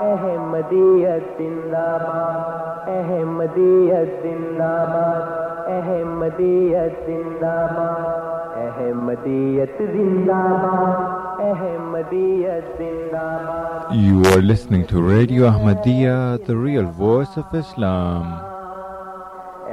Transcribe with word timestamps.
احمدیت 0.00 1.24
زندہ 1.38 1.86
باد 2.02 2.88
احمدیت 2.90 4.12
زندہ 4.22 4.70
باد 4.92 5.68
احمدیت 5.72 6.92
زندہ 7.06 7.56
باد 7.74 8.56
احمدیت 8.62 9.78
زندہ 9.90 10.40
باد 10.62 11.42
احمدیت 11.50 12.78
زندہ 12.78 13.26
باد 13.46 13.68
You 13.92 14.22
are 14.32 14.40
listening 14.40 14.86
to 14.86 15.02
Radio 15.02 15.46
Ahmadiyya, 15.50 16.46
the 16.46 16.56
real 16.56 16.86
voice 16.98 17.36
of 17.36 17.52
Islam. 17.62 18.24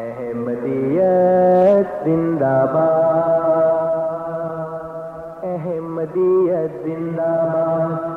احمدیت 0.06 1.94
زندہ 2.06 2.56
باد 2.74 3.46
احمدیت 5.54 6.84
زندہ 6.86 7.32
باد 7.54 8.17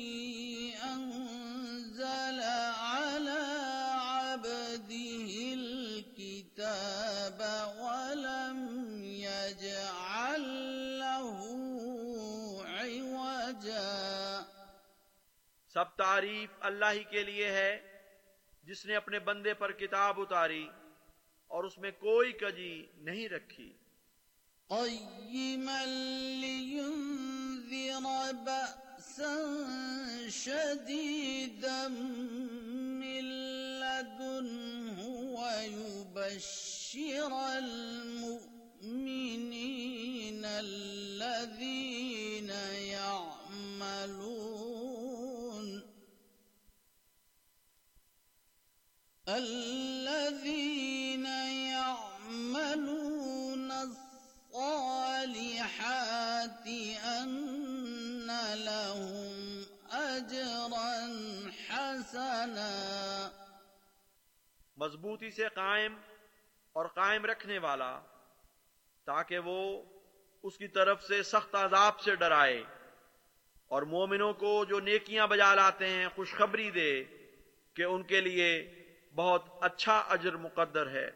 سب 15.74 15.96
تعریف 15.96 16.50
اللہ 16.60 16.86
ہی 16.92 17.04
کے 17.04 17.24
لیے 17.24 17.52
ہے، 17.52 18.02
جس 18.64 18.86
نے 18.86 18.96
اپنے 18.96 19.20
بندے 19.20 19.54
پر 19.54 19.72
کتاب 19.72 20.22
اتاری 20.22 20.68
اور 21.48 21.64
اس 21.64 21.78
میں 21.78 21.92
کوئی 21.92 22.32
کجی 22.32 22.86
نہیں 22.98 23.30
رکھی۔ 23.30 23.74
قيما 24.70 25.86
لينذر 26.42 28.32
بأسا 28.32 29.36
شديدا 30.30 31.88
من 33.02 33.26
لدنه 33.80 35.40
ويبشر 35.40 37.58
المؤمنين 37.58 40.46
الذين 40.46 42.52
يعملون 42.84 44.39
الذين 49.38 51.26
يعملون 51.72 53.72
الصالحات 53.72 54.20
أن 57.06 58.54
لهم 58.54 59.66
أجرا 59.92 61.18
حسنا. 61.68 63.30
مضبوطی 64.78 65.32
سے 65.32 65.48
قائم 65.56 65.96
اور 66.76 66.86
قائم 66.86 67.26
رکھنے 67.26 67.58
والا، 67.58 68.00
تاکہ 69.06 69.40
وہ 69.40 69.84
اس 70.44 70.58
کی 70.58 70.68
طرف 70.68 71.04
سے 71.04 71.24
سخت 71.24 71.56
عذاب 71.56 72.00
سے 72.00 72.16
ڈرائے 72.16 72.64
اور 73.68 73.82
مومنوں 73.82 74.34
کو 74.34 74.66
جو 74.66 74.80
نیکیاں 74.80 75.28
بجا 75.28 75.56
لاتے 75.56 75.90
ہیں، 75.90 76.08
خوشخبری 76.16 76.72
دے 76.72 77.04
کہ 77.74 77.84
ان 77.84 78.04
کے 78.04 78.22
لیے 78.22 78.79
بہت 79.16 79.46
اچھا 79.62 80.04
اجر 80.10 80.36
مقدر 80.36 80.90
ہے۔ 80.90 81.12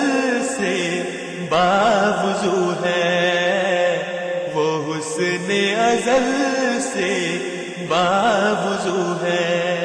سے 0.48 1.02
باوضو 1.50 2.84
ہے۔ 2.84 3.32
وہ 4.54 4.94
حسن 4.94 5.52
ازل 5.78 6.78
سے 6.92 7.38
باوضو 7.88 9.24
ہے۔ 9.24 9.75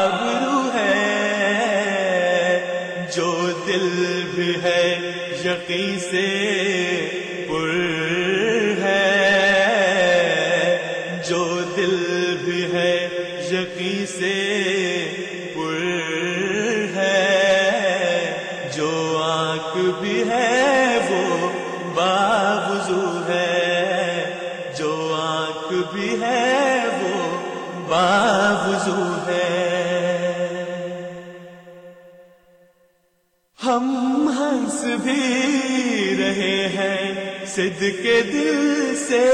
آبرو 0.00 0.58
ہے 0.74 0.98
جو 3.16 3.30
دل 3.66 3.88
بھی 4.34 4.54
ہے 4.62 4.84
یقین 5.44 5.98
سے 5.98 6.26
ہیں 37.60 37.70
سد 37.70 38.02
کے 38.02 38.22
دل 38.22 38.94
سے 39.08 39.30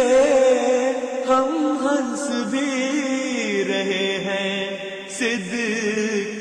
ہم 1.29 1.79
ہنس 1.83 2.51
بھی 2.51 3.65
رہے 3.69 4.19
ہیں۔ 4.25 4.77
سد 5.11 5.55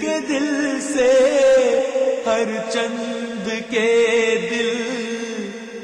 کے 0.02 0.20
دل 0.30 0.80
سے 0.82 1.12
ہر 2.26 2.72
چند 2.72 3.50
کے 3.70 4.36
دل 4.52 4.74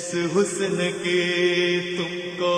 جس 0.09 0.15
حسن 0.15 0.91
کی 1.03 1.79
تم 1.97 2.29
کو 2.39 2.55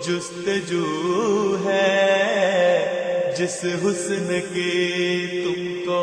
جستجو 0.00 1.56
ہے، 1.64 3.34
جس 3.38 3.64
حسن 3.64 4.40
کی 4.54 5.26
تم 5.44 5.84
کو 5.86 6.02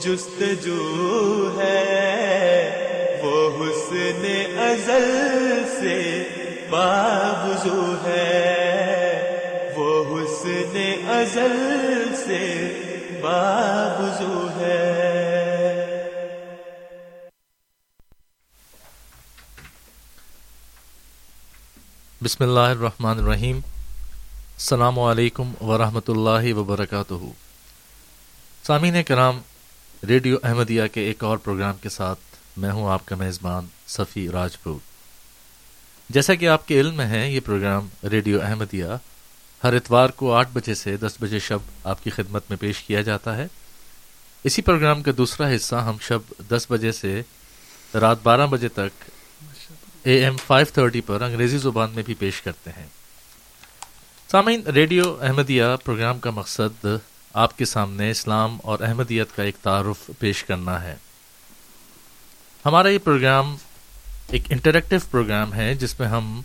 جستجو 0.00 1.48
ہے، 1.58 3.20
وہ 3.22 3.50
حسن 3.60 4.24
ازل 4.58 5.62
سے 5.80 6.22
باوضو 6.70 7.94
ہے۔ 8.06 8.54
وہ 9.76 10.18
حسن 10.18 10.76
ازل 11.08 12.14
سے 12.16 12.42
باوضو 13.20 14.47
بسم 22.38 22.48
اللہ 22.48 22.60
الرحمن 22.60 23.18
الرحیم۔ 23.18 23.56
السلام 23.56 24.98
علیکم 24.98 25.52
ورحمۃ 25.60 26.08
اللہ 26.08 26.52
وبرکاتہ۔ 26.54 27.14
سامعین 28.66 29.02
کرام، 29.02 29.40
ریڈیو 30.08 30.36
احمدیہ 30.42 30.82
کے 30.92 31.00
ایک 31.00 31.24
اور 31.24 31.38
پروگرام 31.38 31.74
کے 31.82 31.88
ساتھ 31.88 32.36
میں 32.56 32.70
ہوں 32.70 32.90
آپ 32.90 33.06
کا 33.06 33.16
میزبان 33.16 33.66
صفی 33.86 34.28
راجپوت۔ 34.28 34.80
جیسا 36.10 36.34
کہ 36.34 36.48
آپ 36.48 36.68
کے 36.68 36.80
علم 36.80 36.94
میں 36.94 37.06
ہے، 37.06 37.30
یہ 37.30 37.40
پروگرام 37.44 37.88
ریڈیو 38.10 38.42
احمدیہ 38.42 38.96
ہر 39.64 39.74
اتوار 39.74 40.08
کو 40.08 40.34
آٹھ 40.34 40.48
بجے 40.52 40.74
سے 40.74 40.96
دس 40.96 41.16
بجے 41.20 41.38
شب 41.38 41.58
آپ 41.84 42.04
کی 42.04 42.10
خدمت 42.10 42.44
میں 42.48 42.58
پیش 42.60 42.82
کیا 42.82 43.00
جاتا 43.00 43.36
ہے۔ 43.36 43.46
اسی 44.44 44.62
پروگرام 44.62 45.02
کا 45.02 45.12
دوسرا 45.16 45.56
حصہ 45.56 45.76
ہم 45.76 45.96
شب 46.00 46.20
دس 46.50 46.66
بجے 46.70 46.92
سے 46.92 47.22
رات 47.94 48.18
بارہ 48.22 48.46
بجے 48.46 48.68
تک 48.68 49.07
اے 50.02 50.24
ایم 50.24 50.36
فائیو 50.46 50.66
تھرٹی 50.74 51.00
پر 51.00 51.20
انگریزی 51.20 51.58
زبان 51.58 51.90
میں 51.90 52.02
بھی 52.02 52.14
پیش 52.14 52.42
کرتے 52.42 52.70
ہیں۔ 52.70 52.86
سامعین، 54.30 54.62
ریڈیو 54.62 55.16
احمدیہ 55.20 55.64
پروگرام 55.84 56.18
کا 56.18 56.30
مقصد 56.30 56.86
آپ 57.34 57.58
کے 57.58 57.64
سامنے 57.64 58.10
اسلام 58.10 58.58
اور 58.62 58.78
احمدیت 58.80 59.36
کا 59.36 59.42
ایک 59.42 59.56
تعارف 59.62 60.10
پیش 60.18 60.44
کرنا 60.44 60.82
ہے۔ 60.82 60.96
ہمارا 62.64 62.88
یہ 62.88 62.98
پروگرام 62.98 63.56
ایک 64.30 64.42
انٹریکٹیو 64.50 65.00
پروگرام 65.10 65.54
ہے 65.54 65.74
جس 65.74 66.00
میں 66.00 66.08
ہم 66.08 66.40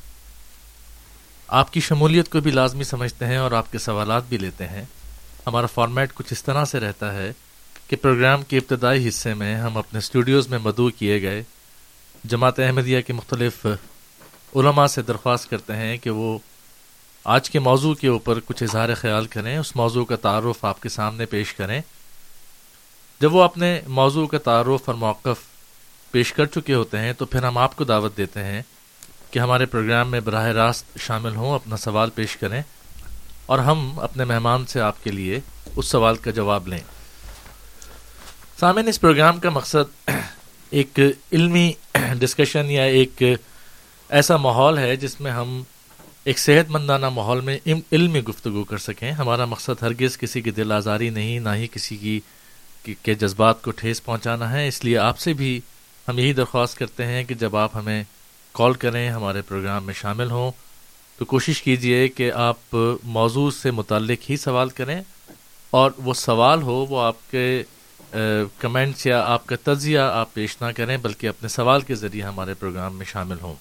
آپ 1.48 1.74
کی 1.74 1.80
شمولیت 1.80 2.30
کو 2.30 2.40
بھی 2.40 2.52
لازمی 2.52 2.84
سمجھتے 2.84 3.26
ہیں 3.26 3.38
اور 3.38 3.52
آپ 3.52 3.72
کے 3.72 3.78
سوالات 3.78 4.24
بھی 4.30 4.38
لیتے 4.38 4.68
ہیں۔ 4.68 4.84
ہمارا 5.48 5.66
فارمیٹ 5.66 6.14
کچھ 6.14 6.28
اس 6.32 6.44
طرح 6.44 6.66
سے 6.66 6.80
رہتا 6.80 7.14
ہے 7.14 7.32
کہ 7.88 7.96
پروگرام 7.96 8.44
کے 8.44 8.58
ابتدائی 8.58 9.08
حصے 9.08 9.34
میں 9.34 9.56
ہم 9.56 9.78
اپنے 9.78 9.98
اسٹوڈیوز 9.98 10.48
میں 10.48 10.60
مدعو 10.60 10.90
کیے 10.90 11.22
گئے 11.22 11.44
جماعت 12.24 12.60
احمدیہ 12.60 13.02
کے 13.02 13.14
مختلف 13.14 13.66
علماء 14.56 14.86
سے 14.88 15.02
درخواست 15.02 15.50
کرتے 15.50 15.76
ہیں 15.76 15.98
کہ 15.98 16.10
وہ 16.10 16.38
آج 17.24 17.50
کے 17.50 17.60
موضوع 17.60 17.94
کے 17.94 18.08
اوپر 18.08 18.40
کچھ 18.46 18.64
اظہار 18.64 18.94
خیال 18.96 19.26
کریں، 19.26 19.58
اس 19.58 19.76
موضوع 19.76 20.06
کا 20.06 20.16
تعارف 20.16 20.66
آپ 20.66 20.82
کے 20.82 20.90
سامنے 20.90 21.26
پیش 21.26 21.54
کریں۔ 21.54 21.82
جب 23.22 23.36
وہ 23.36 23.44
اپنے 23.44 23.82
موضوع 23.88 24.28
کا 24.28 24.38
تعارف 24.38 24.82
اور 24.86 24.96
موقف 24.96 25.44
پیش 26.12 26.34
کر 26.34 26.46
چکے 26.46 26.74
ہوتے 26.74 26.98
ہیں، 26.98 27.14
تو 27.14 27.26
پھر 27.26 27.44
ہم 27.44 27.58
آپ 27.58 27.76
کو 27.76 27.84
دعوت 27.84 28.18
دیتے 28.18 28.44
ہیں 28.44 28.62
کہ 29.32 29.40
ہمارے 29.40 29.66
پروگرام 29.66 30.12
میں 30.12 30.20
براہ 30.20 30.48
راست 30.48 30.98
شامل 31.00 31.36
ہوں، 31.36 31.56
اپنا 31.56 31.78
سوال 31.78 32.10
پیش 32.10 32.38
کریں 32.38 32.62
اور 33.46 33.60
ہم 33.60 34.00
اپنے 34.00 34.26
مہمان 34.26 34.66
سے 34.66 34.82
آپ 34.82 35.04
کے 35.04 35.12
لیے 35.12 35.40
اس 35.76 35.88
سوال 35.88 36.16
کا 36.16 36.32
جواب 36.32 36.68
لیں۔ 36.68 36.80
سامعین، 38.60 38.88
اس 38.88 39.02
پروگرام 39.02 39.40
کا 39.40 39.50
مقصد 39.50 40.10
ایک 40.70 41.00
علمی 41.32 41.74
ڈسکشن 41.94 42.72
یا 42.72 42.84
ایک 42.84 43.24
ایسا 44.10 44.38
ماحول 44.38 44.78
ہے 44.78 44.96
جس 44.96 45.22
میں 45.22 45.32
ہم 45.32 45.64
ایک 46.24 46.40
صحت 46.40 46.70
مندانہ 46.70 47.10
ماحول 47.10 47.42
میں 47.42 47.60
علمی 47.92 48.20
گفتگو 48.20 48.64
کر 48.64 48.78
سکیں۔ 48.78 49.12
ہمارا 49.12 49.46
مقصد 49.46 49.84
ہرگز 49.84 50.18
کسی 50.18 50.42
کی 50.42 50.52
دل 50.52 50.72
آزاری 50.72 51.10
نہیں، 51.10 51.40
نہ 51.40 51.50
ہی 51.50 51.68
کسی 51.68 51.98
کی 51.98 52.20
کے 53.04 53.14
جذبات 53.14 53.62
کو 53.62 53.72
ٹھیس 53.72 54.04
پہنچانا 54.04 54.52
ہے۔ 54.52 54.68
اس 54.68 54.84
لیے 54.86 54.98
آپ 54.98 55.20
سے 55.20 55.34
بھی 55.34 55.62
ہم 56.08 56.20
یہی 56.20 56.34
درخواست 56.34 56.78
کرتے 56.78 57.06
ہیں 57.06 57.24
کہ 57.24 57.36
جب 57.36 57.56
آپ 57.56 57.76
ہمیں 57.76 58.04
کال 58.52 58.74
کریں، 58.74 59.10
ہمارے 59.10 59.42
پروگرام 59.42 59.86
میں 59.86 59.94
شامل 59.94 60.32
ہوں، 60.32 60.52
تو 61.18 61.26
کوشش 61.26 61.62
کیجیے 61.62 62.08
کہ 62.08 62.32
آپ 62.32 62.76
موضوع 63.04 63.52
سے 63.52 63.72
متعلق 63.72 64.30
ہی 64.30 64.38
سوال 64.38 64.70
کریں۔ 64.70 65.02
اور 65.70 65.92
وہ 65.98 66.14
سوال 66.14 66.62
ہو، 66.62 66.86
وہ 66.90 67.02
آپ 67.02 67.32
کے 67.32 67.64
کمنٹس 68.60 69.06
یا 69.06 69.24
آپ 69.26 69.48
کا 69.48 69.56
تجزیہ 69.64 70.00
آپ 70.00 70.34
پیش 70.34 70.58
نہ 70.62 70.66
کریں 70.76 70.98
بلکہ 70.98 71.28
اپنے 71.28 71.50
سوال 71.50 71.82
کے 71.82 71.96
ذریعے 71.96 72.24
ہمارے 72.24 72.54
پروگرام 72.54 72.98
میں 72.98 73.06
شامل 73.06 73.36
ہوں۔ 73.42 73.56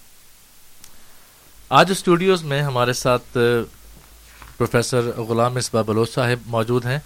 آج 1.69 1.91
اسٹوڈیوز 1.91 2.43
میں 2.43 2.63
ہمارے 2.63 2.93
ساتھ 2.93 3.39
پروفیسر 4.57 5.01
غلام 5.21 5.57
اصبا 5.57 5.83
بلوچ 5.83 6.15
صاحب 6.15 6.39
موجود 6.47 6.87
ہیں۔ 6.87 6.99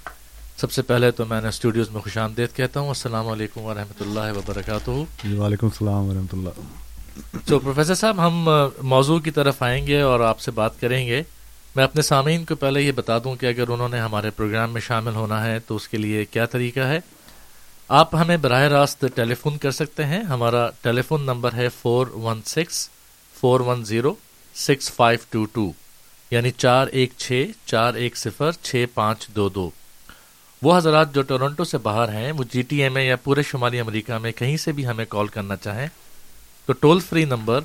سب 0.56 0.72
سے 0.72 0.82
پہلے 0.82 1.10
تو 1.10 1.24
میں 1.24 1.40
نے 1.40 1.48
اسٹوڈیوز 1.48 1.90
میں 1.90 2.00
خوش 2.00 2.18
آمدید 2.18 2.56
کہتا 2.56 2.80
ہوں۔ 2.80 2.88
السلام 2.88 3.28
علیکم 3.28 3.60
ورحمۃ 3.60 4.00
اللہ 4.00 4.38
وبرکاتہ۔ 4.38 4.90
جی 5.24 5.36
وعلیکم 5.36 5.66
السلام 5.66 6.08
ورحمۃ 6.08 6.32
اللہ۔ 6.32 6.50
تو 7.46 7.58
پروفیسر 7.58 7.94
صاحب 7.94 8.26
ہم 8.26 8.48
موضوع 8.82 9.18
کی 9.18 9.30
طرف 9.30 9.62
آئیں 9.62 9.86
گے 9.86 10.00
اور 10.00 10.20
آپ 10.20 10.40
سے 10.40 10.50
بات 10.50 10.80
کریں 10.80 11.06
گے۔ 11.06 11.22
میں 11.76 11.84
اپنے 11.84 12.02
سامعین 12.02 12.44
کو 12.44 12.54
پہلے 12.54 12.82
یہ 12.82 12.92
بتا 12.92 13.18
دوں 13.18 13.36
کہ 13.36 13.46
اگر 13.46 13.68
انہوں 13.68 13.88
نے 13.88 14.00
ہمارے 14.00 14.30
پروگرام 14.30 14.72
میں 14.72 14.80
شامل 14.80 15.14
ہونا 15.14 15.44
ہے 15.44 15.58
تو 15.58 15.76
اس 15.76 15.88
کے 15.88 15.96
لیے 15.96 16.24
کیا 16.24 16.46
طریقہ 16.46 16.80
ہے۔ 16.80 17.00
آپ 17.90 18.14
ہمیں 18.14 18.36
براہ 18.36 18.62
راست 18.62 19.04
ٹیلی 19.14 19.34
فون 19.34 19.56
کر 19.58 19.70
سکتے 19.70 20.04
ہیں۔ 20.04 20.22
ہمارا 20.22 20.68
ٹیلی 20.82 21.02
فون 21.02 21.22
نمبر 21.22 21.54
ہے 21.54 21.68
four 21.68 22.06
one 22.14 22.40
six 22.46 22.88
four 23.40 23.60
one 23.60 23.84
zero 23.84 24.14
six 24.54 24.90
five 24.92 25.18
two 25.30 25.44
two 25.44 25.70
یعنی 26.30 26.50
چار 26.50 26.86
ایک 26.86 27.12
چھ، 27.16 27.44
چار 27.66 27.94
ایک 27.94 28.16
صفر، 28.16 28.52
چھ 28.52 28.84
پانچ 28.94 29.26
دو 29.28 29.48
دو۔ 29.48 29.70
وہ 30.62 30.76
حضرات 30.76 31.14
جو 31.14 31.22
ٹورنٹو 31.22 31.64
سے 31.64 31.78
باہر 31.78 32.08
ہیں، 32.08 32.32
وہ 32.32 32.44
جی 32.52 32.62
ٹی 32.62 32.82
ایم 32.82 32.96
اے 32.96 33.04
یا 33.04 33.16
پورے 33.16 33.42
شمالی 33.42 33.80
امریکہ 33.80 34.18
میں 34.18 34.32
کہیں 34.32 34.56
سے 34.56 34.72
بھی 34.72 34.86
ہمیں 34.86 35.04
کال 35.08 35.26
کرنا 35.26 35.56
چاہیں، 35.56 35.86
تو 36.66 36.72
toll 36.72 37.00
free 37.00 37.24
number 37.24 37.60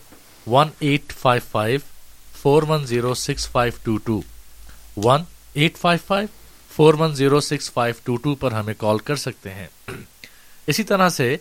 one 0.48 0.70
eight 0.80 1.14
five 1.14 1.42
five 1.52 1.80
four 2.42 2.64
one 2.64 2.86
zero 2.86 3.14
six 3.14 3.50
five 3.50 3.74
two 3.84 3.98
two 3.98 4.22
one 4.98 5.24
eight 5.54 5.78
five 5.78 6.00
five 6.08 6.28
four 6.72 6.94
one 6.94 7.16
zero 7.16 7.40
six 7.42 7.72
five 7.72 7.96
two 8.04 8.16
two 8.16 8.36
پر 8.36 8.52
ہمیں 8.52 8.74
کال 8.78 9.00
کر 9.00 9.16
سکتے 9.16 9.54
ہیں۔ 9.54 9.68
اسی 10.72 10.84
طرح 10.84 11.10
سے 11.10 11.38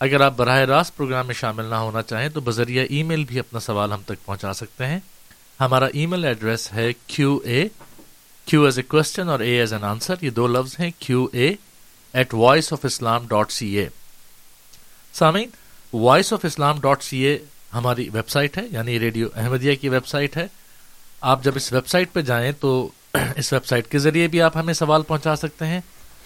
اگر 0.00 0.20
آپ 0.20 0.32
براہ 0.36 0.58
راست 0.58 0.96
پروگرام 0.96 1.26
میں 1.26 1.34
شامل 1.34 1.64
نہ 1.64 1.74
ہونا 1.74 2.02
چاہیں 2.02 2.28
تو 2.28 2.40
بذریعہ 2.40 2.84
ای 2.90 3.02
میل 3.02 3.24
بھی 3.24 3.38
اپنا 3.38 3.60
سوال 3.60 3.92
ہم 3.92 4.02
تک 4.06 4.24
پہنچا 4.24 4.52
سکتے 4.52 4.86
ہیں۔ 4.86 4.98
ہمارا 5.60 5.86
ای 5.92 6.06
میل 6.06 6.24
ایڈریس 6.24 6.72
ہے 6.72 6.92
کیو 7.06 7.36
اے، 7.44 7.68
کیو 8.44 8.64
ایز 8.64 8.78
اے 8.78 8.82
کوشچن 8.82 9.28
اور 9.28 9.40
اے 9.40 9.58
ایز 9.58 9.72
این 9.72 9.84
آنسر 9.84 10.14
یہ 10.20 10.30
دو 10.30 10.46
لفظ 10.46 10.76
ہیں، 10.80 10.90
Q 10.98 11.26
A 11.32 11.52
at 12.12 12.34
voice 12.34 12.72
of 12.72 12.84
Islam 12.84 13.26
dot 13.26 13.52
C 13.52 13.68
A 13.78 13.88
سامعین 15.12 15.48
voice 15.92 16.32
of 16.32 16.44
Islam 16.44 16.80
dot 16.80 17.02
C 17.02 17.18
A 17.18 17.38
ہماری 17.74 18.08
ویب 18.12 18.28
سائٹ 18.28 18.58
ہے 18.58 18.62
یعنی 18.70 19.00
ریڈیو 19.00 19.28
احمدیہ 19.34 19.74
کی 19.74 19.88
ویب 19.88 20.06
سائٹ 20.06 20.36
ہے۔ 20.36 20.46
آپ 21.20 21.44
جب 21.44 21.52
اس 21.54 21.72
ویب 21.72 21.86
سائٹ 21.86 22.12
پہ 22.12 22.20
جائیں 22.20 22.52
تو 22.60 22.88
اس 23.36 23.52
ویب 23.52 23.66
سائٹ 23.66 23.90
کے 23.90 23.98
ذریعے 23.98 24.28
بھی 24.28 24.42
آپ 24.42 24.56
ہمیں 24.56 24.74
سوال 24.74 25.02
پہنچا 25.02 25.36
سکتے 25.36 25.66
ہیں۔ 25.66 25.80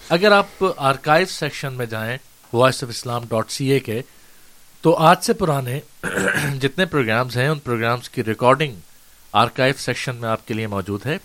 اگر 0.09 0.31
آپ 0.31 0.63
آرکائیو 0.77 1.27
سیکشن 1.27 1.73
میں 1.73 1.85
جائیں 1.85 2.17
voice 2.53 2.83
of 2.83 2.89
Islam 2.89 3.23
dot 3.29 3.51
C 3.51 3.65
A 3.65 3.79
کے۔ 3.79 4.01
تو 4.81 4.95
آج 4.95 5.23
سے 5.23 5.33
پرانے 5.33 5.79
جتنے 6.61 6.85
پروگرامز 6.85 7.37
ہیں، 7.37 7.47
ان 7.47 7.59
پروگرامز 7.59 8.09
کی 8.09 8.23
ریکارڈنگ 8.23 8.75
آرکائیو 9.31 9.73
سیکشن 9.77 10.15
میں 10.15 10.29
آپ 10.29 10.47
کے 10.47 10.53
لیے 10.53 10.67
موجود 10.67 11.05
ہے۔ 11.05 11.17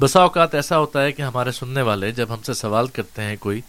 بسا 0.00 0.20
اوقات 0.20 0.54
ایسا 0.54 0.78
ہوتا 0.78 1.02
ہے 1.02 1.12
کہ 1.12 1.22
ہمارے 1.22 1.52
سننے 1.52 1.82
والے 1.82 2.12
جب 2.12 2.26
ہم 2.30 2.42
سے 2.42 2.54
سوال 2.54 2.86
کرتے 2.86 3.22
ہیں 3.22 3.36
کوئی، 3.40 3.60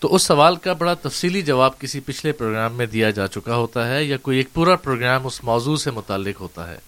تو 0.00 0.14
اس 0.14 0.22
سوال 0.22 0.56
کا 0.56 0.72
بڑا 0.72 0.94
تفصیلی 0.94 1.42
جواب 1.42 1.78
کسی 1.78 2.00
پچھلے 2.00 2.32
پروگرام 2.32 2.74
میں 2.74 2.86
دیا 2.86 3.10
جا 3.10 3.26
چکا 3.26 3.56
ہوتا 3.56 3.88
ہے 3.88 4.04
یا 4.04 4.16
کوئی 4.16 4.36
ایک 4.36 4.52
پورا 4.52 4.76
پروگرام 4.76 5.26
اس 5.26 5.44
موضوع 5.44 5.76
سے 5.76 5.90
متعلق 5.90 6.40
ہوتا 6.40 6.70
ہے۔ 6.70 6.78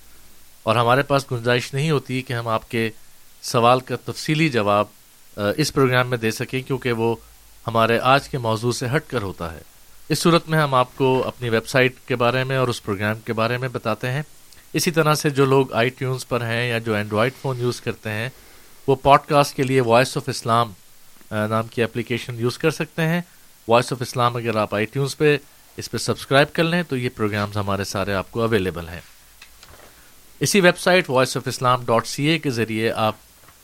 اور 0.63 0.77
ہمارے 0.77 1.03
پاس 1.03 1.33
گنجائش 1.33 1.75
نہیں 1.75 1.91
ہوتی 1.91 2.23
کہ 2.23 2.33
ہم 2.33 2.49
آپ 2.49 2.71
کے 2.71 2.91
سوال 3.43 3.81
کا 3.81 3.97
تفصیلی 4.05 4.49
جواب 4.49 4.87
اس 5.57 5.73
پروگرام 5.73 6.11
میں 6.11 6.19
دے 6.19 6.31
سکیں 6.31 6.63
کیونکہ 6.63 6.93
وہ 6.93 7.17
ہمارے 7.67 7.99
آج 7.99 8.29
کے 8.29 8.39
موضوع 8.39 8.73
سے 8.73 8.87
ہٹ 8.97 9.11
کر 9.11 9.23
ہوتا 9.23 9.53
ہے۔ 9.53 9.61
اس 10.09 10.19
صورت 10.19 10.49
میں 10.49 10.59
ہم 10.59 10.75
آپ 10.75 10.89
کو 10.97 11.23
اپنی 11.27 11.49
ویب 11.49 11.69
سائٹ 11.69 11.95
کے 12.07 12.17
بارے 12.17 12.45
میں 12.45 12.57
اور 12.57 12.69
اس 12.69 12.83
پروگرام 12.83 13.21
کے 13.21 13.33
بارے 13.33 13.59
میں 13.59 13.69
بتاتے 13.69 14.11
ہیں۔ 14.11 14.23
اسی 14.73 14.91
طرح 14.91 15.15
سے 15.15 15.31
جو 15.31 15.45
لوگ 15.45 15.73
آئی 15.73 15.89
ٹیونس 15.89 16.29
پر 16.29 16.41
ہیں 16.41 16.69
یا 16.69 16.79
جو 16.79 16.95
اینڈرائڈ 16.95 17.33
فون 17.43 17.61
یوز 17.61 17.81
کرتے 17.81 18.11
ہیں، 18.11 18.29
وہ 18.87 18.95
پوڈ 18.95 19.21
کاسٹ 19.29 19.57
کے 19.57 19.63
لیے 19.63 19.81
وائس 19.81 20.17
آف 20.17 20.29
اسلام 20.29 20.73
نام 21.31 21.67
کی 21.67 21.83
اپلیکیشن 21.83 22.39
یوز 22.39 22.59
کر 22.59 22.71
سکتے 22.71 23.03
ہیں۔ 23.03 23.21
وائس 23.69 23.93
آف 23.93 24.03
اسلام 24.03 24.37
اگر 24.37 24.57
آپ 24.57 24.75
آئی 24.75 24.87
ٹیونس 24.87 25.19
پہ 25.19 25.37
اس 25.77 25.91
پہ 25.91 25.97
سبسکرائب 25.97 26.53
کر 26.53 26.65
لیں، 26.65 26.83
تو 26.83 26.97
یہ 26.97 27.09
پروگرامز 27.17 27.57
ہمارے 27.57 27.85
سارے 27.85 28.15
آپ 28.15 28.31
کو 28.31 28.43
اویلیبل 28.43 28.89
ہیں۔ 28.89 29.01
اسی 30.41 30.61
website 30.79 31.11
voice 31.11 31.37
of 31.37 31.49
Islam 31.49 31.85
dot 31.85 32.07
C 32.07 32.25
A 32.25 32.39
کے 32.39 32.51
ذریعے 32.51 32.93
آپ 32.93 33.15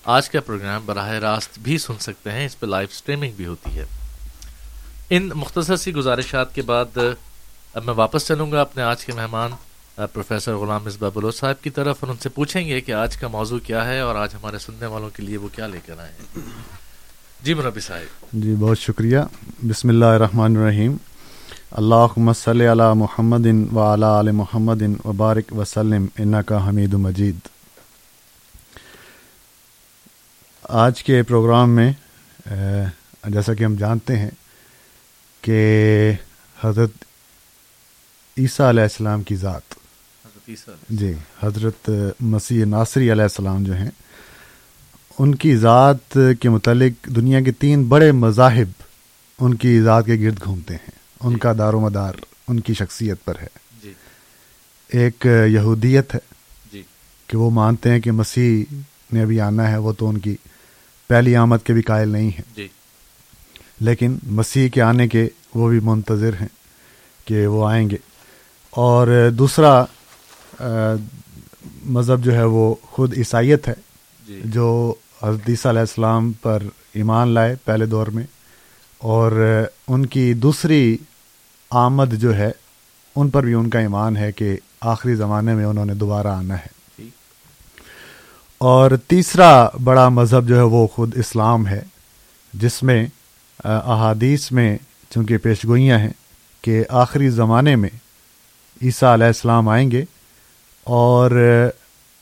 آج 0.04 0.30
کا 0.30 0.40
پروگرام 0.40 0.82
براہ 0.86 1.08
راست 1.08 1.58
بھی 1.58 1.78
سن 1.78 1.92
سکتے 2.00 2.30
ہیں، 2.30 2.46
اس 2.46 2.60
پہ 2.60 2.66
لائیو 2.66 2.88
اسٹریمنگ 2.90 3.32
بھی 3.36 3.46
ہوتی 3.46 3.78
ہے۔ 3.78 3.84
ان 5.10 5.28
مختصر 5.34 5.76
سی 5.76 5.94
گزارشات 5.94 6.54
کے 6.54 6.62
بعد، 6.62 6.98
اب 7.74 7.84
میں 7.84 7.94
واپس 7.94 8.26
چلوں 8.26 8.52
گا 8.52 8.60
اپنے 8.60 8.82
آج 8.82 9.04
کے 9.04 9.12
مہمان، 9.12 9.50
پروفیسر 9.94 10.54
غلام 10.54 10.84
مصباح 10.84 11.10
بلوچ 11.14 11.36
صاحب 11.36 11.62
کی 11.62 11.70
طرف، 11.70 11.96
اور 12.00 12.10
ان 12.10 12.16
سے 12.22 12.28
پوچھیں 12.28 12.68
گے 12.68 12.80
کہ 12.80 12.92
آج 12.92 13.16
کا 13.16 13.28
موضوع 13.28 13.58
کیا 13.58 13.84
ہے 13.86 14.00
اور 14.00 14.14
آج 14.14 14.34
ہمارے 14.34 14.58
سننے 14.58 14.86
والوں 14.86 15.10
کے 15.10 15.22
لیے 15.22 15.36
وہ 15.36 15.48
کیا 15.54 15.66
لے 15.66 15.78
کر 15.86 15.94
آئے 15.98 16.12
ہیں۔ 16.12 16.42
جی 17.42 17.54
مربی 17.54 17.80
صاحب۔ 17.80 18.26
جی 18.32 18.54
بہت 18.58 18.78
شکریہ۔ 18.78 19.18
بسم 19.68 19.88
اللہ 19.88 20.04
الرحمن 20.04 20.56
الرحیم۔ 20.56 20.96
اللہ 21.70 22.32
صلی 22.36 22.66
علی 22.66 22.92
محمد 22.94 23.46
و 23.72 23.80
علی 23.80 24.20
عل 24.20 24.30
محمد 24.30 24.82
وبارک 25.04 25.52
وسلم 25.52 26.06
ان 26.18 26.34
کا 26.46 26.68
حمید 26.68 26.94
مجید۔ 26.94 27.38
آج 30.62 31.04
کے 31.04 31.22
پروگرام 31.22 31.70
میں 31.70 31.92
جیسا 33.28 33.54
کہ 33.54 33.64
ہم 33.64 33.74
جانتے 33.74 34.18
ہیں 34.18 34.30
کہ 35.40 35.60
حضرت 36.64 36.90
عیسیٰ 38.38 38.68
علیہ 38.68 38.82
السلام 38.82 39.22
کی 39.22 39.36
ذات۔ 39.36 39.74
جی 40.88 41.12
حضرت 41.42 41.90
مسیح 42.20 42.64
ناصری 42.64 43.12
علیہ 43.12 43.22
السلام 43.22 43.64
جو 43.64 43.76
ہیں 43.76 43.90
ان 45.18 45.34
کی 45.34 45.56
ذات 45.56 46.18
کے 46.40 46.48
متعلق 46.48 47.06
دنیا 47.16 47.40
کے 47.40 47.52
تین 47.52 47.84
بڑے 47.84 48.12
مذاہب 48.12 48.82
ان 49.40 49.54
کی 49.54 49.80
ذات 49.82 50.06
کے 50.06 50.18
گرد 50.20 50.44
گھومتے 50.44 50.74
ہیں۔ 50.74 50.90
ان 51.20 51.36
کا 51.36 51.52
دار 51.58 51.74
و 51.74 51.80
مدار 51.80 52.12
ان 52.48 52.60
کی 52.60 52.74
شخصیت 52.74 53.24
پر 53.24 53.34
ہے۔ 53.42 53.46
جی۔ 53.82 53.92
ایک 54.88 55.26
یہودیت 55.46 56.14
ہے 56.14 56.20
جی۔ 56.72 56.82
کہ 57.26 57.36
وہ 57.36 57.50
مانتے 57.50 57.90
ہیں 57.90 58.00
کہ 58.00 58.10
مسیح 58.10 58.74
نے 59.12 59.22
ابھی 59.22 59.40
آنا 59.40 59.70
ہے 59.70 59.76
وہ 59.76 59.92
تو 59.92 60.08
ان 60.08 60.18
کی 60.18 60.36
پہلی 61.12 61.36
آمد 61.36 61.56
کے 61.64 61.72
بھی 61.72 61.82
قائل 61.82 62.08
نہیں 62.08 62.28
ہیں۔ 62.28 62.42
جی۔ 62.56 62.68
لیکن 63.80 64.18
مسیح 64.22 64.68
کے 64.68 64.82
آنے 64.82 65.08
کے 65.08 65.28
وہ 65.54 65.68
بھی 65.68 65.80
منتظر 65.80 66.30
ہیں 66.40 66.48
کہ 67.24 67.46
وہ 67.46 67.68
آئیں 67.68 67.90
گے۔ 67.90 67.96
اور 68.70 69.30
دوسرا 69.38 69.84
مذہب 71.84 72.24
جو 72.24 72.32
ہے 72.32 72.44
وہ 72.44 72.74
خود 72.82 73.18
عیسائیت 73.18 73.68
ہے 73.68 73.74
جی۔ 74.26 74.40
جو 74.44 74.94
حضرت 75.22 75.48
عیسیٰ 75.48 75.70
علیہ 75.70 75.80
السلام 75.80 76.32
پر 76.32 76.62
ایمان 76.94 77.28
لائے 77.28 77.56
پہلے 77.64 77.86
دور 77.86 78.06
میں۔ 78.06 78.24
اور 78.98 79.64
ان 79.88 80.06
کی 80.06 80.34
دوسری 80.34 80.96
آمد 81.70 82.14
جو 82.14 82.36
ہے 82.36 82.50
ان 83.16 83.30
پر 83.30 83.42
بھی 83.42 83.54
ان 83.54 83.70
کا 83.70 83.78
ایمان 83.78 84.16
ہے 84.16 84.32
کہ 84.32 84.58
آخری 84.80 85.14
زمانے 85.14 85.54
میں 85.54 85.64
انہوں 85.64 85.84
نے 85.84 85.94
دوبارہ 85.94 86.28
آنا 86.28 86.56
ہے۔ 86.56 86.81
اور 88.62 88.90
تیسرا 89.08 89.68
بڑا 89.84 90.08
مذہب 90.08 90.48
جو 90.48 90.56
ہے 90.56 90.62
وہ 90.62 90.86
خود 90.86 91.18
اسلام 91.18 91.66
ہے 91.66 91.82
جس 92.54 92.82
میں 92.82 93.06
احادیث 93.64 94.52
میں 94.52 94.78
چونکہ 95.10 95.38
پیشگوئیاں 95.38 95.98
ہیں 95.98 96.12
کہ 96.62 96.84
آخری 96.88 97.28
زمانے 97.28 97.76
میں 97.76 97.88
عیسیٰ 98.82 99.12
علیہ 99.12 99.26
السلام 99.26 99.68
آئیں 99.68 99.90
گے 99.90 100.04
اور 100.84 101.30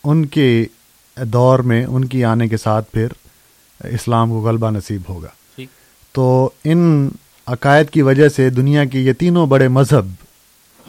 ان 0.05 0.27
کے 0.27 0.65
دور 1.17 1.59
میں 1.59 1.85
ان 1.85 2.05
کی 2.05 2.25
آنے 2.25 2.49
کے 2.49 2.57
ساتھ 2.57 2.93
پھر 2.93 3.07
اسلام 3.85 4.31
کو 4.31 4.41
غلبہ 4.41 4.71
نصیب 4.71 5.01
ہوگا۔ 5.09 5.29
ٹھیک 5.57 5.69
تو 6.13 6.51
ان 6.65 7.09
عقائد 7.47 7.91
کی 7.91 8.03
وجہ 8.03 8.29
سے 8.29 8.51
دنیا 8.51 8.85
کے 8.85 8.99
یہ 8.99 9.13
تینوں 9.13 9.47
بڑے 9.47 9.69
مذہب 9.69 10.07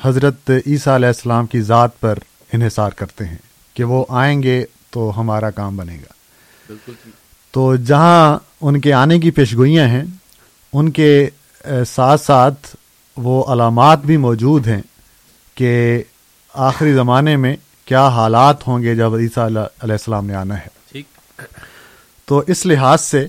حضرت 0.04 0.52
عیسیٰ 0.66 0.94
علیہ 0.94 1.08
السلام 1.08 1.46
کی 1.46 1.62
ذات 1.62 2.00
پر 2.00 2.20
انحصار 2.54 2.92
کرتے 2.92 3.26
ہیں 3.26 3.38
کہ 3.74 3.84
وہ 3.84 4.06
آئیں 4.10 4.44
گے 4.44 4.66
تو 4.92 5.14
ہمارا 5.18 5.50
کام 5.52 5.78
بنے 5.78 5.96
گا۔ 5.96 6.14
بالکل 6.68 6.94
تو 7.52 7.76
جہاں 7.76 8.40
ان 8.62 8.80
کے 8.80 8.94
آنے 8.94 9.20
کی 9.20 9.32
پیشگوئیاں 9.32 9.88
ہیں 9.88 10.04
ان 10.74 10.92
کے 10.92 11.30
ساتھ 11.88 12.22
ساتھ 12.22 12.76
وہ 13.18 13.44
علامات 13.54 14.00
بھی 14.00 14.18
موجود 14.18 14.68
ہیں 14.68 14.82
کہ 15.56 16.04
آخری 16.54 16.94
زمانے 16.94 17.36
میں 17.38 17.56
کیا 17.86 18.08
حالات 18.08 18.68
ہوں 18.68 18.84
گے 18.84 18.96
جب 18.96 19.16
عیسیٰ 19.16 19.46
علیہ 19.46 19.62
السلام 19.80 20.26
نے 20.26 20.36
آنا 20.36 20.58
ہے۔ 20.60 20.68
ٹھیک۔ 20.92 21.42
تو 22.26 22.44
اس 22.48 22.66
لحاظ 22.66 23.02
سے 23.02 23.28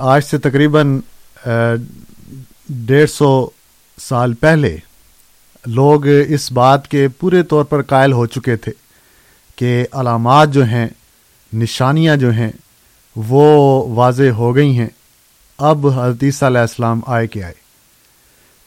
آج 0.00 0.24
سے 0.24 0.38
تقریباً 0.38 1.00
ڈیڑھ 2.68 3.10
سو 3.10 3.48
سال 3.98 4.34
پہلے 4.34 4.76
لوگ 5.66 6.06
اس 6.28 6.52
بات 6.52 6.88
کے 6.88 7.08
پورے 7.08 7.42
طور 7.42 7.64
پر 7.64 7.82
قائل 7.82 8.12
ہو 8.12 8.26
چکے 8.26 8.56
تھے۔ 8.56 8.72
کہ 9.58 9.86
علامات 9.92 10.50
جو 10.52 10.64
ہیں، 10.64 10.86
نشانیاں 11.52 12.16
جو 12.16 12.30
ہیں، 12.30 12.52
وہ 13.16 13.86
واضح 13.88 14.22
ہو 14.22 14.56
گئی 14.56 14.78
ہیں۔ 14.78 14.88
اب 15.58 15.86
حضرت 15.86 16.22
عیسیٰ 16.22 16.48
علیہ 16.48 16.60
السلام 16.60 17.00
آئے 17.06 17.26
کہ 17.26 17.44
آئے۔ 17.44 17.54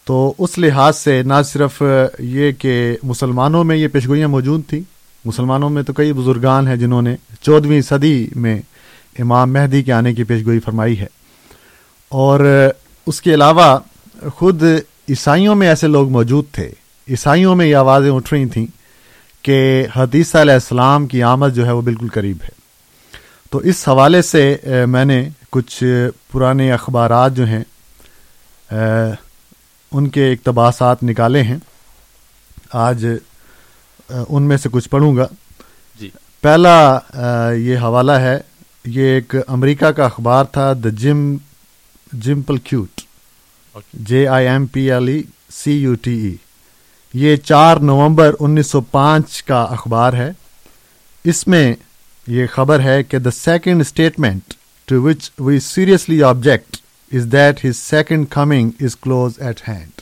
تو 0.03 0.33
اس 0.38 0.57
لحاظ 0.57 0.98
سے 0.98 1.24
نہ 1.24 1.33
صرف 1.45 1.83
یہ 2.19 2.51
کہ 2.51 2.98
مسلمانوں 3.03 3.63
میں 3.63 3.75
یہ 3.75 3.88
پیشگوئیاں 3.88 4.27
موجود 4.27 4.62
تھیں، 4.67 4.81
مسلمانوں 5.25 5.69
میں 5.69 5.83
تو 5.83 5.93
کئی 5.93 6.13
بزرگان 6.13 6.67
ہیں 6.67 6.75
جنہوں 6.75 7.01
نے 7.01 7.15
چودھویں 7.41 7.81
صدی 7.81 8.27
میں 8.36 8.62
امام 9.19 9.53
مہدی 9.53 9.83
کے 9.83 9.93
آنے 9.93 10.13
کی 10.13 10.24
پیشگوئی 10.24 10.60
فرمائی 10.60 11.00
ہے۔ 11.00 11.07
اور 12.10 12.69
اس 13.07 13.21
کے 13.21 13.33
علاوہ 13.33 13.79
خود 14.36 14.63
عیسائیوں 15.10 15.55
میں 15.55 15.67
ایسے 15.67 15.88
لوگ 15.88 16.10
موجود 16.10 16.45
تھے۔ 16.51 16.71
عیسائیوں 17.10 17.55
میں 17.55 17.65
یہ 17.65 17.75
آوازیں 17.75 18.12
اٹھ 18.12 18.33
رہی 18.33 18.45
تھیں۔ 18.45 18.80
کہ 19.41 19.86
حدیثہ 19.95 20.38
علیہ 20.38 20.53
السلام 20.53 21.07
کی 21.07 21.24
آمد 21.24 21.55
جو 21.55 21.65
ہے 21.65 21.71
وہ 21.71 21.81
بالکل 21.81 22.07
قریب 22.10 22.38
ہے۔ 22.43 22.60
تو 23.50 23.57
اس 23.57 23.88
حوالے 23.88 24.21
سے 24.21 24.57
میں 24.88 25.05
نے 25.05 25.29
کچھ 25.50 25.83
پرانے 26.31 26.71
اخبارات 26.71 27.36
جو 27.36 27.45
ہیں 27.45 27.63
ان 29.91 30.07
کے 30.07 30.31
اقتباسات 30.33 31.03
نکالے 31.03 31.43
ہیں۔ 31.43 31.57
آج 32.74 33.05
ان 34.29 34.43
میں 34.43 34.57
سے 34.57 34.69
کچھ 34.71 34.89
پڑھوں 34.89 35.15
گا۔ 35.17 35.27
جی۔ 36.00 36.10
پہلا 36.41 37.00
یہ 37.53 37.77
حوالہ 37.77 38.11
ہے 38.11 38.39
یہ 38.85 39.03
ایک 39.03 39.35
امریکہ 39.48 39.85
کا 39.85 40.05
اخبار 40.05 40.46
تھا 40.46 40.74
the 40.74 40.89
gym 40.89 41.35
جمپل 42.13 42.57
cute 42.57 43.01
J 43.94 44.27
I 44.27 44.48
M 44.48 44.66
P 44.66 44.92
L 44.92 45.07
E 45.07 45.22
C 45.51 45.72
U 45.72 45.94
T 45.96 46.11
E 46.11 46.35
یہ 47.13 47.35
چار 47.35 47.77
نومبر 47.77 48.33
انیس 48.39 48.67
سو 48.67 48.81
پانچ 48.81 49.43
کا 49.43 49.61
اخبار 49.61 50.13
ہے۔ 50.13 50.31
اس 51.24 51.47
میں 51.47 51.75
یہ 52.27 52.47
خبر 52.51 52.79
ہے 52.79 53.03
کہ 53.03 53.19
the 53.19 53.31
second 53.31 53.81
statement 53.81 54.53
to 54.85 55.01
which 55.01 55.31
we 55.39 55.59
seriously 55.59 56.24
object 56.24 56.77
is 57.13 57.25
that 57.31 57.65
his 57.65 57.77
second 57.77 58.25
coming 58.29 58.69
is 58.81 58.95
close 58.95 59.31
at 59.37 59.69
hand 59.69 60.01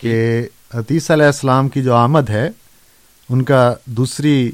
کہ 0.00 0.46
حتیث 0.74 1.10
علیہ 1.10 1.26
السلام 1.26 1.68
کی 1.68 1.82
جو 1.82 1.94
آمد 1.94 2.30
ہے 2.30 2.50
ان 3.30 3.42
کا 3.42 3.74
دوسری 3.84 4.50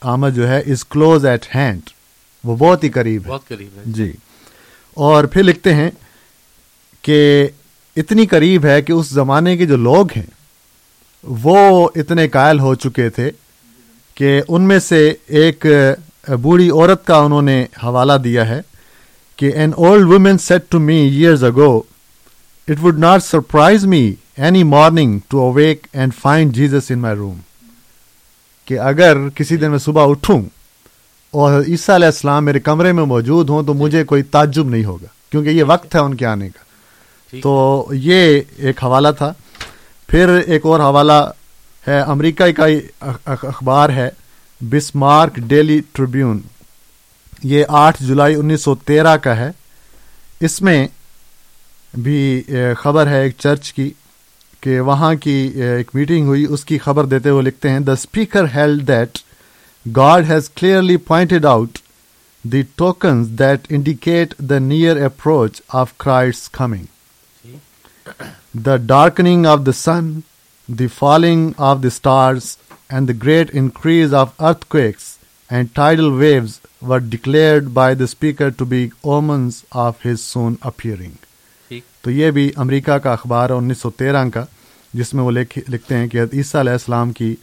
آمد 0.00 0.30
جو 0.34 0.48
ہے 0.48 0.60
از 0.60 0.84
کلوز 0.84 1.26
ایٹ 1.26 1.46
ہینڈ 1.54 1.80
وہ 2.44 2.56
بہت 2.56 2.84
ہی 2.84 2.88
قریب 2.88 3.24
ہے۔ 3.24 3.30
بہت 3.30 3.48
قریب 3.48 3.68
ہے۔ 3.76 3.82
جی۔ 3.86 4.12
اور 4.94 5.24
پھر 5.24 5.42
لکھتے 5.42 5.74
ہیں 5.74 5.90
کہ 7.02 7.48
اتنی 7.96 8.26
قریب 8.26 8.64
ہے 8.64 8.82
کہ 8.82 8.92
اس 8.92 9.06
زمانے 9.06 9.56
کے 9.56 9.66
جو 9.66 9.76
لوگ 9.76 10.06
ہیں 10.16 10.35
وہ 11.28 11.88
اتنے 11.96 12.28
قائل 12.28 12.60
ہو 12.60 12.74
چکے 12.74 13.08
تھے 13.10 13.30
کہ 14.14 14.42
ان 14.48 14.62
میں 14.62 14.78
سے 14.78 15.14
ایک 15.26 15.66
بوڑھی 16.42 16.70
عورت 16.70 17.06
کا 17.06 17.16
انہوں 17.16 17.42
نے 17.42 17.66
حوالہ 17.82 18.12
دیا 18.12 18.48
ہے 18.48 18.60
کہ 19.36 19.52
an 19.54 19.72
old 19.76 20.06
woman 20.06 20.38
said 20.38 20.62
to 20.68 20.78
me 20.78 20.96
years 20.96 21.44
ago 21.44 21.82
it 22.68 22.84
would 22.84 22.98
not 22.98 23.22
surprise 23.22 23.84
me 23.84 24.14
any 24.36 24.64
morning 24.64 25.18
to 25.28 25.40
awake 25.40 25.86
and 25.92 26.12
find 26.22 26.52
Jesus 26.52 26.90
in 26.90 26.98
my 26.98 27.16
room 27.16 27.38
کہ 28.64 28.78
اگر 28.78 29.28
کسی 29.28 29.56
دن 29.56 29.70
میں 29.70 29.78
صبح 29.78 30.10
اٹھوں 30.10 30.42
اور 31.30 31.62
عیسیٰ 31.68 31.94
علیہ 31.94 32.06
السلام 32.06 32.44
میرے 32.44 32.60
کمرے 32.60 32.92
میں 32.92 33.04
موجود 33.04 33.50
ہوں 33.50 33.62
تو 33.62 33.74
مجھے 33.74 34.04
کوئی 34.04 34.22
تعجب 34.22 34.68
نہیں 34.68 34.84
ہوگا 34.84 35.06
کیونکہ 35.30 35.48
یہ 35.48 35.64
وقت 35.66 35.94
ہے 35.94 36.00
ان 36.00 36.14
کے 36.14 36.26
آنے 36.26 36.48
کا۔ 36.48 36.66
تو 37.42 37.84
یہ 37.92 38.40
ایک 38.56 38.84
حوالہ 38.84 39.08
تھا۔ 39.18 39.32
پھر 40.08 40.28
ایک 40.46 40.66
اور 40.66 40.80
حوالہ 40.80 41.12
ہے، 41.86 42.00
امریکہ 42.00 42.50
کا 42.52 42.66
اخبار 43.24 43.90
ہے، 43.90 44.08
بسمارک 44.60 45.36
ڈیلی 45.48 45.80
ٹریبیون۔ 45.92 46.40
یہ 47.42 47.64
آٹھ 47.68 48.02
جولائی 48.02 48.34
انیس 48.34 48.62
سو 48.62 48.74
تیرہ 48.74 49.16
کا 49.16 49.36
ہے۔ 49.36 49.50
اس 50.40 50.60
میں 50.62 50.86
بھی 51.94 52.42
خبر 52.78 53.06
ہے 53.06 53.22
ایک 53.22 53.34
چرچ 53.38 53.72
کی 53.72 53.90
کہ 54.60 54.80
وہاں 54.80 55.14
کی 55.14 55.36
ایک 55.54 55.90
میٹنگ 55.94 56.26
ہوئی۔ 56.26 56.46
اس 56.48 56.64
کی 56.64 56.78
خبر 56.78 57.04
دیتے 57.04 57.28
ہوئے 57.28 57.42
لکھتے 57.42 57.70
ہیں 57.70 57.80
the 57.80 57.92
speaker 57.92 58.44
held 58.54 58.86
that 58.88 59.18
God 59.86 60.30
has 60.30 60.50
clearly 60.50 60.96
pointed 60.96 61.44
out 61.44 61.78
the 62.44 62.62
tokens 62.74 63.28
that 63.38 63.66
indicate 63.70 64.34
the 64.38 64.58
near 64.58 65.04
approach 65.04 65.60
of 65.68 65.96
Christ 65.98 66.52
coming 66.52 66.84
the 68.52 68.76
darkening 68.76 69.46
of 69.46 69.58
the 69.66 69.72
sun 69.72 70.18
the 70.66 70.86
falling 70.86 71.50
of 71.56 71.78
the 71.82 71.86
stars 71.86 72.58
and 72.88 73.08
the 73.08 73.12
great 73.22 73.50
increase 73.52 74.14
of 74.14 74.28
earthquakes 74.68 75.02
and 75.50 75.68
tidal 75.72 76.08
waves 76.08 76.60
were 76.82 76.98
declared 76.98 77.64
by 77.64 77.94
the 77.94 78.04
speaker 78.04 78.48
to 78.48 78.64
be 78.64 78.88
omens 79.02 79.64
of 79.70 80.06
his 80.06 80.20
soon 80.20 80.54
coming 80.64 81.12
تو 82.02 82.10
یہ 82.10 82.30
بھی 82.30 82.52
امریکہ 82.56 82.92
کا 82.92 83.12
اخبار 83.12 83.50
ہے 83.50 83.54
انیس 83.54 83.78
سو 83.78 83.90
تیرہ 83.90 84.28
کا 84.28 84.44
جس 84.92 85.14
میں 85.14 85.24
وہ 85.24 85.30
لکھتے 85.30 85.96
ہیں 85.96 86.08
کہ 86.08 86.20
عیسیٰ 86.32 86.60
علیہ 86.60 86.72
السلام 86.72 87.12
کی 87.12 87.36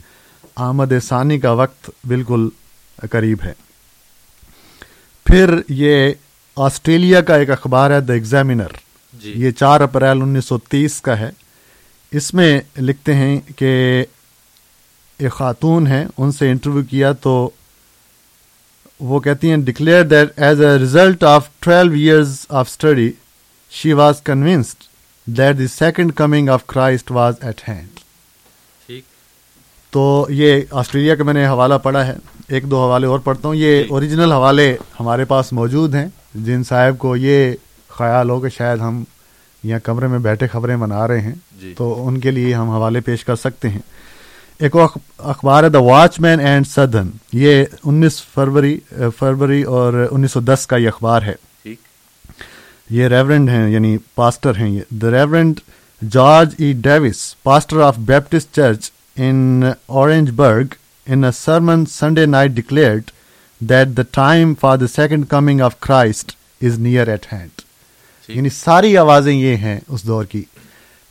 آمد 0.55 0.93
ثانی 1.03 1.39
کا 1.39 1.51
وقت 1.51 1.89
بالکل 2.07 2.49
قریب 3.11 3.37
ہے۔ 3.43 3.53
پھر 5.25 5.59
یہ 5.69 6.11
آسٹریلیا 6.55 7.21
کا 7.21 7.35
ایک 7.35 7.49
اخبار 7.49 7.91
ہے 7.91 8.01
دا 8.01 8.13
ایگزامنر 8.13 8.67
جی۔ 9.13 9.33
یہ 9.35 9.51
چار 9.51 9.81
اپریل 9.81 10.21
انیس 10.21 10.45
سو 10.45 10.57
تیس 10.57 11.01
کا 11.01 11.19
ہے۔ 11.19 11.29
اس 12.11 12.33
میں 12.33 12.61
لکھتے 12.77 13.15
ہیں 13.15 13.39
کہ 13.55 14.05
ایک 15.17 15.31
خاتون 15.31 15.87
ہیں 15.87 16.05
ان 16.17 16.31
سے 16.31 16.49
انٹرویو 16.51 16.83
کیا 16.89 17.11
تو 17.11 17.49
وہ 18.99 19.19
کہتی 19.19 19.49
ہیں 19.49 19.57
declare 19.57 20.03
that 20.03 20.39
as 20.39 20.61
a 20.61 20.77
result 20.77 21.23
of 21.23 21.49
twelve 21.59 21.93
years 21.93 22.45
of 22.49 22.67
study 22.69 23.11
she 23.71 23.93
was 23.93 24.21
convinced 24.21 24.83
that 25.25 25.57
the 25.57 25.67
second 25.67 26.13
coming 26.13 26.49
of 26.49 26.65
Christ 26.67 27.11
was 27.11 27.33
at 27.41 27.69
hand 27.69 27.99
تو 29.91 30.27
یہ 30.29 30.61
آسٹریلیا 30.71 31.15
کا 31.15 31.23
میں 31.23 31.33
نے 31.33 31.47
حوالہ 31.47 31.73
پڑھا 31.73 32.07
ہے۔ 32.07 32.13
ایک 32.47 32.71
دو 32.71 32.83
حوالے 32.83 33.07
اور 33.07 33.19
پڑھتا 33.19 33.47
ہوں۔ 33.47 33.55
یہ 33.55 33.83
جی۔ 33.83 33.89
اوریجنل 33.89 34.31
حوالے 34.31 34.77
ہمارے 34.99 35.25
پاس 35.25 35.53
موجود 35.53 35.95
ہیں۔ 35.95 36.07
جن 36.35 36.63
صاحب 36.63 36.97
کو 36.97 37.15
یہ 37.15 37.53
خیال 37.93 38.29
ہو 38.29 38.39
کہ 38.39 38.49
شاید 38.49 38.79
ہم 38.79 39.03
یہاں 39.63 39.79
کمرے 39.79 40.07
میں 40.07 40.19
بیٹھے 40.19 40.47
خبریں 40.47 40.77
بنا 40.77 41.07
رہے 41.07 41.21
ہیں 41.21 41.33
جی۔ 41.61 41.73
تو 41.77 42.07
ان 42.07 42.19
کے 42.19 42.31
لیے 42.31 42.53
ہم 42.53 42.69
حوالے 42.69 42.99
پیش 42.99 43.25
کر 43.25 43.35
سکتے 43.35 43.69
ہیں۔ 43.69 43.79
ایک 44.59 44.75
اخبار 45.17 45.63
ہے 45.63 45.69
دا 45.69 45.79
واچ 45.79 46.19
مین 46.19 46.39
اینڈ 46.39 46.67
سدن 46.67 47.09
یہ 47.33 47.65
انیس 47.83 48.23
فروری 48.33 48.79
فروری 49.17 49.63
اور 49.63 50.07
انیس 50.11 50.31
سو 50.31 50.39
دس 50.39 50.67
کا 50.67 50.77
یہ 50.77 50.87
اخبار 50.87 51.21
ہے۔ 51.21 51.35
یہ 52.89 53.07
ریورنڈ 53.07 53.49
ہیں 53.49 53.69
یعنی 53.69 53.97
پاسٹر 54.15 54.55
ہیں۔ 54.55 54.69
یہ 54.69 54.81
the 54.89 55.11
reverend 55.11 55.59
George 56.01 56.51
E. 56.61 56.73
Davis, 56.83 57.19
pastor 57.47 57.79
of 57.79 57.99
Baptist 58.05 58.59
Church 58.59 58.89
in 59.17 59.63
Orangeburg, 59.89 60.75
in 61.07 61.23
a 61.23 61.31
sermon 61.31 61.85
Sunday 61.85 62.25
night 62.25 62.53
declared 62.53 63.11
that 63.61 63.95
the 63.95 64.05
time 64.19 64.55
for 64.55 64.77
the 64.77 64.89
second 64.89 65.29
coming 65.29 65.61
of 65.61 65.79
Christ 65.79 66.35
is 66.61 66.77
near 66.79 67.07
at 67.09 67.25
hand. 67.25 67.62
یعنی 68.27 68.49
ساری 68.49 68.97
آوازیں 68.97 69.33
یہ 69.33 69.55
ہیں 69.55 69.79
اس 69.87 70.03
دور 70.03 70.25
کی 70.25 70.43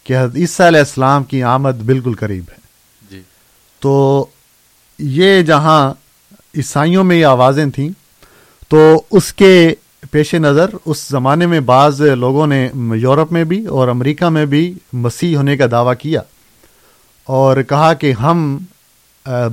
کہ 0.04 0.16
عیسیٰ 0.34 0.66
علیہ 0.66 0.78
السلام 0.78 1.24
کی 1.24 1.42
آمد 1.42 1.82
بالکل 1.84 2.14
قریب 2.14 2.44
ہے۔ 2.52 2.56
جی۔ 3.10 3.20
تو 3.80 4.26
یہ 4.98 5.42
جہاں 5.42 5.94
عیسائیوں 6.56 7.04
میں 7.04 7.16
یہ 7.16 7.26
آوازیں 7.26 7.66
تھیں 7.66 7.88
تو 8.68 9.02
اس 9.10 9.34
کے 9.34 9.74
پیش 10.10 10.34
نظر 10.34 10.70
اس 10.84 11.06
زمانے 11.10 11.46
میں 11.46 11.60
بعض 11.60 12.00
لوگوں 12.00 12.46
نے 12.46 12.68
یورپ 12.94 13.32
میں 13.32 13.44
بھی 13.44 13.66
اور 13.66 13.88
امریکہ 13.88 14.28
میں 14.28 14.46
بھی 14.46 14.74
مسیح 14.92 15.36
ہونے 15.36 15.56
کا 15.56 15.66
دعویٰ 15.70 15.94
کیا 15.98 16.20
اور 17.24 17.62
کہا 17.62 17.92
کہ 17.94 18.12
ہم 18.12 18.58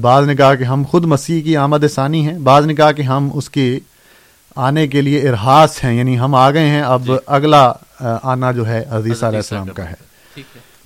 بعض 0.01 0.25
نے 0.25 0.35
کہا 0.35 0.55
کہ 0.55 0.63
ہم 0.63 0.83
خود 0.89 1.05
مسیح 1.05 1.41
کی 1.43 1.57
آمد 1.57 1.85
ثانی 1.95 2.27
ہیں 2.27 2.39
بعض 2.39 2.65
نے 2.65 2.73
کہا 2.75 2.91
کہ 2.91 3.01
ہم 3.01 3.29
اس 3.33 3.49
کے 3.49 3.79
آنے 4.59 4.87
کے 4.87 5.01
لیے 5.01 5.29
ارحاس 5.29 5.83
ہیں 5.83 5.93
یعنی 5.93 6.19
ہم 6.19 6.35
آ 6.35 6.51
گئے 6.51 6.67
ہیں 6.69 6.81
اب 6.81 7.11
اگلا 7.25 7.73
آ، 7.99 8.15
آنا 8.23 8.51
جو 8.51 8.67
ہے 8.67 8.85
عزیز 8.89 9.23
علیہ 9.23 9.37
السلام 9.37 9.67
کا 9.67 9.89
ہے۔ 9.89 9.95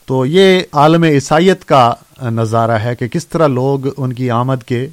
تو 0.05 0.25
یہ 0.25 0.59
عالم 0.71 1.03
عیسائیت 1.03 1.65
کا 1.65 1.93
نظارہ 2.21 2.71
ہے 2.71 2.95
کہ 2.95 3.07
کس 3.07 3.27
طرح 3.27 3.47
لوگ 3.47 3.79
ان 3.97 4.13
کی 4.13 4.29
آمد 4.31 4.63
کے 4.63 4.87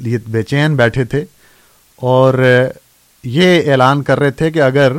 لیے 0.00 0.18
بے 0.26 0.42
چین 0.42 0.76
بیٹھے 0.76 1.04
تھے۔ 1.04 1.24
اور 1.96 2.34
یہ 3.24 3.70
اعلان 3.72 4.02
کر 4.02 4.20
رہے 4.20 4.30
تھے 4.30 4.50
کہ 4.50 4.62
اگر 4.62 4.92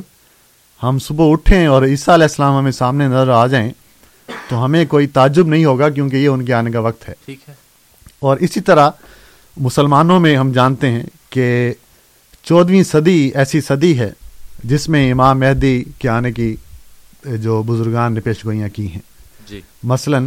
ہم 0.83 0.99
صبح 0.99 1.31
اٹھیں 1.31 1.67
اور 1.67 1.83
عیسیٰ 1.83 2.13
علیہ 2.13 2.23
السلام 2.23 2.57
ہمیں 2.57 2.71
سامنے 2.71 3.07
نظر 3.07 3.29
آ 3.29 3.47
جائیں 3.47 3.71
تو 4.49 4.65
ہمیں 4.65 4.85
کوئی 4.85 5.07
تعجب 5.07 5.47
نہیں 5.47 5.65
ہوگا 5.65 5.89
کیونکہ 5.89 6.15
یہ 6.15 6.27
ان 6.27 6.45
کے 6.45 6.53
آنے 6.53 6.71
کا 6.71 6.79
وقت 6.79 7.09
ہے۔ 7.09 7.13
اور 8.19 8.37
اسی 8.37 8.59
طرح 8.61 8.89
مسلمانوں 9.57 10.19
میں 10.19 10.35
ہم 10.37 10.51
جانتے 10.51 10.91
ہیں 10.91 11.03
کہ 11.29 11.73
چودھویں 12.43 12.83
صدی 12.83 13.31
ایسی 13.35 13.61
صدی 13.61 13.99
ہے 13.99 14.11
جس 14.63 14.89
میں 14.89 15.11
امام 15.11 15.39
مہدی 15.39 15.83
کے 15.99 16.09
آنے 16.09 16.31
کی 16.31 16.55
جو 17.25 17.63
بزرگان 17.63 18.13
نے 18.13 18.19
پیش 18.19 18.45
گوئیاں 18.45 18.69
کی 18.69 18.87
ہیں۔ 18.87 19.01
جی۔ 19.47 19.61
مثلا 19.83 20.19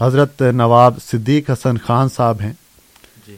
حضرت 0.00 0.42
نواب 0.42 0.94
صدیق 1.06 1.50
حسن 1.50 1.78
خان 1.78 2.08
صاحب 2.08 2.40
ہیں۔ 2.40 2.52
جی۔ 3.26 3.36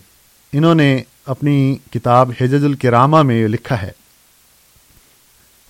انہوں 0.52 0.74
نے 0.74 1.02
اپنی 1.26 1.76
کتاب 1.90 2.30
حجج 2.40 2.64
الکرامہ 2.64 3.22
میں 3.22 3.48
لکھا 3.48 3.82
ہے۔ 3.82 3.90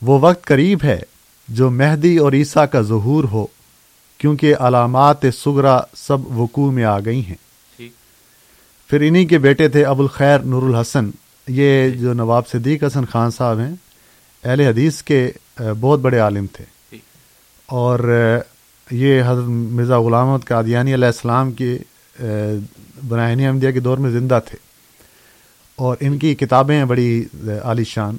وہ 0.03 0.18
وقت 0.20 0.44
قریب 0.44 0.79
ہے 0.85 1.01
جو 1.48 1.70
مہدی 1.70 2.16
اور 2.16 2.33
عیسیٰ 2.33 2.64
کا 2.72 2.81
ظہور 2.81 3.25
ہو 3.25 3.46
کیونکہ 4.18 4.55
علامات 4.57 5.16
سگرا 5.44 5.81
سب 5.96 6.38
وقوع 6.38 6.72
میں 6.72 6.85
آ 6.85 6.98
گئی 7.01 7.27
ہیں۔ 7.27 7.35
پھر 8.87 9.01
انہی 9.01 9.25
کے 9.25 9.38
بیٹے 9.38 9.68
تھے 9.68 9.85
ابو 9.85 10.03
الخیر 10.03 10.38
نور 10.38 10.62
الحسن۔ 10.62 11.11
یہ 11.48 11.90
جو 11.90 12.12
نواب 12.12 12.48
صدیق 12.48 12.85
حسن 12.85 13.05
خان 13.05 13.31
صاحب 13.31 13.59
ہیں 13.59 13.74
اہل 14.44 14.61
حدیث 14.61 15.02
کے 15.02 15.31
بہت 15.81 16.00
بڑے 16.00 16.18
عالم 16.18 16.46
تھے۔ 16.52 16.64
ٹھیک 16.90 17.00
اور 17.66 17.98
یہ 18.90 19.22
حضرت 19.26 19.44
مرزا 19.48 20.00
غلام 20.00 20.28
احمد 20.28 20.44
قادیانی 20.44 20.94
علیہ 20.94 21.07
السلام 21.07 21.52
کے 21.52 21.78
براہنی 23.09 23.46
احمدیہ 23.46 23.70
کے 23.70 23.81
دور 23.81 23.98
میں 23.98 24.11
زندہ 24.11 24.38
تھے۔ 24.46 24.59
اور 25.76 25.96
ان 26.00 26.18
کی 26.18 26.35
کتابیں 26.35 26.76
ہیں 26.76 26.85
بڑی 26.85 27.24
عالی 27.62 27.85
شان 27.85 28.16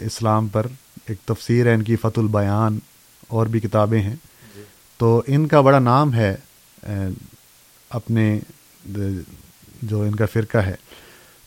اسلام 0.00 0.48
پر۔ 0.48 0.66
ایک 1.08 1.18
تفسیر 1.26 1.66
ہے 1.66 1.74
ان 1.74 1.82
کی 1.82 1.96
فتح 1.96 2.20
البیان 2.20 2.78
اور 3.28 3.46
بھی 3.46 3.60
کتابیں 3.60 4.02
ہیں۔ 4.02 4.16
تو 4.96 5.22
ان 5.26 5.46
کا 5.48 5.60
بڑا 5.60 5.78
نام 5.78 6.14
ہے 6.14 6.34
اپنے 7.90 8.38
جو 9.82 10.00
ان 10.00 10.14
کا 10.14 10.26
فرقہ 10.32 10.58
ہے۔ 10.58 10.74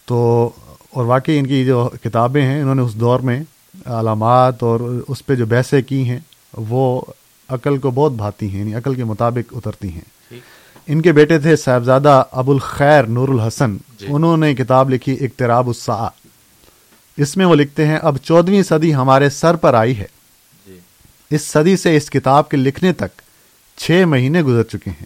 تو 0.06 0.50
اور 0.96 1.06
واقعی 1.06 1.40
ان 1.40 1.48
کی 1.48 1.66
جو 1.66 1.90
کتابیں 2.04 2.42
ہیں 2.42 2.62
انہوں 2.62 2.76
نے 2.76 2.82
اس 2.82 2.96
دور 2.96 3.20
میں 3.20 3.44
علامات 3.86 4.64
اور 4.64 4.80
اس 5.08 5.26
پہ 5.26 5.36
جو 5.36 5.46
بحثیں 5.46 5.82
کی 5.82 6.10
ہیں 6.10 6.20
وہ 6.58 7.02
عقل 7.50 7.78
کو 7.78 7.92
بہت 7.92 8.12
بھاتی 8.12 8.50
ہیں 8.50 8.60
یعنی 8.60 8.76
عقل 8.76 8.96
کے 8.96 9.04
مطابق 9.04 9.54
اترتی 9.56 9.90
ہیں۔ 9.90 10.34
ان 10.88 11.02
کے 11.02 11.12
بیٹے 11.12 11.40
تھے 11.40 11.56
صاحبزادہ 11.56 12.24
ابو 12.32 12.52
الخیر 12.52 13.04
نور 13.04 13.30
الحسن۔ 13.30 13.78
جی۔ 14.00 14.06
انہوں 14.10 14.38
نے 14.38 14.56
کتاب 14.56 14.90
لکھی 14.90 15.18
اقتراب 15.22 15.68
الساعہ۔ 15.68 16.10
اس 17.18 17.38
میں 17.38 17.46
وہ 17.46 17.56
لکھتے 17.56 17.88
ہیں 17.88 18.00
اب 18.02 18.18
چودھویں 18.18 18.64
صدی 18.64 18.96
ہمارے 18.96 19.30
سر 19.30 19.56
پر 19.56 19.74
آئی 19.74 19.98
ہے۔ 19.98 20.08
جی۔ 20.68 20.80
اس 21.30 21.42
صدی 21.42 21.78
سے 21.78 21.98
اس 21.98 22.10
کتاب 22.10 22.50
کے 22.50 22.58
لکھنے 22.58 22.94
تک 22.94 23.22
چھ 23.78 24.04
مہینے 24.08 24.42
گزر 24.42 24.64
چکے 24.64 24.90
ہیں۔ 24.90 25.06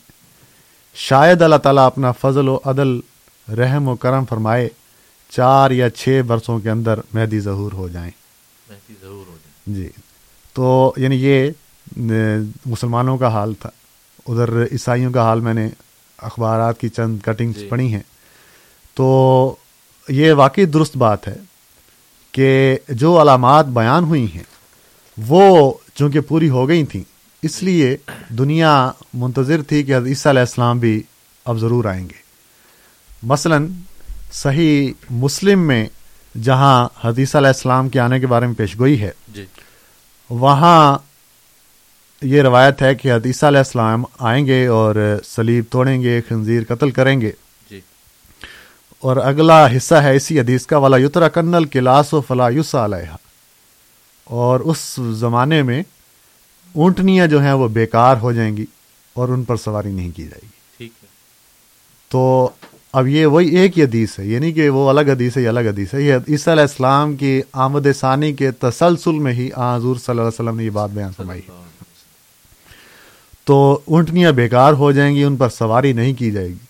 شاید 0.95 1.41
اللہ 1.41 1.56
تعالیٰ 1.56 1.86
اپنا 1.86 2.12
فضل 2.12 2.49
و 2.49 2.60
عدل 2.65 2.99
رحم 3.58 3.88
و 3.88 3.95
کرم 3.95 4.25
فرمائے 4.25 4.69
چار 5.29 5.71
یا 5.71 5.89
چھ 5.89 6.21
برسوں 6.27 6.59
کے 6.59 6.69
اندر 6.69 6.99
مہدی 7.13 7.39
ظہور 7.39 7.71
ہو 7.71 7.87
جائیں۔ 7.87 8.11
مہدی 8.69 8.93
ضرور 9.01 9.27
ہو 9.27 9.37
جائے 9.43 9.79
جی۔ 9.79 9.89
تو 10.53 10.93
یعنی 10.97 11.15
یہ 11.15 11.51
مسلمانوں 12.65 13.17
کا 13.17 13.27
حال 13.27 13.53
تھا۔ 13.53 13.69
ادھر 14.27 14.63
عیسائیوں 14.63 15.11
کا 15.11 15.21
حال 15.21 15.39
میں 15.39 15.53
نے 15.53 15.69
اخبارات 16.17 16.79
کی 16.79 16.89
چند 16.89 17.17
کٹنگز 17.25 17.55
جی۔ 17.55 17.67
پڑھی 17.67 17.93
ہیں۔ 17.93 18.01
تو 18.93 19.55
یہ 20.09 20.33
واقعی 20.33 20.65
درست 20.65 20.97
بات 20.97 21.27
ہے 21.27 21.35
کہ 22.31 22.77
جو 22.89 23.21
علامات 23.21 23.65
بیان 23.65 24.03
ہوئی 24.03 24.27
ہیں 24.35 24.43
وہ 25.27 25.73
چونکہ 25.95 26.19
پوری 26.19 26.49
ہو 26.49 26.67
گئی 26.67 26.85
تھیں 26.85 27.03
اس 27.41 27.63
لیے 27.63 27.97
دنیا 28.29 28.91
منتظر 29.13 29.61
تھی 29.63 29.83
کہ 29.83 29.95
حضرت 29.95 30.07
عیسیٰ 30.07 30.31
علیہ 30.31 30.39
السلام 30.39 30.79
بھی 30.79 31.03
اب 31.45 31.57
ضرور 31.57 31.85
آئیں 31.85 32.09
گے۔ 32.09 32.29
مثلا 33.23 33.57
صحیح 34.31 34.91
مسلم 35.09 35.59
میں 35.59 35.87
جہاں 36.43 36.87
عیسیٰ 37.03 37.35
علیہ 37.35 37.47
السلام 37.47 37.89
کے 37.89 37.99
آنے 37.99 38.19
کے 38.19 38.27
بارے 38.27 38.47
میں 38.47 38.55
پیش 38.55 38.79
گوئی 38.79 39.01
ہے 39.01 39.11
جی۔ 39.27 39.45
وہاں 40.29 40.97
یہ 42.21 42.41
روایت 42.41 42.81
ہے 42.81 42.95
کہ 42.95 43.11
عیسیٰ 43.11 43.49
علیہ 43.49 43.57
السلام 43.57 44.03
آئیں 44.19 44.45
گے 44.47 44.67
اور 44.67 44.95
سلیب 45.23 45.65
توڑیں 45.69 46.01
گے 46.01 46.21
خنزیر 46.29 46.63
قتل 46.67 46.91
کریں 46.91 47.21
گے۔ 47.21 47.31
جی۔ 47.69 47.79
اور 48.99 49.17
اگلا 49.17 49.77
حصہ 49.77 49.95
ہے 49.95 50.15
اسی 50.15 50.39
حدیث 50.39 50.65
کا 50.65 50.77
والا 50.77 50.97
یترا 50.97 51.27
کنل 51.27 51.65
کلاس 51.65 52.13
و 52.13 52.21
فلا 52.21 52.49
یوسا 52.49 52.85
علیہ 52.85 53.15
اور 54.23 54.59
اس 54.59 54.99
زمانے 55.11 55.63
میں 55.63 55.83
اونٹنیاں 56.75 57.27
جو 57.27 57.41
ہیں 57.41 57.53
وہ 57.53 57.67
بیکار 57.67 58.17
ہو 58.17 58.31
جائیں 58.31 58.57
گی 58.57 58.65
اور 59.13 59.29
ان 59.29 59.43
پر 59.43 59.57
سواری 59.57 59.91
نہیں 59.91 60.11
کی 60.15 60.23
جائے 60.23 60.39
گی۔ 60.43 60.47
ٹھیک 60.77 60.91
ہے۔ 61.03 61.07
تو 62.09 62.49
اب 62.93 63.08
یہ 63.08 63.25
وہی 63.25 63.47
ایک 63.47 63.78
ہی 63.78 63.84
حدیث 63.84 64.19
ہے 64.19 64.25
یعنی 64.25 64.52
کہ 64.52 64.69
وہ 64.69 64.89
الگ 64.89 65.02
حدیث 65.02 65.38
ہے 65.38 65.41
یہ 65.41 65.47
الگ 65.47 65.60
حدیث 65.60 65.93
ہے۔ 65.93 66.02
یہ 66.02 66.15
عیسیٰ 66.30 66.54
علیہ 66.54 66.62
السلام 66.62 67.15
کی 67.15 67.41
آمد 67.54 67.88
ثانی 67.95 68.34
کے 68.34 68.52
تسلسل 68.52 69.12
میں 69.12 69.34
ہی 69.34 69.49
حضور 69.58 69.95
صلی 69.95 70.04
اللہ 70.08 70.21
علیہ 70.21 70.28
وسلم 70.28 70.56
نے 70.56 70.63
یہ 70.63 70.69
بات 70.69 70.89
بیان 70.89 71.12
فرمائی 71.17 71.41
تو 73.43 73.80
اونٹنیاں 73.86 74.32
بیکار 74.32 74.73
ہو 74.73 74.91
جائیں 74.91 75.15
گی 75.15 75.23
ان 75.23 75.36
پر 75.36 75.49
سواری 75.49 75.93
نہیں 75.93 76.13
کی 76.13 76.32
جائے 76.32 76.47
گی۔ 76.47 76.65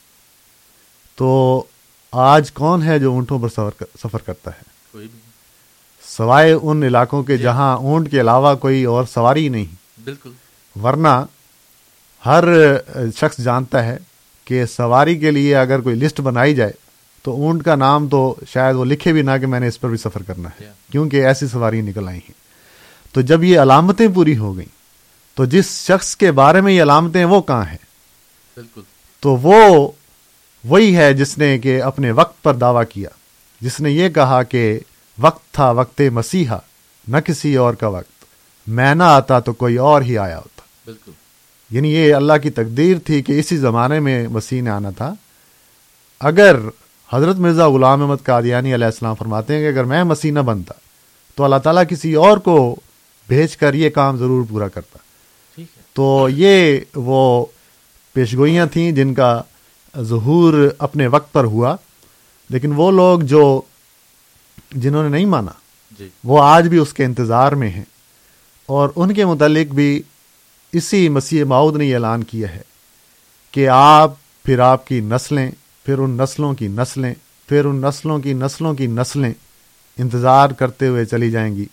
تو 1.15 1.63
آج 2.11 2.51
کون 2.51 2.83
ہے 2.83 2.99
جو 2.99 3.11
اونٹوں 3.11 3.39
پر 3.39 3.49
سفر 3.49 3.69
کر- 3.77 3.87
سفر 4.03 4.17
کرتا 4.17 4.51
ہے۔ 4.51 4.61
سوائے 6.17 6.53
ان 6.61 6.83
علاقوں 6.83 7.23
کے 7.23 7.37
جہاں 7.37 7.77
اونٹ 7.77 8.11
کے 8.11 8.21
علاوہ 8.21 8.55
کوئی 8.55 8.83
اور 8.83 9.03
سواری 9.13 9.43
ہی 9.43 9.49
نہیں۔ 9.49 9.75
بالکل۔ 10.03 10.31
ورنہ 10.83 11.25
ہر 12.25 12.43
شخص 13.15 13.37
جانتا 13.37 13.85
ہے 13.85 13.97
کہ 14.49 14.65
سواری 14.65 15.17
کے 15.17 15.31
لیے 15.31 15.55
اگر 15.55 15.81
کوئی 15.81 15.95
لسٹ 15.95 16.21
بنائی 16.21 16.55
جائے 16.55 16.71
تو 17.23 17.31
اونٹ 17.31 17.63
کا 17.63 17.75
نام 17.75 18.07
تو 18.07 18.35
شاید 18.47 18.75
وہ 18.75 18.85
لکھے 18.85 19.13
بھی 19.13 19.21
نہ 19.21 19.31
کہ 19.41 19.47
میں 19.47 19.59
نے 19.59 19.67
اس 19.67 19.79
پر 19.79 19.89
بھی 19.89 19.97
سفر 19.97 20.23
کرنا 20.23 20.49
ہے 20.49 20.63
Yeah. 20.63 20.75
کیونکہ 20.91 21.25
ایسی 21.25 21.47
سواری 21.47 21.81
نکل 21.81 22.07
آئی 22.07 22.17
ہیں۔ 22.17 22.33
تو 23.13 23.21
جب 23.21 23.43
یہ 23.43 23.59
علامتیں 23.59 24.07
پوری 24.15 24.37
ہو 24.37 24.57
گئیں 24.57 24.67
تو 25.35 25.45
جس 25.45 25.65
شخص 25.65 26.15
کے 26.15 26.31
بارے 26.31 26.61
میں 26.61 26.73
یہ 26.73 26.83
علامتیں 26.83 27.25
وہ 27.25 27.41
کہاں 27.41 27.65
ہیں؟ 27.65 27.77
بالکل۔ 28.55 28.81
تو 29.19 29.35
وہ 29.35 29.91
وہی 30.63 30.95
ہے 30.95 31.13
جس 31.13 31.37
نے 31.37 31.59
کہ 31.59 31.83
اپنے 31.83 32.11
وقت 32.11 32.43
پر 32.43 32.53
دعویٰ 32.53 32.83
کیا 32.89 33.09
جس 33.61 33.79
نے 33.79 33.91
یہ 33.91 34.09
کہا 34.09 34.43
کہ 34.43 34.79
وقت 35.19 35.53
تھا 35.53 35.71
وقت 35.71 36.01
مسیحا 36.01 36.57
نہ 37.07 37.17
کسی 37.17 37.55
اور 37.55 37.73
کا 37.73 37.87
وقت۔ 37.87 38.25
میں 38.67 38.95
نہ 38.95 39.03
آتا 39.03 39.39
تو 39.39 39.53
کوئی 39.53 39.77
اور 39.77 40.01
ہی 40.01 40.17
آیا 40.17 40.37
ہوتا۔ 40.37 40.61
بالکل۔ 40.85 41.11
یعنی 41.71 41.95
یہ 41.95 42.15
اللہ 42.15 42.33
کی 42.43 42.49
تقدیر 42.49 42.97
تھی 43.05 43.21
کہ 43.21 43.39
اسی 43.39 43.57
زمانے 43.57 43.99
میں 43.99 44.27
مسیح 44.27 44.61
نے 44.61 44.69
آنا 44.69 44.89
تھا۔ 44.89 45.13
اگر 46.19 46.55
حضرت 47.13 47.35
مرزا 47.35 47.69
غلام 47.69 48.01
احمد 48.01 48.15
قادیانی 48.23 48.75
علیہ 48.75 48.85
السلام 48.85 49.15
فرماتے 49.15 49.55
ہیں 49.55 49.61
کہ 49.61 49.67
اگر 49.67 49.83
میں 49.83 50.03
مسیح 50.03 50.31
نہ 50.31 50.39
بنتا 50.39 50.73
تو 51.35 51.43
اللہ 51.43 51.55
تعالیٰ 51.55 51.83
کسی 51.89 52.13
اور 52.13 52.37
کو 52.37 52.75
بھیج 53.27 53.57
کر 53.57 53.73
یہ 53.73 53.89
کام 53.89 54.17
ضرور 54.17 54.45
پورا 54.49 54.67
کرتا۔ 54.67 54.97
تو 55.93 56.27
یہ 56.31 56.77
وہ 56.95 57.45
پیشگوئیاں 58.13 58.65
تھیں 58.65 58.91
جن 58.91 59.13
کا 59.13 59.41
ظہور 60.01 60.69
اپنے 60.77 61.07
وقت 61.07 61.33
پر 61.33 61.43
ہوا۔ 61.43 61.75
لیکن 62.49 62.71
وہ 62.75 62.91
لوگ 62.91 63.19
جو 63.19 63.61
جنہوں 64.71 65.03
نے 65.03 65.09
نہیں 65.09 65.25
مانا 65.25 65.51
جی۔ 65.99 66.09
وہ 66.23 66.43
آج 66.43 66.67
بھی 66.67 66.77
اس 66.77 66.93
کے 66.93 67.05
انتظار 67.05 67.51
میں 67.51 67.69
ہیں۔ 67.69 67.83
اور 68.65 68.89
ان 68.95 69.13
کے 69.13 69.25
متعلق 69.25 69.73
بھی 69.73 70.01
اسی 70.73 71.09
مسیح 71.09 71.43
معود 71.43 71.75
نے 71.75 71.85
یہ 71.85 71.93
اعلان 71.93 72.23
کیا 72.23 72.55
ہے 72.55 72.61
کہ 73.51 73.67
آپ 73.67 74.11
پھر 74.43 74.59
آپ 74.59 74.87
کی 74.87 74.99
نسلیں 74.99 75.51
پھر 75.85 75.97
ان 75.97 76.09
نسلوں 76.09 76.53
کی 76.53 76.67
نسلیں 76.67 77.13
پھر 77.47 77.65
ان 77.65 77.75
نسلوں 77.75 78.19
کی 78.19 78.33
نسلوں 78.33 78.73
کی 78.73 78.87
نسلیں 78.87 79.33
انتظار 79.97 80.49
کرتے 80.49 80.87
ہوئے 80.87 81.05
چلی 81.05 81.31
جائیں 81.31 81.55
گی 81.55 81.65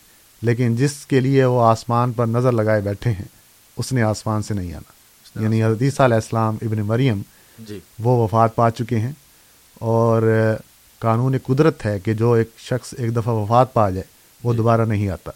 لیکن 0.43 0.77
جس 0.77 1.07
کے 1.07 1.21
لیے 1.21 1.45
وہ 1.45 1.63
آسمان 1.63 2.13
پر 2.13 2.27
نظر 2.27 2.53
لگائے 2.53 2.81
بیٹھے 2.81 3.11
ہیں 3.11 3.25
اس 3.77 3.93
نے 3.93 4.03
آسمان 4.03 4.43
سے 4.43 4.55
نہیں 4.55 4.75
آنا۔ 4.75 4.93
یعنی 5.43 5.63
حدیثہ 5.63 6.03
علیہ 6.03 6.15
السلام 6.15 6.57
ابن 6.63 6.79
مریم 6.79 7.23
جی۔ 7.59 7.79
وہ 7.99 8.25
وفات 8.25 8.57
پا 8.57 8.71
چکے 8.71 8.99
ہیں 8.99 9.13
اور 9.75 10.23
قانون 10.99 11.37
قدرت 11.39 11.87
ہے 11.87 12.01
کہ 12.01 12.13
جو 12.13 12.33
ایک 12.33 12.51
شخص 12.59 12.95
ایک 12.99 13.17
دفعہ 13.17 13.35
وفات 13.35 13.73
پا 13.73 13.91
جائے 13.91 14.05
وہ 14.45 14.53
دوبارہ 14.53 14.85
نہیں 14.85 15.09
آتا۔ 15.09 15.31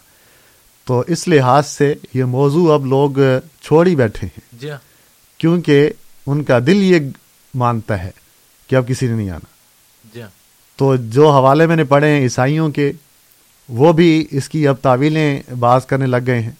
تو 0.85 1.03
اس 1.07 1.27
لحاظ 1.27 1.67
سے 1.67 1.93
یہ 2.13 2.23
موضوع 2.23 2.73
اب 2.73 2.85
لوگ 2.85 3.11
چھوڑ 3.61 3.87
ہی 3.87 3.95
بیٹھے 3.95 4.27
ہیں۔ 4.27 4.39
جی 4.53 4.69
ہاں۔ 4.69 4.77
کیونکہ 5.37 5.89
ان 6.27 6.43
کا 6.43 6.59
دل 6.59 6.83
یہ 6.83 6.99
مانتا 7.55 8.03
ہے 8.03 8.11
کہ 8.67 8.75
اب 8.75 8.87
کسی 8.87 9.07
نے 9.07 9.13
نہیں 9.13 9.29
آنا۔ 9.29 9.45
جی 10.13 10.21
ہاں۔ 10.21 10.29
تو 10.75 10.95
جو 10.95 11.31
حوالے 11.31 11.67
میں 11.67 11.75
نے 11.75 11.83
پڑھے 11.83 12.07
ہیں 12.07 12.21
عیسائیوں 12.21 12.69
کے 12.69 12.91
وہ 13.69 13.93
بھی 13.93 14.27
اس 14.31 14.49
کی 14.49 14.67
اب 14.67 14.75
تعویلیں 14.81 15.41
باز 15.59 15.85
کرنے 15.85 16.05
لگ 16.05 16.17
گئے 16.27 16.41
ہیں۔ 16.41 16.51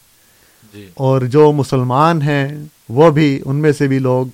جی۔ 0.74 0.88
اور 0.94 1.22
جو 1.22 1.52
مسلمان 1.52 2.22
ہیں 2.22 2.48
وہ 2.90 3.12
بھی 3.12 3.42
ان 3.46 3.56
میں 3.56 3.72
سے 3.72 3.88
بھی 3.88 4.00
لوگ 4.00 4.26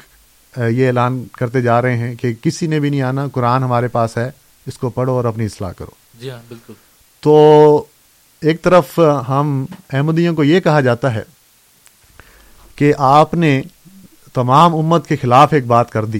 یہ 0.69 0.87
اعلان 0.87 1.23
کرتے 1.37 1.61
جا 1.61 1.81
رہے 1.81 1.97
ہیں 1.97 2.15
کہ 2.15 2.33
کسی 2.41 2.67
نے 2.67 2.79
بھی 2.79 2.89
نہیں 2.89 3.01
آنا 3.01 3.27
قرآن 3.27 3.63
ہمارے 3.63 3.87
پاس 3.87 4.17
ہے 4.17 4.31
اس 4.67 4.77
کو 4.77 4.89
پڑھو 4.89 5.11
اور 5.11 5.25
اپنی 5.25 5.45
اصلاح 5.45 5.71
کرو۔ 5.71 5.91
جی 6.21 6.29
ہاں 6.29 6.39
بالکل۔ 6.47 6.73
تو 7.19 7.83
ایک 8.41 8.61
طرف 8.61 8.99
ہم 9.29 9.65
احمدیوں 9.93 10.35
کو 10.35 10.43
یہ 10.43 10.59
کہا 10.59 10.81
جاتا 10.81 11.13
ہے 11.13 11.23
کہ 12.75 12.93
آپ 12.97 13.33
نے 13.33 13.61
تمام 14.33 14.75
امت 14.75 15.07
کے 15.07 15.15
خلاف 15.15 15.53
ایک 15.53 15.65
بات 15.65 15.91
کر 15.91 16.05
دی۔ 16.05 16.19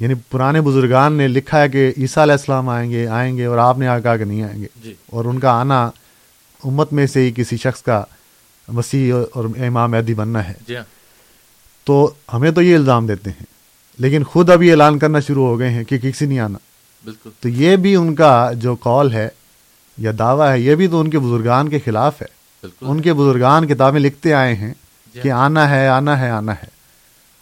یعنی 0.00 0.14
پرانے 0.14 0.60
بزرگان 0.60 1.12
نے 1.12 1.28
لکھا 1.28 1.60
ہے 1.60 1.68
کہ 1.68 1.92
عیسیٰ 1.98 2.22
علیہ 2.22 2.32
السلام 2.32 2.68
آئیں 2.68 2.90
گے 2.90 3.06
آئیں 3.06 3.36
گے 3.36 3.44
اور 3.44 3.58
آپ 3.58 3.78
نے 3.78 3.88
آ 3.88 3.98
کہا 3.98 4.16
کہ 4.16 4.24
نہیں 4.24 4.42
آئیں 4.42 4.62
گے۔ 4.62 4.66
جی۔ 4.82 4.94
اور 5.10 5.24
ان 5.24 5.38
کا 5.38 5.50
آنا 5.50 5.90
امت 6.64 6.92
میں 6.92 7.06
سے 7.06 7.20
ہی 7.20 7.32
کسی 7.36 7.56
شخص 7.56 7.82
کا 7.82 8.04
مسیح 8.68 9.14
اور 9.34 9.44
امام 9.44 9.90
مہدی 9.90 10.14
بننا 10.14 10.48
ہے۔ 10.48 10.52
جی 10.68 10.76
ہاں۔ 10.76 10.84
تو 11.84 12.12
ہمیں 12.32 12.50
تو 12.50 12.62
یہ 12.62 12.76
الزام 12.76 13.06
دیتے 13.06 13.30
ہیں 13.30 13.46
لیکن 13.98 14.24
خود 14.24 14.50
ابھی 14.50 14.70
اعلان 14.70 14.98
کرنا 14.98 15.20
شروع 15.20 15.46
ہو 15.46 15.58
گئے 15.58 15.70
ہیں 15.70 15.84
کہ 15.84 15.98
کسی 15.98 16.26
نہیں 16.26 16.38
آنا۔ 16.38 16.58
بالکل۔ 17.04 17.30
تو 17.40 17.48
یہ 17.48 17.76
بھی 17.76 17.96
ان 17.96 18.14
کا 18.14 18.50
جو 18.52 18.76
کال 18.76 19.12
ہے 19.12 19.28
یا 19.98 20.12
دعویٰ 20.18 20.50
ہے 20.50 20.60
یہ 20.60 20.74
بھی 20.74 20.88
تو 20.88 21.00
ان 21.00 21.10
کے 21.10 21.18
بزرگان 21.18 21.68
کے 21.68 21.78
خلاف 21.84 22.22
ہے۔ 22.22 22.26
بالکل۔ 22.62 22.86
ان 22.88 23.00
کے 23.00 23.12
بزرگان 23.12 23.66
کتابیں 23.66 24.00
لکھتے 24.00 24.34
آئے 24.34 24.54
ہیں 24.54 24.74
جی 25.14 25.20
کہ 25.20 25.30
آنا 25.30 25.70
ہے 25.70 25.88
آنا 25.88 26.20
ہے 26.20 26.30
آنا 26.30 26.52
ہے۔ 26.52 26.66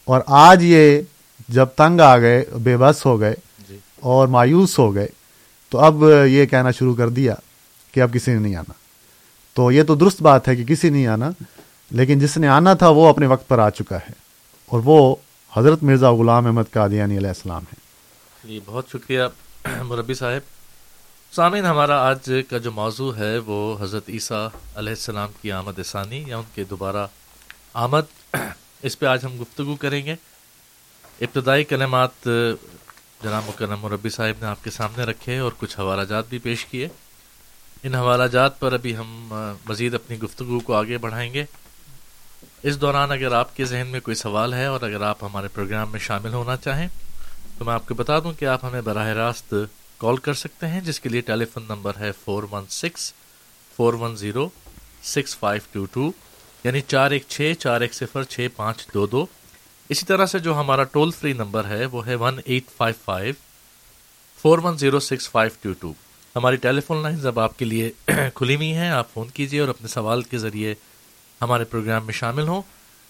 اور 0.04 0.20
آج 0.26 0.64
یہ 0.64 1.00
جب 1.48 1.66
تنگ 1.66 2.00
آ 2.00 2.18
گئے 2.18 2.44
بے 2.62 2.76
بس 2.76 3.06
ہو 3.06 3.20
گئے 3.20 3.34
جی۔ 3.68 3.78
اور 4.00 4.28
مایوس 4.28 4.78
ہو 4.78 4.94
گئے 4.94 5.06
تو 5.70 5.78
اب 5.78 6.04
یہ 6.26 6.46
کہنا 6.46 6.70
شروع 6.70 6.94
کر 6.94 7.08
دیا 7.08 7.34
کہ 7.92 8.00
اب 8.00 8.12
کسی 8.12 8.32
نے 8.32 8.38
نہیں 8.38 8.56
آنا۔ 8.56 8.72
تو 9.54 9.72
یہ 9.72 9.82
تو 9.82 9.94
درست 9.94 10.22
بات 10.22 10.48
ہے 10.48 10.56
کہ 10.56 10.64
کسی 10.64 10.90
نہیں 10.90 11.06
آنا 11.06 11.30
لیکن 11.90 12.18
جس 12.18 12.36
نے 12.36 12.48
آنا 12.48 12.74
تھا 12.74 12.88
وہ 12.88 13.08
اپنے 13.08 13.26
وقت 13.26 13.48
پر 13.48 13.58
آ 13.58 13.70
چکا 13.70 13.96
ہے۔ 13.96 14.12
اور 14.66 14.80
وہ 14.84 15.16
حضرت 15.56 15.82
مرزا 15.82 16.12
غلام 16.12 16.46
احمد 16.46 16.62
قادیانی 16.72 17.18
علیہ 17.18 17.28
السلام 17.28 17.62
ہے 17.62 17.78
جی 18.48 18.60
بہت 18.66 18.84
شکریہ 18.92 19.22
مربی 19.82 20.14
صاحب۔ 20.14 20.55
سامعین، 21.36 21.64
ہمارا 21.64 21.96
آج 22.02 22.30
کا 22.50 22.58
جو 22.58 22.70
موضوع 22.72 23.12
ہے 23.16 23.38
وہ 23.38 23.76
حضرت 23.80 24.08
عیسیٰ 24.08 24.48
علیہ 24.74 24.92
السلام 24.92 25.30
کی 25.42 25.52
آمد 25.52 25.80
ثانی 25.86 26.22
یا 26.26 26.36
ان 26.36 26.44
کے 26.54 26.64
دوبارہ 26.64 27.06
آمد، 27.74 28.36
اس 28.82 28.98
پہ 28.98 29.06
آج 29.06 29.24
ہم 29.24 29.42
گفتگو 29.42 29.76
کریں 29.76 30.06
گے۔ 30.06 30.14
ابتدائی 31.20 31.64
کلمات، 31.64 32.28
جناب 33.22 33.42
مکرم 33.46 33.80
مربی 33.80 34.08
صاحب 34.08 34.34
نے 34.40 34.46
آپ 34.46 34.64
کے 34.64 34.70
سامنے 34.70 35.04
رکھے 35.04 35.38
اور 35.38 35.52
کچھ 35.58 35.78
حوالہ 35.78 36.02
جات 36.02 36.28
بھی 36.28 36.38
پیش 36.38 36.64
کیے۔ 36.64 36.88
ان 37.82 37.94
حوالہ 37.94 38.26
جات 38.32 38.60
پر 38.60 38.72
ابھی 38.72 38.96
ہم 38.96 39.34
مزید 39.68 39.94
اپنی 39.94 40.18
گفتگو 40.18 40.60
کو 40.60 40.74
آگے 40.74 40.98
بڑھائیں 40.98 41.34
گے۔ 41.34 41.44
اس 42.62 42.80
دوران 42.80 43.12
اگر 43.12 43.32
آپ 43.32 43.56
کے 43.56 43.64
ذہن 43.64 43.86
میں 43.86 44.00
کوئی 44.00 44.14
سوال 44.14 44.54
ہے 44.54 44.66
اور 44.66 44.80
اگر 44.80 45.02
آپ 45.02 45.24
ہمارے 45.24 45.48
پروگرام 45.48 45.92
میں 45.92 46.00
شامل 46.00 46.32
ہونا 46.32 46.56
چاہیں 46.56 46.88
تو 47.58 47.64
میں 47.64 47.74
آپ 47.74 47.88
کو 47.88 47.94
بتا 47.94 48.18
دوں 48.18 48.32
کہ 48.32 48.44
آپ 48.44 48.64
ہمیں 48.64 48.80
براہ 48.80 49.08
راست 49.08 49.54
کال 49.98 50.16
کر 50.16 50.34
سکتے 50.34 50.68
ہیں، 50.68 50.80
جس 50.80 51.00
کے 51.00 51.08
لیے 51.08 51.20
ٹیلی 51.20 51.44
فون 51.44 51.64
نمبر 51.68 51.92
ہے 52.00 52.10
four 52.24 52.42
one 52.50 52.64
six 52.70 53.12
four 53.76 53.94
one 53.94 54.16
zero 54.16 54.48
six 55.04 55.36
five 55.38 55.62
two 55.72 55.84
two 55.84 56.10
یعنی 56.64 56.80
چار 56.80 57.10
ایک 57.10 57.24
چھ 57.28 57.52
چار 57.58 57.80
ایک 57.80 57.94
صفر 57.94 58.22
چھ 58.24 58.48
پانچ 58.56 58.86
دو 58.94 59.06
دو 59.06 59.26
اسی 59.88 60.06
طرح 60.06 60.26
سے 60.26 60.38
جو 60.38 60.58
ہمارا 60.58 60.82
ٹول 60.82 61.10
فری 61.10 61.32
نمبر 61.32 61.64
ہے، 61.64 61.84
وہ 61.84 62.06
ہے 62.06 62.14
one 62.14 62.40
eight 62.44 62.70
five 62.76 62.94
five 63.04 63.34
four 64.38 64.58
one 64.58 64.78
zero 64.78 65.00
six 65.00 65.30
five 65.30 65.50
two 65.62 65.72
two 65.72 65.92
ہماری 66.36 66.56
ٹیلی 66.56 66.80
فون 66.80 67.02
لائنز 67.02 67.26
اب 67.26 67.38
آپ 67.40 67.58
کے 67.58 67.64
لیے 67.64 67.90
کھلی 68.34 68.56
ہوئی 68.56 68.72
ہیں، 68.74 68.90
آپ 68.90 69.12
فون 69.12 69.28
کیجیے 69.28 69.60
اور 69.60 69.68
اپنے 69.68 69.88
سوال 69.88 70.22
کے 70.22 70.38
ذریعے 70.38 70.74
ہمارے 71.40 71.64
پروگرام 71.64 72.06
میں 72.06 72.14
شامل 72.14 72.48
ہوں۔ 72.48 72.62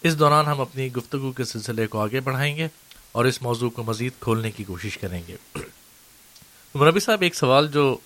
اس 0.03 0.19
دوران 0.19 0.47
ہم 0.47 0.61
اپنی 0.61 0.93
گفتگو 0.93 1.33
کے 1.33 1.45
سلسلے 1.45 1.87
کو 1.87 2.01
آگے 2.01 2.21
بڑھائیں 2.21 2.57
گے 2.57 2.69
اور 3.13 3.25
اس 3.25 3.43
موضوع 3.43 3.71
کو 3.71 3.83
مزید 3.83 4.13
کھولنے 4.21 4.51
کی 4.51 4.65
کوشش 4.65 4.99
کریں 4.99 5.23
گے۔ 5.29 5.37
مربی 6.77 7.01
صاحب 7.01 7.23
ایک 7.23 7.35
سوال 7.35 7.69
جو 7.73 7.99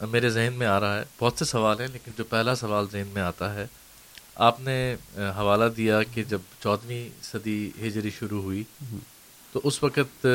میرے 0.00 0.30
ذہن 0.30 0.52
میں 0.52 0.66
آ 0.66 0.80
رہا 0.80 0.98
ہے 0.98 1.04
بہت 1.18 1.38
سے 1.38 1.44
سوال 1.44 1.80
ہیں 1.80 1.88
لیکن 1.92 2.10
جو 2.18 2.24
پہلا 2.24 2.54
سوال 2.54 2.86
ذہن 2.92 3.08
میں 3.12 3.22
آتا 3.22 3.54
ہے 3.54 3.66
آپ 4.34 4.60
نے 4.60 4.96
حوالہ 5.16 5.64
دیا 5.76 6.02
کہ 6.02 6.22
جب 6.22 6.38
چودھویں 6.60 7.08
صدی 7.22 7.70
ہجری 7.82 8.10
شروع 8.18 8.42
ہوئی 8.42 8.62
تو 9.52 9.60
اس 9.64 9.82
وقت 9.82 10.26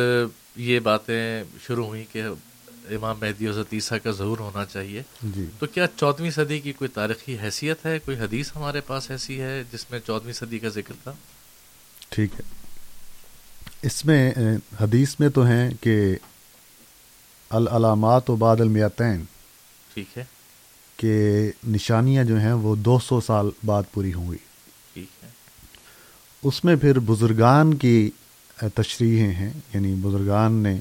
یہ 0.55 0.79
باتیں 0.79 1.43
شروع 1.67 1.85
ہوئیں 1.85 2.05
کہ 2.11 2.23
امام 2.89 3.19
مہدی 3.19 3.49
حضرت 3.49 3.67
عیسیٰ 3.73 3.97
کا 4.03 4.11
ظہور 4.11 4.37
ہونا 4.37 4.65
چاہیے۔ 4.65 5.01
جی۔ 5.23 5.45
تو 5.59 5.65
کیا 5.65 5.85
چودھویں 5.95 6.31
صدی 6.31 6.59
کی 6.59 6.73
کوئی 6.73 6.87
تاریخی 6.87 7.37
حیثیت 7.43 7.85
ہے؟ 7.85 7.99
کوئی 7.99 8.17
حدیث 8.19 8.51
ہمارے 8.55 8.81
پاس 8.81 9.11
ایسی 9.11 9.41
ہے 9.41 9.63
جس 9.71 9.91
میں 9.91 9.99
چودھویں 9.99 10.33
صدی 10.33 10.59
کا 10.59 10.69
ذکر 10.69 10.93
تھا؟ 11.03 11.13
ٹھیک 12.09 12.33
ہے۔ 12.33 12.41
اس 13.81 14.05
میں 14.05 14.33
حدیث 14.81 15.19
میں 15.19 15.29
تو 15.29 15.45
ہیں 15.45 15.71
کہ 15.81 16.15
العلامات 17.53 18.29
و 18.29 18.35
بعد 18.35 18.61
المیاتین 18.61 19.23
ٹھیک 19.93 20.17
ہے۔ 20.17 20.23
کہ 20.97 21.51
نشانیاں 21.67 22.23
جو 22.23 22.39
ہیں 22.39 22.53
وہ 22.53 22.75
دو 22.75 22.99
سو 22.99 23.21
سال 23.21 23.49
بعد 23.65 23.83
پوری 23.91 24.13
ہوں 24.13 24.31
گی۔ 24.31 24.37
ٹھیک 24.93 25.23
ہے۔ 25.23 25.29
اس 26.43 26.65
میں 26.65 26.75
پھر 26.75 26.99
بزرگان 26.99 27.73
کی 27.73 28.11
تشریحیں 28.57 29.33
ہیں 29.33 29.49
یعنی 29.73 29.95
بزرگان 30.01 30.53
نے 30.53 30.79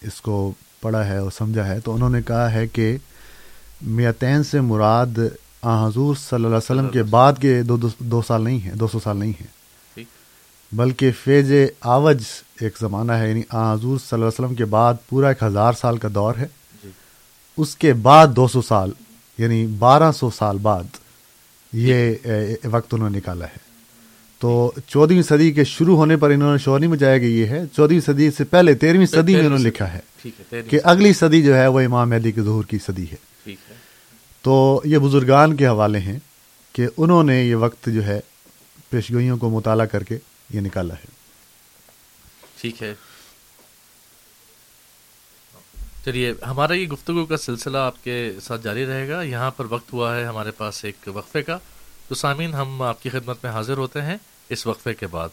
اس 0.00 0.20
کو 0.20 0.52
پڑھا 0.80 1.06
ہے 1.06 1.16
اور 1.16 1.30
سمجھا 1.30 1.66
ہے۔ 1.66 1.80
تو 1.80 1.94
انہوں 1.94 2.10
نے 2.10 2.22
کہا 2.22 2.52
ہے 2.52 2.68
کہ 2.68 2.96
میتین 3.82 4.44
سے 4.44 4.60
مراد 4.60 5.18
آ 5.62 5.88
حضور 5.88 6.14
صلی 6.14 6.34
اللہ 6.34 6.46
علیہ 6.46 6.56
وسلم 6.56 6.88
کے 6.88 7.02
بعد 7.02 7.32
کے 7.40 7.62
دو 7.62 7.76
دو 7.98 8.22
سال 8.26 8.42
نہیں 8.42 8.58
ہیں 8.58 8.72
دو 8.72 8.88
سو 8.88 9.00
سال 9.00 9.16
نہیں 9.16 9.32
ہیں۔ 9.40 9.59
بلکہ 10.72 11.10
فیض 11.24 11.52
آوج 11.80 12.22
ایک 12.60 12.78
زمانہ 12.80 13.12
ہے 13.12 13.28
یعنی 13.28 13.42
آ 13.50 13.72
حضور 13.72 13.98
صلی 13.98 14.06
اللہ 14.12 14.24
علیہ 14.24 14.44
وسلم 14.44 14.54
کے 14.54 14.64
بعد 14.64 14.94
پورا 15.08 15.28
ایک 15.28 15.42
ہزار 15.42 15.72
سال 15.72 15.98
کا 15.98 16.08
دور 16.14 16.34
ہے۔ 16.38 16.46
جی۔ 16.84 16.90
اس 17.56 17.76
کے 17.76 17.92
بعد 17.92 18.26
دو 18.36 18.48
سو 18.48 18.62
سال 18.62 18.90
یعنی 19.38 19.66
بارہ 19.66 20.12
سو 20.12 20.30
سال 20.30 20.58
بعد 20.58 20.82
یہ 21.72 22.14
وقت 22.70 22.94
انہوں 22.94 23.10
نے 23.10 23.18
نکالا 23.18 23.44
ہے۔ 23.44 23.70
تو 24.38 24.72
چودہویں 24.86 25.22
صدی 25.22 25.52
کے 25.52 25.64
شروع 25.64 25.96
ہونے 25.96 26.16
پر 26.16 26.30
انہوں 26.30 26.52
نے 26.52 26.58
شور 26.58 26.80
نہیں 26.80 26.90
مچایا 26.90 27.18
کہ 27.18 27.24
یہ 27.24 27.46
ہے۔ 27.46 27.64
چودہویں 27.76 28.00
صدی 28.00 28.30
سے 28.30 28.44
پہلے 28.44 28.74
تیرہویں 28.74 29.06
صدی 29.06 29.36
میں 29.36 29.46
انہوں 29.46 29.58
نے 29.58 29.68
لکھا 29.68 29.92
ہے 29.92 30.00
کہ 30.62 30.80
اگلی 30.84 31.12
صدی 31.12 31.42
جو 31.42 31.56
ہے 31.56 31.66
وہ 31.66 31.80
امام 31.80 32.10
مہدی 32.10 32.32
کے 32.32 32.42
ظہور 32.42 32.64
کی 32.64 32.78
صدی 32.86 33.04
ہے۔ 33.12 33.16
تو 34.42 34.80
یہ 34.84 34.98
بزرگان 34.98 35.56
کے 35.56 35.66
حوالے 35.66 35.98
ہیں 35.98 36.18
کہ 36.72 36.86
انہوں 36.96 37.22
نے 37.22 37.44
یہ 37.44 37.54
وقت 37.54 37.86
جو 37.86 38.04
ہے 38.04 38.20
پیشگوئیوں 38.90 39.36
کو 39.36 39.50
مطالعہ 39.50 39.86
کر 39.86 40.02
کے 40.02 40.18
یہ 40.50 40.60
نکالا 40.60 40.94
ہے۔ 40.94 41.04
ٹھیک 42.60 42.82
ہے۔ 42.82 42.94
چلیے، 46.04 46.34
ہمارا 46.46 46.72
یہ 46.72 46.86
گفتگو 46.86 47.26
کا 47.26 47.36
سلسلہ 47.36 47.78
آپ 47.78 48.04
کے 48.04 48.32
ساتھ 48.42 48.62
جاری 48.62 48.86
رہے 48.86 49.08
گا۔ 49.08 49.22
یہاں 49.22 49.50
پر 49.50 49.66
وقت 49.70 49.92
ہوا 49.92 50.16
ہے 50.16 50.24
ہمارے 50.24 50.50
پاس 50.50 50.84
ایک 50.84 50.96
وقفے 51.06 51.42
کا۔ 51.42 51.58
تو 52.08 52.14
سامعین، 52.14 52.54
ہم 52.54 52.82
آپ 52.82 53.02
کی 53.02 53.10
خدمت 53.10 53.44
میں 53.44 53.52
حاضر 53.52 53.76
ہوتے 53.76 54.02
ہیں 54.02 54.16
اس 54.48 54.66
وقفے 54.66 54.94
کے 54.94 55.06
بعد۔ 55.06 55.28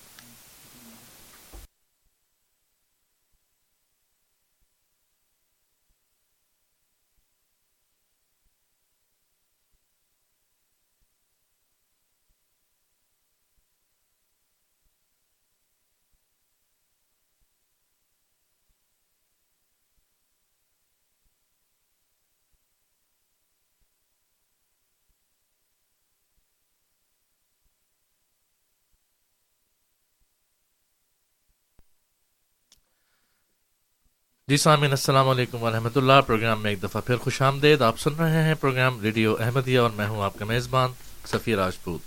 جی 34.50 34.58
سامعین 34.58 34.92
السلام 34.92 35.30
علیکم 35.30 35.64
ورحمۃ 35.64 35.90
اللہ۔ 35.96 36.22
پروگرام 36.28 36.62
میں 36.62 36.70
ایک 36.70 36.84
دفعہ 36.84 37.02
پھر 37.02 37.16
خوش 37.16 37.42
آمدید۔ 37.42 37.82
آپ 37.82 38.00
سن 38.00 38.16
رہے 38.20 38.44
ہیں 38.44 38.56
پروگرام 38.56 39.02
ریڈیو 39.02 39.36
احمدیہ 39.40 39.80
اور 39.80 39.90
میں 39.90 40.08
ہوں 40.08 40.24
آپ 40.24 40.40
کا 40.40 40.46
میزبان 40.46 40.90
سفیر 41.26 41.58
راجپوت۔ 41.58 42.02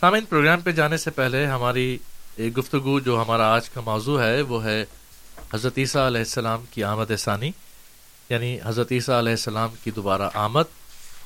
سامعین، 0.00 0.24
پروگرام 0.24 0.60
پہ 0.60 0.70
جانے 0.70 0.96
سے 0.96 1.10
پہلے 1.10 1.46
ہماری 1.46 1.98
ایک 2.36 2.58
گفتگو 2.58 3.00
جو 3.00 3.22
ہمارا 3.22 3.54
آج 3.54 3.70
کا 3.70 3.80
موضوع 3.80 4.20
ہے، 4.20 4.42
وہ 4.42 4.64
ہے 4.64 4.84
حضرت 5.54 5.72
عیسیٰ 5.78 6.06
علیہ 6.06 6.18
السلام 6.18 6.64
کی 6.70 6.84
آمد 6.84 7.12
ثانی۔ 7.18 7.50
یعنی 8.28 8.58
حضرت 8.64 8.92
عیسیٰ 8.92 9.18
علیہ 9.18 9.32
السلام 9.32 9.70
کی 9.84 9.90
دوبارہ 9.90 10.30
آمد۔ 10.34 10.64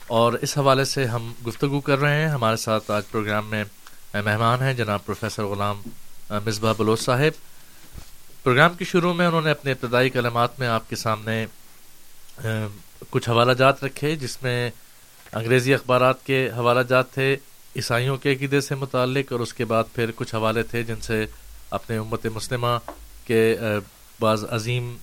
اور 0.07 0.33
اس 0.33 0.59
حوالے 0.59 0.85
سے 0.85 1.05
ہم 1.05 1.33
گفتگو 1.47 1.81
کر 1.81 1.99
رہے 1.99 2.21
ہیں۔ 2.21 2.29
ہمارے 2.29 2.57
ساتھ 2.57 2.91
آج 2.91 3.03
پروگرام 3.11 3.47
میں 3.47 3.65
مہمان 4.15 4.63
ہیں 4.63 4.75
جناب 4.75 5.07
پروفیسر 5.07 5.45
غلام 5.45 5.83
مصباح 6.31 6.73
بلوچ 6.79 7.01
صاحب۔ 7.01 7.48
پروگرام 8.45 8.75
کی 8.79 8.85
شروع 8.85 9.13
میں 9.15 9.27
انہوں 9.27 9.41
نے 9.43 9.51
اپنے 9.51 9.73
ابتدائی 9.73 10.11
کلمات 10.11 10.59
میں 10.61 10.69
آپ 10.69 10.89
کے 10.91 10.97
سامنے 10.97 11.45
کچھ 13.11 13.29
حوالہ 13.29 13.53
جات 13.59 13.83
رکھے، 13.85 14.15
جس 14.17 14.43
میں 14.43 14.71
انگریزی 15.33 15.75
اخبارات 15.75 16.25
کے 16.27 16.49
حوالہ 16.57 16.83
جات 16.89 17.13
تھے، 17.15 17.37
عیسائیوں 17.77 18.17
کے 18.17 18.33
عقیدے 18.33 18.61
سے 18.61 18.75
متعلق، 18.75 19.33
اور 19.33 19.41
اس 19.41 19.53
کے 19.55 19.65
بعد 19.73 19.85
پھر 19.95 20.11
کچھ 20.17 20.35
حوالے 20.35 20.63
تھے 20.71 20.83
جن 20.83 21.01
سے 21.03 21.25
اپنے 21.79 21.97
امت 21.97 22.27
مسلمہ 22.35 22.79
کے 23.27 23.57
بعض 24.21 24.45
عظیم 24.51 24.97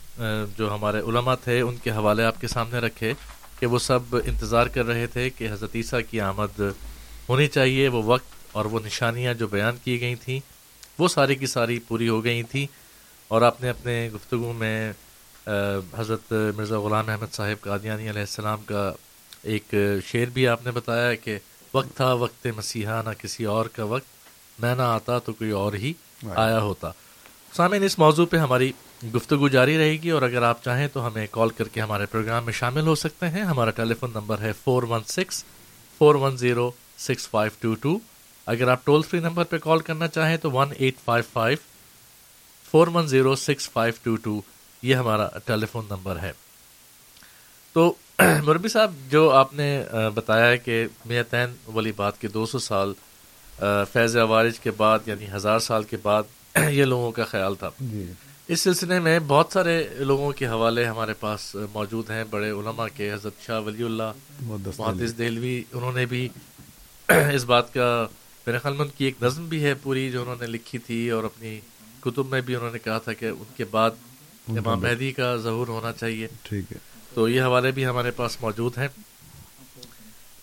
جو 0.58 0.74
ہمارے 0.74 1.00
علماء 1.08 1.36
تھے، 1.44 1.60
ان 1.62 1.76
کے 1.84 1.92
حوالے 1.92 2.24
آپ 2.24 2.40
کے 2.42 2.48
سامنے 2.48 2.80
رکھے 2.80 3.14
کہ 3.60 3.66
وہ 3.66 3.80
سب 3.80 4.16
انتظار 4.26 4.68
کر 4.74 4.86
رہے 4.86 5.08
تھے 5.08 5.30
کہ 5.30 5.52
حضرت 5.52 5.76
عیسیٰ 5.76 6.00
کی 6.10 6.22
آمد 6.22 6.60
ہونی 7.30 7.48
چاہیے، 7.48 7.88
وہ 7.88 8.02
وقت 8.06 8.34
اور 8.52 8.66
وہ 8.66 8.80
نشانیاں 8.86 9.34
جو 9.34 9.48
بیان 9.48 9.78
کی 9.84 10.00
گئی 10.02 10.16
تھیں، 10.24 10.40
وہ 11.00 11.08
ساری 11.08 11.36
کی 11.36 11.48
ساری 11.48 11.80
پوری 11.88 12.10
ہو 12.10 12.24
گئی 12.24 12.44
تھیں۔ 12.52 12.66
اور 13.28 13.42
آپ 13.42 13.62
نے 13.62 13.70
اپنے 13.70 14.10
گفتگو 14.16 14.54
میں 14.54 14.92
حضرت 15.98 16.34
مرزا 16.56 16.80
غلام 16.80 17.10
احمد 17.10 17.34
صاحب 17.34 17.62
قادیانی 17.62 18.10
علیہ 18.10 18.22
السلام 18.22 18.64
کا 18.66 18.92
ایک 19.44 19.76
شعر 20.06 20.26
بھی 20.26 20.48
آپ 20.48 20.66
نے 20.66 20.72
بتایا 20.72 21.14
کہ 21.14 21.38
وقت 21.74 21.96
تھا 21.98 22.12
وقت 22.14 22.48
مسیحا 22.56 23.02
نہ 23.02 23.10
کسی 23.18 23.46
اور 23.46 23.66
کا 23.66 23.84
وقت 23.84 24.62
میں 24.62 24.76
نہ 24.76 24.82
آتا 24.82 25.18
تو 25.20 25.34
کوئی 25.34 25.52
اور 25.52 25.74
ہی 25.74 25.94
آیا 26.36 26.60
ہوتا۔ 26.62 26.92
سامعین 27.54 27.84
اس 27.84 28.00
موضوع 28.00 28.26
پہ 28.26 28.38
ہماری 28.38 28.72
گفتگو 29.16 29.48
جاری 29.48 29.78
رہے 29.78 29.98
گی 30.04 30.10
اور 30.10 30.22
اگر 30.22 30.42
آپ 30.42 30.64
چاہیں 30.64 30.88
تو 30.94 31.08
ہمیں 31.08 31.26
کال 31.32 31.50
کر 31.50 31.68
کے 31.68 31.82
ہمارے 31.82 32.06
پروگرام 32.06 32.46
میں 32.46 32.54
شامل 32.54 32.88
ہو 32.88 32.96
سکتے 32.96 33.30
ہیں۔ 33.30 33.44
ہمارا 33.44 33.72
ٹیلی 33.72 33.94
فون 33.94 34.12
نمبر 34.16 34.42
ہے 34.42 34.52
four 34.64 34.84
one 34.84 35.04
six 35.08 35.44
four 35.98 36.16
one 36.16 36.38
zero 36.38 36.72
six 36.98 37.28
five 37.30 37.52
two 37.60 37.74
two. 37.76 37.98
اگر 38.48 38.68
آپ 38.68 38.86
ٹول 38.86 39.02
فری 39.02 39.20
نمبر 39.20 39.44
پہ 39.44 39.58
کال 39.58 39.80
کرنا 39.80 40.08
چاہیں 40.08 40.38
تو 40.38 40.52
one 40.52 40.74
eight 40.78 40.96
five 41.06 41.24
five 41.34 41.58
four 42.76 42.88
one 42.88 43.06
zero 43.08 43.36
six 43.36 43.70
five 43.70 43.94
two 44.04 44.16
two 44.16 44.40
یہ 44.84 44.96
ہمارا 44.96 45.28
ٹیلی 45.46 45.66
فون 45.66 45.86
نمبر 45.90 46.18
ہے 46.22 46.32
تو 47.76 47.84
مربی 48.20 48.68
صاحب 48.68 48.94
جو 49.10 49.30
آپ 49.32 49.54
نے 49.54 49.68
بتایا 50.16 50.48
ہے 50.48 50.58
کہ 50.58 50.84
میتین 51.06 51.54
والی 51.68 51.92
بات 51.92 52.20
کے 52.22 52.28
دو 52.28 52.46
سو 52.46 52.60
سال 52.60 52.92
فیض 53.92 54.18
عوارج 54.18 54.60
کے 54.60 54.72
بعد 54.72 55.08
یعنی 55.08 55.26
ہزار 55.34 55.60
سال 55.60 55.84
کے 55.84 55.98
بعد 56.02 56.58
یہ 56.70 56.86
لوگوں 56.86 57.12
کا 57.12 57.24
خیال 57.24 57.56
تھا 57.56 57.70
اس 58.48 58.60
سلسلے 58.60 59.00
میں 59.00 59.18
بہت 59.28 59.54
سارے 59.54 59.78
لوگوں 60.02 60.32
کے 60.32 60.48
حوالے 60.48 60.86
ہمارے 60.86 61.14
پاس 61.20 61.56
موجود 61.74 62.10
ہیں 62.10 62.24
بڑے 62.30 62.50
علماء 62.52 62.88
کے 62.96 63.12
حضرت 63.14 63.46
شاہ 63.46 63.60
ولی 63.60 63.84
اللہ 63.84 64.12
محدث 64.42 65.18
دہلوی 65.18 65.62
انہوں 65.72 65.92
نے 65.92 66.06
بھی 66.06 66.28
اس 67.10 67.46
بات 67.46 67.74
کا 67.74 67.88
میرے 68.48 68.58
خیال 68.58 68.74
میں 68.74 68.86
ان 68.86 68.92
کی 68.98 69.06
ایک 69.06 69.24
نظم 69.24 69.46
بھی 69.46 69.64
ہے 69.64 69.74
پوری 69.84 70.10
جو 70.12 70.22
انہوں 70.22 70.36
نے 70.40 70.48
لکھی 70.48 70.80
تھی 70.80 71.10
اور 71.10 71.24
اپنی 71.24 71.60
کتب 72.06 72.28
میں 72.28 72.42
بھی 72.42 72.56
انہوں 72.56 72.72
نے 72.72 72.80
کہا 72.80 72.98
تھا 72.98 73.14
کہ 73.14 73.26
ان 73.26 73.44
کے 73.58 73.66
بعد 73.66 73.92
امام 74.48 74.80
مہدی 74.82 75.12
کا 75.12 75.36
ظہور 75.36 75.68
ہونا 75.68 75.92
چاہیے۔ 75.92 76.28
ٹھیک 76.44 76.72
ہے۔ 76.72 76.78
تو 77.14 77.30
یہ 77.30 77.42
حوالے 77.42 77.72
بھی 77.72 77.86
ہمارے 77.86 78.12
پاس 78.12 78.38
موجود 78.42 78.78
ہیں۔ 78.78 78.88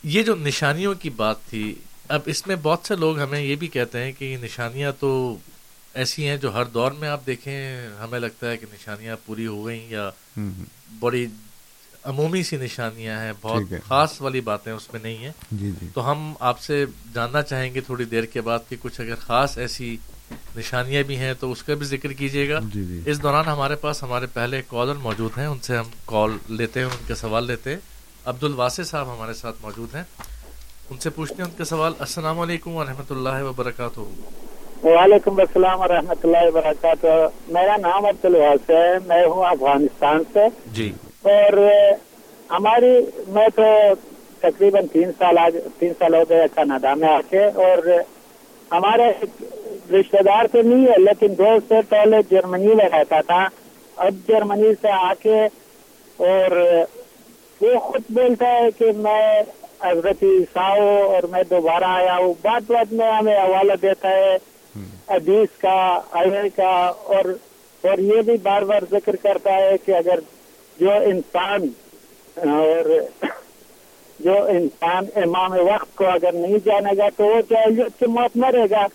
یہ 0.02 0.22
جو 0.22 0.34
نشانیوں 0.36 0.94
کی 0.94 1.10
بات 1.10 1.36
تھی 1.50 1.74
اب 2.08 2.20
اس 2.26 2.46
میں 2.46 2.56
بہت 2.56 2.78
سے 2.86 2.96
لوگ 2.96 3.18
ہمیں 3.18 3.40
یہ 3.40 3.56
بھی 3.56 3.66
کہتے 3.66 4.04
ہیں 4.04 4.12
کہ 4.12 4.24
یہ 4.24 4.36
نشانیاں 4.36 4.92
تو 5.00 5.36
ایسی 5.94 6.28
ہیں 6.28 6.36
جو 6.36 6.54
ہر 6.54 6.64
دور 6.64 6.92
میں 6.92 7.08
آپ 7.08 7.26
دیکھیں 7.26 7.86
ہمیں 8.00 8.20
لگتا 8.20 8.50
ہے 8.50 8.56
کہ 8.56 8.66
نشانیاں 8.74 9.16
پوری 9.26 9.46
ہو 9.46 9.66
گئیں 9.66 9.88
یا 9.88 10.10
بڑی 10.98 11.26
عمومی 12.04 12.42
سی 12.42 12.56
نشانیاں 12.56 13.22
ہیں 13.22 13.32
بہت 13.40 13.62
خاص 13.88 14.20
والی 14.22 14.40
باتیں 14.40 14.72
اس 14.72 14.92
میں 14.92 15.00
نہیں 15.02 15.16
ہیں۔ 15.16 15.32
جی 15.52 15.70
جی۔ 15.80 15.88
تو 15.94 16.10
ہم 16.10 16.34
آپ 16.40 16.60
سے 16.60 16.84
جاننا 17.14 17.42
چاہیں 17.42 17.74
گے 17.74 17.80
تھوڑی 17.80 18.04
دیر 18.04 18.24
کے 18.24 18.40
بعد 18.40 18.58
کہ 18.68 18.76
کچھ 18.80 19.00
اگر 19.00 19.14
خاص 19.14 19.58
ایسی 19.58 19.96
نشانیاں 20.56 21.02
بھی 21.02 21.16
ہیں 21.16 21.34
تو 21.40 21.52
اس 21.52 21.62
کا 21.62 21.74
بھی 21.74 21.86
ذکر 21.86 22.12
کیجیے 22.12 22.48
گا۔ 22.48 22.58
جی 22.74 22.84
جی۔ 22.84 23.00
اس 23.06 23.22
دوران 23.22 23.44
ہمارے 23.44 23.74
پاس 23.74 24.02
ہمارے 24.02 24.26
پہلے 24.26 24.62
کالر 24.68 24.94
موجود 24.94 25.38
ہیں 25.38 25.46
ان 25.46 25.58
سے 25.58 25.76
ہم 25.76 25.84
کال 26.06 26.30
لیتے 26.48 26.80
ہیں 26.80 26.86
ان 26.86 26.96
کے 27.06 27.14
سوال 27.14 27.46
لیتے 27.46 27.70
ہیں۔ 27.70 27.78
عبد 28.24 28.44
الواسع 28.44 28.82
صاحب 28.82 29.14
ہمارے 29.14 29.32
ساتھ 29.32 29.56
موجود 29.62 29.94
ہیں۔ 29.94 30.02
ان 30.90 30.98
سے 30.98 31.10
پوچھتے 31.10 31.42
ہیں 31.42 31.50
ان 31.50 31.56
کا 31.58 31.64
سوال 31.64 31.92
السلام 31.98 32.40
علیکم 32.40 32.76
و 32.76 32.84
رحمۃ 32.84 33.10
اللہ 33.10 33.42
وبرکاتہ۔ 33.42 34.00
وعلیکم 34.86 35.40
السلام 35.40 35.80
و 35.80 35.88
رحمۃ 35.88 36.20
اللہ 36.22 36.36
وبرکاتہ۔ 36.42 37.28
میرا 37.48 37.76
نام 37.76 38.06
عبد 38.06 38.24
الواسع 38.24 38.72
ہے 38.72 38.98
میں 39.06 39.26
ہوں 39.26 39.44
افغانستان 39.44 40.22
سے۔ 40.32 40.40
جی۔ 40.66 40.92
اور 41.22 41.52
ہماری 42.50 43.00
میں 43.28 43.48
تو 43.56 43.62
تقریباً 44.38 44.86
تین 44.92 45.10
سال 45.18 45.38
آج 45.38 45.56
تین 45.78 45.92
سال 45.98 46.14
ہو 46.14 46.22
گئے 46.28 46.44
کاناڈا 46.54 46.94
میں 46.94 47.08
آ 47.08 47.20
کے۔ 47.30 47.44
اور 47.44 47.78
ہمارے 48.72 49.24
رشتے 49.90 50.22
دار 50.22 50.46
تو 50.52 50.62
نہیں 50.62 50.84
ہے، 50.86 50.98
لیکن 50.98 51.38
دو 51.38 51.56
سے 51.68 51.74
پہلے 51.88 52.16
جرمنی 52.30 52.74
میں 52.74 52.88
رہتا 52.88 53.20
تھا۔ 53.20 53.48
اب 53.96 54.14
جرمنی 54.28 54.72
سے 54.82 54.90
آ 54.90 55.12
کے 55.22 55.40
اور 56.16 56.50
وہ 57.60 57.78
خود 57.78 58.02
بولتا 58.08 58.52
ہے 58.52 58.70
کہ 58.78 58.92
میں 58.96 59.42
حضرت 59.82 60.22
عیساؤ 60.22 60.88
اور 61.14 61.22
میں 61.22 61.42
دوبارہ 61.50 61.84
آیا 61.84 62.16
ہوں۔ 62.16 62.34
بات 62.42 62.70
بات 62.70 62.92
میں 62.92 63.10
ہمیں 63.12 63.36
حوالہ 63.36 63.72
دیتا 63.82 64.10
ہے، 64.10 64.36
حدیث 65.10 65.58
کا 65.58 66.00
عمل 66.12 66.48
کا 66.56 66.70
اور 67.04 67.24
اور 67.84 67.98
یہ 67.98 68.22
بھی 68.22 68.36
بار 68.42 68.62
بار 68.62 68.82
ذکر 68.90 69.16
کرتا 69.16 69.54
ہے 69.54 69.76
کہ 69.84 69.92
اگر 69.92 70.20
جو 70.80 70.90
انسان 70.92 71.66
اور 72.36 72.90
جو 74.20 74.34
انسان 74.48 75.04
امام 75.16 75.52
وقت 75.52 75.96
کو 75.96 76.06
اگر 76.06 76.32
نہیں 76.32 76.58
جانے 76.64 76.96
گا 76.96 77.08
تو 77.16 77.24
وہ 77.24 77.40
جہلیت 77.50 77.98
کی 77.98 78.06
موت 78.06 78.36
مرے 78.36 78.64
گا۔ 78.70 78.86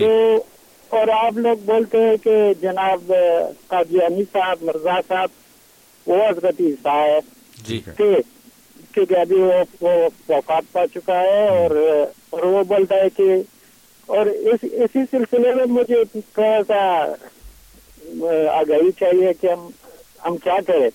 تو 0.00 0.36
اور 0.88 1.08
آپ 1.08 1.38
لوگ 1.38 1.56
بولتے 1.64 1.98
ہیں 1.98 2.16
کہ 2.24 2.52
جناب 2.62 3.12
قادیانی 3.66 4.22
صاحب 4.32 4.58
مرزا 4.62 5.00
صاحب 5.08 5.28
وہ 6.06 6.24
حضرت 6.28 6.54
عیسیٰ 6.60 7.06
ہے۔ 7.06 7.18
جی۔ 7.66 7.80
کیونکہ 8.94 9.14
ابھی 9.14 9.36
وہ 9.80 9.88
وفات 10.28 10.72
پا 10.72 10.86
چکا 10.86 11.20
ہے 11.20 11.48
اور 11.48 11.70
اور 12.30 12.42
وہ 12.42 12.64
بولتا 12.64 12.94
ہے 12.94 13.08
کہ 13.16 13.42
اور 14.06 14.26
اس 14.26 14.58
اسی 14.62 14.98
سلسلے 15.10 15.54
میں 15.54 15.64
مجھے 15.64 16.04
تھوڑا 16.12 16.58
سا 16.68 16.78
آگاہی 18.52 18.90
چاہیے 19.00 19.32
کہ 19.40 19.46
ہم 19.46 19.68
ہم 20.24 20.36
کیا 20.36 20.56
کریں۔ 20.66 20.90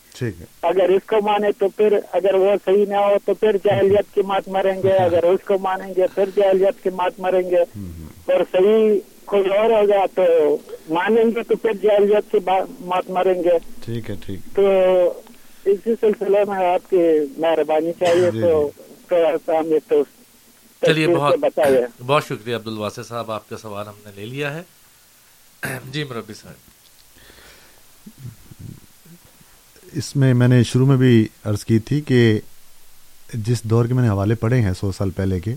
اگر 0.61 0.89
اس 0.89 1.01
کو 1.05 1.15
مانے 1.21 1.51
تو 1.51 1.67
پھر 1.67 1.99
اگر 2.11 2.33
وہ 2.35 2.51
صحیح 2.65 2.85
نہ 2.89 2.95
ہو 2.95 3.15
تو 3.25 3.33
پھر 3.33 3.57
جہلیت 3.63 4.15
کی 4.15 4.21
مات 4.21 4.47
مریں 4.47 4.83
گے۔ 4.83 4.91
اگر 4.91 5.23
اس 5.23 5.39
کو 5.47 5.53
مانیں 5.61 5.93
گے 5.97 6.03
پھر 6.15 6.25
جہلیت 6.35 6.83
کی 6.83 6.89
مات 6.89 7.19
مریں 7.19 7.51
گے۔ 7.51 7.63
اور 8.25 8.43
صحیح 8.51 8.99
کوئی 9.25 9.49
اور 9.57 9.69
ہوگا 9.69 10.05
تو 10.15 10.23
مانیں 10.89 11.23
گے 11.23 11.43
تو 11.43 11.55
پھر 11.55 11.71
جہلیت 11.73 12.31
کی 12.31 12.37
مات 12.79 13.09
مریں 13.09 13.43
گے۔ 13.43 13.57
ٹھیک 13.85 14.09
ہے 14.09 14.15
ٹھیک۔ 14.25 14.39
تو 14.55 14.67
اسی 15.65 15.93
سلسلے 16.01 16.43
میں 16.47 16.73
آپ 16.73 16.89
کی 16.89 17.01
مہربانی 17.37 17.91
چاہیے 17.99 18.31
جی، 18.31 18.41
تو 18.41 18.69
جی۔ 18.77 18.93
تھوڑا 19.07 19.29
سا 19.45 19.59
ہمیں 19.59 19.79
تو 19.87 20.03
چلیے 20.81 21.07
بہت 21.07 21.33
بہت 22.05 22.23
شکریہ 22.25 22.55
عبد 22.55 22.67
الواسع 22.67 23.01
صاحب 23.01 23.31
آپ 23.31 23.49
کا 23.49 23.57
سوال 23.57 23.87
ہم 23.87 23.93
نے 24.05 24.11
لے 24.15 24.25
لیا 24.25 24.53
ہے۔ 24.53 24.63
جی 25.91 26.03
مربی 26.03 26.33
صاحب۔ 26.33 26.71
اس 29.93 30.15
میں 30.15 30.33
میں 30.33 30.47
نے 30.47 30.63
شروع 30.63 30.87
میں 30.87 30.97
بھی 30.97 31.27
عرض 31.43 31.65
کی 31.65 31.79
تھی 31.79 32.01
کہ 32.01 32.39
جس 33.33 33.63
دور 33.63 33.85
کے 33.85 33.93
میں 33.93 34.03
نے 34.03 34.09
حوالے 34.09 34.35
پڑھے 34.35 34.59
ہیں 34.61 34.73
سو 34.79 34.91
سال 34.91 35.09
پہلے 35.09 35.39
کے 35.39 35.55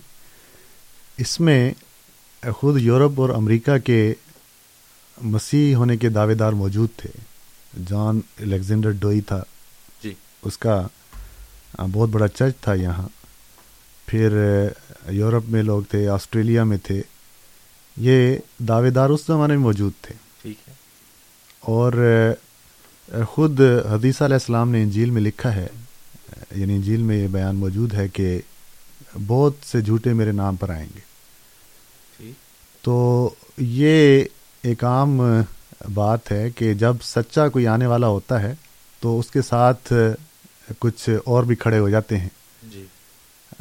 اس 1.18 1.40
میں 1.40 1.72
خود 2.56 2.80
یورپ 2.80 3.20
اور 3.20 3.30
امریکہ 3.30 3.78
کے 3.78 4.14
مسیح 5.22 5.76
ہونے 5.76 5.96
کے 5.96 6.08
دعوے 6.08 6.34
دار 6.34 6.52
موجود 6.52 6.88
تھے۔ 6.96 7.10
جان 7.88 8.20
الیگزینڈر 8.40 8.90
ڈوئی 8.90 9.20
تھا۔ 9.20 9.42
جی۔ 10.02 10.14
اس 10.42 10.58
کا 10.58 10.86
بہت 11.92 12.08
بڑا 12.08 12.28
چرچ 12.28 12.56
تھا 12.60 12.74
یہاں۔ 12.74 13.08
پھر 14.06 14.32
یورپ 15.10 15.48
میں 15.48 15.62
لوگ 15.62 15.82
تھے 15.82 16.08
آسٹریلیا 16.08 16.64
میں 16.64 16.78
تھے۔ 16.82 17.02
یہ 17.96 18.36
دعوے 18.58 18.90
دار 18.90 19.10
اس 19.10 19.20
زمانے 19.26 19.54
میں 19.54 19.62
موجود 19.62 19.92
تھے۔ 20.02 20.14
ٹھیک 20.42 20.56
ہے۔ 20.68 20.72
اور 21.60 21.92
خود 23.28 23.60
حدیثہ 23.60 24.24
علیہ 24.24 24.34
السلام 24.34 24.70
نے 24.70 24.82
انجیل 24.82 25.10
میں 25.10 25.22
لکھا 25.22 25.54
ہے۔ 25.54 25.66
یعنی 26.56 26.74
انجیل 26.74 27.02
میں 27.02 27.16
یہ 27.16 27.28
بیان 27.28 27.56
موجود 27.56 27.94
ہے 27.94 28.08
کہ 28.08 28.40
بہت 29.26 29.52
سے 29.66 29.80
جھوٹے 29.80 30.12
میرے 30.12 30.32
نام 30.32 30.56
پر 30.56 30.70
آئیں 30.70 30.88
گے۔ 30.94 31.05
تو 32.86 33.30
یہ 33.58 34.24
ایک 34.62 34.84
عام 34.84 35.22
بات 35.94 36.32
ہے 36.32 36.50
کہ 36.50 36.74
جب 36.74 36.96
سچا 37.02 37.48
کوئی 37.48 37.66
آنے 37.66 37.86
والا 37.86 38.06
ہوتا 38.06 38.42
ہے 38.42 38.54
تو 39.00 39.18
اس 39.18 39.30
کے 39.30 39.42
ساتھ 39.42 39.92
کچھ 40.78 41.10
اور 41.24 41.44
بھی 41.44 41.56
کھڑے 41.56 41.78
ہو 41.78 41.88
جاتے 41.88 42.18
ہیں۔ 42.18 42.28
جی۔ 42.62 42.84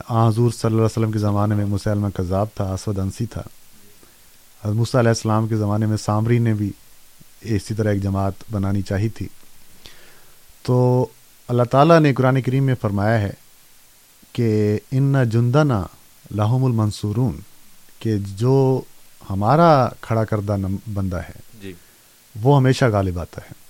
حضور 0.09 0.51
صلی 0.51 0.59
اللہ 0.63 0.75
علیہ 0.75 0.85
وسلم 0.85 1.11
کے 1.11 1.19
زمانے 1.19 1.55
میں 1.55 1.65
مسلمہ 1.65 2.07
کذاب 2.09 2.47
تھا 2.55 2.73
اسود 2.73 2.99
انسی 2.99 3.25
تھا۔ 3.25 3.41
موسیٰ 4.73 4.99
علیہ 5.01 5.09
السلام 5.09 5.47
کے 5.47 5.55
زمانے 5.55 5.85
میں 5.85 5.97
سامری 5.97 6.39
نے 6.39 6.53
بھی 6.53 6.71
اسی 7.41 7.73
طرح 7.73 7.91
ایک 7.91 8.03
جماعت 8.03 8.33
بنانی 8.51 8.81
چاہی 8.81 9.09
تھی۔ 9.09 9.27
تو 10.63 11.07
اللہ 11.47 11.63
تعالیٰ 11.63 11.99
نے 11.99 12.13
قرآن 12.13 12.41
کریم 12.41 12.63
میں 12.63 12.75
فرمایا 12.81 13.21
ہے 13.21 13.31
کہ 14.33 14.79
ان 14.91 15.15
جندنا 15.29 15.83
لاہم 16.31 16.65
المنصورون 16.65 17.39
کہ 17.99 18.15
جو 18.17 18.81
ہمارا 19.29 19.89
کھڑا 20.01 20.25
کردہ 20.25 20.57
بندہ 20.93 21.15
ہے۔ 21.15 21.33
جی۔ 21.61 21.73
وہ 22.41 22.57
ہمیشہ 22.57 22.85
غالب 22.85 23.19
آتا 23.19 23.41
ہے۔ 23.41 23.65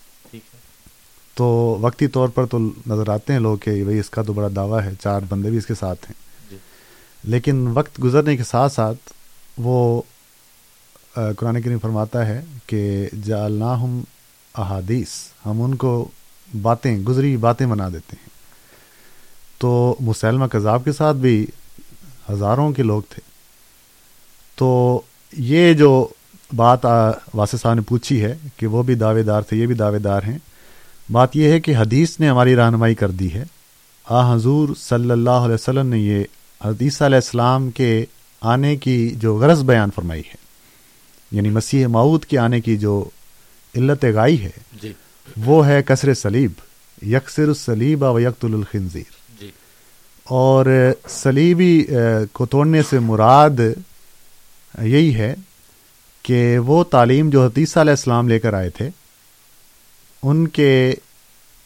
تو 1.34 1.78
وقتی 1.82 2.08
طور 2.08 2.30
پر 2.30 2.46
تو 2.46 2.60
نظر 2.60 3.10
آتے 3.10 3.34
ہیں 3.34 3.40
لوگ 3.40 3.58
کہ 3.58 3.84
بھئی 3.84 4.00
اس 4.00 4.10
کا 4.10 4.22
تو 4.22 4.34
بڑا 4.34 4.48
دعویٰ 4.56 4.82
ہے 4.84 4.92
چار 5.04 5.22
بندے 5.30 5.50
بھی 5.50 5.58
اس 5.58 5.66
کے 5.66 5.74
ساتھ 5.74 6.06
ہیں۔ 6.06 6.14
جی۔ 6.50 6.58
لیکن 7.24 7.68
وقت 7.74 8.04
گزرنے 8.04 8.38
کے 8.38 8.44
ساتھ 8.44 8.74
ساتھ 8.74 9.14
وہ 9.58 10.02
قرآن 11.14 11.62
کریم 11.62 11.80
فرماتا 11.80 12.28
ہے 12.28 12.44
کہ 12.68 13.10
جعلناہم 13.26 14.02
احادیث 14.58 15.08
ہم 15.46 15.62
ان 15.62 15.76
کو 15.76 16.08
باتیں 16.62 16.98
گزری 16.98 17.38
باتیں 17.38 17.68
بنا 17.68 17.90
دیتے 17.90 18.16
ہیں۔ 18.22 18.30
تو 19.58 19.96
مسلمہ 20.00 20.46
کذاب 20.46 20.82
کے 20.86 20.92
ساتھ 20.92 21.18
بھی 21.18 21.48
ہزاروں 22.32 22.72
کے 22.72 22.84
لوگ 22.84 23.02
تھے۔ 23.10 23.22
تو 24.56 25.02
یہ 25.38 25.74
جو 25.74 26.08
بات 26.56 26.86
واسع 27.34 27.58
صاحب 27.58 27.74
نے 27.74 27.82
پوچھی 27.82 28.22
ہے 28.22 28.36
کہ 28.58 28.68
وہ 28.68 28.84
بھی 28.84 28.96
دعوے 28.96 29.24
دار 29.24 29.42
تھے 29.42 29.58
یہ 29.58 29.68
بھی 29.68 29.76
دعوے 29.76 30.00
دار 30.00 30.24
ہیں 30.24 30.38
بات 31.12 31.36
یہ 31.36 31.52
ہے 31.52 31.60
کہ 31.60 31.76
حدیث 31.76 32.20
نے 32.20 32.30
ہماری 32.30 32.56
رہنمائی 32.56 32.96
کر 32.96 33.12
دی 33.12 33.34
ہے۔ 33.34 33.44
آ 34.10 34.36
حضور 34.36 34.70
صلی 34.80 35.12
اللہ 35.12 35.30
علیہ 35.30 35.54
وسلم 35.54 35.88
نے 35.88 36.00
یہ 36.00 36.24
حدیث 36.66 37.02
علیہ 37.02 37.16
السلام 37.16 37.72
کے 37.72 38.06
آنے 38.42 38.76
کی 38.76 39.10
جو 39.10 39.36
غرض 39.38 39.64
بیان 39.64 39.90
فرمائی 39.96 40.22
ہے 40.22 40.36
یعنی 41.32 41.50
مسیح 41.50 41.88
معود 41.88 42.26
کے 42.26 42.38
آنے 42.38 42.62
کی 42.62 42.78
جو 42.78 43.04
علت 43.76 44.06
غائی 44.16 44.44
ہے 44.44 44.50
جی۔ 44.82 44.94
وہ 45.46 45.68
ہے 45.68 45.84
کثر 45.84 46.14
سلیب 46.14 46.52
یکسر 47.06 47.48
السلیب 47.48 48.04
و 48.04 48.20
یکت 48.20 48.46
الخنزیر۔ 48.46 49.14
جی۔ 49.40 49.50
اور 50.24 50.66
سلیبی 51.10 51.86
کو 52.34 52.46
توڑنے 52.46 52.82
سے 52.90 53.00
مراد 53.00 53.60
یہی 54.82 55.16
ہے 55.16 55.36
کہ 56.24 56.60
وہ 56.60 56.84
تعلیم 56.84 57.30
جو 57.30 57.46
حدیثہ 57.46 57.80
علیہ 57.80 57.92
السلام 57.92 58.28
لے 58.28 58.40
کر 58.40 58.54
آئے 58.54 58.70
تھے 58.70 58.90
ان 60.24 60.48
کے 60.48 60.94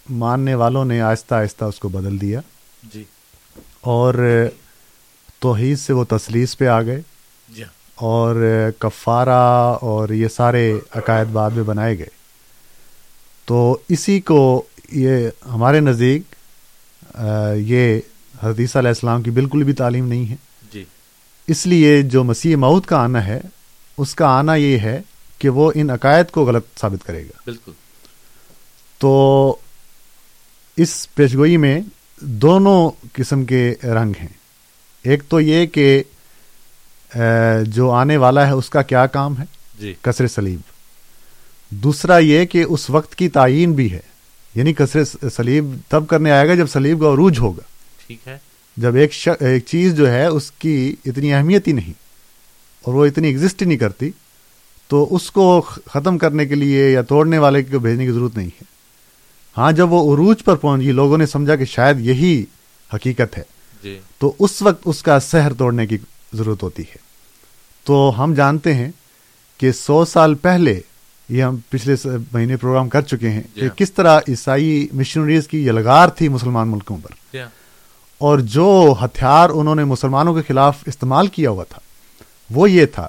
ماننے 0.10 0.56
والوں 0.56 0.86
نے 0.86 1.02
آہستہ 1.02 1.36
آہستہ 1.36 1.66
اس 1.66 1.80
کو 1.80 1.90
بدل 1.90 2.22
دیا۔ 2.22 2.40
جی۔ 2.94 3.04
اور 3.82 4.46
توحید 5.40 5.80
سے 5.80 5.94
وہ 5.94 6.04
تسلیس 6.04 6.58
پہ 6.58 6.68
آ 6.68 6.82
گئے۔ 6.82 7.02
جی۔ 7.50 7.64
اور 7.96 8.36
کفارہ 8.80 9.76
اور 9.82 10.10
یہ 10.10 10.28
سارے 10.28 10.80
عقائد 10.92 11.28
بعد 11.28 11.52
میں 11.52 11.64
بنائے 11.64 11.98
گئے۔ 11.98 12.20
تو 13.46 13.78
اسی 13.90 14.22
کو 14.22 14.64
یہ 14.92 15.30
ہمارے 15.46 15.80
نزدیک 15.80 16.22
یہ 17.56 18.00
حدیث 18.44 18.76
علیہ 18.76 18.90
السلام 18.90 19.22
کی 19.22 19.32
بالکل 19.32 19.64
بھی 19.64 19.74
تعلیم 19.74 20.08
نہیں 20.08 20.32
ہے۔ 20.32 20.36
اس 21.50 21.68
لیے 21.68 22.02
جو 22.02 22.24
مسیح 22.24 22.56
مود 22.56 22.86
کا 22.86 22.98
آنا 22.98 23.28
ہے 23.28 23.42
اس 23.98 24.16
کا 24.16 24.28
آنا 24.28 24.56
یہ 24.56 24.80
ہے 24.80 25.02
کہ 25.40 25.50
وہ 25.50 25.72
ان 25.76 25.90
عقائد 25.90 26.26
کو 26.32 26.46
غلط 26.46 26.66
ثابت 26.82 27.08
کرے 27.08 27.24
گا۔ 27.24 27.40
بالکل۔ 27.46 27.72
تو 28.98 29.56
اس 30.78 31.16
پیشگوئی 31.16 31.58
میں 31.58 31.82
دونوں 32.20 32.92
قسم 33.14 33.46
کے 33.46 33.74
رنگ 33.84 34.14
ہیں۔ 34.22 34.28
ایک 35.04 35.24
تو 35.30 35.42
یہ 35.42 35.66
کہ 35.66 36.04
جو 37.64 37.92
آنے 37.92 38.18
والا 38.18 38.48
ہے 38.48 38.52
اس 38.52 38.70
کا 38.70 38.82
کیا 38.82 39.06
کام 39.06 39.40
ہے؟ 39.40 39.46
جی۔ 39.80 39.94
کثر 40.02 40.28
سلیب 40.28 40.60
دوسرا 41.70 42.18
یہ 42.18 42.46
کہ 42.46 42.66
اس 42.70 42.90
وقت 42.90 43.16
کی 43.16 43.30
تعین 43.30 43.74
بھی 43.74 43.92
ہے۔ 43.92 44.00
یعنی 44.56 44.74
کثر 44.74 45.04
سلیب 45.30 45.76
تب 45.88 46.08
کرنے 46.08 46.32
آئے 46.32 46.48
گا 46.48 46.56
جب 46.56 46.68
سلیب 46.68 47.02
کا 47.02 47.14
عروج 47.14 47.40
ہوگا۔ 47.40 47.62
ٹھیک 48.08 48.28
ہے۔ 48.28 48.38
جب 48.80 48.96
ایک. 48.96 49.30
ایک 49.40 49.66
چیز 49.66 49.96
جو 49.96 50.12
ہے 50.12 50.26
اس 50.26 50.52
کی 50.52 50.96
اتنی 51.06 51.34
اہمیت 51.34 51.68
ہی 51.68 51.72
نہیں 51.72 51.94
اور 52.84 52.94
وہ 52.94 53.06
اتنی 53.06 53.28
ایگزسٹ 53.28 53.62
ہی 53.62 53.68
نہیں 53.68 53.78
کرتی 53.78 54.12
تو 54.88 55.16
اس 55.16 55.32
کو 55.32 55.62
ختم 55.86 56.18
کرنے 56.18 56.46
کے 56.46 56.56
لیے 56.56 56.92
یا 56.92 57.02
توڑنے 57.02 57.38
والے 57.38 57.64
کو 57.64 57.80
بھیجنے 57.80 58.06
کی 58.06 58.12
ضرورت 58.12 58.38
نہیں 58.38 58.48
ہے۔ 58.48 58.64
ہاں 59.58 59.72
جب 59.72 59.92
وہ 59.92 60.14
عروج 60.14 60.44
پر 60.44 60.56
پہنچی 60.56 60.92
لوگوں 60.92 61.18
نے 61.18 61.26
سمجھا 61.26 61.56
کہ 61.56 61.66
شاید 61.66 62.00
یہی 62.00 62.46
حقیقت 62.94 63.38
ہے۔ 63.38 63.44
جی۔ 63.84 64.00
تو 64.18 64.34
اس 64.40 64.62
وقت 64.62 64.82
اس 64.86 65.04
کا 65.04 65.20
سحر 65.20 65.54
توڑنے 65.54 65.88
کی 65.88 65.98
ضرورت 66.34 66.64
ہوتی 66.64 66.84
ہے۔ 66.84 66.98
تو 67.84 68.14
ہم 68.18 68.34
جانتے 68.34 68.74
ہیں 68.74 68.92
کہ 69.58 69.72
سو 69.72 70.06
سال 70.06 70.36
پہلے 70.36 70.82
یہ 71.30 71.44
ہم 71.44 71.58
پچھلے 71.70 71.96
مہینے 72.34 72.58
پروگرام 72.58 72.90
کر 72.90 73.02
چکے 73.02 73.30
ہیں 73.30 73.44
جی۔ 73.56 73.62
کہ۔ 73.62 73.70
کس 73.70 73.94
طرح 73.94 74.20
عیسائی 74.28 74.88
مشنریز 74.94 75.48
کی 75.48 75.68
یلغار 75.68 76.08
تھی 76.08 76.28
مسلمان 76.28 76.68
ملکوں 76.68 76.98
پر۔ 76.98 77.10
جی۔ 77.34 77.40
اور 78.20 78.40
جو 78.40 78.94
ہتھیار 79.02 79.50
انہوں 79.50 79.76
نے 79.76 79.84
مسلمانوں 79.84 80.34
کے 80.36 80.42
خلاف 80.48 80.78
استعمال 80.86 81.28
کیا 81.28 81.50
ہوا 81.50 81.64
تھا 81.64 81.80
وہ 82.50 82.72
یہ 82.72 82.86
تھا 82.86 83.08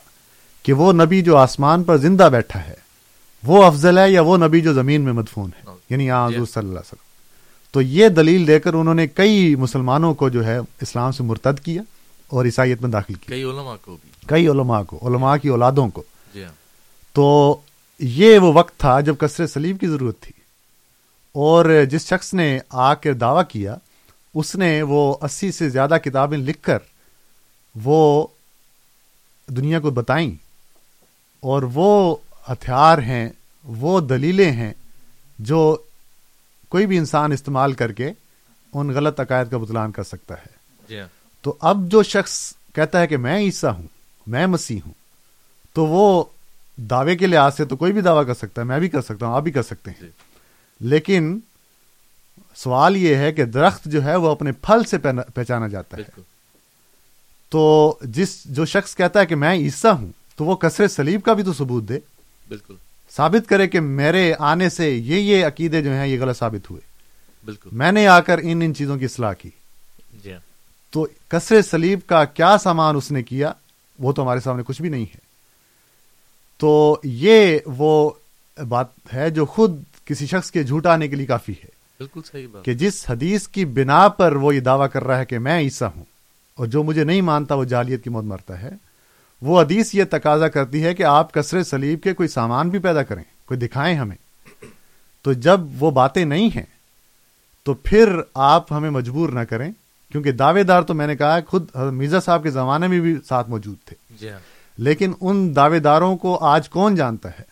کہ 0.62 0.72
وہ 0.72 0.92
نبی 0.92 1.22
جو 1.22 1.36
آسمان 1.36 1.84
پر 1.84 1.96
زندہ 1.96 2.28
بیٹھا 2.32 2.66
ہے 2.66 2.74
وہ 3.44 3.64
افضل 3.64 3.98
ہے 3.98 4.10
یا 4.10 4.20
وہ 4.20 4.36
نبی 4.36 4.60
جو 4.60 4.72
زمین 4.72 5.00
میں 5.00 5.12
مدفون 5.12 5.50
ہے؟ 5.58 5.70
یعنی 5.90 6.10
حضور 6.10 6.30
صلی 6.30 6.58
اللہ 6.58 6.68
علیہ 6.68 6.78
وسلم۔ 6.78 7.10
تو 7.72 7.82
یہ 7.82 8.08
دلیل 8.08 8.46
دے 8.46 8.60
کر 8.60 8.74
انہوں 8.74 8.94
نے 8.94 9.06
کئی 9.06 9.56
مسلمانوں 9.56 10.14
کو 10.14 10.28
جو 10.28 10.46
ہے 10.46 10.58
اسلام 10.58 11.12
سے 11.12 11.22
مرتد 11.22 11.60
کیا 11.60 11.82
اور 12.28 12.44
عیسائیت 12.44 12.82
میں 12.82 12.90
داخل 12.90 13.14
کیا۔ 13.14 13.28
کئی 13.28 13.42
علماء 13.42 13.74
کو 13.84 13.96
بھی۔ 14.02 14.10
کئی 14.26 14.46
علماء 14.46 14.82
کو 14.82 15.08
علماء 15.08 15.36
کی 15.36 15.48
اولادوں 15.48 15.88
کو۔ 15.88 16.02
جی 16.34 16.44
ہاں۔ 16.44 16.52
تو 17.12 17.56
یہ 17.98 18.38
وہ 18.38 18.52
وقت 18.52 18.78
تھا 18.78 19.00
جب 19.00 19.14
کثر 19.18 19.46
سلیب 19.46 19.80
کی 19.80 19.86
ضرورت 19.86 20.20
تھی 20.20 20.32
اور 21.32 21.84
جس 21.90 22.06
شخص 22.06 22.34
نے 22.34 22.58
آ 22.70 22.94
کے 22.94 23.12
دعویٰ 23.12 23.42
کیا 23.48 23.76
اس 24.34 24.56
نے 24.56 24.82
وہ 24.82 25.16
اسی 25.22 25.52
سے 25.52 25.68
زیادہ 25.68 25.96
کتابیں 26.04 26.38
لکھ 26.38 26.62
کر 26.62 26.78
وہ 27.74 28.26
دنیا 29.48 29.80
کو 29.80 29.90
بتائیں 29.90 30.34
اور 31.40 31.62
وہ 31.62 32.16
ہتھیار 32.48 32.98
ہیں 32.98 33.28
وہ 33.64 34.00
دلیلیں 34.00 34.52
ہیں 34.52 34.72
جو 35.38 35.76
کوئی 36.68 36.86
بھی 36.86 36.98
انسان 36.98 37.32
استعمال 37.32 37.72
کر 37.72 37.92
کے 37.92 38.12
ان 38.74 38.88
غلط 38.88 39.20
عقائد 39.20 39.50
کا 39.50 39.58
بتلان 39.58 39.92
کر 39.92 40.02
سکتا 40.02 40.34
ہے۔ 40.34 40.56
جی 40.88 41.00
ہاں۔ 41.00 41.06
تو 41.42 41.56
اب 41.60 41.90
جو 41.90 42.02
شخص 42.02 42.54
کہتا 42.74 43.00
ہے 43.00 43.06
کہ 43.06 43.16
میں 43.16 43.38
عیسیٰ 43.38 43.72
ہوں 43.72 43.86
میں 44.26 44.46
مسیح 44.46 44.80
ہوں 44.86 44.92
تو 45.72 45.86
وہ 45.86 46.24
دعوے 46.76 47.16
کے 47.16 47.26
لحاظ 47.26 47.56
سے 47.56 47.64
تو 47.64 47.76
کوئی 47.76 47.92
بھی 47.92 48.00
دعویٰ 48.00 48.26
کر 48.26 48.34
سکتا 48.34 48.62
ہے 48.62 48.66
میں 48.66 48.78
بھی 48.78 48.88
کر 48.88 49.02
سکتا 49.02 49.26
ہوں 49.26 49.34
آپ 49.34 49.42
بھی 49.42 49.52
کر 49.52 49.62
سکتے 49.62 49.90
ہیں۔ 49.90 50.00
جی۔ 50.00 50.10
لیکن 50.80 51.38
سوال 52.62 52.96
یہ 52.96 53.14
ہے 53.16 53.32
کہ 53.32 53.44
درخت 53.44 53.84
جو 53.84 54.04
ہے 54.04 54.16
وہ 54.16 54.28
اپنے 54.28 54.52
پھل 54.52 54.84
سے 54.84 54.96
پہچانا 55.34 55.68
جاتا 55.68 55.96
ہے۔ 55.96 56.20
تو 57.48 57.94
جس 58.02 58.44
جو 58.44 58.64
شخص 58.64 58.96
کہتا 58.96 59.20
ہے 59.20 59.26
کہ 59.26 59.34
میں 59.36 59.54
عیسیٰ 59.54 59.92
ہوں 59.92 60.12
تو 60.36 60.44
وہ 60.44 60.56
کثر 60.56 60.88
سلیب 60.88 61.22
کا 61.22 61.32
بھی 61.32 61.42
تو 61.42 61.52
ثبوت 61.52 61.88
دے۔ 61.88 61.98
بالکل۔ 62.48 62.74
ثابت 63.10 63.48
کرے 63.48 63.68
کہ 63.68 63.80
میرے 63.80 64.34
آنے 64.38 64.68
سے 64.68 64.90
یہ 64.90 65.16
یہ 65.16 65.46
عقیدے 65.46 65.82
جو 65.82 65.90
ہیں 65.90 66.06
یہ 66.06 66.20
غلط 66.20 66.38
ثابت 66.38 66.70
ہوئے۔ 66.70 66.80
بالکل۔ 67.44 67.68
میں 67.72 67.92
نے 67.92 68.06
آ 68.06 68.20
کر 68.20 68.40
ان 68.42 68.62
ان 68.62 68.74
چیزوں 68.74 68.98
کی 68.98 69.04
اصلاح 69.04 69.32
کی۔ 69.32 69.50
جی 70.24 70.32
ہاں۔ 70.32 70.40
تو 70.90 71.06
کثر 71.28 71.62
سلیب 71.62 71.98
کا 72.06 72.24
کیا 72.24 72.58
سامان 72.58 72.96
اس 72.96 73.12
نے 73.12 73.22
کیا 73.22 73.52
وہ 73.98 74.12
تو 74.12 74.22
ہمارے 74.22 74.40
سامنے 74.40 74.62
کچھ 74.66 74.82
بھی 74.82 74.88
نہیں 74.88 75.04
ہے۔ 75.04 75.18
تو 76.58 77.00
یہ 77.04 77.58
وہ 77.66 78.10
بات 78.68 78.86
ہے 79.14 79.30
جو 79.30 79.46
خود 79.46 79.82
کسی 80.04 80.26
شخص 80.26 80.50
کے 80.50 80.62
جھوٹ 80.62 80.86
آنے 80.86 81.08
کے 81.08 81.16
لیے 81.16 81.26
کافی 81.26 81.52
ہے۔ 81.52 81.69
بالکل 82.00 82.20
صحیح 82.32 82.46
بات۔ 82.52 82.64
کہ 82.64 82.74
جس 82.74 83.10
حدیث 83.10 83.48
کی 83.48 83.64
بنا 83.64 84.08
پر 84.08 84.32
وہ 84.32 84.54
یہ 84.54 84.60
دعویٰ 84.60 84.86
کر 84.92 85.04
رہا 85.04 85.18
ہے 85.18 85.24
کہ 85.24 85.38
میں 85.38 85.58
عیسیٰ 85.60 85.88
ہوں 85.96 86.04
اور 86.54 86.66
جو 86.66 86.82
مجھے 86.82 87.04
نہیں 87.04 87.20
مانتا 87.20 87.54
وہ 87.54 87.64
جالیت 87.64 88.04
کی 88.04 88.10
موت 88.10 88.24
مرتا 88.24 88.62
ہے 88.62 88.70
وہ 89.42 89.60
حدیث 89.62 89.94
یہ 89.94 90.04
تقاضا 90.10 90.48
کرتی 90.48 90.84
ہے 90.84 90.94
کہ 90.94 91.02
آپ 91.02 91.34
کثر 91.34 91.62
سلیب 91.62 92.02
کے 92.02 92.14
کوئی 92.14 92.28
سامان 92.28 92.68
بھی 92.68 92.78
پیدا 92.78 93.02
کریں 93.02 93.22
کوئی 93.46 93.60
دکھائیں 93.60 93.96
ہمیں۔ 93.96 94.16
تو 95.22 95.32
جب 95.32 95.60
وہ 95.78 95.90
باتیں 95.90 96.24
نہیں 96.24 96.50
ہیں 96.56 96.66
تو 97.64 97.74
پھر 97.74 98.08
آپ 98.34 98.72
ہمیں 98.72 98.90
مجبور 98.90 99.28
نہ 99.28 99.40
کریں 99.40 99.72
کیونکہ 100.12 100.32
دعوے 100.32 100.62
دار 100.62 100.82
تو 100.82 100.94
میں 100.94 101.06
نے 101.06 101.16
کہا 101.16 101.38
خود 101.48 101.66
مرزا 101.74 102.20
صاحب 102.20 102.42
کے 102.42 102.50
زمانے 102.50 102.86
میں 102.86 103.00
بھی 103.00 103.16
ساتھ 103.28 103.50
موجود 103.50 103.76
تھے۔ 103.84 103.96
جی 104.20 104.30
ہاں۔ 104.30 104.38
لیکن 104.78 105.12
ان 105.20 105.56
دعوے 105.56 105.78
داروں 105.78 106.16
کو 106.16 106.38
آج 106.44 106.68
کون 106.68 106.94
جانتا 106.94 107.30
ہے؟ 107.30 107.50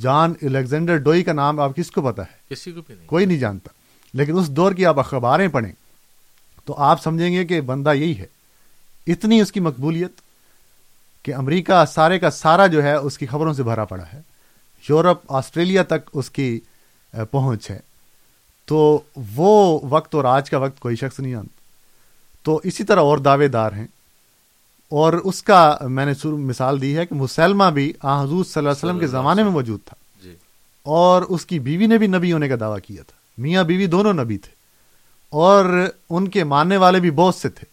جان 0.00 0.32
الیگزینڈر 0.42 0.96
ڈوئی 0.96 1.22
کا 1.22 1.32
نام 1.32 1.60
آپ 1.60 1.76
کس 1.76 1.90
کو 1.90 2.02
پتا 2.02 2.22
ہے؟ 2.22 2.54
کسی 2.54 2.72
کو 2.72 2.80
بھی 2.86 2.94
نہیں۔ 2.94 3.06
کوئی 3.06 3.26
نہیں 3.26 3.38
جانتا۔ 3.38 3.77
لیکن 4.14 4.38
اس 4.38 4.50
دور 4.50 4.72
کی 4.72 4.86
آپ 4.86 4.98
اخباریں 4.98 5.48
پڑھیں 5.48 5.72
تو 6.64 6.74
آپ 6.78 7.02
سمجھیں 7.02 7.32
گے 7.32 7.44
کہ 7.44 7.60
بندہ 7.60 7.94
یہی 7.94 8.18
ہے۔ 8.18 8.26
اتنی 9.06 9.40
اس 9.40 9.52
کی 9.52 9.60
مقبولیت 9.60 10.12
کہ 11.22 11.34
امریکہ 11.34 11.84
سارے 11.84 12.18
کا 12.18 12.30
سارا 12.30 12.66
جو 12.66 12.82
ہے 12.82 12.94
اس 12.94 13.18
کی 13.18 13.26
خبروں 13.26 13.52
سے 13.52 13.62
بھرا 13.62 13.84
پڑا 13.84 14.04
ہے۔ 14.12 14.20
یورپ 14.88 15.20
آسٹریلیا 15.28 15.82
تک 15.82 16.10
اس 16.12 16.30
کی 16.30 16.60
پہنچ 17.30 17.70
ہے۔ 17.70 17.80
تو 18.64 19.00
وہ 19.36 19.80
وقت 19.82 20.14
اور 20.14 20.24
آج 20.24 20.50
کا 20.50 20.58
وقت 20.58 20.80
کوئی 20.80 20.96
شخص 20.96 21.20
نہیں 21.20 21.32
جانتا۔ 21.32 21.60
تو 22.42 22.60
اسی 22.64 22.84
طرح 22.84 23.00
اور 23.00 23.18
دعوے 23.18 23.48
دار 23.48 23.72
ہیں۔ 23.72 23.86
اور 24.90 25.12
اس 25.12 25.42
کا 25.42 25.76
میں 25.80 26.06
نے 26.06 26.12
مثال 26.24 26.80
دی 26.80 26.96
ہے 26.96 27.06
کہ 27.06 27.14
مسلمہ 27.14 27.64
بھی 27.64 27.92
آ 28.02 28.22
حضور 28.22 28.44
صلی 28.44 28.52
اللہ 28.56 28.70
علیہ 28.70 28.88
وسلم 28.88 28.98
کے 28.98 29.06
زمانے 29.06 29.42
میں 29.42 29.50
موجود 29.50 29.80
تھا۔ 29.84 30.22
جی۔ 30.22 30.36
اور 30.82 31.22
اس 31.22 31.46
کی 31.46 31.58
بیوی 31.58 31.86
نے 31.86 31.98
بھی 31.98 32.06
نبی 32.06 32.32
ہونے 32.32 32.48
کا 32.48 32.54
دعویٰ 32.60 32.78
کیا 32.86 33.02
تھا۔ 33.02 33.17
میاں 33.38 33.64
بیوی 33.64 33.86
دونوں 33.86 34.12
نبی 34.12 34.38
تھے 34.38 34.52
اور 35.28 35.86
ان 36.10 36.28
کے 36.28 36.44
ماننے 36.44 36.76
والے 36.76 37.00
بھی 37.00 37.10
بہت 37.10 37.34
سے 37.34 37.48
تھے 37.48 37.64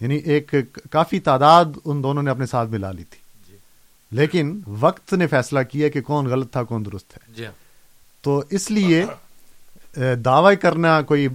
یعنی 0.00 0.16
ایک 0.16 0.54
کافی 0.90 1.20
تعداد 1.20 1.64
ان 1.84 2.02
دونوں 2.02 2.22
نے 2.22 2.30
اپنے 2.30 2.46
ساتھ 2.46 2.70
ملا 2.70 2.92
لی 2.92 3.04
تھی 3.04 3.18
جی۔ 3.50 3.56
لیکن 4.10 4.60
وقت 4.66 5.12
نے 5.12 5.26
فیصلہ 5.26 5.60
کیا 5.60 5.88
کہ 5.88 6.00
کون 6.00 6.26
غلط 6.26 6.52
تھا 6.52 6.62
کون 6.62 6.84
درست 6.84 7.16
ہے۔ 7.16 7.32
جی 7.36 7.46
تو 8.20 8.42
اس 8.50 8.70
لیے 8.70 9.06
دعوی 10.24 10.56
کرنا 10.56 11.02
کوئی 11.02 11.28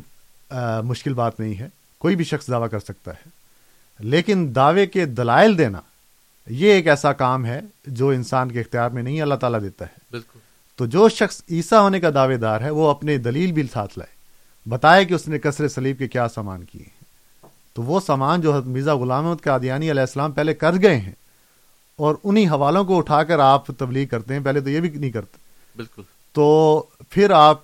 مشکل 0.83 1.13
بات 1.13 1.39
نہیں 1.39 1.59
ہے۔ 1.59 1.67
کوئی 1.97 2.15
بھی 2.15 2.25
شخص 2.25 2.47
دعویٰ 2.47 2.69
کر 2.69 2.79
سکتا 2.79 3.11
ہے۔ 3.11 3.29
لیکن 3.99 4.51
دعوے 4.55 4.85
کے 4.85 5.05
دلائل 5.05 5.57
دینا 5.57 5.81
یہ 6.47 6.71
ایک 6.71 6.87
ایسا 6.87 7.13
کام 7.13 7.45
ہے 7.45 7.61
جو 7.87 8.09
انسان 8.09 8.51
کے 8.51 8.59
اختیار 8.59 8.89
میں 8.89 9.03
نہیں 9.03 9.21
اللہ 9.21 9.35
تعالیٰ 9.35 9.61
دیتا 9.61 9.85
ہے۔ 9.85 9.97
بالکل۔ 10.11 10.39
تو 10.75 10.85
جو 10.85 11.09
شخص 11.09 11.41
عیسیٰ 11.51 11.79
ہونے 11.79 11.99
کا 11.99 12.09
دعوے 12.09 12.37
دار 12.37 12.61
ہے 12.61 12.69
وہ 12.69 12.89
اپنے 12.89 13.17
دلیل 13.17 13.51
بھی 13.51 13.63
ساتھ 13.73 13.99
لائے۔ 13.99 14.15
بتائے 14.69 15.05
کہ 15.05 15.13
اس 15.13 15.27
نے 15.27 15.39
کثر 15.39 15.67
سلیب 15.67 15.97
کے 15.97 16.07
کیا 16.07 16.27
سامان 16.27 16.63
کیے 16.63 16.81
ہیں۔ 16.81 17.05
تو 17.73 17.83
وہ 17.83 17.99
سامان 17.99 18.41
جو 18.41 18.61
مرزا 18.65 18.95
غلام 18.95 19.25
احمد 19.25 19.43
قادیانی 19.43 19.91
علیہ 19.91 20.01
السلام 20.01 20.31
پہلے 20.31 20.53
کر 20.53 20.71
گئے 20.81 20.97
ہیں 20.97 21.11
اور 21.95 22.15
انہی 22.23 22.47
حوالوں 22.47 22.85
کو 22.85 22.97
اٹھا 22.97 23.23
کر 23.23 23.39
آپ 23.39 23.67
تبلیغ 23.67 24.07
کرتے 24.07 24.33
ہیں 24.33 24.41
پہلے 24.43 24.61
تو 24.61 24.69
یہ 24.69 24.79
بھی 24.79 24.89
نہیں 24.89 25.11
کرتے۔ 25.11 25.37
بالکل۔ 25.75 26.01
تو 26.31 26.83
پھر 27.09 27.29
آپ 27.31 27.63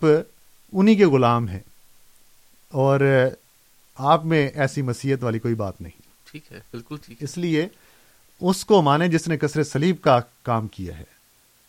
انہی 0.74 0.96
کے 0.96 1.06
غلام 1.06 1.48
ہیں۔ 1.48 1.60
اور 2.72 3.00
آپ 3.96 4.26
میں 4.26 4.50
ایسی 4.56 4.82
مسیحت 4.82 5.24
والی 5.24 5.40
کوئی 5.40 5.56
بات 5.56 5.82
نہیں۔ 5.82 6.02
ٹھیک 6.32 6.52
ہے 6.52 6.60
بالکل 6.72 6.96
ٹھیک 7.06 7.24
اس 7.24 7.38
لیے 7.38 7.68
اس 8.42 8.66
کو 8.66 8.82
مانے 8.82 9.08
جس 9.08 9.28
نے 9.28 9.38
کثرت 9.38 9.68
سلیب 9.68 9.96
کا 10.02 10.20
کام 10.44 10.68
کیا 10.68 10.98
ہے۔ 11.00 11.21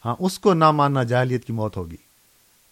ہاں 0.05 0.17
اس 0.19 0.39
کو 0.39 0.55
نہ 0.55 0.71
ماننا 0.71 1.03
جاہلیت 1.03 1.45
کی 1.45 1.53
موت 1.53 1.77
ہوگی۔ 1.77 1.97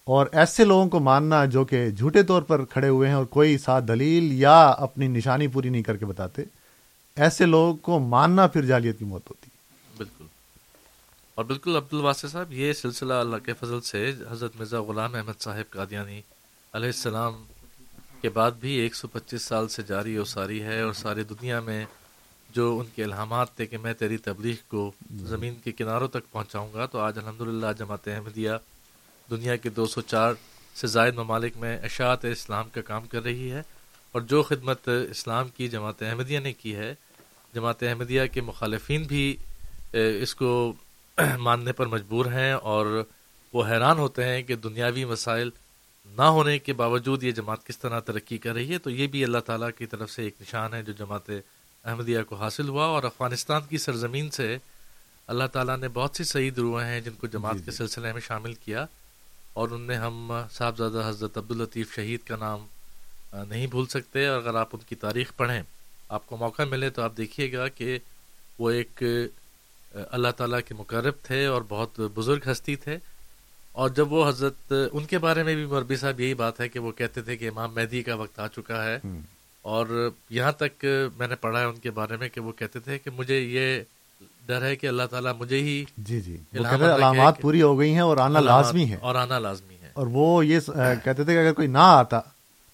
اور 0.05 0.27
ایسے 0.33 0.65
لوگوں 0.65 0.89
کو 0.89 1.01
ماننا 1.01 1.45
جو 1.45 1.65
کہ 1.65 1.91
جھوٹے 1.91 2.23
طور 2.23 2.43
پر 2.43 2.65
کھڑے 2.65 2.89
ہوئے 2.89 3.09
ہیں 3.09 3.15
اور 3.15 3.25
کوئی 3.25 3.59
ساتھ 3.59 3.85
دلیل 3.85 4.33
یا 4.33 4.69
اپنی 4.69 5.07
نشانی 5.07 5.49
پوری 5.49 5.69
نہیں 5.69 5.83
کر 5.83 5.97
کے 5.97 6.07
بتاتے، 6.07 6.43
ایسے 7.17 7.47
لوگوں 7.47 7.77
کو 7.77 7.99
ماننا 7.99 8.47
پھر 8.47 8.65
جالیت 8.65 8.99
کی 8.99 9.05
موت 9.05 9.23
ہوتی۔ 9.31 9.51
بالکل۔ 9.97 10.25
اور 11.35 11.45
بالکل 11.45 11.77
عبد 11.77 11.95
الواسع 11.95 12.29
صاحب، 12.29 12.53
یہ 12.53 12.73
سلسلہ 12.73 13.15
اللہ 13.15 13.37
کے 13.37 13.53
فضل 13.53 13.81
سے 13.81 14.13
حضرت 14.31 14.53
مرزا 14.59 14.83
غلام 14.83 15.15
احمد 15.15 15.41
صاحب 15.41 15.71
قادیانی 15.71 16.23
علیہ 16.73 16.87
السلام 16.87 17.45
کے 18.23 18.29
بعد 18.29 18.51
بھی 18.61 18.73
ایک 18.73 18.95
سو 18.95 19.09
پچیس 19.09 19.43
سال 19.43 19.69
سے 19.69 19.83
جاری 19.83 20.19
و 20.19 20.25
ساری 20.25 20.63
ہے 20.63 20.81
اور 20.81 20.93
ساری 20.93 21.23
دنیا 21.23 21.61
میں 21.61 21.85
جو 22.53 22.79
ان 22.79 22.87
کے 22.95 23.05
الہامات 23.05 23.57
تھے 23.57 23.67
کہ 23.67 23.79
میں 23.79 23.93
تیری 23.93 24.17
تبلیغ 24.17 24.55
کو 24.69 24.91
زمین 25.23 25.55
کے 25.65 25.73
کناروں 25.73 26.09
تک 26.09 26.31
پہنچاؤں 26.31 26.73
گا 26.75 26.87
تو 26.87 26.99
آج 26.99 27.19
الحمد 27.19 27.41
للہ 27.41 27.67
جماعت 27.79 28.09
احمدیہ 28.09 28.51
دنیا 29.31 29.57
کے 29.57 29.71
دو 29.71 29.87
سو 29.87 30.01
چار 30.01 30.35
سے 30.77 30.87
زائد 30.87 31.15
ممالک 31.15 31.57
میں 31.57 31.77
اشاعت 31.79 32.25
اسلام 32.25 32.69
کا 32.69 32.81
کام 32.81 33.07
کر 33.07 33.23
رہی 33.23 33.51
ہے 33.51 33.63
اور 34.13 34.21
جو 34.23 34.43
خدمت 34.43 34.89
اسلام 35.11 35.49
کی 35.49 35.69
جماعت 35.69 36.03
احمدیہ 36.03 36.39
نے 36.39 36.53
کی 36.53 36.75
ہے 36.77 36.95
جماعت 37.55 37.83
احمدیہ 37.83 38.23
کے 38.33 38.41
مخالفین 38.41 39.03
بھی 39.03 39.37
اس 39.93 40.35
کو 40.35 40.73
ماننے 41.39 41.73
پر 41.73 41.87
مجبور 41.87 42.27
ہیں 42.27 42.53
اور 42.53 43.05
وہ 43.53 43.67
حیران 43.67 43.99
ہوتے 43.99 44.25
ہیں 44.25 44.43
کہ 44.43 44.57
دنیاوی 44.57 45.05
مسائل 45.05 45.51
نہ 46.07 46.23
ہونے 46.23 46.59
کے 46.59 46.73
باوجود 46.73 47.23
یہ 47.23 47.31
جماعت 47.31 47.67
کس 47.67 47.79
طرح 47.79 48.01
ترقی 48.01 48.39
کر 48.39 48.53
رہی 48.53 48.73
ہے۔ 48.73 48.79
تو 48.79 48.91
یہ 48.91 49.07
بھی 49.07 49.25
اللہ 49.25 49.39
تعالیٰ 49.39 49.69
کی 49.79 49.87
طرف 49.87 50.11
سے 50.11 50.23
ایک 50.23 50.35
نشان 50.41 50.75
ہے 50.75 50.83
جو 50.83 50.93
جماعت 50.93 51.31
احمدیہ 51.85 52.23
کو 52.23 52.37
حاصل 52.37 52.69
ہوا 52.69 52.85
اور 52.87 53.03
افغانستان 53.03 53.63
کی 53.69 53.79
سرزمین 53.79 54.31
سے 54.31 54.59
اللہ 55.27 55.45
تعالیٰ 55.53 55.79
نے 55.79 55.89
بہت 55.89 56.17
سی 56.17 56.25
صحیح 56.25 56.51
دروئیں 56.57 56.89
ہیں 56.89 57.01
جن 57.01 57.13
کو 57.13 57.27
جماعت 57.27 57.57
جی، 57.57 57.65
کے 57.65 57.71
جی۔ 57.71 57.77
سلسلے 57.77 58.13
میں 58.13 58.21
شامل 58.21 58.55
کیا 58.55 58.87
اور 59.53 59.69
ان 59.69 59.81
میں 59.81 59.97
ہم 59.97 60.33
صاحبزادہ 60.51 61.03
حضرت 61.09 61.39
عبداللطیف 61.39 61.95
شہید 61.95 62.21
کا 62.21 62.37
نام 62.37 62.67
نہیں 63.49 63.67
بھول 63.67 63.87
سکتے۔ 63.87 64.27
اور 64.27 64.37
اگر 64.39 64.55
آپ 64.55 64.69
ان 64.73 64.81
کی 64.89 64.95
تاریخ 64.95 65.33
پڑھیں 65.37 65.63
آپ 66.09 66.27
کو 66.27 66.37
موقع 66.37 66.63
ملے 66.63 66.91
تو 66.91 67.03
آپ 67.03 67.17
دیکھیے 67.17 67.53
گا 67.53 67.69
کہ 67.69 67.99
وہ 68.59 68.71
ایک 68.71 69.03
اللہ 69.93 70.29
تعالیٰ 70.37 70.61
کے 70.69 70.75
مقرب 70.75 71.15
تھے 71.23 71.47
اور 71.47 71.63
بہت 71.69 72.01
بزرگ 72.15 72.51
ہستی 72.53 72.77
تھے۔ 72.77 72.99
اور 73.73 73.89
جب 73.89 74.13
وہ 74.13 74.29
حضرت 74.29 74.73
ان 74.93 75.05
کے 75.05 75.19
بارے 75.19 75.43
میں 75.43 75.55
بھی 75.55 75.67
مربی 75.67 75.97
صاحب 75.97 76.21
یہی 76.21 76.35
بات 76.35 76.61
ہے 76.61 76.69
کہ 76.69 76.79
وہ 76.79 76.93
کہتے 76.93 77.23
تھے 77.23 77.37
کہ 77.37 77.49
امام 77.49 77.75
مہدی 77.75 78.03
کا 78.03 78.15
وقت 78.15 78.39
آ 78.39 78.49
چکا 78.49 78.85
ہے۔ 78.85 78.99
اور 79.65 79.87
یہاں 80.31 80.53
تک 80.55 80.85
میں 81.17 81.29
نے 81.29 81.35
پڑھا 81.37 81.61
ہے 81.61 81.65
ان 81.65 81.79
کے 81.79 81.91
بارے 81.93 82.17
میں 82.17 82.29
کہ 82.29 82.41
وہ 82.41 82.53
کہتے 82.53 82.81
تھے 82.81 82.99
کہ 82.99 83.11
مجھے 83.11 83.39
یہ 83.39 83.83
ڈر 84.47 84.63
ہے 84.63 84.75
کہ 84.77 84.87
اللہ 84.87 85.07
تعالیٰ 85.11 85.33
مجھے 85.39 85.61
ہی 85.61 85.85
جی 85.99 86.21
جی 86.21 86.37
علامات 86.55 87.41
پوری 87.41 87.63
ہو 87.63 87.79
گئی 87.79 87.93
ہیں 87.93 88.01
اور 88.03 88.17
آنا 88.19 88.41
لازمی 88.43 88.91
ہے 88.91 88.97
اور 89.01 89.15
آنا 89.17 89.39
لازمی 89.39 89.75
ہے 89.75 89.91
اور 89.95 90.07
وہ 90.11 90.27
یہ 90.47 90.71
کہتے 91.05 91.25
تھے 91.25 91.33
کہ 91.33 91.39
اگر 91.39 91.53
کوئی 91.53 91.69
نہ 91.69 91.87
آتا 91.93 92.21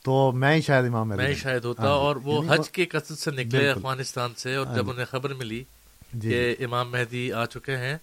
تو 0.04 0.30
میں 0.34 0.54
ہی 0.54 0.60
شاید 0.62 0.84
امام 0.86 1.08
میں 1.08 1.32
شاید 1.36 1.64
ہوتا 1.64 1.82
ہاں 1.82 1.88
جی۔ 1.90 1.98
اور 1.98 2.16
وہ 2.24 2.34
یعنی 2.34 2.48
حج 2.50 2.70
کے 2.70 2.84
قصد 2.88 3.18
سے 3.18 3.30
نکلے 3.32 3.68
افغانستان 3.70 4.34
سے 4.36 4.54
اور 4.54 4.66
ہاں 4.66 4.74
جب 4.74 4.84
جی۔ 4.84 4.90
انہیں 4.90 5.06
خبر 5.06 5.34
ملی 5.34 5.62
جی۔ 6.14 6.28
کہ 6.28 6.64
امام 6.64 6.90
مہدی 6.90 7.32
آ 7.32 7.44
چکے 7.46 7.76
ہیں 7.76 7.96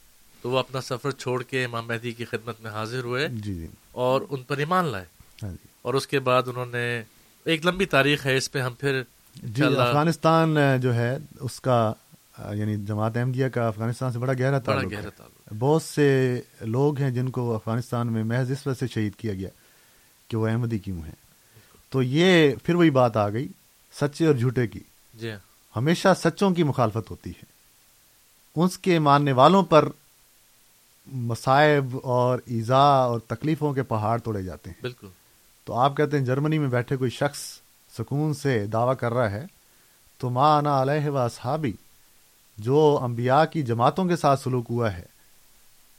تو 0.43 0.49
وہ 0.49 0.59
اپنا 0.59 0.81
سفر 0.83 1.11
چھوڑ 1.13 1.41
کے 1.43 1.63
امام 1.65 1.87
مہدی 1.87 2.11
کی 2.11 2.25
خدمت 2.25 2.61
میں 2.61 2.71
حاضر 2.71 3.03
ہوئے 3.03 3.27
جی 3.29 3.53
جی 3.53 3.67
اور 4.03 4.21
ان 4.29 4.43
پر 4.43 4.57
ایمان 4.57 4.85
لائے 4.87 5.05
ہاں 5.39 5.51
اور 5.81 5.93
اس 5.93 6.07
کے 6.07 6.19
بعد 6.21 6.47
انہوں 6.47 6.65
نے 6.67 6.85
ایک 7.45 7.65
لمبی 7.65 7.85
تاریخ 7.85 8.25
ہے 8.25 8.37
اس 8.37 8.51
پہ 8.51 8.61
ہم 8.61 8.73
پھر 8.73 9.01
جی 9.43 9.63
افغانستان 9.63 10.57
جو 10.81 10.95
ہے 10.95 11.17
اس 11.39 11.61
کا 11.61 11.93
یعنی 12.51 12.75
جماعت 12.75 13.17
احمدیہ 13.17 13.47
کا 13.47 13.67
افغانستان 13.67 14.11
سے 14.11 14.19
بڑا 14.19 14.33
گہرا 14.33 14.59
تعلق 14.59 14.91
گہرا 14.91 15.09
تعلق 15.09 15.53
بہت 15.59 15.81
سے 15.81 16.41
لوگ 16.61 16.97
ہیں 16.97 17.11
جن 17.11 17.29
کو 17.29 17.55
افغانستان 17.55 18.13
میں 18.13 18.23
محض 18.23 18.51
اس 18.51 18.67
وجہ 18.67 18.79
سے 18.79 18.87
شہید 18.87 19.15
کیا 19.15 19.33
گیا 19.33 19.49
کہ 20.27 20.37
وہ 20.37 20.47
احمدی 20.47 20.79
کیوں 20.79 20.97
ہیں۔ 20.97 21.15
تو 21.89 22.01
یہ 22.01 22.55
پھر 22.63 22.75
وہی 22.75 22.89
بات 22.89 23.17
آ 23.17 23.29
گئی 23.29 23.47
سچے 23.99 24.27
اور 24.27 24.35
جھوٹے 24.35 24.67
کی۔ 24.67 24.79
جی 25.13 25.31
ہاں۔ 25.31 25.39
ہمیشہ 25.75 26.07
سچوں 26.23 26.51
کی 26.51 26.63
مخالفت 26.63 27.11
ہوتی 27.11 27.29
ہے۔ 27.29 27.43
اس 28.55 28.77
کے 28.77 28.99
ماننے 28.99 29.31
والوں 29.31 29.63
پر 29.63 29.89
مصائب 31.07 31.97
اور 32.03 32.39
ایزا 32.45 32.83
اور 32.83 33.19
تکلیفوں 33.19 33.73
کے 33.73 33.83
پہاڑ 33.83 34.19
توڑے 34.19 34.43
جاتے 34.43 34.69
ہیں۔ 34.69 34.81
بالکل۔ 34.81 35.07
تو 35.65 35.73
آپ 35.73 35.97
کہتے 35.97 36.17
ہیں 36.17 36.25
جرمنی 36.25 36.59
میں 36.59 36.67
بیٹھے 36.67 36.97
کوئی 36.97 37.09
شخص 37.09 37.39
سکون 37.97 38.33
سے 38.33 38.65
دعویٰ 38.65 38.93
کر 38.99 39.13
رہا 39.13 39.31
ہے 39.31 39.45
تو 40.17 40.29
ماں 40.29 40.57
انا 40.57 40.81
علیہ 40.81 41.09
و 41.09 41.27
صحابی 41.35 41.73
جو 42.57 42.99
انبیاء 43.01 43.43
کی 43.51 43.61
جماعتوں 43.61 44.05
کے 44.05 44.15
ساتھ 44.15 44.39
سلوک 44.39 44.65
ہوا 44.69 44.93
ہے 44.93 45.05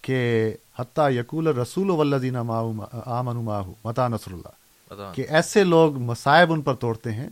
کہ 0.02 0.52
حتیٰ 0.78 1.10
یقول 1.10 1.46
رسول 1.46 1.90
ولدینہ 1.90 2.38
آمن 3.06 3.36
ماہو 3.36 3.74
متا 3.84 4.08
نصر 4.08 4.32
اللہ 4.32 5.12
کہ 5.14 5.26
ایسے 5.28 5.64
لوگ 5.64 5.98
مصائب 5.98 6.52
ان 6.52 6.62
پر 6.62 6.74
توڑتے 6.74 7.12
ہیں 7.12 7.28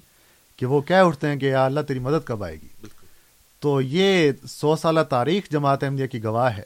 کہ 0.56 0.66
وہ 0.66 0.80
کہہ 0.80 0.96
اٹھتے 0.96 1.28
ہیں 1.28 1.36
کہ 1.36 1.46
یا 1.46 1.64
اللہ 1.64 1.80
تیری 1.80 1.98
مدد 1.98 2.26
کب 2.26 2.44
آئے 2.44 2.54
گی؟ 2.54 2.68
بالکل۔ 2.80 3.06
تو 3.60 3.80
یہ 3.80 4.32
سو 4.48 4.76
سالہ 4.76 5.00
تاریخ 5.00 5.50
جماعت 5.50 5.84
احمدیہ 5.84 6.06
کی 6.06 6.24
گواہ 6.24 6.56
ہے 6.56 6.62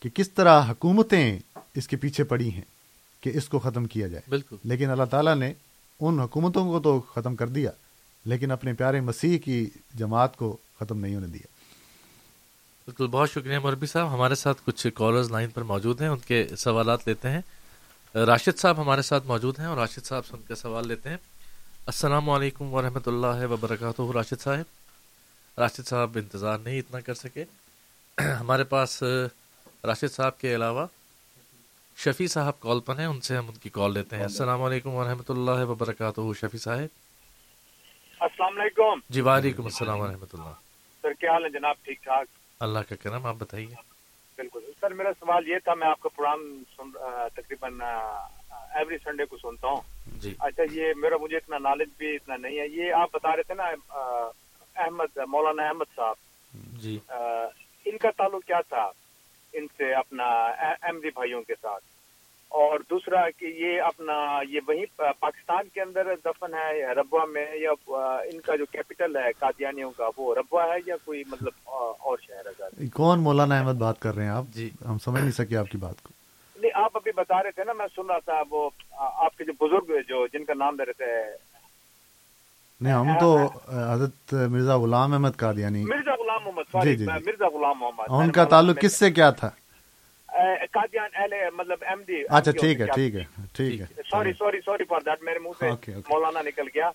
کہ 0.00 0.10
کس 0.14 0.30
طرح 0.30 0.62
حکومتیں 0.70 1.38
اس 1.74 1.88
کے 1.88 1.96
پیچھے 1.96 2.24
پڑی 2.24 2.50
ہیں۔ 2.50 2.79
کہ 3.20 3.30
اس 3.34 3.48
کو 3.48 3.58
ختم 3.58 3.84
کیا 3.84 4.06
جائے۔ 4.06 4.22
بالکل۔ 4.28 4.56
لیکن 4.64 4.90
اللہ 4.90 5.04
تعالیٰ 5.04 5.34
نے 5.34 5.52
ان 6.00 6.20
حکومتوں 6.20 6.72
کو 6.72 6.80
تو 6.80 7.00
ختم 7.00 7.36
کر 7.36 7.46
دیا 7.46 7.70
لیکن 8.24 8.50
اپنے 8.50 8.72
پیارے 8.72 9.00
مسیح 9.00 9.38
کی 9.38 9.70
جماعت 9.94 10.36
کو 10.36 10.56
ختم 10.80 11.00
نہیں 11.00 11.14
ہونے 11.14 11.26
دیا۔ 11.26 11.46
بالکل 12.86 13.06
بہت 13.06 13.30
شکریہ 13.30 13.58
مربی 13.58 13.86
صاحب۔ 13.86 14.14
ہمارے 14.14 14.34
ساتھ 14.34 14.62
کچھ 14.64 14.86
کالرز 14.94 15.30
لائن 15.30 15.50
پر 15.50 15.62
موجود 15.62 16.00
ہیں 16.00 16.08
ان 16.08 16.18
کے 16.18 16.46
سوالات 16.58 17.08
لیتے 17.08 17.28
ہیں۔ 17.30 17.40
راشد 18.14 18.58
صاحب 18.58 18.80
ہمارے 18.80 19.02
ساتھ 19.02 19.26
موجود 19.26 19.58
ہیں 19.58 19.66
اور 19.66 19.76
راشد 19.76 20.04
صاحب 20.04 20.26
سے 20.26 20.36
ان 20.36 20.42
کے 20.48 20.54
سوال 20.54 20.88
لیتے 20.88 21.08
ہیں۔ 21.08 21.16
السلام 21.86 22.30
علیکم 22.30 22.74
ورحمۃ 22.74 23.00
اللہ 23.06 23.46
وبرکاتہ 23.46 24.02
راشد 24.14 24.40
صاحب۔ 24.40 24.64
راشد 25.60 25.88
صاحب 25.88 26.10
انتظار 26.14 26.58
نہیں 26.58 26.78
اتنا 26.78 27.00
کر 27.00 27.14
سکے۔ 27.14 27.44
ہمارے 28.40 28.64
پاس 28.64 29.02
راشد 29.84 30.12
صاحب 30.12 30.38
کے 30.38 30.54
علاوہ 30.54 30.86
شفیع 32.04 32.26
صاحب 32.26 32.60
کال 32.60 32.80
پر 32.80 32.98
ہیں 32.98 33.06
ان 33.06 33.20
سے 33.20 33.36
ہم 33.36 33.46
ان 33.48 33.54
کی 33.54 33.68
کال 33.68 33.92
لیتے 33.94 34.16
ہیں۔ 34.16 34.22
السلام 34.22 34.62
علیکم 34.62 34.94
ورحمۃ 34.94 35.28
اللہ 35.28 35.64
وبرکاتہ 35.64 36.20
شفیع 36.40 36.58
صاحب۔ 36.58 36.86
السلام 38.20 38.60
علیکم۔ 38.60 39.00
جی 39.08 39.20
وعلیکم 39.20 39.64
السلام 39.64 40.00
ورحمۃ 40.00 40.32
اللہ۔ 40.32 40.54
سر 41.02 41.12
کیا 41.12 41.32
حال 41.32 41.44
ہے 41.44 41.50
جناب؟ 41.50 41.74
ٹھیک 41.82 42.02
ٹھاک؟ 42.02 42.26
اللہ 42.60 42.78
کا 42.88 42.94
کرم 42.96 43.26
آپ 43.26 43.34
بتائیے۔ 43.34 43.74
بالکل۔ 44.36 44.60
سر 44.80 44.90
میرا 44.90 45.08
سوال 45.20 45.48
یہ 45.48 45.58
تھا 45.64 45.74
میں 45.74 45.88
آپ 45.88 46.00
کا 46.00 46.08
پروگرام 46.08 46.62
تقریباً 47.36 47.80
ایوری 48.50 48.98
سنڈے 49.04 49.24
کو 49.24 49.36
سنتا 49.36 49.68
ہوں۔ 49.68 49.80
جی۔ 50.20 50.34
اچھا 50.38 50.62
یہ 50.70 50.92
میرا 50.96 51.16
مجھے 51.20 51.36
اتنا 51.36 51.58
نالج 51.58 51.88
بھی 51.98 52.14
اتنا 52.14 52.36
نہیں 52.36 52.58
ہے۔ 52.58 52.66
یہ 52.68 52.92
آپ 52.92 53.08
بتا 53.12 53.36
رہے 53.36 53.42
تھے 53.42 53.54
نا 53.54 53.64
احمد 54.76 55.18
مولانا 55.28 55.62
احمد 55.62 55.96
صاحب۔ 55.96 56.14
جی۔ 56.54 56.98
ان 57.84 57.98
کا 57.98 58.10
تعلق 58.10 58.44
کیا 58.46 58.60
تھا؟ 58.60 58.90
ان 59.52 59.66
سے 59.76 59.94
اپنا 59.94 60.24
احمدی 60.82 61.08
بھائیوں 61.08 61.42
کے 61.42 61.54
ساتھ۔ 61.62 61.84
اور 62.48 62.80
دوسرا 62.90 63.30
کہ 63.30 63.44
یہ 63.44 63.82
اپنا 63.82 64.40
یہ 64.48 64.60
وہیں 64.68 64.84
پاکستان 64.96 65.68
کے 65.74 65.80
اندر 65.80 66.06
دفن 66.24 66.54
ہے 66.54 66.86
ربوا 66.86 67.24
میں 67.24 67.46
یا 67.54 67.70
ان 68.24 68.40
کا 68.40 68.56
جو 68.56 68.64
کیپٹل 68.72 69.16
ہے 69.16 69.32
قادیانیوں 69.38 69.90
کا 69.96 70.10
وہ 70.16 70.34
ربوا 70.34 70.64
ہے 70.64 70.78
یا 70.86 70.96
کوئی 71.04 71.22
مطلب 71.26 71.52
اور 71.66 72.18
شہر 72.22 72.46
ہے 72.46 72.88
کون 72.88 73.20
مولانا 73.20 73.58
احمد 73.58 73.72
بات 73.72 74.00
کر 74.00 74.14
رہے 74.14 74.22
ہیں 74.22 74.30
آپ؟ 74.30 74.44
جی۔ 74.54 74.70
ہم 74.88 74.98
سمجھ 74.98 75.20
نہیں 75.20 75.32
سکے 75.32 75.56
آپ 75.56 75.66
کی 75.70 75.78
بات 75.78 76.02
کو۔ 76.02 76.08
نہیں 76.60 76.70
آپ 76.74 76.96
ابھی 76.96 77.10
بتا 77.16 77.42
رہے 77.42 77.50
تھے 77.50 77.64
نا 77.64 77.72
میں 77.72 77.86
سن 77.96 78.06
رہا 78.06 78.18
تھا 78.18 78.42
وہ 78.50 78.70
آپ 78.98 79.36
کے 79.36 79.44
جو 79.44 79.52
بزرگ 79.60 80.00
جو 80.08 80.26
جن 80.26 80.44
کا 80.44 80.54
نام 80.54 80.76
لے 80.76 80.84
رہے 80.84 80.92
تھے 80.92 81.36
نہیں 82.80 82.94
ہم 82.94 83.08
تو 83.20 83.30
حضرت 83.92 84.32
مرزا 84.50 84.76
غلام 84.82 85.12
احمد 85.12 85.36
قادیانی۔ 85.38 85.84
مرزا 85.84 86.14
غلام 86.20 86.42
محمد 86.44 86.84
جی 86.84 86.94
جی 86.96 87.06
مرزا 87.06 87.48
غلام 87.54 87.78
محمد 87.78 88.12
ان 88.20 88.30
کا 88.32 88.44
تعلق 88.52 88.80
کس 88.80 88.96
سے 88.98 89.10
کیا 89.10 89.30
تھا؟ 89.40 89.50
قادیان 90.72 91.08
اہل 91.14 91.32
مطلب 91.56 91.84
ایم 91.88 92.02
ڈی۔ 92.06 92.22
اچھا 92.36 92.50
ٹھیک 92.60 92.80
ہے 92.80 92.86
ٹھیک 92.94 93.14
ہے 93.14 93.24
ٹھیک 93.56 93.80
ہے۔ 93.80 93.86
Sorry 94.10 94.32
sorry 94.38 94.60
sorry 94.64 94.84
for 94.88 95.00
that 95.06 95.22
میرے 95.24 95.38
منہ 95.44 95.58
سے 95.60 95.92
مولانا 96.08 96.42
نکل 96.46 96.68
گیا۔ 96.74 96.90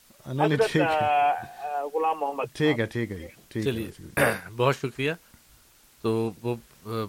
غلام 1.94 2.20
محمد 2.20 2.56
ٹھیک 2.58 2.80
ہے 2.80 2.86
ٹھیک 2.94 3.12
ہے 3.12 3.28
چلیے 3.64 3.90
بہت 4.58 4.76
شکریہ۔ 4.76 5.12
تو 6.04 6.32
وہ 6.44 6.56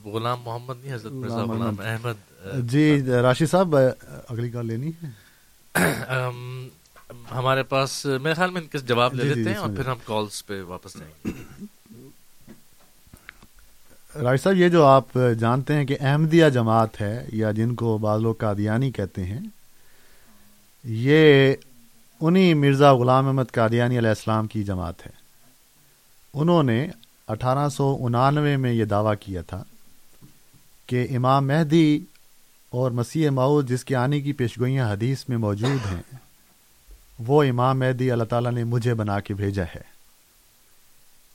غلام 0.05 0.41
محمد 0.45 0.85
نہیں 0.85 0.95
حضرت 0.95 1.13
مرزا 1.13 1.43
غلام 1.45 1.81
احمد 1.85 2.53
جی 2.73 2.85
راشد 3.23 3.51
صاحب 3.51 3.77
اگلی 3.77 4.51
کال 4.51 4.67
لینی 4.67 4.91
ہے۔ 5.03 5.09
ہمارے 7.11 7.63
پاس 7.63 8.07
میرے 8.23 8.35
خیال 8.35 8.51
میں 8.51 8.61
ان 8.61 8.67
کے 8.67 8.79
جواب 8.79 9.15
لے 9.15 9.23
جی، 9.23 9.29
جی، 9.29 9.35
لیتے 9.35 9.51
ہیں 9.51 9.57
اور 9.57 9.69
پھر 9.77 9.89
ہم 9.89 9.99
کالز 10.05 10.47
پہ 10.47 10.63
واپس 10.63 10.95
جائیں 10.95 11.13
گے۔ 11.25 11.33
راج 14.23 14.41
صاحب 14.43 14.57
یہ 14.57 14.69
جو 14.69 14.85
آپ 14.85 15.19
جانتے 15.39 15.75
ہیں 15.75 15.85
کہ 15.85 15.97
احمدیہ 16.01 16.49
جماعت 16.49 17.01
ہے 17.01 17.27
یا 17.33 17.51
جن 17.51 17.75
کو 17.75 17.99
بعض 17.99 18.21
لوگ 18.21 18.35
قادیانی 18.35 18.91
کہتے 18.91 19.25
ہیں 19.25 19.41
یہ 20.85 21.55
انہی 22.21 22.55
مرزا 22.55 22.95
غلام 22.95 23.27
احمد 23.27 23.53
قادیانی 23.53 23.99
علیہ 23.99 24.09
السلام 24.09 24.47
کی 24.47 24.65
جماعت 24.65 25.07
ہے۔ 25.07 25.11
انہوں 26.35 26.63
نے 26.63 26.89
اٹھارہ 27.29 27.69
سو 27.69 27.97
انانوے 28.01 28.57
میں 28.57 28.73
یہ 28.73 28.85
دعویٰ 28.85 29.15
کیا 29.21 29.43
تھا 29.43 29.63
کہ 30.87 31.07
امام 31.17 31.47
مہدی 31.47 32.05
اور 32.71 32.91
مسیح 32.91 33.31
ماؤد 33.31 33.69
جس 33.69 33.85
کے 33.85 33.97
آنے 33.97 34.21
کی 34.21 34.33
پیشگوئیاں 34.33 34.93
حدیث 34.93 35.29
میں 35.29 35.37
موجود 35.37 35.87
ہیں 35.93 36.03
وہ 37.19 37.43
امام 37.43 37.79
مہدی 37.79 38.11
اللہ 38.11 38.25
تعالیٰ 38.25 38.53
نے 38.53 38.65
مجھے 38.65 38.95
بنا 38.95 39.21
کے 39.21 39.35
بھیجا 39.35 39.63
ہے۔ 39.63 39.81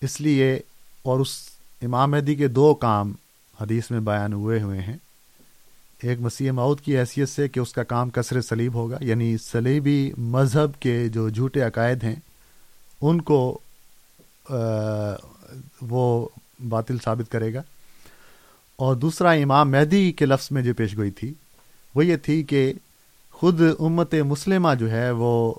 اس 0.01 0.21
لیے 0.21 0.59
اور 1.01 1.19
اس 1.19 1.49
امام 1.81 2.11
مہدی 2.11 2.35
کے 2.35 2.47
دو 2.47 2.73
کام 2.73 3.13
حدیث 3.61 3.91
میں 3.91 3.99
بیان 3.99 4.33
ہوئے 4.33 4.61
ہوئے 4.61 4.81
ہیں۔ 4.81 4.97
ایک 6.03 6.21
مسیح 6.21 6.51
مود 6.51 6.81
کی 6.81 6.97
حیثیت 6.97 7.29
سے 7.29 7.47
کہ 7.47 7.59
اس 7.59 7.73
کا 7.73 7.83
کام 7.83 8.09
کثر 8.09 8.41
سلیب 8.41 8.73
ہوگا 8.73 8.97
یعنی 9.01 9.37
سلیبی 9.37 10.11
مذہب 10.17 10.79
کے 10.79 11.07
جو 11.07 11.29
جھوٹے 11.29 11.61
عقائد 11.61 12.03
ہیں، 12.03 12.15
ان 13.01 13.21
کو 13.21 13.59
وہ 15.81 16.29
باطل 16.69 16.97
ثابت 17.03 17.31
کرے 17.31 17.53
گا۔ 17.53 17.61
اور 18.75 18.95
دوسرا 18.95 19.31
امام 19.31 19.71
مہدی 19.71 20.11
کے 20.11 20.25
لفظ 20.25 20.47
میں 20.51 20.61
جو 20.61 20.73
پیش 20.73 20.97
گوئی 20.97 21.11
تھی، 21.11 21.33
وہ 21.95 22.05
یہ 22.05 22.15
تھی 22.15 22.43
کہ 22.43 22.73
خود 23.31 23.61
امت 23.79 24.13
مسلمہ 24.13 24.69
جو 24.79 24.91
ہے، 24.91 25.11
وہ 25.11 25.53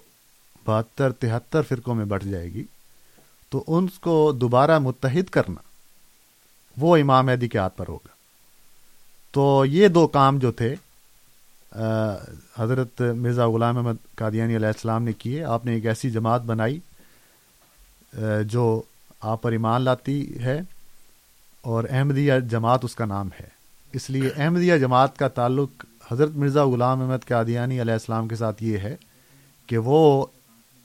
بہتر، 0.66 1.12
تہتر 1.12 1.62
فرقوں 1.62 1.94
میں 1.94 2.04
بڑھ 2.04 2.24
جائے 2.24 2.52
گی، 2.52 2.64
تو 3.52 3.64
ان 3.66 3.86
کو 4.00 4.32
دوبارہ 4.32 4.78
متحد 4.78 5.30
کرنا 5.30 5.60
وہ 6.76 6.96
امام 6.96 7.26
مہدی 7.26 7.48
کے 7.48 7.58
ہاتھ 7.58 7.76
پر 7.76 7.88
ہوگا۔ 7.88 8.14
تو 9.34 9.64
یہ 9.66 9.88
دو 9.88 10.06
کام 10.06 10.38
جو 10.38 10.52
تھے 10.52 10.74
حضرت 12.58 13.00
مرزا 13.16 13.48
غلام 13.48 13.76
احمد 13.78 14.16
قادیانی 14.16 14.56
علیہ 14.56 14.66
السلام 14.66 15.02
نے 15.02 15.12
کیے۔ 15.12 15.44
آپ 15.44 15.64
نے 15.66 15.74
ایک 15.74 15.86
ایسی 15.86 16.10
جماعت 16.10 16.42
بنائی 16.42 16.78
جو 18.46 18.82
آپ 19.20 19.42
پر 19.42 19.52
ایمان 19.52 19.82
لاتی 19.82 20.38
ہے 20.38 20.60
اور 21.60 21.84
احمدیہ 21.90 22.38
جماعت 22.50 22.84
اس 22.84 22.94
کا 22.94 23.04
نام 23.04 23.28
ہے۔ 23.40 23.48
اس 23.92 24.10
لیے 24.10 24.30
احمدیہ 24.36 24.76
جماعت 24.76 25.16
کا 25.18 25.28
تعلق 25.28 25.84
حضرت 26.12 26.30
مرزا 26.30 26.64
غلام 26.64 27.02
احمد 27.02 27.26
قادیانی 27.28 27.80
علیہ 27.82 27.92
السلام 27.92 28.28
کے 28.28 28.36
ساتھ 28.36 28.62
یہ 28.62 28.78
ہے 28.78 28.94
کہ 29.66 29.78
وہ 29.78 30.26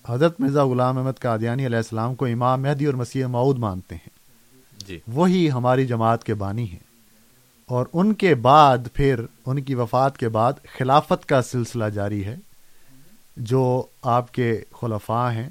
حضرت 0.08 0.40
مرزا 0.40 0.66
غلام 0.66 0.98
احمد 0.98 1.20
قادیانی 1.20 1.66
علیہ 1.66 1.78
السلام 1.78 2.16
کو 2.16 2.26
امام 2.26 2.62
مہدی 2.62 2.86
اور 2.86 2.94
مسیح 2.94 3.26
معود 3.26 3.58
مانتے 3.58 3.96
ہیں۔ 3.96 4.10
جی۔ 4.88 5.00
وہی 5.08 5.52
ہماری 5.52 5.88
جماعت 5.88 6.24
کے 6.24 6.34
بانی 6.34 6.70
ہیں۔ 6.70 6.80
اور 7.66 7.86
ان 7.94 8.14
کے 8.14 8.36
بعد 8.36 8.78
پھر 8.94 9.26
ان 9.46 9.62
کی 9.62 9.76
وفات 9.76 10.18
کے 10.18 10.30
بعد 10.30 10.54
خلافت 10.80 11.26
کا 11.26 11.42
سلسلہ 11.42 11.86
جاری 11.86 12.26
ہے 12.26 12.36
جو 13.38 13.84
آپ 14.02 14.32
کے 14.32 14.64
خلفاء 14.82 15.32
ہیں۔ 15.32 15.50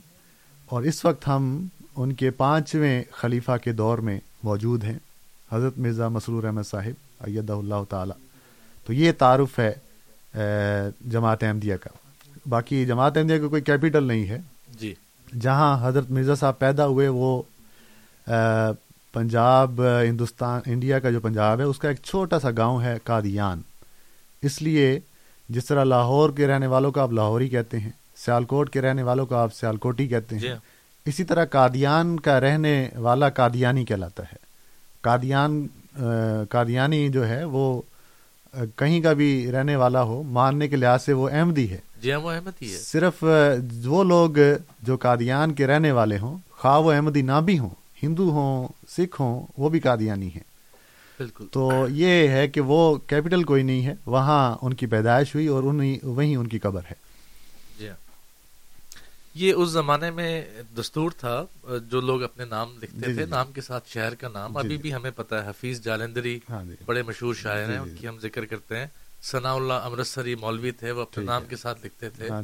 اور 0.66 0.82
اس 0.82 1.04
وقت 1.04 1.28
ہم 1.28 1.66
ان 1.96 2.12
کے 2.12 2.30
پانچویں 2.30 3.04
خلیفہ 3.12 3.56
کے 3.64 3.72
دور 3.72 3.98
میں 3.98 4.20
موجود 4.42 4.84
ہیں 4.84 4.98
حضرت 5.52 5.78
مرزا 5.78 6.08
مسرور 6.08 6.44
احمد 6.44 6.62
صاحب 6.62 7.24
ایدہ 7.24 7.52
اللہ 7.52 7.84
تعالی۔ 7.88 8.26
تو 8.86 8.92
یہ 8.92 9.12
تعارف 9.18 9.58
ہے 9.58 9.74
جماعت 11.10 11.42
احمدیہ 11.42 11.76
کا۔ 11.76 12.05
باقی 12.48 12.86
جماعت 12.86 13.16
احمدیہ 13.16 13.38
کا 13.38 13.48
کوئی 13.48 13.62
کیپٹل 13.62 14.04
نہیں 14.04 14.26
ہے۔ 14.28 14.38
جی۔ 14.80 14.94
جہاں 15.40 15.88
حضرت 15.88 16.10
مرزا 16.10 16.34
صاحب 16.34 16.58
پیدا 16.58 16.86
ہوئے 16.86 17.08
وہ 17.08 17.42
پنجاب 19.12 19.80
ہندوستان 20.08 20.60
انڈیا 20.66 20.98
کا 20.98 21.10
جو 21.10 21.20
پنجاب 21.20 21.58
ہے 21.58 21.64
اس 21.64 21.78
کا 21.78 21.88
ایک 21.88 21.98
چھوٹا 22.04 22.40
سا 22.40 22.50
گاؤں 22.56 22.82
ہے 22.82 22.98
قادیان۔ 23.04 23.60
اس 24.42 24.62
لیے 24.62 25.00
جس 25.48 25.64
طرح 25.64 25.84
لاہور 25.84 26.30
کے 26.30 26.46
رہنے 26.46 26.66
والوں 26.66 26.92
کو 26.92 27.00
آپ 27.00 27.12
لاہوری 27.12 27.48
کہتے 27.48 27.78
ہیں 27.78 27.90
سیالکوٹ 28.16 28.70
کے 28.70 28.80
رہنے 28.82 29.02
والوں 29.02 29.26
کو 29.26 29.34
آپ 29.34 29.54
سیالکوٹی 29.54 30.08
کہتے 30.08 30.34
ہیں 30.34 30.42
جی۔ 30.42 30.48
اسی 31.04 31.24
طرح 31.24 31.44
قادیان 31.44 32.20
کا 32.20 32.40
رہنے 32.40 32.88
والا 32.96 33.28
قادیانی 33.30 33.84
کہلاتا 33.84 34.22
ہے۔ 34.22 34.36
قادیان 35.00 35.66
قادیانی 36.50 37.08
جو 37.08 37.28
ہے 37.28 37.44
وہ 37.44 37.82
کہیں 38.76 39.00
کا 39.02 39.12
بھی 39.12 39.50
رہنے 39.52 39.76
والا 39.76 40.02
ہو 40.02 40.22
ماننے 40.22 40.68
کے 40.68 40.76
لحاظ 40.76 41.04
سے 41.04 41.12
وہ 41.12 41.28
احمدی 41.32 41.70
ہے۔ 41.70 41.78
جی 42.00 42.12
ہاں، 42.12 42.20
وہ 42.20 42.30
احمدی 42.30 42.72
ہے۔ 42.72 42.78
صرف 42.78 43.24
وہ 43.84 44.04
لوگ 44.04 44.30
جو 44.82 44.96
قادیان 44.96 45.54
کے 45.54 45.66
رہنے 45.66 45.92
والے 45.92 46.18
ہوں 46.18 46.38
خواہ 46.50 46.78
وہ 46.78 46.92
احمدی 46.92 47.22
نہ 47.22 47.40
بھی 47.44 47.58
ہوں 47.58 47.70
ہندو 48.02 48.30
ہوں 48.30 48.68
سکھ 48.88 49.20
ہوں 49.20 49.46
وہ 49.58 49.68
بھی 49.68 49.80
قادیانی 49.80 50.28
ہیں۔ 50.28 50.56
بالکل۔ 51.18 51.46
تو 51.50 51.86
یہ 51.90 52.28
ہے 52.28 52.48
کہ 52.48 52.60
وہ 52.60 52.96
کیپٹل 53.06 53.44
کوئی 53.44 53.62
نہیں 53.62 53.86
ہے 53.86 53.94
وہاں 54.06 54.56
ان 54.62 54.74
کی 54.74 54.86
پیدائش 54.86 55.34
ہوئی 55.34 55.46
اور 55.46 55.62
وہیں 56.02 56.36
ان 56.36 56.46
کی 56.46 56.58
قبر 56.58 56.80
ہے۔ 56.90 56.94
جی 57.78 57.88
ہاں۔ 57.88 57.96
یہ 59.34 59.52
اس 59.52 59.68
زمانے 59.68 60.10
میں 60.10 60.42
دستور 60.78 61.10
تھا 61.10 61.44
جو 61.90 62.00
لوگ 62.00 62.22
اپنے 62.22 62.44
نام 62.44 62.72
لکھتے 62.82 62.96
جی، 62.96 63.02
تھے 63.02 63.12
جی، 63.12 63.18
جی۔ 63.18 63.30
نام 63.30 63.52
کے 63.52 63.60
ساتھ 63.60 63.88
شہر 63.88 64.14
کا 64.14 64.28
نام۔ 64.28 64.56
ابھی 64.56 64.76
بھی 64.76 64.94
ہمیں 64.94 65.10
پتا 65.16 65.44
ہے 65.44 65.50
حفیظ 65.50 65.80
جالندری 65.80 66.38
ہاں 66.50 66.64
بڑے 66.86 67.02
مشہور 67.02 67.34
شاعر 67.34 67.70
ہیں 67.70 67.78
ان 67.78 67.88
کی 68.00 68.08
ہم 68.08 68.18
ذکر 68.18 68.44
کرتے 68.44 68.78
ہیں۔ 68.78 68.86
ثناء 69.22 69.52
اللہ 69.52 69.72
امرتسری 69.72 70.34
مولوی 70.34 70.70
تھے 70.70 70.90
وہ 70.90 71.02
اپنے 71.02 71.24
نام 71.24 71.44
کے 71.44 71.56
ساتھ 71.56 71.86
لکھتے 71.86 72.10
تھے۔ 72.10 72.28
ہاں 72.30 72.42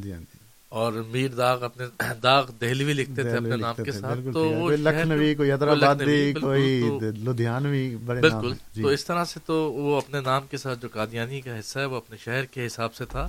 اور 0.69 0.93
میر 0.93 1.29
داغ 1.29 1.65
اپنے 1.65 1.87
داغ 2.23 2.51
دہلوی 2.51 2.93
لکھتے 2.93 3.23
تھے 3.23 3.37
اپنے 3.37 3.57
نام 3.57 3.75
کے 3.85 3.93
ساتھ۔ 3.93 4.21
تو 4.33 4.49
وہ 4.49 4.71
لکھنوی 4.71 5.35
کوئی 5.35 5.53
حیدرآبادی 5.53 6.33
کوئی 6.41 6.91
لدھیانوی 7.01 7.97
بالکل۔ 7.97 8.55
جی۔ 8.75 8.83
تو 8.83 8.89
اس 8.89 9.05
طرح 9.05 9.25
سے 9.25 9.41
تو 9.47 9.73
وہ 9.73 9.97
اپنے 9.97 10.21
نام 10.21 10.47
کے 10.51 10.57
ساتھ 10.57 10.79
جو 10.83 10.89
قادیانی 10.93 11.41
کا 11.41 11.59
حصہ 11.59 11.79
ہے 11.79 11.85
وہ 11.85 11.97
اپنے 11.97 12.17
شہر 12.17 12.45
کے 12.45 12.67
حساب 12.67 12.95
سے 12.95 13.05
تھا۔ 13.05 13.29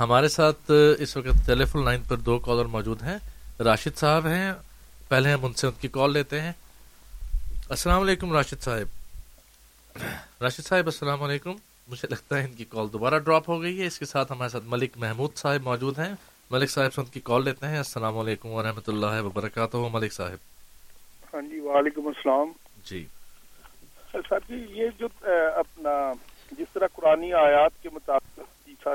ہمارے 0.00 0.28
ساتھ 0.28 0.70
اس 0.98 1.16
وقت 1.16 1.46
ٹیلی 1.46 1.64
فون 1.64 1.84
لائن 1.84 2.02
پر 2.08 2.16
دو 2.16 2.38
کالر 2.38 2.64
موجود 2.64 3.02
ہیں۔ 3.02 3.18
راشد 3.62 3.98
صاحب 3.98 4.26
ہیں۔ 4.26 4.52
پہلے 5.08 5.32
ہم 5.32 5.44
ان 5.44 5.54
سے 5.54 5.66
ان 5.66 5.72
کی 5.80 5.88
کال 5.88 6.12
لیتے 6.12 6.40
ہیں۔ 6.40 6.52
السلام 7.68 8.02
علیکم 8.02 8.32
راشد 8.32 8.62
صاحب۔ 8.62 8.86
راشد 10.42 10.66
صاحب 10.66 10.86
السلام 10.86 11.22
علیکم۔ 11.22 11.52
مجھے 11.88 12.08
لگتا 12.10 12.38
ہے 12.38 12.44
ان 12.44 12.52
کی 12.52 12.64
کال 12.64 12.92
دوبارہ 12.92 13.18
ڈراپ 13.18 13.48
ہو 13.48 13.62
گئی 13.62 13.80
ہے۔ 13.80 13.86
اس 13.86 13.98
کے 13.98 14.04
ساتھ 14.04 14.32
ہمارے 14.32 14.48
ساتھ 14.48 14.64
ملک 14.66 14.92
محمود 14.96 15.36
صاحب 15.36 15.62
موجود 15.62 15.98
ہیں۔ 15.98 16.14
ملک 16.50 16.70
صاحب 16.70 16.94
سے 16.94 17.00
ان 17.00 17.06
کی 17.06 17.20
کال 17.20 17.44
لیتے 17.44 17.66
ہیں۔ 17.66 17.76
السلام 17.76 18.18
علیکم 18.18 18.48
ورحمۃ 18.48 18.82
اللہ 18.86 19.22
وبرکاتہ۔ 19.22 19.76
ملک 19.76 20.12
صاحب۔ 20.12 20.36
ہاں 21.34 21.42
جی 21.42 21.60
وعلیکم 21.60 22.06
السلام۔ 22.06 22.52
جی۔ 22.84 23.06
سر 24.12 24.38
جی 24.48 24.66
یہ 24.70 24.88
جو 24.98 25.08
اپنا 25.56 26.12
جس 26.50 26.66
طرح 26.72 26.86
قرآن 26.92 27.24
آیات 27.24 27.82
کے 27.82 27.88
مطابق 27.92 28.88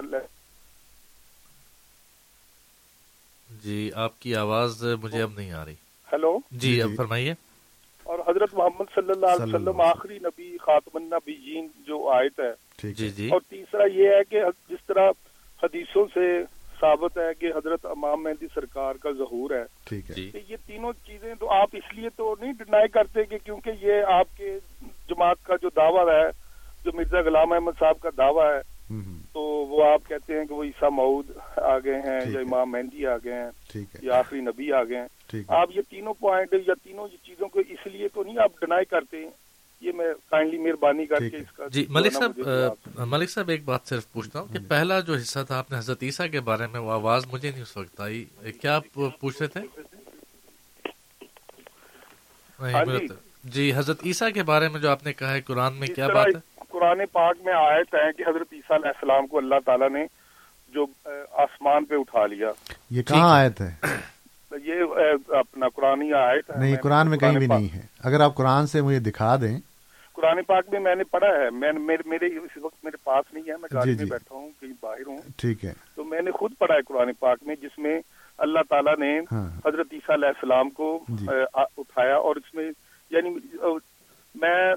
جی 3.63 3.91
آپ 3.95 4.21
کی 4.21 4.35
آواز 4.35 4.83
مجھے 4.83 5.21
اب 5.21 5.31
نہیں 5.35 5.51
آ 5.51 5.65
رہی۔ 5.65 5.73
ہیلو؟ 6.11 6.39
جی 6.51 6.81
اب 6.81 6.89
فرمائیے۔ 6.97 7.33
اور 8.09 8.19
حضرت 8.27 8.53
محمد 8.53 8.85
صلی 8.95 9.11
اللہ 9.11 9.25
علیہ 9.25 9.55
وسلم 9.55 9.81
آخری 9.81 10.19
نبی 10.19 10.57
خاتم 10.57 10.89
النبیین 10.93 11.67
جو 11.87 12.09
آیت 12.09 12.39
ہے۔ 12.39 12.91
جی 12.91 13.09
جی۔ 13.09 13.29
اور 13.29 13.41
تیسرا 13.49 13.83
یہ 13.93 14.07
ہے 14.07 14.23
کہ 14.29 14.41
جس 14.69 14.85
طرح 14.87 15.09
حدیثوں 15.63 16.05
سے 16.13 16.43
ثابت 16.79 17.17
ہے 17.17 17.33
کہ 17.39 17.45
حضرت 17.45 17.85
امام 17.85 18.23
مہندی 18.23 18.47
سرکار 18.53 18.95
کا 18.95 19.11
ظہور 19.11 19.51
ہے۔ 19.51 19.63
ٹھیک 19.85 20.09
ہے۔ 20.09 20.15
جی۔ 20.15 20.31
یہ 20.47 20.55
تینوں 20.67 20.93
چیزیں 21.05 21.35
تو 21.35 21.49
آپ 21.49 21.69
اس 21.73 21.93
لیے 21.93 22.09
تو 22.09 22.35
نہیں 22.41 22.53
ڈینائی 22.53 22.87
کرتے 22.87 23.23
کہ 23.23 23.37
کیونکہ 23.37 23.71
یہ 23.81 24.03
آپ 24.03 24.37
کے 24.37 24.59
جماعت 25.09 25.37
کا 25.43 25.55
جو 25.55 25.69
دعویٰ 25.75 26.09
ہے 26.09 26.29
جو 26.85 26.91
مرزا 26.93 27.19
غلام 27.19 27.51
احمد 27.51 27.71
صاحب 27.79 27.99
کا 27.99 28.09
دعویٰ 28.17 28.53
ہے 28.53 28.78
تو 29.31 29.41
وہ 29.41 29.83
آپ 29.85 30.07
کہتے 30.07 30.37
ہیں 30.37 30.45
کہ 30.45 30.53
وہ 30.53 30.63
عیسیٰ 30.63 30.89
مود 30.91 31.31
آ 31.57 31.77
گئے 31.79 31.99
ہیں 31.99 32.19
یا 32.31 32.39
امام 32.39 32.71
مہندی 32.71 33.05
آ 33.05 33.17
گئے 33.17 33.33
ہیں 33.33 33.83
یا 34.01 34.17
آخری 34.19 34.41
نبی 34.41 34.71
آ 34.71 34.83
گئے 34.83 34.97
ہیں 34.97 35.43
آپ 35.47 35.69
یہ 35.75 35.81
تینوں 35.89 36.13
پوائنٹ 36.13 36.53
یا 36.67 36.73
تینوں 36.83 37.07
چیزوں 37.25 37.47
کو 37.47 37.59
اس 37.59 37.87
لیے 37.87 38.07
تو 38.07 38.23
نہیں 38.23 38.37
آپ 38.37 38.59
ڈنائی 38.61 38.85
کرتے 38.85 39.17
ہیں 39.17 39.29
یہ 39.81 39.91
میں 39.91 40.07
کائنڈلی 40.29 40.57
مہربانی 40.57 41.05
کر 41.05 41.29
کے 41.29 41.37
اس 41.37 41.51
کا 41.51 41.67
جی 41.67 41.85
ملک 41.89 42.13
صاحب 42.13 42.39
ملک 43.07 43.29
صاحب 43.29 43.49
ایک 43.49 43.63
بات 43.65 43.87
صرف 43.87 44.11
پوچھتا 44.11 44.39
ہوں 44.39 44.47
کہ 44.47 44.59
پہلا 44.67 44.99
جو 44.99 45.13
حصہ 45.13 45.39
تھا 45.47 45.57
آپ 45.57 45.71
نے 45.71 45.77
حضرت 45.77 46.03
عیسیٰ 46.03 46.29
کے 46.31 46.39
بارے 46.39 46.67
میں 46.67 46.79
وہ 46.79 46.91
آواز 46.91 47.25
مجھے 47.31 47.51
نہیں 47.51 47.61
اس 47.61 47.77
وقت 47.77 48.01
آئی۔ 48.01 48.25
کیا 48.61 48.75
آپ 48.75 48.83
پوچھ 48.93 49.41
رہے 49.41 49.47
تھے؟ 49.47 49.61
جی۔ 53.43 53.71
حضرت 53.75 54.05
عیسیٰ 54.05 54.31
کے 54.33 54.43
بارے 54.43 54.67
میں 54.69 54.79
جو 54.79 54.89
آپ 54.89 55.03
نے 55.03 55.13
کہا 55.13 55.33
ہے 55.33 55.41
قرآن 55.41 55.73
میں 55.73 55.87
کیا 55.87 56.07
بات 56.07 56.27
ہے؟ 56.27 56.39
قرآن 56.69 57.01
پاک 57.11 57.35
میں 57.45 57.53
آیت 57.53 57.95
ہے 57.95 58.11
کہ 58.17 58.29
حضرت 58.29 58.47
عیسیٰ 58.53 58.77
علیہ 58.77 58.87
السلام 58.87 59.27
کو 59.27 59.37
اللہ 59.37 59.55
تعالیٰ 59.65 59.89
نے 59.89 60.05
جو 60.67 60.85
آسمان 61.31 61.85
پہ 61.85 61.95
اٹھا 61.95 62.25
لیا۔ 62.25 62.47
یہ 62.89 63.01
کہاں 63.03 63.39
آیت 63.39 63.61
ہے؟ 63.61 63.71
یہ 64.51 64.73
اپنا 65.27 65.67
قرآن 65.75 66.13
آیت 66.13 66.51
ہے۔ 66.51 66.59
نہیں 66.59 66.75
قرآن 66.83 67.09
میں 67.09 67.17
کہیں 67.17 67.37
بھی 67.37 67.47
نہیں 67.47 67.75
ہے۔ 67.75 67.81
اگر 68.03 68.19
آپ 68.19 68.35
قرآن 68.35 68.67
سے 68.67 68.81
مجھے 68.81 68.99
دکھا 68.99 69.35
دیں۔ 69.35 69.59
قرآن 70.13 70.43
پاک 70.47 70.65
میں 70.71 70.79
میں 70.79 70.95
نے 70.95 71.03
پڑھا 71.03 71.27
ہے۔ 71.27 71.49
میں 71.49 71.71
میرے 72.05 72.25
اس 72.25 72.57
وقت 72.61 72.83
میرے 72.83 72.97
پاس 73.03 73.33
نہیں 73.33 73.43
ہے۔ 73.47 73.53
میں 73.61 73.69
گاڑی 73.73 73.95
میں 73.95 74.05
بیٹھا 74.05 74.35
ہوں 74.35 74.49
کہیں 74.61 74.73
باہر 74.81 75.07
ہوں۔ 75.07 75.17
ٹھیک 75.37 75.65
ہے۔ 75.65 75.73
تو 75.95 76.03
میں 76.03 76.21
نے 76.21 76.31
خود 76.31 76.51
پڑھا 76.59 76.75
ہے 76.75 76.81
قرآن 76.81 77.13
پاک 77.19 77.37
میں 77.41 77.55
جس 77.61 77.79
میں 77.79 78.01
اللہ 78.37 78.59
تعالیٰ 78.69 78.97
نے 78.97 79.19
حضرت 79.65 79.87
عیسیٰ 79.91 80.15
علیہ 80.15 80.27
السلام 80.27 80.69
کو 80.69 81.05
اٹھایا 81.53 82.15
اور 82.15 82.35
اس 82.35 82.53
میں 82.53 82.71
یعنی 83.09 83.29
میں 84.35 84.75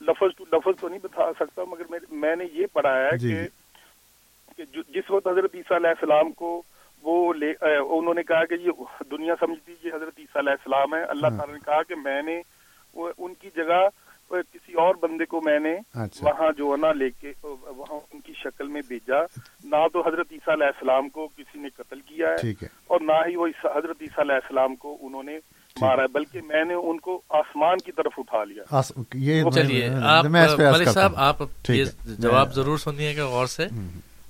لفظ 0.00 0.40
لفظ 0.52 0.80
تو 0.80 0.88
نہیں 0.88 0.98
بتا 1.02 1.32
سکتا 1.32 1.64
مگر 1.64 1.84
میں 2.10 2.36
نے 2.36 2.44
یہ 2.52 2.66
پڑھا 2.72 2.96
ہے 2.96 3.10
کہ 3.18 4.64
جس 4.94 5.10
وقت 5.10 5.26
حضرت 5.26 5.54
عیسیٰ 5.54 5.76
علیہ 5.76 5.90
السلام 5.90 6.32
کو 6.32 6.62
وہ 7.02 7.34
لے 7.34 7.52
انہوں 7.60 8.14
نے 8.14 8.22
کہا 8.22 8.44
کہ 8.44 8.54
یہ 8.54 8.70
دنیا 9.10 9.34
سمجھتی 9.40 9.74
یہ 9.84 9.94
حضرت 9.94 10.18
عیسیٰ 10.18 10.36
علیہ 10.36 10.52
السلام 10.52 10.94
ہے 10.94 11.02
اللہ 11.04 11.26
تعالیٰ 11.26 11.54
نے 11.54 11.60
کہا 11.64 11.82
کہ 11.82 11.94
میں 11.94 12.22
نے 12.22 12.40
ان 12.96 13.34
کی 13.34 13.50
جگہ 13.56 13.88
کسی 14.30 14.72
اور 14.72 14.94
بندے 14.94 15.24
کو 15.24 15.40
میں 15.44 15.58
نے 15.58 15.76
وہاں 16.22 16.52
جو 16.52 16.70
ہے 16.70 16.76
نا 16.76 16.92
لے 16.92 17.10
کے 17.20 17.32
وہاں 17.42 17.98
ان 18.12 18.20
کی 18.20 18.32
شکل 18.36 18.68
میں 18.68 18.82
بھیجا۔ 18.88 19.20
نہ 19.64 19.88
تو 19.92 20.08
حضرت 20.08 20.32
عیسیٰ 20.32 20.54
علیہ 20.54 20.66
السلام 20.66 21.08
کو 21.08 21.28
کسی 21.36 21.58
نے 21.58 21.68
قتل 21.76 22.00
کیا 22.00 22.28
ہے 22.28 22.36
اور 22.86 23.00
نہ 23.00 23.12
ہی 23.26 23.36
وہ 23.36 23.46
حضرت 23.64 23.96
عیسیٰ 24.00 24.18
علیہ 24.18 24.34
السلام 24.34 24.74
کو 24.76 24.96
انہوں 25.00 25.22
نے 25.22 25.38
مارا 25.80 26.02
ہے 26.02 26.06
بلکہ 26.06 26.40
میں 26.42 26.64
نے 26.64 26.74
ان 26.74 26.98
کو 27.00 27.22
آسمان 27.28 27.78
کی 27.78 27.92
طرف 27.92 28.12
اٹھا 28.18 28.44
لیا۔ 28.44 28.62
چلیے 29.50 29.84
صاحب 30.92 31.16
آپ 31.16 31.36
جواب 32.18 32.54
ضرور 32.54 32.78
سنیے 32.78 33.16
گا 33.16 33.26
غور 33.26 33.46
سے۔ 33.46 33.66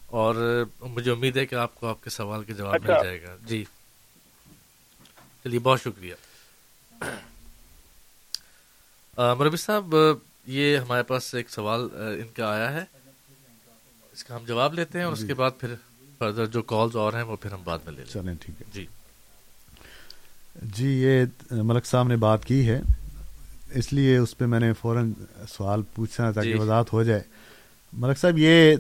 اور 0.06 0.64
مجھے 0.80 1.10
امید 1.10 1.36
ہے 1.36 1.46
کہ 1.46 1.54
آپ 1.54 1.74
کو 1.74 1.86
آپ 1.86 2.04
کے 2.04 2.10
سوال 2.10 2.44
کے 2.44 2.52
جواب 2.54 2.74
مل 2.74 2.86
جائے 3.04 3.22
گا۔ 3.22 3.36
جی۔ 3.46 3.64
چلیے 5.44 5.58
بہت 5.58 5.80
شکریہ۔ 5.80 6.14
مربی 9.18 9.56
صاحب 9.56 9.94
یہ 10.46 10.76
ہمارے 10.76 11.02
پاس 11.02 11.34
ایک 11.34 11.50
سوال 11.50 11.88
ان 11.92 12.28
کا 12.34 12.48
آیا 12.48 12.72
ہے۔ 12.72 12.84
اس 14.12 14.24
کا 14.24 14.36
ہم 14.36 14.44
جواب 14.46 14.74
لیتے 14.74 14.98
ہیں 14.98 15.04
اور 15.04 15.12
اس 15.12 15.24
کے 15.26 15.34
بعد 15.34 15.50
پھر 15.60 15.74
فردر 16.18 16.46
جو 16.46 16.62
کالز 16.62 16.96
اور 16.96 17.12
ہیں 17.12 17.22
وہ 17.22 17.36
پھر 17.36 17.52
ہم 17.52 17.62
بعد 17.64 17.78
میں 17.84 17.92
لے 17.92 18.04
چلیں 18.04 18.34
ٹھیک 18.40 18.60
ہے۔ 18.60 18.66
جی۔ 18.72 18.86
جی 20.62 20.86
یہ 20.86 21.24
ملک 21.54 21.86
صاحب 21.86 22.08
نے 22.08 22.16
بات 22.16 22.44
کی 22.44 22.68
ہے۔ 22.68 22.80
اس 23.74 23.92
لیے 23.92 24.16
اس 24.16 24.38
پہ 24.38 24.46
میں 24.46 24.60
نے 24.60 24.72
فوراً 24.72 25.12
سوال 25.48 25.82
پوچھنا 25.94 26.30
تاکہ 26.30 26.52
جی۔ 26.52 26.58
وضاحت 26.58 26.92
ہو 26.92 27.02
جائے۔ 27.02 27.20
ملک 27.92 28.18
صاحب 28.18 28.38
یہ 28.38 28.76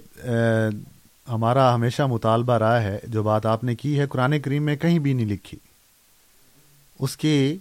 ہمارا 1.28 1.74
ہمیشہ 1.74 2.02
مطالبہ 2.02 2.52
رہا 2.52 2.82
ہے 2.82 2.98
جو 3.04 3.22
بات 3.22 3.46
آپ 3.46 3.64
نے 3.64 3.74
کی 3.74 3.98
ہے 4.00 4.06
قرآن 4.06 4.40
کریم 4.40 4.62
میں 4.62 4.76
کہیں 4.76 4.98
بھی 4.98 5.12
نہیں 5.12 5.26
لکھی۔ 5.26 5.58
اس 7.00 7.16
کی 7.16 7.58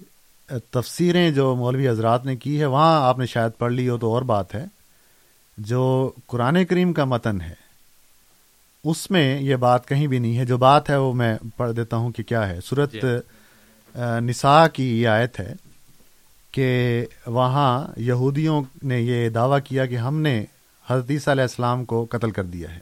تفسیریں 0.72 1.32
جو 1.32 1.55
مولوی 1.55 1.89
حضرات 1.89 2.26
نے 2.26 2.36
کی 2.36 2.59
ہے 2.59 2.66
وہاں 2.66 3.07
آپ 3.07 3.20
نے 3.20 3.26
شاید 3.26 3.51
پڑھ 3.57 3.74
لی 3.74 3.89
ہو 3.89 3.97
تو 3.97 4.13
اور 4.13 4.22
بات 4.22 4.55
ہے۔ 4.55 4.66
جو 5.57 6.11
قرآن 6.28 6.66
کریم 6.66 6.93
کا 6.93 7.05
متن 7.05 7.41
ہے 7.41 7.53
اس 8.84 9.11
میں 9.11 9.39
یہ 9.41 9.55
بات 9.55 9.88
کہیں 9.88 10.07
بھی 10.07 10.20
نہیں 10.20 10.38
ہے۔ 10.38 10.45
جو 10.45 10.57
بات 10.57 10.89
ہے 10.89 10.95
وہ 10.95 11.13
میں 11.13 11.38
پڑھ 11.57 11.74
دیتا 11.74 11.97
ہوں 11.97 12.11
کہ 12.11 12.24
کیا 12.24 12.49
ہے۔ 12.49 12.59
صورت 12.66 12.91
جی۔ 12.91 12.99
نساء 13.97 14.67
کی 14.67 15.01
یہ 15.01 15.07
آیت 15.07 15.39
ہے 15.39 15.53
کہ 16.51 17.05
وہاں 17.27 17.87
یہودیوں 17.97 18.63
نے 18.83 19.01
یہ 19.01 19.29
دعویٰ 19.29 19.59
کیا 19.63 19.85
کہ 19.85 19.97
ہم 19.97 20.21
نے 20.21 20.45
حضرت 20.87 21.05
عیسیٰ 21.09 21.33
علیہ 21.33 21.41
السلام 21.41 21.85
کو 21.85 22.05
قتل 22.09 22.31
کر 22.31 22.43
دیا 22.43 22.75
ہے۔ 22.75 22.79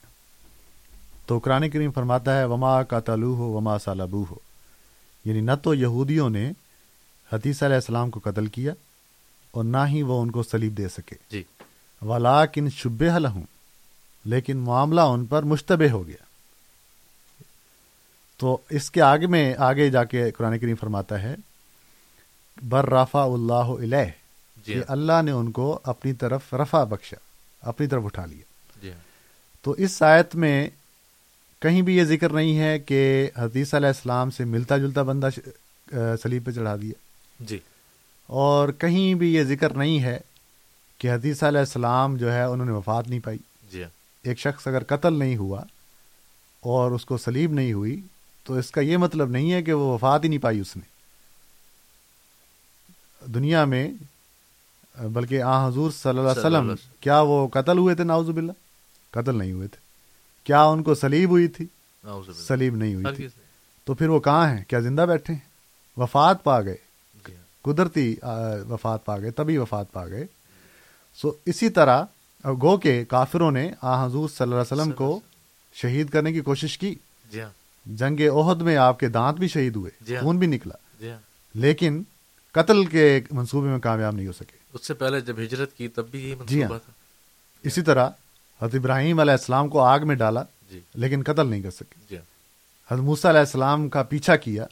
تو 1.26 1.40
قرآن 1.40 1.70
کریم 1.70 1.92
فرماتا 1.92 2.40
ہے 2.40 2.46
وما 2.46 2.84
کا 2.84 3.00
تلو 3.00 3.34
ہو 3.34 3.54
وما 3.54 3.80
سالبو 3.80 4.26
ہو 4.32 4.36
یعنی 5.26 5.42
نہ 5.42 5.52
تو 5.64 5.74
یہودیوں 5.74 6.30
نے 6.30 6.52
حدیث 7.34 7.64
علیہ 7.64 7.76
السلام 7.76 8.10
کو 8.10 8.20
قتل 8.24 8.48
کیا 8.48 8.74
اور 9.52 9.64
نہ 9.64 9.78
ہی 9.88 10.02
وہ 10.02 10.22
ان 10.22 10.32
کو 10.32 10.44
سلیب 10.44 10.78
دے 10.78 10.88
سکے۔ 10.88 11.16
جی۔ 11.32 11.44
ولا 12.02 12.46
کن 12.46 12.70
شب 12.70 13.04
ہوں 13.34 13.44
لیکن 14.26 14.58
معاملہ 14.58 15.02
ان 15.02 15.26
پر 15.26 15.44
مشتبہ 15.44 15.92
ہو 15.92 16.08
گیا۔ 16.08 16.23
تو 18.44 18.58
اس 18.70 18.92
کے 18.92 19.02
آگے 19.02 19.28
میں 19.28 19.56
آگے 19.58 19.90
جا 19.90 20.04
کے 20.04 20.32
قرآن 20.32 20.60
کریم 20.60 20.76
فرماتا 20.76 21.24
ہے 21.24 21.36
بر 22.62 22.90
رفا 22.90 23.24
اللہ 23.24 23.54
علیہ 23.54 24.12
جی 24.66 24.82
اللہ 24.88 25.22
نے 25.22 25.32
ان 25.32 25.52
کو 25.52 25.80
اپنی 25.84 26.14
طرف 26.14 26.54
رفا 26.54 26.84
بخشا 26.84 27.16
اپنی 27.62 27.88
طرف 27.88 28.06
اٹھا 28.06 28.26
لیا۔ 28.26 28.80
جی 28.82 28.92
تو 29.62 29.72
اس 29.72 30.02
آیت 30.02 30.36
میں 30.36 30.70
کہیں 31.60 31.82
بھی 31.82 31.98
یہ 31.98 32.04
ذکر 32.04 32.30
نہیں 32.30 32.60
ہے 32.60 32.80
کہ 32.80 33.30
حدیث 33.38 33.74
علیہ 33.74 33.88
السلام 33.88 34.30
سے 34.30 34.46
ملتا 34.46 34.78
جلتا 34.78 35.02
بندہ 35.02 35.30
سلیب 36.22 36.46
پہ 36.46 36.52
چڑھا 36.52 36.76
دیا۔ 36.76 36.94
جی۔ 37.40 37.60
اور 38.26 38.70
کہیں 38.70 39.14
بھی 39.14 39.36
یہ 39.36 39.44
ذکر 39.44 39.74
نہیں 39.74 40.00
ہے 40.00 40.20
کہ 40.98 41.12
حدیث 41.12 41.44
علیہ 41.44 41.60
السلام 41.60 42.18
جو 42.18 42.34
ہے 42.34 42.44
انہوں 42.44 42.66
نے 42.66 42.72
وفات 42.72 43.08
نہیں 43.08 43.20
پائی۔ 43.20 43.38
جی 43.72 43.84
ایک 44.24 44.40
شخص 44.40 44.68
اگر 44.68 44.84
قتل 44.84 45.14
نہیں 45.14 45.38
ہوا 45.38 45.62
اور 46.60 46.92
اس 46.92 47.06
کو 47.06 47.18
سلیب 47.18 47.54
نہیں 47.54 47.74
ہوئی 47.74 48.02
تو 48.44 48.54
اس 48.54 48.72
کا 48.72 48.82
یہ 48.82 48.98
مطلب 48.98 49.30
نہیں 49.30 49.52
ہے 49.52 49.64
کہ 49.64 49.74
وہ 49.74 49.94
وفات 49.94 50.24
ہی 50.24 50.30
نہیں 50.30 50.40
پائی 50.40 50.60
اس 50.60 50.78
نے۔ 50.78 50.94
دنیا 53.26 53.66
میں 53.66 53.92
بلکہ 55.14 55.42
آ 55.42 55.68
حضور 55.68 55.92
صلی 55.92 56.10
اللہ 56.10 56.22
علیہ 56.22 56.40
وسلم 56.40 56.74
کیا 57.00 57.22
وہ 57.22 57.48
قتل 57.48 57.78
ہوئے 57.78 57.96
تھے؟ 57.96 58.04
ناؤز 58.04 58.30
باللہ۔ 58.30 58.52
قتل 59.12 59.36
نہیں 59.38 59.52
ہوئے 59.52 59.68
تھے۔ 59.68 59.78
کیا 60.44 60.64
ان 60.64 60.84
کو 60.84 60.96
سلیب 60.96 61.30
ہوئی 61.30 61.48
تھی؟ 61.48 61.66
سلیب 62.48 62.76
نہیں 62.76 62.96
ہوئی 62.96 63.16
تھی۔ 63.16 63.28
تو 63.84 63.94
پھر 63.94 64.10
وہ 64.10 64.20
کہاں 64.20 64.50
ہیں؟ 64.50 64.64
کیا 64.68 64.80
زندہ 64.80 65.02
بیٹھے 65.02 65.34
ہیں؟ 65.34 65.40
وفات 65.98 66.44
پا 66.44 66.62
گئے۔ 66.62 66.78
قدرتی 67.62 68.16
وفات 68.70 69.06
پا 69.06 69.20
گئے 69.20 69.32
تبھی 69.32 69.58
وفات 69.58 69.92
پا 69.92 70.08
گئے۔ 70.08 70.26
سو 71.16 71.32
اسی 71.46 71.70
طرح 71.70 72.04
گو 72.46 72.78
کے 72.78 73.06
کافروں 73.06 73.52
نے 73.52 73.72
آ 73.82 74.06
حضور 74.06 74.30
صلی 74.30 74.44
اللہ 74.44 74.56
علیہ 74.56 74.82
وسلم 74.82 74.92
کو 74.92 75.20
شہید 75.74 76.10
کرنے 76.10 76.34
کی 76.34 76.42
کوشش 76.42 76.78
کی۔ 76.78 76.96
جی 77.32 77.42
ہاں۔ 77.42 77.50
جنگ 77.86 78.20
عہد 78.20 78.62
میں 78.62 78.78
آپ 78.78 79.00
کے 79.00 79.08
دانت 79.08 79.38
بھی 79.38 79.48
شہید 79.48 79.76
ہوئے 79.76 79.92
جی 80.02 80.16
ہاں۔ 80.16 80.24
خون 80.24 80.38
بھی 80.38 80.48
نکلا۔ 80.48 80.76
جی 81.00 81.12
ہاں۔ 81.12 81.18
لیکن 81.54 82.04
قتل 82.52 82.86
کے 82.86 83.22
منصوبے 83.32 83.68
میں 83.68 83.80
کامیاب 83.80 84.16
نہیں 84.16 84.28
ہو 84.28 84.32
سکے۔ 84.32 84.58
اس 84.74 84.88
سے 84.88 84.94
پہلے 84.94 85.22
جب 85.22 85.40
ہجرت 85.40 85.78
کی 85.78 85.88
تب 85.88 86.08
بھی 86.12 86.36
جی 86.46 86.64
ہاں۔ 86.64 86.80
اسی 87.64 87.82
طرح 87.82 88.10
حضرت 88.62 88.76
ابراہیم 88.76 89.20
علیہ 89.20 89.32
السلام 89.32 89.70
کو 89.70 89.80
آگ 89.80 90.00
میں 90.04 90.16
ڈالا 90.16 90.44
لیکن 90.94 91.24
قتل 91.26 91.48
نہیں 91.48 91.62
کر 91.62 91.72
سکے۔ 91.72 92.16
حضرت 92.92 93.04
موسیٰ 93.04 93.32
علیہ 93.32 93.40
السلام 93.40 93.90
کا 93.90 94.04
پیچھا 94.04 94.36
کیا 94.36 94.66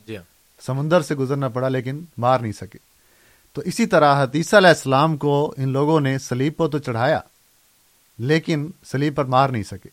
سمندر 0.66 1.01
سے 1.01 1.16
گزرنا 1.16 1.47
پڑا 1.49 1.70
لیکن 1.70 2.03
مار 2.18 2.39
نہیں 2.39 2.51
سکے۔ 2.51 2.78
تو 3.53 3.62
اسی 3.66 3.86
طرح 3.86 4.24
حدیثہ 4.24 4.55
علیہ 4.55 4.70
السلام 4.70 5.18
کو 5.18 5.53
ان 5.57 5.70
لوگوں 5.70 5.99
نے 5.99 6.20
سلیب 6.20 6.57
پر 6.57 6.68
تو 6.68 6.78
چڑھایا 6.78 7.20
لیکن 8.20 8.72
سلیب 8.86 9.16
پر 9.16 9.26
مار 9.26 9.49
نہیں 9.49 9.64
سکے۔ 9.64 9.89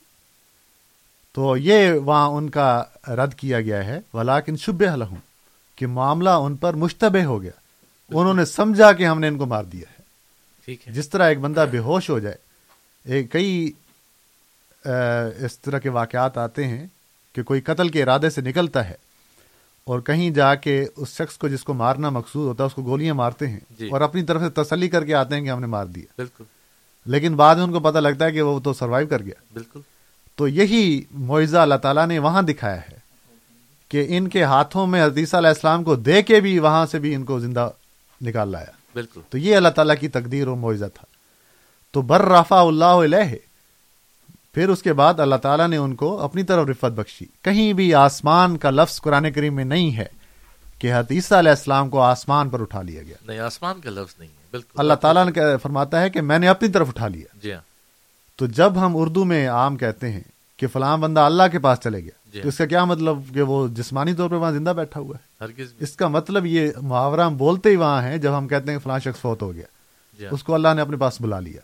تو 1.39 1.57
یہ 1.57 1.93
وہاں 1.93 2.29
ان 2.29 2.51
کا 2.51 2.85
رد 3.09 3.35
کیا 3.35 3.61
گیا 3.61 3.85
ہے 3.85 4.01
ولاکن 4.15 4.57
شب 4.57 4.83
حل 4.95 5.03
کہ 5.77 5.87
معاملہ 5.87 6.29
ان 6.29 6.57
پر 6.57 6.75
مشتبہ 6.75 7.25
ہو 7.25 7.43
گیا۔ 7.43 7.51
انہوں 8.11 8.35
نے 8.35 8.45
سمجھا 8.45 8.93
کہ 8.93 9.07
ہم 9.07 9.21
نے 9.21 9.29
ان 9.29 9.39
کو 9.39 9.47
مار 9.47 9.65
دیا 9.65 9.93
ہے۔ 9.93 10.03
جس 10.93 11.09
طرح 11.09 11.29
ایک 11.29 11.41
بندہ 11.41 11.67
بے 11.71 11.79
ہوش 11.79 12.11
ہو 12.11 12.19
جائے 12.19 13.23
کئی 13.23 13.71
اس 15.41 15.59
طرح 15.59 15.79
کے 15.79 15.89
واقعات 15.89 16.39
آتے 16.39 16.65
ہیں 16.65 16.87
کہ 17.33 17.43
کوئی 17.43 17.61
قتل 17.61 17.89
کے 17.89 18.03
ارادے 18.03 18.31
سے 18.31 18.41
نکلتا 18.41 18.89
ہے 18.89 18.95
اور 19.85 20.01
کہیں 20.01 20.31
جا 20.31 20.55
کے 20.55 20.87
اس 20.97 21.09
شخص 21.09 21.39
کو 21.39 21.49
جس 21.49 21.65
کو 21.65 21.75
مارنا 21.75 22.11
مقصود 22.11 22.49
ہوتا 22.49 22.65
ہے 22.65 22.67
اس 22.67 22.75
کو 22.75 22.83
گولیاں 22.83 23.15
مارتے 23.15 23.49
ہیں 23.49 23.61
جی۔ 23.79 23.89
اور 23.89 24.01
اپنی 24.01 24.23
طرف 24.23 24.43
سے 24.43 24.51
تسلی 24.51 24.89
کر 24.89 25.05
کے 25.05 25.15
آتے 25.15 25.35
ہیں 25.35 25.43
کہ 25.43 25.51
ہم 25.51 25.61
نے 25.61 25.67
مار 25.67 25.87
دیا۔ 25.87 26.13
بالکل۔ 26.17 26.45
لیکن 27.07 27.37
بعد 27.37 27.57
میں 27.57 27.65
ان 27.65 27.73
کو 27.73 27.81
پتہ 27.81 27.99
لگتا 27.99 28.25
ہے 28.25 28.33
کہ 28.33 28.43
وہ 28.43 28.61
تو 28.61 28.73
سروائیو 28.73 29.09
کر 29.09 29.23
گیا۔ 29.23 29.43
بالکل۔ 29.53 29.81
تو 30.39 30.49
یہی 30.49 31.03
معیزہ 31.11 31.57
اللہ 31.57 31.75
تعالیٰ 31.75 32.07
نے 32.07 32.19
وہاں 32.19 32.43
دکھایا 32.43 32.77
ہے 32.77 32.99
کہ 33.89 34.07
ان 34.09 34.29
کے 34.29 34.43
ہاتھوں 34.43 34.87
میں 34.87 35.05
حدیثہ 35.05 35.37
علیہ 35.37 35.49
السلام 35.49 35.85
کو 35.85 35.95
دے 35.95 36.23
کے 36.23 36.41
بھی 36.41 36.59
وہاں 36.59 36.87
سے 36.87 36.99
بھی 36.99 37.15
ان 37.15 37.25
کو 37.25 37.41
زندہ 37.41 37.71
نکال 38.23 38.49
لایا۔ 38.49 38.73
بالکل۔ 38.95 39.21
تو 39.29 39.39
یہ 39.39 39.57
اللہ 39.57 39.69
تعالیٰ 39.69 39.95
کی 40.01 40.09
تقدیر 40.09 40.47
اور 40.47 40.57
معیزہ 40.57 40.85
تھا۔ 40.85 41.05
تو 41.93 42.03
بر 42.03 42.23
رفا 42.23 42.61
اللہ 42.61 42.85
علیہ 42.85 43.37
پھر 44.55 44.69
اس 44.69 44.83
کے 44.83 44.93
بعد 44.93 45.21
اللہ 45.21 45.37
تعالیٰ 45.37 45.69
نے 45.69 45.77
ان 45.77 45.95
کو 45.95 46.21
اپنی 46.21 46.43
طرف 46.43 46.67
رفت 46.69 46.93
بخشی۔ 46.93 47.25
کہیں 47.43 47.73
بھی 47.73 47.95
آسمان 47.95 48.57
کا 48.57 48.71
لفظ 48.71 49.01
قرآن 49.01 49.33
کریم 49.33 49.55
میں 49.55 49.65
نہیں 49.65 49.97
ہے 49.97 50.07
کہ 50.79 50.95
حدیثہ 50.95 51.35
علیہ 51.35 51.51
السلام 51.51 51.89
کو 51.89 52.01
آسمان 52.01 52.49
پر 52.49 52.61
اٹھا 52.61 52.83
لیا 52.83 53.03
گیا۔ 53.03 53.17
نہیں 53.27 53.39
آسمان 53.39 53.81
کا 53.81 53.91
لفظ 53.91 54.15
نہیں 54.19 54.29
ہے 54.29 54.47
بالکل۔ 54.51 54.81
اللہ 54.81 54.95
تعالیٰ 54.95 55.27
نے 55.27 55.41
فرماتا 55.63 56.01
ہے 56.01 56.11
کہ 56.11 56.21
میں 56.21 56.39
نے 56.39 56.49
اپنی 56.49 56.69
طرف 56.69 56.89
اٹھا 56.89 57.09
لیا۔ 57.09 57.39
جی 57.43 57.53
ہاں۔ 57.53 57.68
تو 58.39 58.47
جب 58.47 58.87
ہم 58.87 58.93
اردو 58.95 59.25
میں 59.25 59.49
عام 59.49 59.77
کہتے 59.77 60.13
ہیں 60.13 60.21
کہ 60.57 60.67
فلاں 60.67 60.99
بندہ 60.99 61.21
اللہ 61.21 61.43
کے 61.53 61.59
پاس 61.59 61.79
چلے 61.79 62.01
گیا 62.01 62.31
جی. 62.33 62.41
تو 62.41 62.49
اس 62.49 62.59
کا 62.59 62.67
کیا 62.67 62.85
مطلب 62.85 63.19
کہ 63.35 63.43
وہ 63.43 63.69
جسمانی 63.69 64.15
طور 64.15 64.31
پہ 64.31 64.35
وہاں 64.35 64.53
زندہ 64.53 64.71
بیٹھا 64.71 65.01
ہوا 65.01 65.17
ہے؟ 65.17 65.45
ہرگز 65.45 65.73
اس 65.81 65.97
کا 65.97 66.09
مطلب 66.09 66.47
یہ 66.47 66.71
محاورہ 66.83 67.21
ہم 67.21 67.37
بولتے 67.37 67.71
ہی 67.71 67.77
وہاں 67.77 68.03
ہیں 68.03 68.17
جب 68.17 68.39
ہم 68.39 68.49
کہتے 68.49 68.73
ہیں 68.73 68.79
کہ 68.79 68.85
فلاں 68.85 68.99
شخص 68.99 69.21
فوت 69.21 69.43
ہو 69.43 69.55
گیا 69.55 69.67
جی. 70.19 70.27
اس 70.31 70.43
کو 70.43 70.55
اللہ 70.55 70.69
نے 70.77 70.81
اپنے 70.81 70.97
پاس 70.97 71.21
بلا 71.21 71.41
لیا۔ 71.41 71.61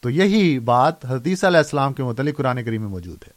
تو 0.00 0.10
یہی 0.10 0.58
بات 0.58 1.04
حدیث 1.04 1.44
علیہ 1.44 1.58
السلام 1.58 1.92
کے 1.92 2.02
متعلق 2.02 2.36
قرآن 2.36 2.64
کریم 2.64 2.80
میں 2.80 2.90
موجود 2.90 3.18
ہے۔ 3.26 3.32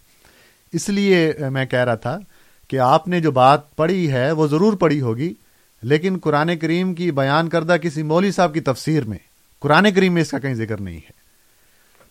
اس 0.74 0.90
لیے 0.90 1.34
میں 1.52 1.66
کہہ 1.66 1.80
رہا 1.80 1.96
تھا 1.96 2.20
کہ 2.68 2.80
آپ 2.80 3.08
نے 3.08 3.20
جو 3.20 3.32
بات 3.32 3.76
پڑھی 3.76 4.12
ہے 4.12 4.32
وہ 4.32 4.48
ضرور 4.48 4.74
پڑھی 4.74 5.02
ہوگی 5.02 5.34
لیکن 5.82 6.18
قرآن 6.22 6.58
کریم 6.58 6.94
کی 6.94 7.12
بیان 7.12 7.50
کردہ 7.50 7.76
کسی 7.82 8.04
مولوی 8.04 8.32
صاحب 8.32 8.54
کی 8.54 8.60
تفسیر 8.60 9.04
میں 9.04 9.18
قرآن 9.60 9.92
کریم 9.92 10.14
میں 10.14 10.22
اس 10.22 10.32
کا 10.32 10.40
کہیں 10.40 10.54
ذکر 10.54 10.82
نہیں 10.82 10.98
ہے۔ 10.98 11.23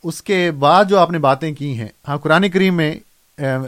اس 0.02 0.22
کے 0.22 0.50
بعد 0.50 0.84
جو 0.84 0.98
آپ 0.98 1.10
نے 1.10 1.18
باتیں 1.18 1.54
کی 1.54 1.78
ہیں 1.78 1.88
ہاں 2.08 2.18
قرآن 2.18 2.48
کریم 2.48 2.76
میں 2.76 2.94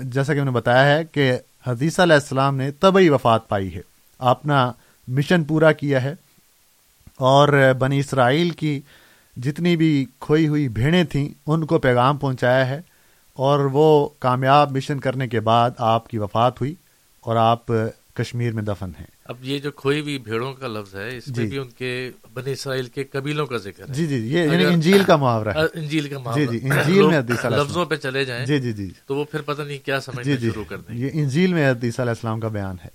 جیسا 0.03 0.33
کہ 0.33 0.39
میں 0.39 0.45
نے 0.45 0.51
بتایا 0.51 0.97
ہے 0.97 1.05
کہ 1.05 1.33
حدیثہ 1.67 2.03
علیہ 2.03 2.15
السلام 2.15 2.57
نے 2.57 2.71
طبعی 2.71 3.09
وفات 3.09 3.49
پائی 3.49 3.75
ہے۔ 3.75 3.81
اپنا 4.19 4.73
مشن 5.09 5.45
پورا 5.45 5.73
کیا 5.73 6.03
ہے۔ 6.03 6.15
اور 7.17 7.73
بنی 7.79 7.99
اسرائیل 7.99 8.51
کی 8.51 8.81
جتنی 9.37 9.77
بھی 9.77 10.07
کھوئی 10.21 10.49
ہوئی 10.49 10.69
بھیڑیں 10.69 11.05
تھیں، 11.05 11.29
ان 11.47 11.67
کو 11.67 11.79
پیغام 11.79 12.17
پہنچایا 12.17 12.69
ہے۔ 12.69 12.81
اور 13.35 13.59
وہ 13.59 14.09
کامیاب 14.19 14.77
مشن 14.77 15.01
کرنے 15.01 15.29
کے 15.29 15.41
بعد 15.41 15.71
آپ 15.79 16.09
کی 16.09 16.19
وفات 16.19 16.61
ہوئی 16.61 16.75
اور 17.21 17.37
آپ 17.37 17.67
کشمیر 18.15 18.53
میں 18.53 18.63
دفن 18.63 18.91
ہیں۔ 19.01 19.14
اب 19.25 19.37
یہ 19.43 19.59
جو 19.59 19.71
کھوئی 19.73 20.01
ہوئی 20.01 20.19
بھیڑوں 20.19 20.53
کا 20.53 20.69
لفظ 20.69 20.95
ہے 20.95 21.17
اس 21.17 21.29
میں 21.29 21.47
بھی 21.47 21.59
ان 21.59 21.69
کے 21.69 22.11
بنی 22.33 22.53
اسرائیل 22.53 22.87
کے 22.87 23.05
قبیلوں 23.05 23.47
کا 23.47 23.57
ذکر 23.57 23.89
ہے۔ 23.89 23.93
جی 23.95 24.07
جی 24.07 24.17
یہ 24.17 24.41
یعنی 24.41 24.67
انجیل 24.67 25.05
کا 25.05 25.17
محاورہ 25.17 25.49
ہے۔ 25.49 25.61
انجیل 25.75 26.09
کا 26.09 26.17
جی 26.17 26.23
محاورہ۔ 26.23 26.45
جی 26.45 26.59
انجیل 26.63 27.07
میں 27.07 27.19
حدیث 27.19 27.45
علیہ 27.45 27.59
لفظوں 27.59 27.85
پہ 27.85 27.97
چلے 27.97 28.25
جائیں 28.25 28.47
جی 28.47 28.59
جی 28.59 28.73
جی۔ 28.73 28.91
تو 29.07 29.17
وہ 29.17 29.25
پھر 29.25 29.41
پتہ 29.41 29.63
نہیں 29.63 29.79
کیا 29.87 30.01
سمجھنا 30.01 30.23
جی 30.23 30.37
جی۔ 30.37 30.51
شروع 30.51 30.65
کر 30.65 30.77
دیں۔ 30.79 30.97
یہ 30.97 31.11
انجیل 31.13 31.53
میں 31.53 31.71
حدیث 31.71 32.01
علیہ 32.01 32.11
السلام 32.11 32.41
کا 32.41 32.49
بیان 32.49 32.77
ہے۔ 32.85 32.89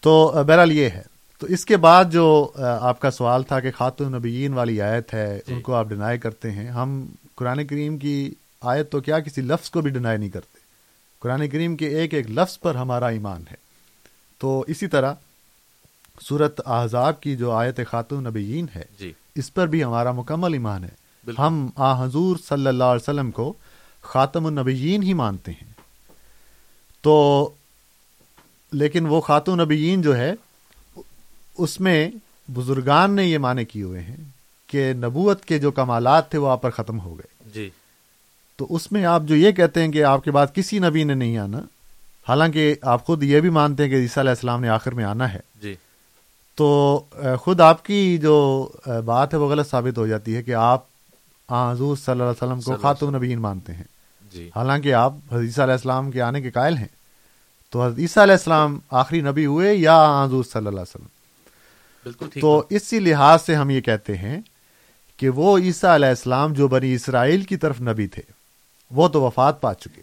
تو 0.00 0.32
بہرحال 0.46 0.72
یہ 0.72 0.88
ہے۔ 0.88 1.02
تو 1.38 1.46
اس 1.46 1.64
کے 1.64 1.76
بعد 1.76 2.04
جو 2.12 2.52
آپ 2.58 3.00
کا 3.00 3.10
سوال 3.10 3.42
تھا 3.42 3.60
کہ 3.60 3.70
خاتون 3.70 4.12
نبیین 4.12 4.52
والی 4.52 4.80
آیت 4.80 5.14
ہے 5.14 5.40
ان 5.46 5.60
کو 5.60 5.74
آپ 5.74 5.88
ڈینائی 5.88 6.18
کرتے 6.18 6.50
ہیں۔ 6.50 6.68
ہم 6.68 7.06
قرآن 7.34 7.66
کریم 7.66 7.98
کی 7.98 8.34
آیت 8.60 8.90
تو 8.90 9.00
کیا 9.00 9.20
کسی 9.20 9.40
لفظ 9.40 9.70
کو 9.70 9.80
بھی 9.80 9.90
ڈینائی 9.90 10.18
نہیں 10.18 10.30
کرتے۔ 10.30 10.58
قرآن 11.20 11.48
کریم 11.48 11.76
کے 11.76 11.86
ایک 11.86 12.14
ایک 12.14 12.30
لفظ 12.30 12.58
پر 12.58 12.74
ہمارا 12.74 13.06
ایمان 13.06 13.44
ہے۔ 13.50 13.56
تو 14.38 14.64
اسی 14.68 14.86
طرح 14.86 15.14
صورت 16.28 16.60
احزاب 16.68 17.20
کی 17.20 17.36
جو 17.36 17.52
آیت 17.52 17.80
خاتون 17.90 18.24
نبیین 18.24 18.66
ہے 18.76 18.84
جی۔ 18.98 19.12
اس 19.34 19.54
پر 19.54 19.66
بھی 19.66 19.84
ہمارا 19.84 20.12
مکمل 20.12 20.52
ایمان 20.52 20.84
ہے۔ 20.84 21.00
ہم 21.38 21.68
آ 21.76 22.04
حضور 22.04 22.36
صلی 22.48 22.66
اللہ 22.66 22.84
علیہ 22.84 23.10
وسلم 23.10 23.30
کو 23.30 23.52
خاتم 24.02 24.46
النبیین 24.46 25.02
ہی 25.02 25.14
مانتے 25.14 25.52
ہیں۔ 25.52 25.72
تو 27.02 27.48
لیکن 28.72 29.06
وہ 29.06 29.20
خاتون 29.20 29.58
نبیین 29.58 30.02
جو 30.02 30.16
ہے 30.16 30.34
اس 31.58 31.80
میں 31.80 32.10
بزرگان 32.48 33.10
نے 33.10 33.24
یہ 33.24 33.38
معنی 33.38 33.64
کیے 33.64 33.82
ہوئے 33.82 34.00
ہیں 34.00 34.16
کہ 34.66 34.92
نبوت 34.92 35.44
کے 35.44 35.58
جو 35.58 35.70
کمالات 35.70 36.30
تھے 36.30 36.38
وہ 36.38 36.48
آپ 36.48 36.62
پر 36.62 36.70
ختم 36.70 37.00
ہو 37.00 37.18
گئے۔ 37.18 37.50
جی۔ 37.54 37.70
تو 38.56 38.66
اس 38.70 38.92
میں 38.92 39.04
آپ 39.04 39.22
جو 39.22 39.36
یہ 39.36 39.50
کہتے 39.50 39.82
ہیں 39.82 39.92
کہ 39.92 40.04
آپ 40.04 40.24
کے 40.24 40.30
بعد 40.30 40.46
کسی 40.54 40.78
نبی 40.78 41.04
نے 41.04 41.14
نہیں 41.14 41.38
آنا 41.38 41.58
حالانکہ 42.28 42.74
آپ 42.82 43.06
خود 43.06 43.22
یہ 43.22 43.40
بھی 43.40 43.50
مانتے 43.50 43.82
ہیں 43.82 43.90
کہ 43.90 43.96
عیسیٰ 43.96 44.18
علیہ 44.18 44.30
السلام 44.30 44.60
نے 44.60 44.68
آخر 44.68 44.94
میں 44.94 45.04
آنا 45.04 45.32
ہے۔ 45.32 45.40
جی۔ 45.62 45.74
تو 46.60 47.04
خود 47.40 47.60
آپ 47.60 47.84
کی 47.84 48.18
جو 48.18 48.68
بات 49.04 49.34
ہے 49.34 49.38
وہ 49.38 49.48
غلط 49.48 49.70
ثابت 49.70 49.98
ہو 49.98 50.06
جاتی 50.06 50.36
ہے 50.36 50.42
کہ 50.42 50.54
آپ 50.54 50.84
حضور 51.50 51.96
صلی 51.96 52.12
اللہ 52.12 52.22
علیہ 52.22 52.42
وسلم 52.42 52.60
کو 52.60 52.72
خاتون 52.82 53.14
نبیین 53.14 53.38
مانتے 53.38 53.74
ہیں۔ 53.74 53.84
جی۔ 54.32 54.50
حالانکہ 54.56 54.94
آپ 54.94 55.12
حدیثہ 55.32 55.62
علیہ 55.62 55.72
السلام 55.72 56.10
کے 56.10 56.22
آنے 56.22 56.40
کے 56.40 56.50
قائل 56.50 56.76
ہیں۔ 56.76 56.86
تو 57.70 57.82
حدیثہ 57.82 58.20
علیہ 58.20 58.32
السلام 58.32 58.78
آخری 58.90 59.20
نبی 59.20 59.46
ہوئے 59.46 59.74
یا 59.74 60.24
حضور 60.24 60.44
صلی 60.44 60.58
اللہ 60.58 60.68
علیہ 60.68 60.80
وسلم؟ 60.80 61.06
بالکل 62.02 62.40
تو 62.40 62.62
اسی 62.70 63.00
لحاظ 63.00 63.42
سے 63.42 63.54
ہم 63.54 63.70
یہ 63.70 63.80
کہتے 63.80 64.16
ہیں 64.16 64.40
کہ 65.16 65.28
وہ 65.28 65.58
عیسیٰ 65.58 65.94
علیہ 65.94 66.08
السلام 66.08 66.52
جو 66.52 66.68
بنی 66.68 66.94
اسرائیل 66.94 67.42
کی 67.42 67.56
طرف 67.56 67.80
نبی 67.80 68.06
تھے 68.06 68.22
وہ 68.90 69.08
تو 69.08 69.22
وفات 69.22 69.60
پا 69.60 69.74
چکے۔ 69.74 70.02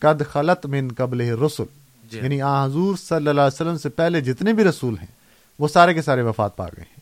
قد 0.00 0.22
خلط 0.32 0.66
من 0.66 0.88
قبل 0.96 1.20
رسول 1.20 1.66
جی۔ 2.10 2.18
یعنی 2.18 2.42
آ 2.42 2.64
حضور 2.64 2.96
صلی 2.96 3.16
اللہ 3.16 3.30
علیہ 3.30 3.42
وسلم 3.42 3.78
سے 3.78 3.88
پہلے 3.88 4.20
جتنے 4.20 4.52
بھی 4.52 4.64
رسول 4.64 4.98
ہیں 4.98 5.21
وہ 5.62 5.68
سارے 5.68 5.94
کے 5.94 6.02
سارے 6.02 6.22
وفات 6.22 6.56
پا 6.56 6.66
گئے 6.66 6.82
ہیں 6.82 7.00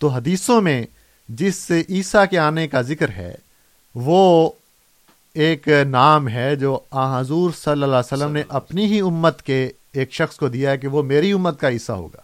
تو 0.00 0.08
حدیثوں 0.08 0.60
میں 0.60 0.84
جس 1.28 1.56
سے 1.56 1.82
عیسیٰ 1.88 2.24
کے 2.30 2.38
آنے 2.38 2.68
کا 2.68 2.82
ذکر 2.82 3.08
ہے 3.08 3.34
وہ 3.94 4.50
ایک 5.34 5.68
نام 5.68 6.28
ہے 6.28 6.56
جو 6.56 6.78
آ 6.90 7.20
حضور 7.20 7.50
صلی 7.50 7.72
اللہ 7.72 7.84
علیہ 7.86 8.12
وسلم 8.12 8.32
نے 8.32 8.42
اپنی 8.48 8.84
ہی 8.84 9.00
امت 9.00 9.42
کے 9.42 9.70
ایک 9.92 10.12
شخص 10.12 10.36
کو 10.36 10.48
دیا 10.48 10.70
ہے 10.70 10.78
کہ 10.78 10.88
وہ 10.88 11.02
میری 11.02 11.32
امت 11.32 11.60
کا 11.60 11.68
عیسیٰ 11.68 11.96
ہوگا۔ 11.96 12.22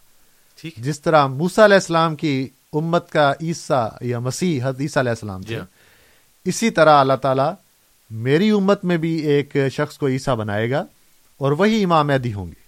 ٹھیک 0.58 0.76
جس 0.76 1.00
طرح 1.00 1.26
موسا 1.26 1.64
علیہ 1.64 1.74
السلام 1.74 2.16
کی 2.16 2.48
امت 2.72 3.10
کا 3.10 3.32
عیسیٰ 3.42 3.88
یا 4.00 4.18
مسیح 4.18 4.66
عیسیٰ 4.66 5.02
علیہ 5.02 5.10
السلام 5.10 5.40
جی 5.40 5.46
تھے 5.46 5.56
ہاں۔ 5.56 5.66
اسی 6.44 6.70
طرح 6.70 7.00
اللہ 7.00 7.16
تعالیٰ 7.22 7.52
میری 8.10 8.50
امت 8.50 8.84
میں 8.84 8.96
بھی 8.96 9.14
ایک 9.14 9.56
شخص 9.72 9.98
کو 9.98 10.08
عیسیٰ 10.08 10.36
بنائے 10.36 10.70
گا 10.70 10.84
اور 11.40 11.52
وہی 11.52 11.84
امام 11.84 12.06
مہدی 12.06 12.32
ہوں 12.32 12.46
گے۔ 12.46 12.63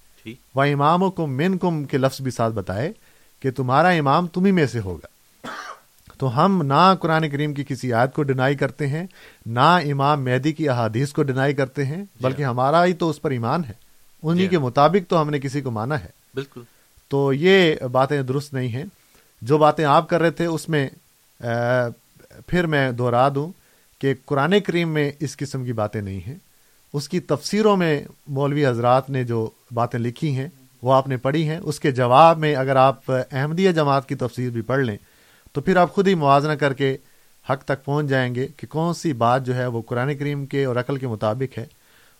وہ 0.54 0.62
امام 0.62 1.10
کو 1.10 1.26
من 1.26 1.58
کم 1.58 1.84
کے 1.84 1.98
لفظ 1.98 2.20
بھی 2.20 2.30
ساتھ 2.30 2.54
بتائے 2.54 2.92
کہ 3.40 3.50
تمہارا 3.50 3.88
امام 3.88 4.26
تمہیں 4.26 4.52
میں 4.52 4.66
سے 4.66 4.80
ہوگا۔ 4.80 5.06
تو 6.18 6.44
ہم 6.44 6.62
نہ 6.62 6.94
قرآن 7.00 7.30
کریم 7.30 7.54
کی 7.54 7.64
کسی 7.68 7.92
آیت 7.92 8.14
کو 8.14 8.22
ڈینائی 8.22 8.54
کرتے 8.54 8.86
ہیں 8.86 9.06
نہ 9.46 9.60
امام 9.60 10.24
مہدی 10.24 10.52
کی 10.52 10.68
احادیث 10.68 11.12
کو 11.12 11.22
ڈینائی 11.22 11.54
کرتے 11.54 11.84
ہیں 11.84 12.04
بلکہ 12.20 12.42
ہمارا 12.42 12.84
ہی 12.84 12.92
تو 12.92 13.10
اس 13.10 13.22
پر 13.22 13.30
ایمان 13.30 13.64
ہے۔ 13.64 13.72
انہی 14.22 14.42
جی 14.42 14.48
کے 14.48 14.58
مطابق 14.58 15.10
تو 15.10 15.20
ہم 15.20 15.30
نے 15.30 15.40
کسی 15.40 15.60
کو 15.60 15.70
مانا 15.70 16.00
ہے۔ 16.00 16.08
بالکل۔ 16.34 16.62
تو 17.08 17.32
یہ 17.32 17.74
باتیں 17.92 18.22
درست 18.22 18.54
نہیں 18.54 18.68
ہیں۔ 18.68 18.84
جو 19.42 19.58
باتیں 19.58 19.84
آپ 19.84 20.08
کر 20.08 20.20
رہے 20.20 20.30
تھے 20.30 20.46
اس 20.46 20.68
میں 20.68 20.88
پھر 22.46 22.66
میں 22.66 22.92
دہرا 22.92 23.28
دوں 23.28 23.52
کہ 23.98 24.14
قرآن 24.24 24.60
کریم 24.60 24.88
میں 24.88 25.12
اس 25.20 25.36
قسم 25.36 25.64
کی 25.64 25.72
باتیں 25.72 26.00
نہیں 26.00 26.20
ہیں۔ 26.26 26.34
اس 26.92 27.08
کی 27.08 27.20
تفسیروں 27.20 27.76
میں 27.76 28.04
مولوی 28.26 28.66
حضرات 28.66 29.10
نے 29.10 29.24
جو 29.24 29.50
باتیں 29.70 29.98
لکھی 29.98 30.36
ہیں 30.36 30.48
وہ 30.82 30.94
آپ 30.94 31.08
نے 31.08 31.16
پڑھی 31.16 31.48
ہیں۔ 31.48 31.58
اس 31.62 31.80
کے 31.80 31.90
جواب 31.90 32.38
میں 32.38 32.54
اگر 32.56 32.76
آپ 32.76 33.10
احمدیہ 33.10 33.70
جماعت 33.72 34.08
کی 34.08 34.14
تفسیر 34.14 34.50
بھی 34.50 34.62
پڑھ 34.62 34.80
لیں 34.80 34.96
تو 35.52 35.60
پھر 35.60 35.76
آپ 35.76 35.92
خود 35.92 36.08
ہی 36.08 36.14
موازنہ 36.14 36.52
کر 36.52 36.72
کے 36.72 36.96
حق 37.50 37.64
تک 37.64 37.84
پہنچ 37.84 38.06
جائیں 38.06 38.34
گے 38.34 38.48
کہ 38.56 38.66
کون 38.66 38.94
سی 38.94 39.12
بات 39.12 39.46
جو 39.46 39.54
ہے 39.56 39.66
وہ 39.66 39.82
قرآن 39.82 40.16
کریم 40.18 40.46
کے 40.46 40.64
اور 40.64 40.76
عقل 40.76 40.96
کے 40.96 41.06
مطابق 41.06 41.58
ہے 41.58 41.66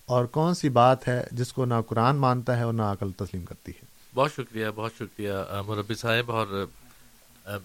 اور 0.07 0.25
کون 0.25 0.55
سی 0.55 0.69
بات 0.69 1.09
ہے 1.09 1.23
جس 1.33 1.53
کو 1.53 1.65
نہ 1.65 1.75
قرآن 1.87 2.17
مانتا 2.17 2.57
ہے 2.57 2.63
اور 2.63 2.73
نہ 2.73 2.83
عقل 2.83 3.13
تسلیم 3.13 3.45
کرتی 3.45 3.73
ہے۔ 3.73 3.85
بہت 4.15 4.33
شکریہ 4.33 4.67
بہت 4.75 4.93
شکریہ 4.99 5.33
مربی 5.67 5.95
صاحب۔ 5.95 6.31
اور 6.33 6.67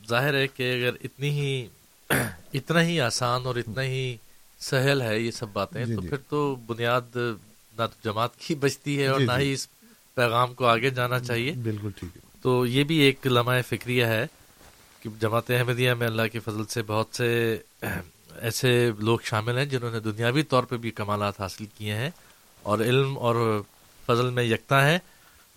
ظاہر 0.09 0.33
ہے 0.33 0.47
کہ 0.47 0.73
اگر 0.75 0.95
اتنی 1.03 1.29
ہی 1.29 1.67
اتنا 2.53 2.81
ہی 2.83 2.99
آسان 3.01 3.45
اور 3.45 3.55
اتنا 3.55 3.83
ہی 3.83 4.15
سہل 4.59 5.01
ہے 5.01 5.19
یہ 5.19 5.31
سب 5.31 5.47
باتیں 5.53 5.85
جی 5.85 5.95
تو 5.95 6.01
جی۔ 6.01 6.07
پھر 6.07 6.17
تو 6.29 6.55
بنیاد 6.67 7.17
نہ 7.77 7.83
تو 7.83 8.11
جماعت 8.11 8.35
کی 8.37 8.55
بچتی 8.55 9.01
ہے 9.01 9.07
اور 9.07 9.19
جی 9.19 9.25
نہ 9.25 9.31
جی۔ 9.37 9.43
ہی 9.43 9.53
اس 9.53 9.67
پیغام 10.15 10.53
کو 10.53 10.65
آگے 10.65 10.89
جانا 10.89 11.19
چاہیے۔ 11.19 11.51
بالکل 11.51 11.89
ٹھیک 11.99 12.17
ہے۔ 12.17 12.21
تو 12.41 12.65
یہ 12.65 12.83
بھی 12.83 12.97
ایک 12.97 13.27
لمحہ 13.27 13.61
فکریہ 13.69 14.05
ہے 14.05 14.25
کہ 14.99 15.09
جماعت 15.19 15.51
احمدیہ 15.51 15.93
میں 15.93 16.07
اللہ 16.07 16.21
کے 16.31 16.39
فضل 16.39 16.65
سے 16.65 16.81
بہت 16.81 17.15
سے 17.15 17.57
ایسے 18.39 18.91
لوگ 18.99 19.19
شامل 19.23 19.57
ہیں 19.57 19.65
جنہوں 19.65 19.91
نے 19.91 19.99
دنیاوی 19.99 20.43
طور 20.43 20.63
پہ 20.63 20.77
بھی 20.77 20.91
کمالات 20.91 21.41
حاصل 21.41 21.65
کیے 21.77 21.93
ہیں 21.93 22.09
اور 22.63 22.79
علم 22.79 23.17
اور 23.17 23.61
فضل 24.05 24.29
میں 24.29 24.43
یکتا 24.43 24.85
ہے 24.85 24.99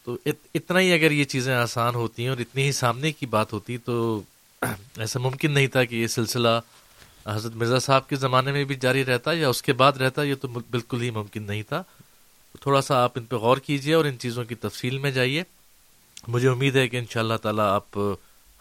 تو 0.05 0.17
اتنا 0.55 0.81
ہی 0.81 0.93
اگر 0.93 1.11
یہ 1.11 1.25
چیزیں 1.25 1.55
آسان 1.55 1.95
ہوتی 1.95 2.23
ہیں 2.23 2.31
اور 2.31 2.39
اتنی 2.39 2.62
ہی 2.62 2.73
سامنے 2.73 3.12
کی 3.12 3.27
بات 3.27 3.53
ہوتی 3.53 3.79
تو 3.79 4.23
ایسا 4.62 5.21
ممکن 5.21 5.53
نہیں 5.53 5.67
تھا 5.67 5.85
کہ 5.85 5.95
یہ 5.95 6.07
سلسلہ 6.07 6.61
حضرت 7.27 7.55
مرزا 7.55 7.79
صاحب 7.79 8.09
کے 8.09 8.17
زمانے 8.17 8.53
میں 8.53 8.65
بھی 8.65 8.75
جاری 8.75 9.05
رہتا 9.05 9.33
یا 9.33 9.49
اس 9.49 9.62
کے 9.62 9.73
بعد 9.73 9.93
رہتا 9.93 10.23
یہ 10.23 10.35
تو 10.35 10.49
بالکل 10.49 11.03
ہی 11.03 11.11
ممکن 11.11 11.43
نہیں 11.43 11.62
تھا۔ 11.62 11.83
تھوڑا 12.61 12.80
سا 12.80 13.05
آپ 13.05 13.12
ان 13.14 13.24
پہ 13.24 13.36
غور 13.36 13.57
کیجیے 13.57 13.94
اور 13.94 14.05
ان 14.05 14.18
چیزوں 14.18 14.44
کی 14.44 14.55
تفصیل 14.55 14.98
میں 14.98 15.11
جائیے۔ 15.11 15.42
مجھے 16.28 16.48
امید 16.48 16.76
ہے 16.76 16.88
کہ 16.88 16.96
ان 16.96 17.05
شاء 17.11 17.20
اللہ 17.20 17.34
تعالیٰ 17.34 17.66
آپ 17.68 17.98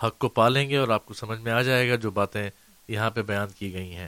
حق 0.04 0.20
کو 0.20 0.30
پالیں 0.30 0.70
گے 0.70 0.78
اور 0.78 0.88
آپ 0.88 1.06
کو 1.06 1.14
سمجھ 1.14 1.40
میں 1.40 1.52
آ 1.52 1.62
جائے 1.62 1.90
گا 1.90 1.96
جو 1.96 2.12
باتیں 2.12 2.50
یہاں 2.88 3.10
پہ 3.10 3.22
بیان 3.22 3.48
کی 3.60 3.74
گئی 3.74 3.96
ہیں۔ 3.96 4.08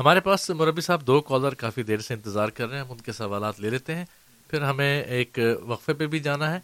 ہمارے 0.00 0.20
پاس 0.20 0.50
مربی 0.50 0.80
صاحب 0.80 1.06
دو 1.06 1.20
کالر 1.20 1.54
کافی 1.54 1.82
دیر 1.82 1.98
سے 1.98 2.14
انتظار 2.14 2.48
کر 2.48 2.68
رہے 2.68 2.76
ہیں، 2.76 2.84
ہم 2.84 2.92
ان 2.92 2.98
کے 2.98 3.12
سوالات 3.12 3.60
لے 3.60 3.70
لیتے 3.70 3.94
ہیں۔ 3.94 4.04
پھر 4.50 4.62
ہمیں 4.62 5.02
ایک 5.02 5.38
وقفے 5.62 5.92
پہ 5.92 6.06
بھی 6.06 6.18
جانا 6.18 6.54
ہے۔ 6.54 6.60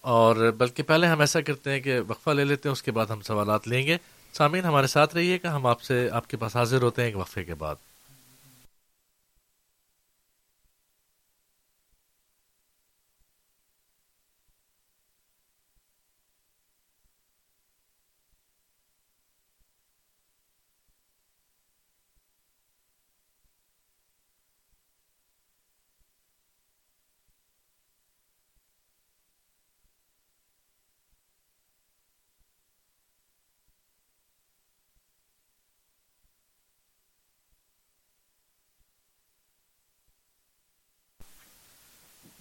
اور 0.00 0.50
بلکہ 0.58 0.82
پہلے 0.82 1.06
ہم 1.06 1.20
ایسا 1.20 1.40
کرتے 1.40 1.70
ہیں 1.70 1.80
کہ 1.80 2.00
وقفہ 2.00 2.30
لے 2.30 2.44
لیتے 2.44 2.68
ہیں، 2.68 2.72
اس 2.72 2.82
کے 2.82 2.90
بعد 2.90 3.06
ہم 3.06 3.20
سوالات 3.20 3.68
لیں 3.68 3.86
گے۔ 3.86 3.96
سامعین، 4.32 4.64
ہمارے 4.64 4.86
ساتھ 4.86 5.14
رہیے 5.14 5.38
گا 5.44 5.56
ہم 5.56 5.66
آپ 5.66 5.82
سے، 5.82 6.08
آپ 6.12 6.28
کے 6.28 6.36
پاس 6.36 6.56
حاضر 6.56 6.82
ہوتے 6.82 7.02
ہیں 7.02 7.08
ایک 7.08 7.16
وقفے 7.16 7.44
کے 7.44 7.54
بعد۔ 7.54 7.74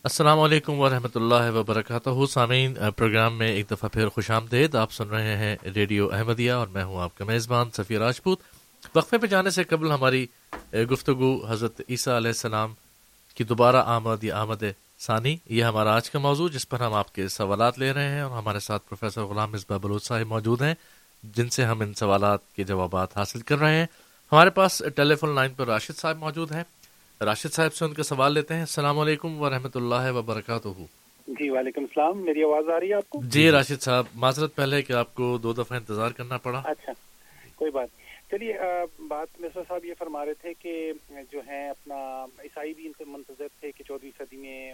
السلام 0.10 0.40
علیکم 0.40 0.80
ورحمۃ 0.80 1.16
اللہ 1.16 1.50
وبرکاتہ۔ 1.56 2.10
سامعین، 2.30 2.74
پروگرام 2.96 3.38
میں 3.38 3.48
ایک 3.48 3.70
دفعہ 3.72 3.90
پھر 3.90 4.08
خوش 4.10 4.30
آمدید۔ 4.32 4.76
آپ 4.76 4.92
سن 4.92 5.10
رہے 5.10 5.36
ہیں 5.38 5.56
ریڈیو 5.76 6.08
احمدیہ 6.12 6.52
اور 6.52 6.68
میں 6.68 6.84
ہوں 6.84 7.02
آپ 7.02 7.18
کا 7.18 7.26
میزبان 7.26 7.72
سفیر 7.72 8.00
راجپوت۔ 8.00 8.40
وقفے 8.96 9.18
پہ 9.18 9.28
جانے 9.28 9.50
سے 9.50 9.64
قبل 9.64 9.92
ہماری 9.92 10.26
گفتگو 10.92 11.46
حضرت 11.46 11.82
عیسیٰ 11.90 12.16
علیہ 12.16 12.30
السلام 12.30 12.74
کی 13.36 13.44
دوبارہ 13.44 13.84
آمد 13.86 14.24
یا 14.24 14.42
آمد 14.42 14.64
ثانی، 15.00 15.36
یہ 15.50 15.64
ہمارا 15.64 15.96
آج 15.96 16.10
کا 16.10 16.20
موضوع 16.20 16.50
جس 16.50 16.68
پر 16.70 16.80
ہم 16.80 16.94
آپ 16.94 17.14
کے 17.16 17.28
سوالات 17.28 17.80
لے 17.80 17.92
رہے 17.94 18.10
ہیں 18.10 18.22
اور 18.22 18.38
ہمارے 18.38 18.60
ساتھ 18.60 18.90
پروفیسر 18.90 19.22
غلام 19.22 19.52
مصباح 19.52 19.78
بلوچ 19.78 20.08
صاحب 20.08 20.28
موجود 20.28 20.62
ہیں، 20.62 20.74
جن 21.24 21.50
سے 21.50 21.66
ہم 21.66 21.82
ان 21.82 21.94
سوالات 21.94 22.52
کے 22.56 22.64
جوابات 22.64 23.18
حاصل 23.18 23.42
کر 23.42 23.60
رہے 23.60 23.80
ہیں۔ 23.80 23.88
ہمارے 24.32 24.50
پاس 24.50 24.82
ٹیلی 24.96 25.16
فون 25.16 25.36
لائن 25.36 25.54
پر 25.54 25.68
راشد 25.68 25.98
صاحب 25.98 26.18
موجود 26.18 26.52
ہیں۔ 26.52 26.64
راشد 27.26 27.54
صاحب 27.54 27.74
سے 27.74 27.86
ان 27.86 27.94
کا 27.94 28.04
سوال 28.04 28.34
لیتے 28.34 28.54
ہیں۔ 28.54 28.62
السلام 28.62 29.00
علیکم 29.00 29.42
ورحمۃ 29.42 29.76
اللہ 29.76 30.12
وبرکاتہ۔ 30.12 30.68
جی 31.28 31.50
وعلیکم 31.50 31.82
السلام۔ 31.82 32.26
میری 32.26 32.44
آواز 32.44 32.70
آ 32.70 32.80
رہی 32.80 32.90
ہے 32.90 32.94
آپ 32.94 33.10
کو؟ 33.10 33.22
جی 33.24 33.52
راشد 33.52 33.82
صاحب 33.82 34.06
معذرت 34.16 34.56
پہلے 34.56 34.82
کہ 34.82 34.94
آپ 34.94 35.14
کو 35.16 35.38
دو 35.38 35.54
دفعہ 35.54 35.78
انتظار 35.78 36.12
کرنا 36.12 36.38
پڑا۔ 36.38 36.62
اچھا 36.66 36.92
کوئی 37.56 37.72
بات 37.72 37.90
چلیے 38.32 38.54
بات 39.08 39.40
مصر 39.40 39.62
صاحب 39.68 39.86
یہ 39.86 39.94
فرما 40.00 40.26
رہے 40.26 40.34
تھے 40.34 40.54
کہ 40.62 40.92
جو 41.32 41.42
ہیں 41.48 41.70
اپنا 41.70 42.26
عیسائی 42.44 42.74
بھی 42.74 42.86
ان 42.86 42.92
سے 42.98 43.04
منتظر 43.08 43.48
تھے 43.60 43.72
کہ 43.72 43.84
چودہویں 43.88 44.12
صدی 44.18 44.38
میں 44.38 44.74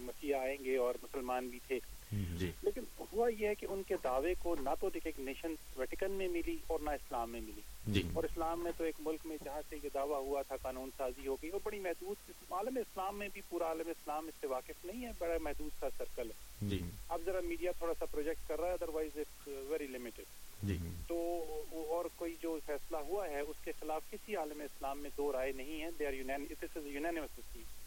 مسیح 0.00 0.36
آئیں 0.36 0.56
گے 0.64 0.76
اور 0.76 0.94
مسلمان 1.02 1.48
بھی 1.48 1.58
تھے۔ 1.66 1.78
جی۔ 2.12 2.50
لیکن 2.62 2.80
ہوا 3.12 3.28
یہ 3.38 3.46
ہے 3.46 3.54
کہ 3.54 3.66
ان 3.70 3.82
کے 3.82 3.94
دعوے 4.04 4.34
کو 4.38 4.56
نہ 4.60 4.70
تو 4.80 4.90
ریکگنیشن 4.94 5.54
ویٹیکن 5.76 6.10
میں 6.10 6.28
ملی 6.28 6.56
اور 6.66 6.80
نہ 6.80 6.90
اسلام 6.90 7.30
میں 7.30 7.40
ملی۔ 7.40 7.60
جی۔ 7.86 8.02
اور 8.12 8.24
اسلام 8.24 8.60
میں 8.60 8.72
تو 8.76 8.84
ایک 8.84 8.94
ملک 8.98 9.26
میں 9.26 9.36
جہاں 9.44 9.60
سے 9.68 9.76
یہ 9.82 9.88
دعویٰ 9.94 10.20
ہوا 10.20 10.42
تھا 10.42 10.56
قانون 10.56 10.90
سازی 10.96 11.26
ہو 11.26 11.36
گئی 11.42 11.50
اور 11.50 11.60
بڑی 11.64 11.78
محدود 11.78 12.30
عالم 12.52 12.76
اسلام 12.76 13.18
میں 13.18 13.28
بھی 13.32 13.42
پورا 13.48 13.64
عالم 13.64 13.88
اسلام 13.88 14.26
اس 14.26 14.34
سے 14.40 14.46
واقف 14.46 14.84
نہیں 14.84 15.06
ہے 15.06 15.10
بڑا 15.18 15.34
محدود 15.42 15.70
سا 15.80 15.86
سرکل 15.98 16.30
ہے۔ 16.30 16.68
جی۔ 16.68 16.80
اب 17.08 17.20
ذرا 17.24 17.40
میڈیا 17.40 17.72
تھوڑا 17.72 17.94
سا 17.98 18.04
پروجیکٹ 18.04 18.48
کر 18.48 18.60
رہا 18.60 18.68
ہے 18.68 18.72
ادروائز 18.72 19.10
اٹس 19.14 19.48
ویری 19.68 19.86
لمیٹڈ 19.86 20.24
جی۔ 20.62 20.76
تو 21.08 21.44
اور 21.72 22.04
کوئی 22.16 22.36
جو 22.42 22.58
فیصلہ 22.66 22.96
ہوا 22.96 23.28
ہے 23.28 23.40
اس 23.40 23.64
کے 23.64 23.72
خلاف 23.80 24.02
کسی 24.10 24.36
عالم 24.36 24.60
اسلام 24.60 24.98
میں 24.98 25.10
دو 25.16 25.32
رائے 25.32 25.52
نہیں 25.52 25.82
ہے۔ 25.82 25.88
دے 25.98 26.06
آر 26.06 26.12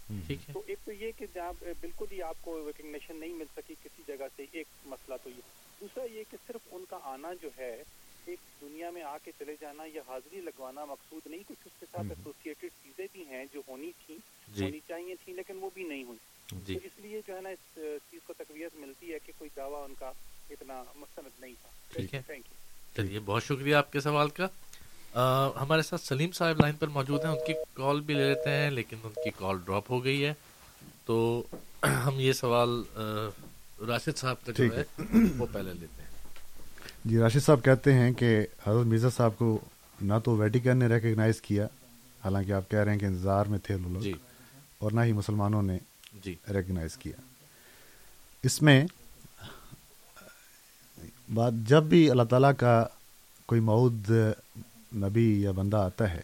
یونینیمس 0.10 0.54
تو 0.54 0.62
ایک 0.68 0.78
تو 0.86 0.92
یہ 0.92 1.12
کہ 1.18 1.26
جہاں 1.34 1.52
بالکل 1.82 2.06
ہی 2.12 2.22
آپ 2.22 2.36
کو 2.42 2.68
ریکگنیشن 2.68 3.16
نہیں 3.16 3.34
مل 3.34 3.46
سکی 3.58 3.76
کسی 3.84 4.02
جگہ 4.08 4.26
سے 4.36 4.46
ایک 4.52 4.68
مسئلہ 4.86 5.16
تو 5.24 5.30
یہ۔ 5.30 5.42
دوسرا 5.82 6.04
یہ 6.04 6.24
کہ 6.32 6.38
صرف 6.48 6.68
ان 6.72 6.84
کا 6.90 7.00
آنا 7.04 7.34
جو 7.42 7.50
ہے 7.58 7.84
ایک 8.26 8.40
دنیا 8.62 8.90
میں 8.90 9.02
آ 9.02 9.18
کے 9.24 9.32
چلے 9.40 9.56
جانا 9.62 9.84
یا 9.94 10.02
حاضری 10.08 10.42
لگوانا 10.42 10.86
مقصود 10.86 11.22
نہیں 11.26 11.44
کچھ 11.48 11.58
اس 11.66 11.72
کے 11.80 11.86
ساتھ 11.92 12.06
ایسوسیٹیڈ 12.10 12.72
چیزیں 12.84 13.08
بھی 13.14 13.24
ہیں 13.30 13.46
جو 13.54 13.62
ہونی 13.68 13.92
تھیں 14.06 14.18
جی۔ 14.48 14.64
ہونی 14.64 14.80
چاہیے 14.88 15.16
تھیں 15.26 15.36
لیکن 15.36 15.58
وہ 15.62 15.70
بھی 15.74 15.84
نہیں 15.84 16.04
ہوئی۔ 16.04 16.18
جی۔ 16.66 16.74
تو 16.74 16.80
اس 16.86 16.92
لیے 16.98 17.22
جو 17.28 17.36
ہے 17.36 17.42
نا 17.42 17.50
اس 17.50 17.80
چیز 18.12 18.20
کو 18.28 18.34
تقویت 18.34 18.76
ملتی 18.76 19.14
ہے 19.14 19.18
کہ 19.26 19.32
کوئی 19.38 19.50
دعویٰ 19.56 19.84
ان 19.84 19.94
کا 20.00 20.12
اتنا 20.50 20.84
مستند 20.96 21.42
نہیں 21.42 21.54
تھا۔ 21.62 21.70
ٹھیک 21.94 22.14
ہے۔ 22.14 22.22
تھینک 22.26 22.46
یو 22.46 22.54
چلیے 22.96 23.20
بہت 23.20 23.44
شکریہ 23.44 23.76
آپ 23.76 23.92
کے 23.92 24.00
سوال 24.00 24.30
کا۔ 24.30 24.48
ہمارے 25.16 25.82
ساتھ 25.82 26.02
سلیم 26.02 26.32
صاحب 26.32 26.60
لائن 26.60 26.76
پر 26.76 26.88
موجود 26.88 27.20
ہیں 27.26 27.32
ان 27.32 27.38
کی 27.48 27.54
کال 27.74 28.02
بھی 28.02 28.14
لے 28.14 28.28
لیتے 28.28 28.50
ہیں 28.50 28.70
لیکن 28.70 28.98
ان 29.04 29.10
کی 29.10 29.30
کال 29.38 29.58
ڈراپ 29.66 29.92
ہو 29.92 30.04
گئی 30.04 30.26
ہے۔ 30.26 30.34
تو 31.06 31.44
ہم 32.06 32.20
یہ 32.20 32.34
سوال 32.34 32.84
راشد 33.88 34.18
صاحب 34.18 34.36
کا 34.46 34.52
جو 34.52 34.64
ہے۔ 34.78 34.84
وہ 35.38 35.46
پہلے 35.52 35.74
لیتے 35.74 36.02
ہیں۔ 36.02 36.10
جی 37.06 37.18
راشد 37.18 37.46
صاحب 37.46 37.64
کہتے 37.64 37.94
ہیں 37.94 38.12
کہ 38.14 38.46
حضرت 38.68 38.86
مرزا 38.86 39.10
صاحب 39.10 39.32
کو 39.38 39.60
نہ 40.02 40.14
تو 40.24 40.36
ویٹیکن 40.36 40.78
نے 40.78 40.88
ریکگنائز 40.88 41.42
کیا 41.42 41.66
حالانکہ 42.24 42.52
آپ 42.52 42.72
کہہ 42.72 42.80
رہے 42.80 42.92
ہیں 42.92 43.00
کہ 43.00 43.06
انتظار 43.06 43.46
میں 43.46 43.60
تھے 43.60 43.78
لوگ 43.78 44.02
جی۔ 44.02 44.14
اور 44.78 44.92
نہ 44.92 45.02
ہی 45.02 45.12
مسلمانوں 45.12 45.62
نے 45.62 45.78
جی۔ 46.24 46.36
ریکگنائز 46.54 46.98
کیا۔ 46.98 47.22
اس 48.44 48.62
میں 48.62 48.86
بات 51.34 51.54
جب 51.54 51.84
بھی 51.84 52.10
اللہ 52.10 52.24
تعالیٰ 52.24 52.52
کا 52.58 52.86
کوئی 53.46 53.62
معود 53.62 54.12
نبی 54.94 55.42
یا 55.42 55.52
بندہ 55.52 55.78
آتا 55.78 56.14
ہے 56.14 56.22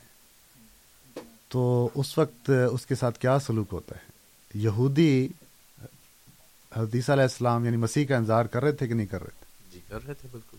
تو 1.47 1.89
اس 1.95 2.17
وقت 2.17 2.49
اس 2.71 2.85
کے 2.85 2.95
ساتھ 2.95 3.19
کیا 3.19 3.39
سلوک 3.39 3.67
ہوتا 3.71 3.95
ہے؟ 3.95 4.07
یہودی 4.53 5.27
حدیث 6.75 7.09
علیہ 7.09 7.23
السلام 7.23 7.65
یعنی 7.65 7.77
مسیح 7.77 8.05
کا 8.05 8.17
انتظار 8.17 8.45
کر 8.45 8.63
رہے 8.63 8.71
تھے 8.71 8.87
کہ 8.87 8.93
نہیں 8.93 9.07
کر 9.07 9.21
رہے 9.21 9.31
تھے؟ 9.39 9.45
جی 9.71 9.79
کر 9.87 10.05
رہے 10.05 10.13
تھے 10.13 10.29
بالکل۔ 10.31 10.57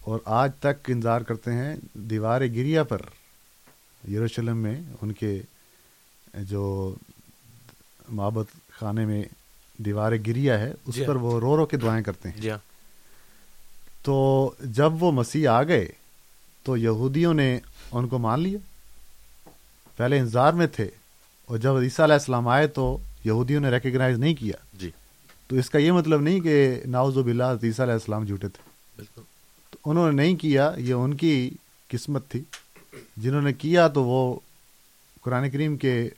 اور 0.00 0.18
آج 0.24 0.50
تک 0.58 0.90
انتظار 0.90 1.20
کرتے 1.20 1.52
ہیں 1.52 1.76
دیوار 1.92 2.40
گریا 2.40 2.82
پر 2.82 3.00
یروشلم 4.10 4.56
میں 4.56 4.80
ان 5.02 5.12
کے 5.12 5.42
جو 6.34 6.94
محبت 8.08 8.46
خانے 8.70 9.06
میں 9.06 9.22
دیوار 9.78 10.12
گریا 10.26 10.58
ہے 10.60 10.72
اس 10.86 10.94
جی 10.94 11.04
پر 11.06 11.16
وہ 11.16 11.40
رو 11.40 11.56
رو 11.56 11.66
کے 11.66 11.76
دعائیں 11.76 12.02
کرتے 12.04 12.28
ہیں۔ 12.28 12.40
جی 12.40 12.50
ہاں۔ 12.50 12.58
تو 14.02 14.16
جب 14.60 15.02
وہ 15.02 15.12
مسیح 15.12 15.48
آ 15.48 15.62
گئے 15.62 15.88
تو 16.66 16.76
یہودیوں 16.76 17.34
نے 17.34 17.58
ان 17.92 18.08
کو 18.08 18.18
مان 18.18 18.40
لیا۔ 18.40 18.58
پہلے 19.96 20.18
انتظار 20.18 20.52
میں 20.52 20.66
تھے 20.66 20.88
اور 21.44 21.58
جب 21.58 21.76
عیسیٰ 21.76 22.04
علیہ 22.04 22.14
السلام 22.14 22.48
آئے 22.48 22.66
تو 22.66 22.98
یہودیوں 23.24 23.60
نے 23.60 23.70
ریکگنائز 23.70 24.18
نہیں 24.18 24.34
کیا۔ 24.34 24.56
جی۔ 24.72 24.90
تو 25.48 25.56
اس 25.56 25.70
کا 25.70 25.78
یہ 25.78 25.92
مطلب 25.92 26.20
نہیں 26.20 26.40
کہ 26.40 26.80
ناوز 26.86 27.16
و 27.16 27.22
بلّہ 27.22 27.44
عیسیٰ 27.62 27.84
علیہ 27.84 27.92
السلام 27.92 28.24
جھوٹے 28.24 28.48
تھے۔ 28.48 28.70
بالکل۔ 28.96 29.22
تو 29.70 29.90
انہوں 29.90 30.12
نے 30.12 30.22
نہیں 30.22 30.36
کیا 30.36 30.72
یہ 30.76 30.94
ان 30.94 31.14
کی 31.14 31.50
قسمت 31.88 32.28
تھی۔ 32.28 32.42
جنہوں 33.16 33.42
نے 33.42 33.52
کیا 33.52 33.88
تو 33.88 34.04
وہ 34.04 34.38
قرآن 35.20 35.50
کریم 35.50 35.76
کے 35.76 36.08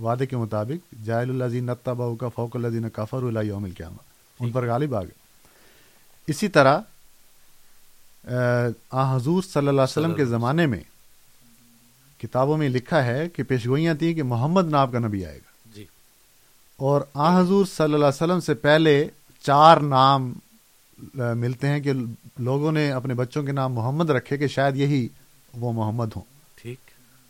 وعدے 0.00 0.26
کے 0.26 0.36
مطابق 0.36 0.94
جائل 1.04 1.30
اللہ 1.30 1.44
زین 1.44 1.70
کا 2.18 2.28
فوق 2.28 2.56
اللہ 2.56 2.68
زین 2.68 2.90
کافر 2.90 3.22
اللہ 3.22 3.40
یوم 3.40 3.70
کیا 3.70 3.88
ان 4.40 4.52
پر 4.52 4.68
غالب 4.68 4.94
آ 4.94 5.02
گئے۔ 5.02 5.14
اسی 6.26 6.48
طرح 6.48 6.80
آ 8.90 9.16
حضور 9.16 9.42
صلی 9.42 9.58
اللہ 9.58 9.70
علیہ 9.70 9.82
وسلم 9.82 10.14
کے 10.14 10.24
زمانے 10.24 10.66
میں 10.66 10.80
کتابوں 12.22 12.56
میں 12.56 12.68
لکھا 12.68 13.04
ہے 13.04 13.28
کہ 13.28 13.42
پیشگوئیاں 13.42 13.94
تھیں 13.94 14.14
کہ 14.14 14.22
محمد 14.22 14.70
ناب 14.70 14.92
کا 14.92 14.98
نبی 14.98 15.26
آئے 15.26 15.36
گا۔ 15.36 15.70
جی۔ 15.74 15.84
اور 16.76 17.00
آ 17.14 17.40
حضور 17.40 17.66
صلی 17.66 17.84
اللہ 17.84 17.96
علیہ 17.96 18.06
وسلم 18.06 18.40
سے 18.40 18.54
پہلے 18.54 19.08
چار 19.42 19.76
نام 19.76 20.32
ملتے 21.14 21.68
ہیں 21.68 21.80
کہ 21.80 21.92
لوگوں 22.38 22.72
نے 22.72 22.90
اپنے 22.90 23.14
بچوں 23.14 23.42
کے 23.42 23.52
نام 23.52 23.72
محمد 23.72 24.10
رکھے 24.10 24.36
کہ 24.36 24.46
شاید 24.46 24.76
یہی 24.76 25.08
وہ 25.54 25.72
محمد 25.72 26.06
ہوں۔ 26.16 26.22
ٹھیک۔ 26.62 26.78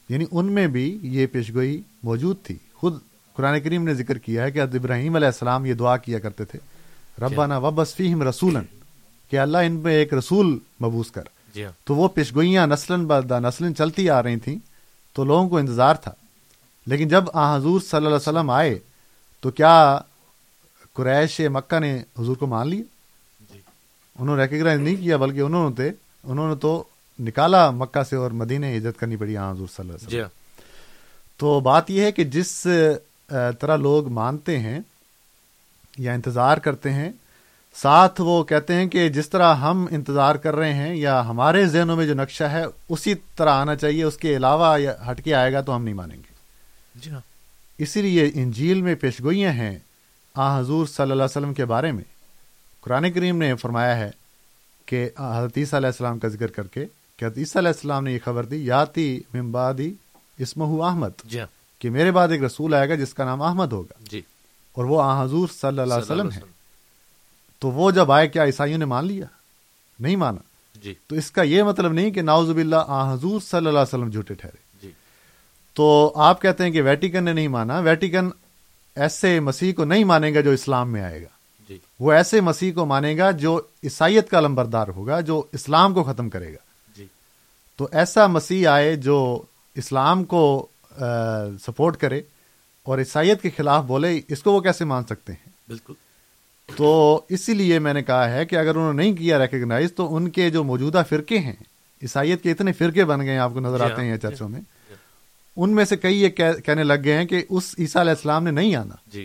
یعنی 0.08 0.24
ان 0.32 0.52
میں 0.52 0.66
بھی 0.66 0.98
یہ 1.02 1.26
پیشگوئی 1.26 1.82
موجود 2.02 2.36
تھی۔ 2.42 2.56
خود 2.74 2.94
قرآن 3.34 3.60
کریم 3.60 3.84
نے 3.84 3.94
ذکر 3.94 4.18
کیا 4.18 4.44
ہے 4.44 4.50
کہ 4.50 4.60
ابراہیم 4.60 5.16
علیہ 5.16 5.26
السلام 5.26 5.66
یہ 5.66 5.74
دعا 5.74 5.96
کیا 5.96 6.18
کرتے 6.18 6.44
تھے 6.44 6.58
ربانہ 7.18 7.54
وبصفیم 7.54 8.22
رسولن 8.22 8.77
کہ 9.30 9.38
اللہ 9.38 9.58
ان 9.58 9.80
پہ 9.80 9.88
ایک 9.88 10.14
رسول 10.14 10.58
مبوس 10.80 11.10
کر۔ 11.10 11.22
جی 11.54 11.64
ہاں۔ 11.64 11.72
تو 11.84 11.94
وہ 11.94 12.08
پیشگوئیاں 12.08 12.66
نسلن 12.66 13.06
بردہ 13.06 13.40
نسلن 13.40 13.76
چلتی 13.76 14.10
آ 14.10 14.22
رہی 14.22 14.36
تھیں 14.36 14.58
تو 15.12 15.24
لوگوں 15.24 15.48
کو 15.48 15.58
انتظار 15.58 15.94
تھا۔ 15.94 16.12
لیکن 16.86 17.08
جب 17.08 17.24
آ 17.32 17.56
حضور 17.56 17.80
صلی 17.80 17.96
اللہ 17.96 18.08
علیہ 18.08 18.16
وسلم 18.16 18.50
آئے 18.50 18.78
تو 19.40 19.50
کیا 19.50 19.98
قریش 20.92 21.40
مکہ 21.40 21.78
نے 21.78 22.02
حضور 22.18 22.36
کو 22.36 22.46
مان 22.46 22.68
لیا؟ 22.68 22.82
جی۔ 23.52 23.60
انہوں 24.18 24.36
نے 24.36 24.42
ریکگنائز 24.42 24.80
نہیں 24.80 24.96
کیا 24.96 25.16
بلکہ 25.16 25.40
انہوں 25.40 25.70
نے 25.78 25.90
انہوں 26.24 26.48
نے 26.48 26.54
تو 26.54 26.84
نکالا 27.20 27.70
مکہ 27.70 28.02
سے 28.02 28.16
اور 28.16 28.30
مدینے 28.30 28.76
عزت 28.76 29.00
کرنی 29.00 29.16
پڑی 29.16 29.36
آ 29.36 29.50
حضور 29.50 29.66
صلی 29.66 29.74
اللہ 29.78 29.92
علیہ 29.92 30.06
وسلم۔ 30.06 30.10
جی 30.10 30.20
ہاں۔ 30.20 30.28
تو 31.36 31.60
بات 31.60 31.90
یہ 31.90 32.02
ہے 32.02 32.12
کہ 32.12 32.24
جس 32.24 32.66
طرح 33.60 33.76
لوگ 33.76 34.08
مانتے 34.08 34.58
ہیں 34.58 34.80
یا 35.98 36.12
انتظار 36.12 36.56
کرتے 36.56 36.92
ہیں 36.92 37.10
ساتھ 37.82 38.20
وہ 38.20 38.44
کہتے 38.44 38.74
ہیں 38.74 38.86
کہ 38.86 39.08
جس 39.08 39.28
طرح 39.28 39.54
ہم 39.54 39.86
انتظار 39.90 40.34
کر 40.34 40.56
رہے 40.56 40.74
ہیں 40.74 40.96
یا 40.96 41.28
ہمارے 41.28 41.66
ذہنوں 41.66 41.96
میں 41.96 42.06
جو 42.06 42.14
نقشہ 42.14 42.44
ہے 42.44 42.64
اسی 42.88 43.14
طرح 43.36 43.50
آنا 43.50 43.76
چاہیے 43.76 44.02
اس 44.04 44.16
کے 44.16 44.36
علاوہ 44.36 44.78
ہٹ 45.10 45.24
کے 45.24 45.34
آئے 45.34 45.52
گا 45.52 45.60
تو 45.60 45.76
ہم 45.76 45.84
نہیں 45.84 45.94
مانیں 45.94 46.16
گے۔ 46.16 46.34
جی 46.94 47.10
ہاں۔ 47.10 47.20
اسی 47.78 48.02
لیے 48.02 48.30
انجیل 48.34 48.82
میں 48.82 48.94
پیشگوئیاں 48.94 49.52
ہیں 49.52 49.78
آ 50.34 50.60
حضور 50.60 50.86
صلی 50.86 51.02
اللہ 51.02 51.14
علیہ 51.14 51.24
وسلم 51.24 51.54
کے 51.54 51.64
بارے 51.64 51.92
میں۔ 51.92 52.04
قرآن 52.80 53.12
کریم 53.12 53.38
نے 53.38 53.54
فرمایا 53.54 53.96
ہے 53.96 54.10
کہ 54.86 55.10
حضرت 55.18 55.74
علیہ 55.74 55.86
السلام 55.86 56.18
کا 56.18 56.28
ذکر 56.28 56.46
کر 56.46 56.66
کے 56.66 56.86
کہ 57.16 57.24
عیسیٰ 57.24 57.56
علیہ 57.56 57.68
السلام 57.68 58.04
نے 58.04 58.12
یہ 58.12 58.18
خبر 58.24 58.44
دی 58.44 58.66
یاتی 58.66 59.20
ممبادی 59.34 59.94
اسمہ 60.38 60.84
احمد 60.84 61.10
جی 61.24 61.40
ہاں۔ 61.40 61.46
کہ 61.78 61.90
میرے 61.90 62.10
بعد 62.10 62.28
ایک 62.28 62.42
رسول 62.42 62.74
آئے 62.74 62.88
گا 62.88 62.94
جس 62.94 63.14
کا 63.14 63.24
نام 63.24 63.42
احمد 63.42 63.72
ہوگا۔ 63.72 64.04
جی۔ 64.10 64.22
اور 64.72 64.84
وہ 64.84 65.02
آ 65.02 65.24
حضور 65.24 65.48
صلی 65.48 65.68
اللہ 65.68 65.82
علیہ 65.82 66.02
وسلم 66.02 66.32
ہے۔ 66.32 66.57
تو 67.58 67.70
وہ 67.70 67.90
جب 67.90 68.12
آئے 68.12 68.28
کیا 68.28 68.44
عیسائیوں 68.44 68.78
نے 68.78 68.84
مان 68.84 69.06
لیا؟ 69.06 69.26
نہیں 70.00 70.16
مانا۔ 70.16 70.38
جی۔ 70.82 70.94
تو 71.06 71.16
اس 71.16 71.30
کا 71.30 71.42
یہ 71.42 71.62
مطلب 71.62 71.92
نہیں 71.92 72.10
کہ 72.10 72.22
ناؤز 72.22 72.50
باللہ 72.50 72.76
آ 72.86 73.14
حضور 73.14 73.40
صلی 73.40 73.56
اللہ 73.56 73.68
علیہ 73.68 73.78
وسلم 73.78 74.10
جھوٹے 74.10 74.34
ٹھہرے۔ 74.34 74.56
جی۔ 74.82 74.90
تو 75.74 76.12
آپ 76.16 76.42
کہتے 76.42 76.64
ہیں 76.64 76.70
کہ 76.70 76.82
ویٹیکن 76.82 77.24
نے 77.24 77.32
نہیں 77.32 77.48
مانا۔ 77.48 77.78
ویٹیکن 77.78 78.30
ایسے 78.96 79.40
مسیح 79.40 79.72
کو 79.72 79.84
نہیں 79.84 80.04
مانے 80.04 80.34
گا 80.34 80.40
جو 80.40 80.50
اسلام 80.50 80.92
میں 80.92 81.02
آئے 81.02 81.22
گا۔ 81.22 81.28
جی۔ 81.68 81.78
وہ 82.00 82.12
ایسے 82.12 82.40
مسیح 82.40 82.72
کو 82.72 82.86
مانے 82.86 83.16
گا 83.16 83.30
جو 83.30 83.60
عیسائیت 83.84 84.30
کا 84.30 84.40
لمبردار 84.40 84.88
ہوگا 84.88 85.20
جو 85.20 85.42
اسلام 85.52 85.94
کو 85.94 86.02
ختم 86.02 86.30
کرے 86.30 86.52
گا۔ 86.52 86.58
جی۔ 86.96 87.06
تو 87.76 87.88
ایسا 87.92 88.26
مسیح 88.26 88.68
آئے 88.68 88.96
جو 88.96 89.42
اسلام 89.74 90.24
کو 90.24 90.66
سپورٹ 91.66 91.96
کرے 91.96 92.20
اور 92.82 92.98
عیسائیت 92.98 93.42
کے 93.42 93.50
خلاف 93.56 93.84
بولے 93.84 94.20
اس 94.28 94.42
کو 94.42 94.52
وہ 94.52 94.60
کیسے 94.60 94.84
مان 94.84 95.04
سکتے 95.04 95.32
ہیں؟ 95.32 95.48
بالکل۔ 95.68 95.92
تو 96.68 96.90
اسی 97.28 97.54
لیے 97.54 97.78
میں 97.78 97.92
نے 97.94 98.02
کہا 98.02 98.30
ہے 98.30 98.44
کہ 98.44 98.56
اگر 98.56 98.74
انہوں 98.74 98.92
نے 98.92 99.02
نہیں 99.02 99.16
کیا 99.16 99.38
ریکگنائز 99.38 99.92
تو 99.92 100.14
ان 100.16 100.28
کے 100.30 100.50
جو 100.50 100.64
موجودہ 100.64 101.02
فرقے 101.08 101.38
ہیں 101.38 101.52
عیسائیت 102.02 102.42
کے 102.42 102.50
اتنے 102.50 102.72
فرقے 102.72 103.04
بن 103.04 103.20
گئے 103.20 103.30
ہیں 103.30 103.38
آپ 103.38 103.52
کو 103.54 103.60
نظر 103.60 103.78
جی 103.78 103.84
آتے 103.84 103.94
ہاں، 103.94 104.04
ہیں 104.04 104.16
جی 104.16 104.20
چرچوں 104.20 104.48
میں 104.48 104.60
ان 105.56 105.70
میں 105.70 105.84
سے 105.84 105.96
کئی 105.96 106.22
یہ 106.22 106.28
کہنے 106.64 106.82
لگ 106.84 107.04
گئے 107.04 107.16
ہیں 107.18 107.24
کہ 107.26 107.42
اس 107.48 107.74
عیسیٰ 107.78 108.00
علیہ 108.00 108.10
السلام 108.10 108.44
نے 108.44 108.50
نہیں 108.50 108.74
آنا۔ 108.74 108.94
جی۔ 109.06 109.24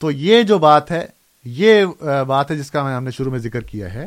تو 0.00 0.10
یہ 0.10 0.42
جو 0.42 0.58
بات 0.58 0.90
ہے 0.90 1.06
یہ 1.44 1.84
بات 2.26 2.50
ہے 2.50 2.56
جس 2.56 2.70
کا 2.70 2.96
ہم 2.96 3.04
نے 3.04 3.10
شروع 3.10 3.30
میں 3.30 3.38
ذکر 3.38 3.60
کیا 3.60 3.92
ہے 3.94 4.06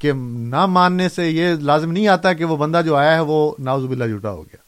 کہ 0.00 0.12
نہ 0.12 0.66
ماننے 0.66 1.08
سے 1.08 1.30
یہ 1.30 1.54
لازم 1.60 1.92
نہیں 1.92 2.08
آتا 2.08 2.32
کہ 2.32 2.44
وہ 2.44 2.56
بندہ 2.56 2.82
جو 2.84 2.96
آیا 2.96 3.14
ہے 3.14 3.20
وہ 3.20 3.54
ناوز 3.58 3.84
باللہ 3.84 4.04
جھوٹا 4.04 4.30
ہو 4.30 4.42
گیا۔ 4.42 4.60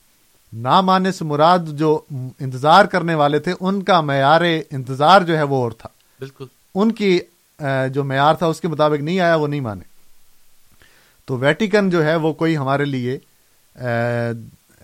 نہ 0.53 0.81
ماننے 0.81 1.12
سے 1.12 1.25
مراد 1.25 1.68
جو 1.68 2.01
انتظار 2.11 2.85
کرنے 2.85 3.14
والے 3.14 3.39
تھے 3.39 3.55
ان 3.61 3.83
کا 3.83 4.01
معیار 4.01 4.41
انتظار 4.71 5.21
جو 5.21 5.37
ہے 5.39 5.43
وہ 5.43 5.62
اور 5.62 5.71
تھا۔ 5.73 5.89
بالکل۔ 6.21 6.45
ان 6.75 6.93
کی 6.93 7.21
جو 7.93 8.05
معیار 8.05 8.35
تھا 8.35 8.47
اس 8.47 8.61
کے 8.61 8.68
مطابق 8.68 9.03
نہیں 9.03 9.21
آیا 9.21 9.37
وہ 9.37 9.49
نہیں 9.49 9.61
مانے۔ 9.61 9.85
تو 11.25 11.39
ویٹیکن 11.39 11.91
جو 11.91 12.05
ہے 12.05 12.16
وہ 12.16 12.33
کوئی 12.33 12.57
ہمارے 12.57 12.85
لیے 12.85 13.18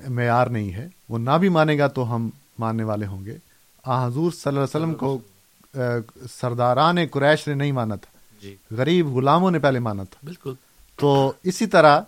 معیار 0.08 0.46
نہیں 0.46 0.72
ہے۔ 0.72 0.88
وہ 1.08 1.18
نہ 1.18 1.30
بھی 1.30 1.48
مانے 1.48 1.78
گا 1.78 1.86
تو 1.86 2.14
ہم 2.14 2.30
ماننے 2.58 2.84
والے 2.84 3.06
ہوں 3.06 3.24
گے۔ 3.24 3.36
آ 3.84 4.06
حضور 4.06 4.32
صلی 4.32 4.56
اللہ 4.56 4.60
علیہ 4.60 4.76
وسلم 4.76 4.94
کو 4.94 5.18
سرداران 6.40 6.98
قریش 7.10 7.48
نے 7.48 7.54
نہیں 7.54 7.72
مانا 7.72 7.94
تھا۔ 7.94 8.18
جی۔ 8.42 8.56
غریب 8.70 9.08
غلاموں 9.08 9.50
نے 9.50 9.58
پہلے 9.58 9.78
مانا 9.78 10.04
تھا۔ 10.04 10.20
بالکل۔ 10.24 10.54
تو 10.96 11.32
اسی 11.42 11.66
طرح 11.66 12.00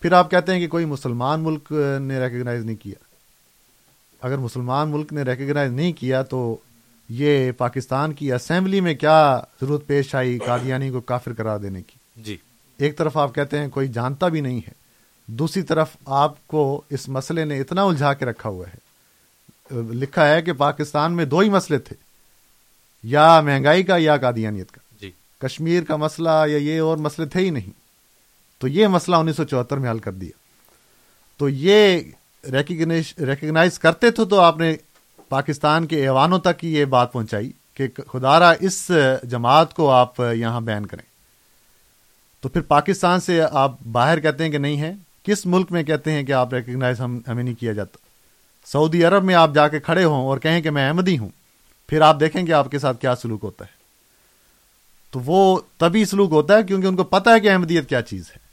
پھر 0.00 0.12
آپ 0.12 0.30
کہتے 0.30 0.52
ہیں 0.52 0.60
کہ 0.60 0.68
کوئی 0.68 0.84
مسلمان 0.84 1.40
ملک 1.40 1.72
نے 2.00 2.18
ریکگنائز 2.18 2.64
نہیں 2.64 2.76
کیا۔ 2.76 2.94
اگر 4.20 4.38
مسلمان 4.38 4.88
ملک 4.88 5.12
نے 5.12 5.22
ریکگنائز 5.22 5.72
نہیں 5.72 5.92
کیا 5.92 6.22
تو 6.22 6.56
یہ 7.08 7.52
پاکستان 7.52 8.12
کی 8.12 8.32
اسمبلی 8.32 8.80
میں 8.80 8.94
کیا 8.94 9.40
ضرورت 9.62 9.86
پیش 9.86 10.14
آئی 10.14 10.38
قادیانی 10.38 10.90
کو 10.90 11.00
کافر 11.00 11.32
قرار 11.32 11.58
دینے 11.58 11.82
کی؟ 11.82 12.22
جی۔ 12.22 12.36
ایک 12.78 12.98
طرف 12.98 13.16
آپ 13.16 13.34
کہتے 13.34 13.58
ہیں 13.58 13.68
کوئی 13.68 13.88
جانتا 13.88 14.28
بھی 14.28 14.40
نہیں 14.40 14.58
ہے 14.58 14.72
دوسری 15.26 15.62
طرف 15.62 15.88
آپ 16.06 16.46
کو 16.46 16.82
اس 16.90 17.08
مسئلے 17.08 17.44
نے 17.44 17.60
اتنا 17.60 17.82
الجھا 17.82 18.14
کے 18.14 18.24
رکھا 18.24 18.48
ہوا 18.48 18.66
ہے 18.66 18.86
لکھا 19.92 20.28
ہے 20.28 20.42
کہ 20.42 20.52
پاکستان 20.52 21.12
میں 21.12 21.24
دو 21.24 21.38
ہی 21.38 21.50
مسئلے 21.50 21.78
تھے 21.78 21.96
یا 23.02 23.40
مہنگائی 23.40 23.82
کا 23.82 23.96
یا 23.98 24.16
قادیانیت 24.16 24.70
کا۔ 24.70 24.80
جی۔ 25.00 25.10
کشمیر 25.38 25.82
کا 25.82 25.96
مسئلہ 25.96 26.28
یا 26.28 26.56
یہ 26.56 26.80
اور 26.80 26.96
مسئلے 26.96 27.28
تھے 27.28 27.40
ہی 27.40 27.50
نہیں 27.50 27.70
تو 28.58 28.68
یہ 28.68 28.86
مسئلہ 28.86 29.16
انیس 29.16 29.36
سو 29.36 29.44
چوہتر 29.44 29.76
میں 29.76 29.90
حل 29.90 29.98
کر 29.98 30.12
دیا۔ 30.12 30.38
تو 31.36 31.48
یہ 31.48 32.00
ریکگنائز 33.18 33.78
کرتے 33.78 34.10
تھے 34.10 34.24
تو 34.24 34.40
آپ 34.40 34.58
نے 34.58 34.76
پاکستان 35.28 35.86
کے 35.86 35.96
ایوانوں 36.00 36.38
تک 36.38 36.64
یہ 36.64 36.84
بات 36.84 37.12
پہنچائی 37.12 37.52
کہ 37.74 37.86
خدارہ 38.12 38.54
اس 38.60 38.90
جماعت 39.22 39.74
کو 39.74 39.90
آپ 39.90 40.20
یہاں 40.20 40.60
بین 40.60 40.86
کریں۔ 40.86 41.06
تو 42.40 42.48
پھر 42.48 42.60
پاکستان 42.60 43.20
سے 43.20 43.40
آپ 43.50 43.72
باہر 43.92 44.20
کہتے 44.20 44.44
ہیں 44.44 44.50
کہ 44.50 44.58
نہیں 44.58 44.80
ہے؟ 44.80 44.92
کس 45.22 45.46
ملک 45.46 45.72
میں 45.72 45.82
کہتے 45.82 46.12
ہیں 46.12 46.22
کہ 46.22 46.32
آپ 46.32 46.54
ریکگنائز 46.54 47.00
ہم 47.00 47.20
ہمیں 47.28 47.44
نہیں 47.44 47.60
کیا 47.60 47.72
جاتا؟ 47.72 47.98
سعودی 48.66 49.04
عرب 49.04 49.24
میں 49.24 49.34
آپ 49.34 49.50
جا 49.54 49.68
کے 49.68 49.80
کھڑے 49.80 50.04
ہوں 50.04 50.26
اور 50.26 50.38
کہیں 50.38 50.62
کہ 50.62 50.70
میں 50.70 50.88
احمدی 50.88 51.18
ہوں، 51.18 51.28
پھر 51.88 52.00
آپ 52.00 52.20
دیکھیں 52.20 52.46
کہ 52.46 52.52
آپ 52.52 52.70
کے 52.70 52.78
ساتھ 52.78 53.00
کیا 53.00 53.16
سلوک 53.16 53.40
ہوتا 53.42 53.64
ہے۔ 53.64 53.70
تو 55.10 55.20
وہ 55.26 55.60
تبھی 55.78 56.04
سلوک 56.04 56.32
ہوتا 56.32 56.58
ہے 56.58 56.62
کیونکہ 56.62 56.86
ان 56.86 56.96
کو 56.96 57.04
پتا 57.04 57.34
ہے 57.34 57.40
کہ 57.40 57.50
احمدیت 57.50 57.88
کیا 57.88 58.02
چیز 58.02 58.30
ہے۔ 58.30 58.46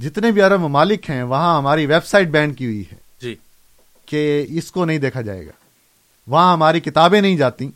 جتنے 0.00 0.30
بھی 0.30 0.40
عرب 0.40 0.60
ممالک 0.60 1.10
ہیں، 1.10 1.22
وہاں 1.22 1.58
ہماری 1.58 1.86
ویب 1.86 2.06
سائٹ 2.06 2.28
بین 2.28 2.54
کی 2.54 2.64
ہوئی 2.64 2.84
ہے۔ 2.92 3.03
کہ 4.06 4.46
اس 4.48 4.72
کو 4.72 4.84
نہیں 4.84 4.98
دیکھا 4.98 5.20
جائے 5.20 5.46
گا۔ 5.46 5.50
وہاں 6.26 6.52
ہماری 6.52 6.80
کتابیں 6.80 7.20
نہیں 7.20 7.36
جاتی 7.36 7.70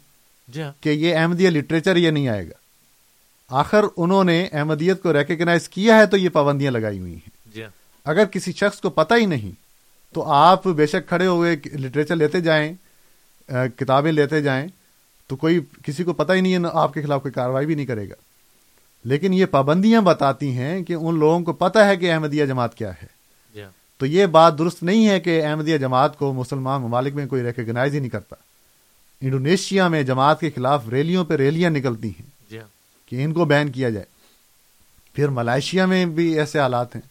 جی 0.49 0.63
ہاں۔ 0.63 0.73
کہ 0.81 0.89
یہ 0.89 1.17
احمدیت 1.17 1.53
لٹریچر 1.53 1.97
یہ 1.97 2.11
نہیں 2.11 2.29
آئے 2.29 2.47
گا۔ 2.47 2.55
آخر 3.49 3.85
انہوں 3.97 4.25
نے 4.25 4.49
احمدیت 4.53 5.03
کو 5.03 5.13
ریکگنائز 5.13 5.69
کیا 5.69 5.97
ہے 5.97 6.07
تو 6.07 6.17
یہ 6.17 6.29
پابندیاں 6.29 6.73
لگائی 6.73 6.99
ہوئی 6.99 7.15
ہیں۔ 7.15 7.31
جی 7.55 7.63
ہاں۔ 7.63 7.71
اگر 8.05 8.25
کسی 8.25 8.53
شخص 8.53 8.81
کو 8.81 8.91
پتہ 8.91 9.15
ہی 9.15 9.27
نہیں 9.27 9.51
تو 10.15 10.23
آپ 10.23 10.67
بے 10.67 10.87
شک 10.87 11.09
کھڑے 11.09 11.27
ہوئے 11.27 11.57
لٹریچر 11.73 12.17
لیتے 12.17 12.41
جائیں 12.41 12.75
کتابیں 13.49 14.13
لیتے 14.13 14.43
جائیں 14.43 14.69
تو 15.27 15.37
کوئی 15.37 15.61
کسی 15.83 16.05
کو 16.05 16.13
پتہ 16.13 16.33
ہی 16.33 16.41
نہیں 16.41 16.55
ہے 16.55 16.59
آپ 16.73 16.95
کے 16.95 17.03
خلاف 17.03 17.23
کوئی 17.23 17.33
کاروائی 17.33 17.67
بھی 17.67 17.75
نہیں 17.75 17.87
کرے 17.87 18.09
گا۔ 18.09 18.15
لیکن 19.05 19.35
یہ 19.35 19.47
پابندیاں 19.47 20.01
بتاتی 20.01 20.51
ہیں 20.51 20.83
کہ 20.83 20.93
ان 20.93 21.19
لوگوں 21.19 21.41
کو 21.41 21.53
پتہ 21.53 21.79
ہے 21.79 21.97
کہ 21.97 22.13
احمدیہ 22.13 22.47
جماعت 22.47 22.75
کیا 22.75 22.91
ہے۔ 22.91 23.18
تو 23.99 24.07
یہ 24.07 24.27
بات 24.27 24.59
درست 24.59 24.83
نہیں 24.83 25.09
ہے 25.09 25.21
کہ 25.21 25.47
احمدیہ 25.47 25.79
جماعت 25.79 26.19
کو 26.19 26.33
مسلمان 26.33 26.81
ممالک 26.81 27.15
میں 27.15 27.27
کوئی 27.27 27.43
ریکگنائز 27.43 27.95
ہی 27.95 27.99
نہیں 27.99 28.11
کرتا۔ 28.11 28.37
انڈونیشیا 29.21 29.89
میں 29.89 30.03
جماعت 30.03 30.41
کے 30.41 30.51
خلاف 30.51 30.89
ریلیوں 30.89 31.25
پہ 31.25 31.35
ریلیاں 31.35 31.71
نکلتی 31.71 32.09
ہیں۔ 32.09 32.27
جی 32.51 32.59
ہاں۔ 32.59 32.67
کہ 33.09 33.25
ان 33.25 33.33
کو 33.33 33.45
بین 33.45 33.73
کیا 33.73 33.91
جائے۔ 33.91 34.07
پھر 35.15 35.29
ملائیشیا 35.29 35.87
میں 35.87 36.07
بھی 36.07 36.39
ایسے 36.39 36.61
حالات 36.61 36.97
ہیں۔ 36.97 37.03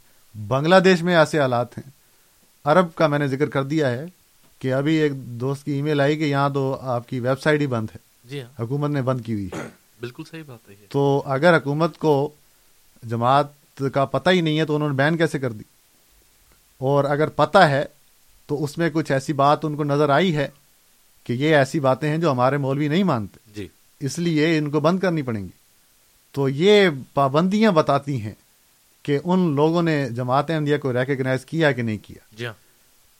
بنگلہ 0.47 0.75
دیش 0.75 1.01
میں 1.01 1.17
ایسے 1.17 1.39
حالات 1.39 1.77
ہیں۔ 1.77 1.89
عرب 2.65 2.95
کا 2.95 3.07
میں 3.07 3.19
نے 3.19 3.27
ذکر 3.27 3.49
کر 3.49 3.63
دیا 3.63 3.91
ہے 3.91 4.05
کہ 4.59 4.73
ابھی 4.73 4.95
ایک 4.95 5.25
دوست 5.25 5.65
کی 5.65 5.71
ای 5.71 5.81
میل 5.81 6.01
آئی 6.01 6.17
کہ 6.17 6.23
یہاں 6.23 6.49
تو 6.49 6.77
آپ 6.81 7.09
کی 7.09 7.19
ویب 7.19 7.41
سائٹ 7.41 7.61
ہی 7.61 7.67
بند 7.67 7.87
ہے۔ 7.95 7.99
جی 8.29 8.41
ہاں۔ 8.41 8.61
حکومت 8.61 8.89
نے 8.89 9.01
بند 9.01 9.21
کی 9.25 9.33
ہوئی 9.33 9.47
ہے۔ 9.47 9.67
بالکل 9.99 10.23
صحیح 10.31 10.43
بات 10.47 10.69
ہے 10.69 10.75
تو 10.89 11.23
اگر 11.25 11.57
حکومت 11.57 11.97
کو 11.97 12.29
جماعت 13.03 13.47
کا 13.93 14.05
پتہ 14.05 14.29
ہی 14.29 14.41
نہیں 14.41 14.59
ہے 14.59 14.65
تو 14.65 14.75
انہوں 14.75 14.89
نے 14.89 14.95
بین 14.95 15.17
کیسے 15.17 15.39
کر 15.39 15.51
دی؟ 15.51 15.63
اور 16.77 17.03
اگر 17.03 17.27
پتہ 17.27 17.57
ہے 17.57 17.85
تو 18.47 18.63
اس 18.63 18.77
میں 18.77 18.89
کچھ 18.93 19.11
ایسی 19.11 19.33
بات 19.33 19.65
ان 19.65 19.75
کو 19.75 19.83
نظر 19.83 20.09
آئی 20.09 20.35
ہے 20.35 20.47
کہ 21.23 21.33
یہ 21.33 21.55
ایسی 21.55 21.79
باتیں 21.79 22.09
ہیں 22.09 22.17
جو 22.17 22.31
ہمارے 22.31 22.57
مولوی 22.57 22.87
نہیں 22.87 23.03
مانتے۔ 23.03 23.51
جی۔ 23.55 23.67
اس 23.99 24.19
لیے 24.19 24.57
ان 24.57 24.71
کو 24.71 24.79
بند 24.79 24.99
کرنی 24.99 25.21
پڑیں 25.21 25.43
گی۔ 25.43 25.57
تو 26.31 26.49
یہ 26.49 26.89
پابندیاں 27.13 27.71
بتاتی 27.71 28.21
ہیں 28.21 28.33
کہ 29.03 29.19
ان 29.23 29.55
لوگوں 29.55 29.81
نے 29.81 30.09
جماعت 30.09 30.51
احمدیہ 30.51 30.77
کو 30.77 30.93
ریکگنائز 30.93 31.45
کیا 31.45 31.71
کہ 31.71 31.81
نہیں 31.81 31.97
کیا۔ 31.97 32.35
جی 32.37 32.45
ہاں۔ 32.45 32.53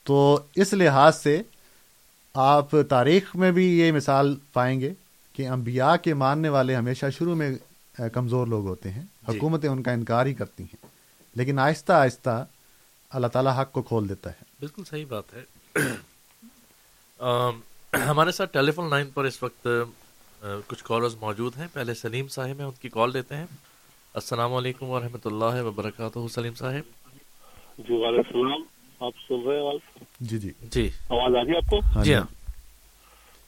تو 0.04 0.40
اس 0.54 0.72
لحاظ 0.72 1.16
سے 1.16 1.42
آپ 2.34 2.68
تاریخ 2.88 3.36
میں 3.36 3.52
بھی 3.52 3.80
یہ 3.80 3.92
مثال 3.92 4.36
پائیں 4.52 4.80
گے 4.80 4.92
کہ 5.32 5.48
انبیاء 5.48 5.96
کے 5.96 6.14
ماننے 6.14 6.48
والے 6.48 6.74
ہمیشہ 6.74 7.06
شروع 7.18 7.34
میں 7.34 7.50
کمزور 8.12 8.46
لوگ 8.46 8.66
ہوتے 8.66 8.90
ہیں۔ 8.90 9.02
حکومتیں 9.28 9.68
ان 9.68 9.82
کا 9.82 9.90
انکار 9.90 10.26
ہی 10.26 10.34
کرتی 10.34 10.62
ہیں۔ 10.62 10.86
لیکن 11.34 11.58
آہستہ 11.58 11.92
آہستہ 11.92 12.46
اللہ 13.10 13.26
تعالیٰ 13.26 13.52
حق 13.58 13.72
کو 13.72 13.82
کھول 13.82 14.08
دیتا 14.08 14.30
ہے۔ 14.30 14.44
بالکل 14.60 14.84
صحیح 14.84 15.04
بات 15.08 15.24
ہے۔ 15.34 15.44
ہمارے 18.06 18.32
ساتھ 18.32 18.52
ٹیلی 18.52 18.72
فون 18.72 18.90
لائن 18.90 19.10
پر 19.10 19.24
اس 19.24 19.42
وقت 19.42 19.68
کچھ 20.66 20.84
کالرز 20.84 21.16
موجود 21.20 21.56
ہیں۔ 21.56 21.66
پہلے 21.72 21.94
سلیم 21.94 22.28
صاحب 22.28 22.58
ہیں 22.58 22.64
ان 22.64 22.70
کی 22.80 22.88
کال 22.88 23.14
دیتے 23.14 23.36
ہیں۔ 23.36 23.46
السلام 24.14 24.54
علیکم 24.54 24.86
ورحمۃ 24.86 25.24
اللہ 25.24 25.62
وبرکاتہ 25.62 26.18
سلیم 26.30 26.54
صاحب۔ 26.54 27.16
جی 27.78 27.94
وعلیکم 27.94 28.38
السلام۔ 28.38 28.62
آپ 29.00 29.12
سن 29.28 29.48
رہے 29.48 29.60
ہیں 29.60 29.78
جی 30.20 30.38
جی۔ 30.38 30.50
جی۔ 30.62 30.90
آواز 31.10 31.34
آ 31.34 31.44
رہی 31.44 31.50
ہے 31.50 31.56
آپ 31.56 31.70
کو؟ 31.70 32.02
جی 32.04 32.14
ہاں۔ 32.14 32.24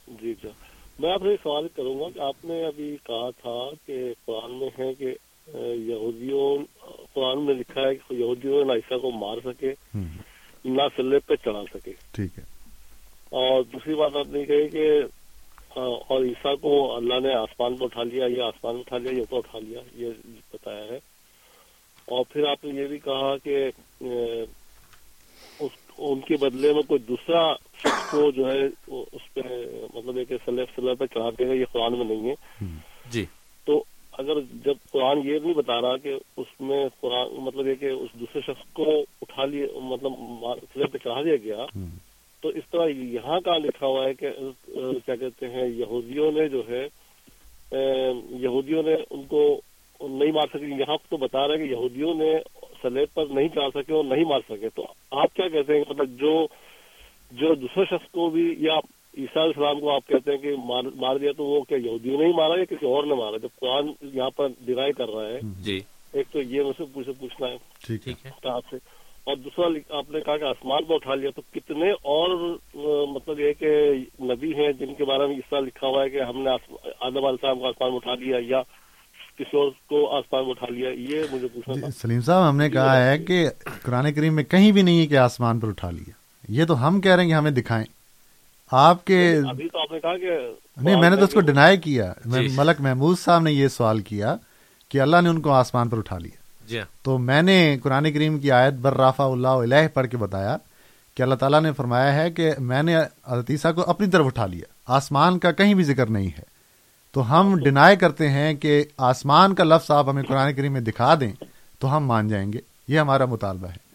جی 0.08 0.34
جی۔ 0.42 0.48
میں 0.98 1.12
آپ 1.12 1.20
سے 1.22 1.36
سوال 1.42 1.68
کروں 1.76 2.00
گا 2.00 2.10
کہ 2.14 2.18
آپ 2.18 2.44
نے 2.44 2.66
ابھی 2.66 2.96
کہا 3.06 3.30
تھا 3.30 3.70
کہ 3.86 4.14
قرآن 4.26 4.52
میں 4.52 4.70
ہے 4.78 4.94
کہ 4.94 5.14
یہودیوں 5.74 6.64
قرآن 7.14 7.44
میں 7.44 7.54
لکھا 7.54 7.80
ہے 7.80 7.94
کہ 7.94 8.14
یہودیوں 8.14 8.64
نے 8.64 8.72
عیسیٰ 8.72 9.00
کو 9.00 9.10
مار 9.10 9.36
سکے 9.44 9.72
نہ 10.64 10.82
سلے 10.96 11.18
پہ 11.18 11.34
چڑھا 11.34 11.62
سکے۔ 11.74 11.92
ٹھیک 12.12 12.38
ہے۔ 12.38 12.44
اور 13.30 13.62
دوسری 13.62 13.94
بات 13.94 14.16
آپ 14.16 14.26
نے 14.28 14.44
کہی 14.44 14.68
کہ 14.68 15.00
اور 15.76 16.24
عیسیٰ 16.24 16.54
کو 16.60 16.96
اللہ 16.96 17.20
نے 17.20 17.34
آسمان 17.34 17.76
پہ 17.76 17.84
اٹھا 17.84 18.02
لیا 18.02 18.26
یہ 18.26 18.42
آسمان 18.42 18.74
میں 18.74 18.82
اٹھا 18.86 18.98
لیا 18.98 19.12
یہ 19.12 19.24
تو 19.30 19.36
اٹھا 19.36 19.58
لیا 19.58 19.80
یہ 19.94 20.10
بتایا 20.52 20.84
ہے۔ 20.84 20.96
اور 22.04 22.24
پھر 22.28 22.46
آپ 22.46 22.64
نے 22.64 22.82
یہ 22.82 22.86
بھی 22.86 22.98
کہا 22.98 23.36
کہ 23.36 23.70
ان 25.98 26.20
کے 26.20 26.34
بدلے 26.40 26.72
میں 26.72 26.82
کوئی 26.82 26.98
دوسرا 26.98 27.54
شخص 27.54 28.10
کو 28.10 28.30
جو 28.30 28.52
ہے 28.52 28.66
اس 28.86 29.34
پہ 29.34 29.40
مطلب 29.94 30.16
ایک 30.16 30.28
سلیب 30.44 30.66
سلیب 30.76 30.98
پہ 30.98 31.06
چڑھا 31.06 31.30
دے 31.30 31.48
گا 31.48 31.52
یہ 31.52 31.64
قرآن 31.72 31.98
میں 31.98 32.04
نہیں 32.04 32.30
ہے۔ 32.30 32.34
جی۔ 33.10 33.24
اگر 34.20 34.40
جب 34.64 34.74
قرآن 34.92 35.18
یہ 35.24 35.38
نہیں 35.38 35.54
بتا 35.54 35.80
رہا 35.80 35.96
کہ 35.96 36.14
اس 36.36 36.60
میں 36.60 36.84
قرآن 37.00 37.34
مطلب 37.40 37.66
یہ 37.66 37.74
کہ 37.74 37.86
اس 37.86 38.20
دوسرے 38.20 38.40
شخص 38.40 38.72
کو 38.72 39.00
اٹھا 39.22 39.44
لیے 39.44 39.66
مطلب 39.82 40.12
سلے 40.74 40.86
پہ 40.86 40.98
چڑھا 40.98 41.22
دیا 41.22 41.36
گیا 41.36 41.66
تو 42.42 42.48
اس 42.48 42.70
طرح 42.70 42.86
یہاں 42.86 43.40
کا 43.40 43.56
لکھا 43.58 43.86
ہوا 43.86 44.04
ہے 44.06 44.14
کہ 44.14 44.30
کیا 45.06 45.16
کہتے 45.16 45.48
ہیں 45.48 45.66
یہودیوں 45.66 46.30
نے 46.32 46.48
جو 46.48 46.62
ہے 46.68 46.86
یہودیوں 48.40 48.82
نے 48.82 48.94
ان 49.10 49.22
کو 49.28 49.60
نہیں 50.00 50.32
مار 50.32 50.46
سکے 50.54 50.66
یہاں 50.66 50.96
تو 51.08 51.16
بتا 51.16 51.48
رہے 51.48 51.58
کہ 51.58 51.62
یہودیوں 51.62 52.14
نے 52.14 52.32
سلیب 52.82 53.14
پر 53.14 53.26
نہیں 53.30 53.48
چڑھ 53.48 53.70
سکے 53.74 53.92
اور 53.92 54.04
نہیں 54.04 54.24
مار 54.24 54.40
سکے۔ 54.48 54.68
تو 54.68 54.86
آپ 55.10 55.34
کیا 55.34 55.48
کہتے 55.48 55.76
ہیں؟ 55.76 55.84
مطلب 55.90 56.18
جو 56.20 56.46
جو 57.32 57.54
دوسرے 57.54 57.84
شخص 57.84 58.10
کو 58.10 58.30
بھی 58.30 58.54
یا 58.58 58.78
عیسیٰ 59.18 59.42
علیہ 59.42 59.52
السلام 59.56 59.80
کو 59.80 59.94
آپ 59.94 60.06
کہتے 60.06 60.30
ہیں 60.30 60.38
کہ 60.38 60.54
مار 60.94 61.16
دیا 61.16 61.32
تو 61.36 61.44
وہ 61.44 61.60
کیا 61.60 61.78
یہودیوں 61.78 62.18
نے 62.18 62.26
ہی 62.26 62.32
مارا 62.32 62.58
یا 62.58 62.64
کسی 62.64 62.86
اور 62.86 63.04
نے 63.04 63.14
مارا؟ 63.14 63.36
جب 63.36 63.48
قرآن 63.60 63.92
یہاں 64.02 64.30
پر 64.30 64.48
ڈینائی 64.64 64.92
کر 64.92 65.08
رہا 65.08 65.26
ہے 65.28 65.38
جی۔ 65.60 65.78
ایک 66.12 66.26
تو 66.32 66.42
یہ 66.42 66.62
مجھ 66.62 67.06
سے 67.06 67.12
پوچھنا 67.12 67.48
ہے۔ 67.48 67.56
ٹھیک 67.86 68.08
ہے۔ 68.08 68.30
آپ 68.44 68.62
سے۔ 68.70 68.76
اور 69.24 69.36
دوسرا 69.36 69.96
آپ 69.98 70.10
نے 70.10 70.20
کہا 70.20 70.36
کہ 70.36 70.44
آسمان 70.44 70.84
پر 70.84 70.94
اٹھا 70.94 71.14
لیا 71.14 71.30
تو 71.30 71.42
کتنے 71.54 71.90
اور 71.90 72.56
مطلب 73.08 73.40
یہ 73.40 73.52
کہ 73.58 73.92
نبی 74.20 74.54
ہیں 74.54 74.72
جن 74.72 74.94
کے 74.94 75.04
بارے 75.04 75.26
میں 75.26 75.36
اس 75.36 75.50
طرح 75.50 75.60
لکھا 75.60 75.86
ہوا 75.86 76.04
ہے 76.04 76.10
کہ 76.10 76.22
ہم 76.22 76.42
نے 76.42 76.50
آدم 77.00 77.16
علیہ 77.16 77.28
السلام 77.28 77.58
کو 77.58 77.66
آسمان 77.66 77.90
اٹھا 77.94 78.14
لیا 78.14 78.36
یا 78.40 78.62
کسی 79.38 79.56
اور 79.56 79.70
کو 79.86 80.16
آسمان 80.16 80.42
میں 80.42 80.50
اٹھا 80.50 80.66
لیا 80.70 80.90
یہ 80.90 81.22
مجھے 81.32 81.48
پوچھنا 81.48 81.74
جی، 81.74 81.98
سلیم 81.98 82.20
صاحب 82.20 82.48
ہم 82.48 82.56
نے 82.56 82.70
کہا 82.70 83.10
ہے 83.10 83.18
کہ 83.18 83.48
قرآن 83.82 84.12
کریم 84.12 84.34
میں 84.34 84.44
کہیں 84.44 84.72
بھی 84.72 84.82
نہیں 84.82 85.00
ہے 85.00 85.06
کہ 85.06 85.16
آسمان 85.16 85.60
پر 85.60 85.68
اٹھا 85.68 85.90
لیا۔ 85.90 86.12
یہ 86.48 86.64
تو 86.64 86.88
ہم 86.88 87.00
کہہ 87.00 87.14
رہے 87.14 87.22
ہیں 87.22 87.30
کہ 87.30 87.34
ہمیں 87.34 87.50
دکھائیں۔ 87.50 87.99
آپ 88.70 89.04
کے 89.04 89.40
ابھی 89.48 89.68
تو 89.68 89.80
آپ 89.80 89.92
نے 89.92 90.00
کہا 90.00 90.16
کہ 90.18 90.54
نہیں 90.80 91.00
میں 91.00 91.10
نے 91.10 91.16
تو 91.16 91.24
اس 91.24 91.32
کو 91.32 91.40
ڈینائی 91.40 91.76
کیا۔ 91.76 92.12
جی۔ 92.24 92.48
ملک 92.56 92.80
محمود 92.80 93.18
صاحب 93.18 93.42
نے 93.42 93.52
یہ 93.52 93.68
سوال 93.68 94.00
کیا 94.00 94.36
کہ 94.88 95.00
اللہ 95.00 95.16
نے 95.20 95.28
ان 95.28 95.40
کو 95.40 95.50
آسمان 95.50 95.88
پر 95.88 95.98
اٹھا 95.98 96.18
لیا۔ 96.18 96.66
جی 96.68 96.78
ہاں۔ 96.78 96.86
تو 97.02 97.18
میں 97.18 97.42
نے 97.42 97.78
قرآن 97.82 98.12
کریم 98.12 98.38
کی 98.38 98.50
آیت 98.50 98.74
بر 98.74 98.96
رافا 98.96 99.24
اللہ 99.24 99.48
علیہ 99.48 99.88
پڑھ 99.94 100.06
کے 100.06 100.16
بتایا 100.16 100.56
کہ 101.16 101.22
اللہ 101.22 101.34
تعالیٰ 101.34 101.60
نے 101.60 101.72
فرمایا 101.72 102.14
ہے 102.14 102.30
کہ 102.30 102.50
میں 102.58 102.82
نے 102.82 102.96
عطیسہ 103.24 103.68
کو 103.72 103.90
اپنی 103.90 104.06
طرف 104.06 104.26
اٹھا 104.26 104.46
لیا۔ 104.46 104.64
آسمان 104.86 105.38
کا 105.38 105.52
کہیں 105.52 105.74
بھی 105.74 105.84
ذکر 105.84 106.06
نہیں 106.06 106.26
ہے۔ 106.26 106.42
تو 107.12 107.40
ہم 107.40 107.56
ڈینائی 107.64 107.96
کرتے 107.96 108.28
ہیں 108.28 108.54
کہ 108.54 108.84
آسمان 108.98 109.54
کا 109.54 109.64
لفظ 109.64 109.90
آپ 109.90 110.08
ہمیں 110.08 110.22
قرآن 110.22 110.54
کریم 110.54 110.72
میں 110.72 110.80
دکھا 110.80 111.14
دیں 111.20 111.32
تو 111.78 111.96
ہم 111.96 112.06
مان 112.06 112.28
جائیں 112.28 112.52
گے۔ 112.52 112.58
یہ 112.88 112.98
ہمارا 112.98 113.24
مطالبہ 113.24 113.68
ہے۔ 113.68 113.89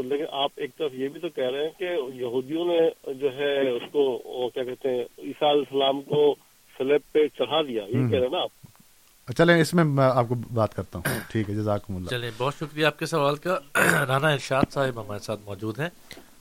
تو 0.00 0.08
لیکن 0.08 0.24
آپ 0.32 0.50
ایک 0.56 0.70
طرف 0.78 0.94
یہ 0.94 1.08
بھی 1.08 1.20
تو 1.20 1.28
کہہ 1.28 1.50
رہے 1.50 1.62
ہیں 1.62 1.70
کہ 1.78 1.84
یہودیوں 2.14 2.64
نے 2.64 3.12
جو 3.14 3.32
ہے 3.36 3.70
اس 3.70 3.82
کو 3.92 4.48
کیا 4.54 4.64
کہتے 4.64 4.88
ہیں 4.88 5.00
عیسیٰ 5.00 5.50
علیہ 5.50 5.60
السلام 5.60 6.00
کو 6.02 6.34
سلیب 6.78 7.12
پہ 7.12 7.18
چڑھا 7.38 7.62
دیا 7.62 7.82
یہ 7.82 8.08
کہہ 8.08 8.18
رہے 8.18 8.26
ہیں 8.26 8.32
نا 8.32 8.42
آپ؟ 8.42 9.32
چلیں 9.36 9.60
اس 9.60 9.74
میں 9.74 9.84
میں 9.84 10.04
آپ 10.04 10.28
کو 10.28 10.34
بات 10.54 10.74
کرتا 10.74 10.98
ہوں۔ 10.98 11.18
ٹھیک 11.32 11.50
ہے 11.50 11.54
جزاکم 11.54 11.96
اللہ۔ 11.96 12.08
چلیں 12.08 12.30
بہت 12.38 12.54
شکریہ 12.54 12.86
آپ 12.86 12.98
کے 12.98 13.06
سوال 13.06 13.36
کا۔ 13.36 13.58
رانا 14.08 14.28
ارشاد 14.28 14.62
صاحب 14.70 15.00
ہمارے 15.00 15.18
ساتھ 15.18 15.40
موجود 15.44 15.78
ہیں۔ 15.78 15.88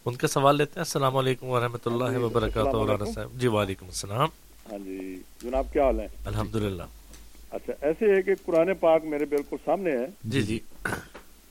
ان 0.05 0.15
کا 0.15 0.27
سوال 0.27 0.57
لیتے 0.57 0.71
ہیں۔ 0.75 0.81
السلام 0.81 1.17
علیکم 1.17 1.45
ورحمۃ 1.47 1.85
اللہ 1.85 2.17
وبرکاتہ 2.17 2.77
رانا 2.77 3.05
صاحب۔ 3.05 3.29
جی 3.33 3.47
وعلیکم 3.47 3.85
السلام۔ 3.85 4.29
ہاں 4.71 4.79
جی 4.79 5.15
جناب 5.41 5.65
کیا 5.73 5.85
حال 5.85 5.99
ہے؟ 5.99 6.07
الحمد 6.25 6.55
للہ 6.55 6.83
اچھا 7.51 7.73
ایسے 7.81 8.15
ہے 8.15 8.21
کہ 8.21 8.31
قرآن 8.45 8.73
پاک 8.79 9.05
میرے 9.05 9.25
بالکل 9.25 9.57
سامنے 9.65 9.91
ہے۔ 9.91 10.05
جی 10.23 10.41
جی۔ 10.41 10.59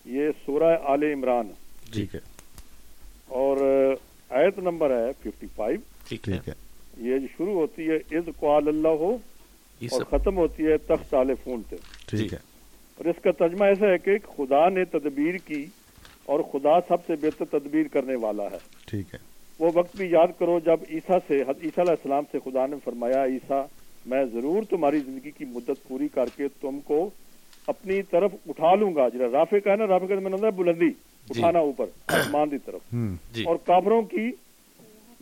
یہ 0.05 0.29
سورہ 0.47 0.77
آل 0.85 1.03
عمران۔ 1.03 1.49
ٹھیک 1.93 2.15
ہے۔ 2.15 2.21
اور 3.27 3.57
آیت 4.31 4.59
نمبر 4.59 4.91
ہے 4.91 5.13
ففٹی 5.13 5.47
فائیو 5.57 5.79
ٹھیک 6.09 6.49
ہے۔ 6.49 6.55
یہ 6.97 7.15
شروع 7.37 7.55
ہوتی 7.55 7.89
ہے 7.89 7.97
از 7.97 8.29
قوال 8.41 8.69
اللہ 8.69 8.89
ہو 8.89 9.17
اور 9.93 10.19
ختم 10.19 10.37
ہوتی 10.37 10.67
ہے 10.67 10.79
تخت 10.79 11.15
آل 11.15 11.35
فون 11.45 11.63
سے۔ 11.71 11.77
ٹھیک 12.07 12.33
ہے۔ 12.33 12.39
اور 12.99 13.05
اس 13.05 13.23
کا 13.23 13.31
ترجمہ 13.31 13.65
ایسا 13.65 13.87
ہے 13.87 13.99
کہ 13.99 14.19
خدا 14.37 14.69
نے 14.69 14.85
تدبیر 14.85 15.35
کی 15.37 15.67
اور 16.25 16.41
خدا 16.41 16.81
سب 16.89 17.07
سے 17.07 17.27
بہتر 17.27 17.59
تدبیر 17.59 17.89
کرنے 17.93 18.15
والا 18.17 18.45
ہے۔ 18.45 18.59
ٹھیک 18.87 19.15
ہے۔ 19.15 19.19
وہ 19.59 19.71
وقت 19.75 19.97
بھی 19.97 20.07
یاد 20.11 20.27
کرو 20.39 20.59
جب 20.59 20.77
عیسیٰ 20.91 21.19
سے 21.29 21.35
عیسیٰ 21.35 21.53
علیہ 21.61 21.91
السلام 21.91 22.23
سے 22.33 22.39
خدا 22.45 22.67
نے 22.67 22.77
فرمایا 22.85 23.25
عیسیٰ 23.25 23.67
میں 24.07 24.25
ضرور 24.25 24.63
تمہاری 24.71 24.99
زندگی 24.99 25.31
کی 25.31 25.45
مدت 25.45 25.89
پوری 25.89 26.09
کر 26.09 26.25
کے 26.37 26.45
تم 26.61 26.81
کو 26.81 27.11
اپنی 27.67 28.03
طرف 28.03 28.35
اٹھا 28.49 28.75
لوں 28.75 28.95
گا۔ 28.95 29.09
جرا 29.09 29.27
رافع 29.33 29.59
کا 29.59 29.71
ہے 29.71 29.77
نا 29.77 29.87
رافع 29.87 30.07
کا 30.07 30.15
میں 30.15 30.31
نے 30.31 30.51
بلندی۔ 30.51 30.91
اٹھانا 31.31 31.59
اوپر 31.59 31.85
آسمان 32.07 32.51
کی 32.51 32.59
طرف۔ 32.67 32.95
اور 33.47 33.57
کافروں 33.65 34.03
کی 34.03 34.31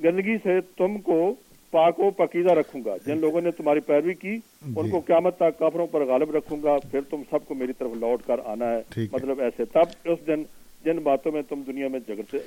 گندگی 0.04 0.36
سے 0.36 0.60
تم 0.60 0.98
کو 0.98 1.34
پاک 1.70 2.00
و 2.00 2.10
پکیزہ 2.10 2.48
رکھوں 2.48 2.80
گا۔ 2.84 2.96
جن 3.06 3.18
لوگوں 3.18 3.40
نے 3.40 3.50
تمہاری 3.50 3.80
پیروی 3.80 4.14
کی 4.14 4.38
ان 4.76 4.90
کو 4.90 5.00
قیامت 5.00 5.36
تک 5.36 5.58
کافروں 5.58 5.86
پر 5.86 6.04
غالب 6.04 6.36
رکھوں 6.36 6.58
گا۔ 6.62 6.76
پھر 6.90 7.00
تم 7.10 7.22
سب 7.30 7.46
کو 7.48 7.54
میری 7.54 7.72
طرف 7.72 7.90
لوٹ 7.96 8.22
کر 8.26 8.40
آنا 8.44 8.66
ہے۔ 8.66 9.06
مطلب 9.12 9.40
ایسے۔ 9.40 9.64
تب 9.64 10.08
اس 10.10 10.26
دن 10.26 10.42
جن 10.84 10.98
باتوں 10.98 11.32
میں 11.32 11.42
تم 11.48 11.62
دنیا 11.66 11.88
میں 11.88 12.00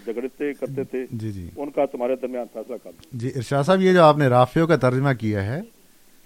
جگڑتے 0.05 0.53
کرتے 0.53 0.83
تھے 0.83 1.05
جی 1.11 1.31
جی۔ 1.31 1.49
ان 1.57 1.69
کا 1.69 1.85
تمہارے 1.85 2.15
درمیان 2.15 2.45
فیصلہ 2.53 2.75
کر 2.83 2.91
جی 3.13 3.31
ارشاد 3.35 3.63
صاحب 3.63 3.81
یہ 3.81 3.93
جو 3.93 4.03
آپ 4.03 4.17
نے 4.17 4.27
رافیوں 4.27 4.67
کا 4.67 4.75
ترجمہ 4.75 5.13
کیا 5.19 5.45
ہے 5.45 5.61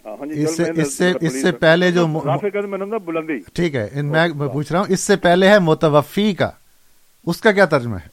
اس 0.05 1.41
سے 1.41 1.51
پہلے 1.51 1.91
جو 1.91 2.07
بلندی۔ 3.05 3.39
ٹھیک 3.53 3.75
ہے 3.75 4.01
میں 4.01 4.47
پوچھ 4.53 4.71
رہا 4.71 4.79
ہوں 4.79 4.93
اس 4.93 4.99
سے 4.99 5.15
پہلے 5.15 5.47
ہے 5.47 5.59
متوفی 5.59 6.33
کا۔ 6.33 6.49
اس 7.25 7.41
کا 7.41 7.51
کیا 7.51 7.65
ترجمہ 7.65 7.95
ہے؟ 7.95 8.07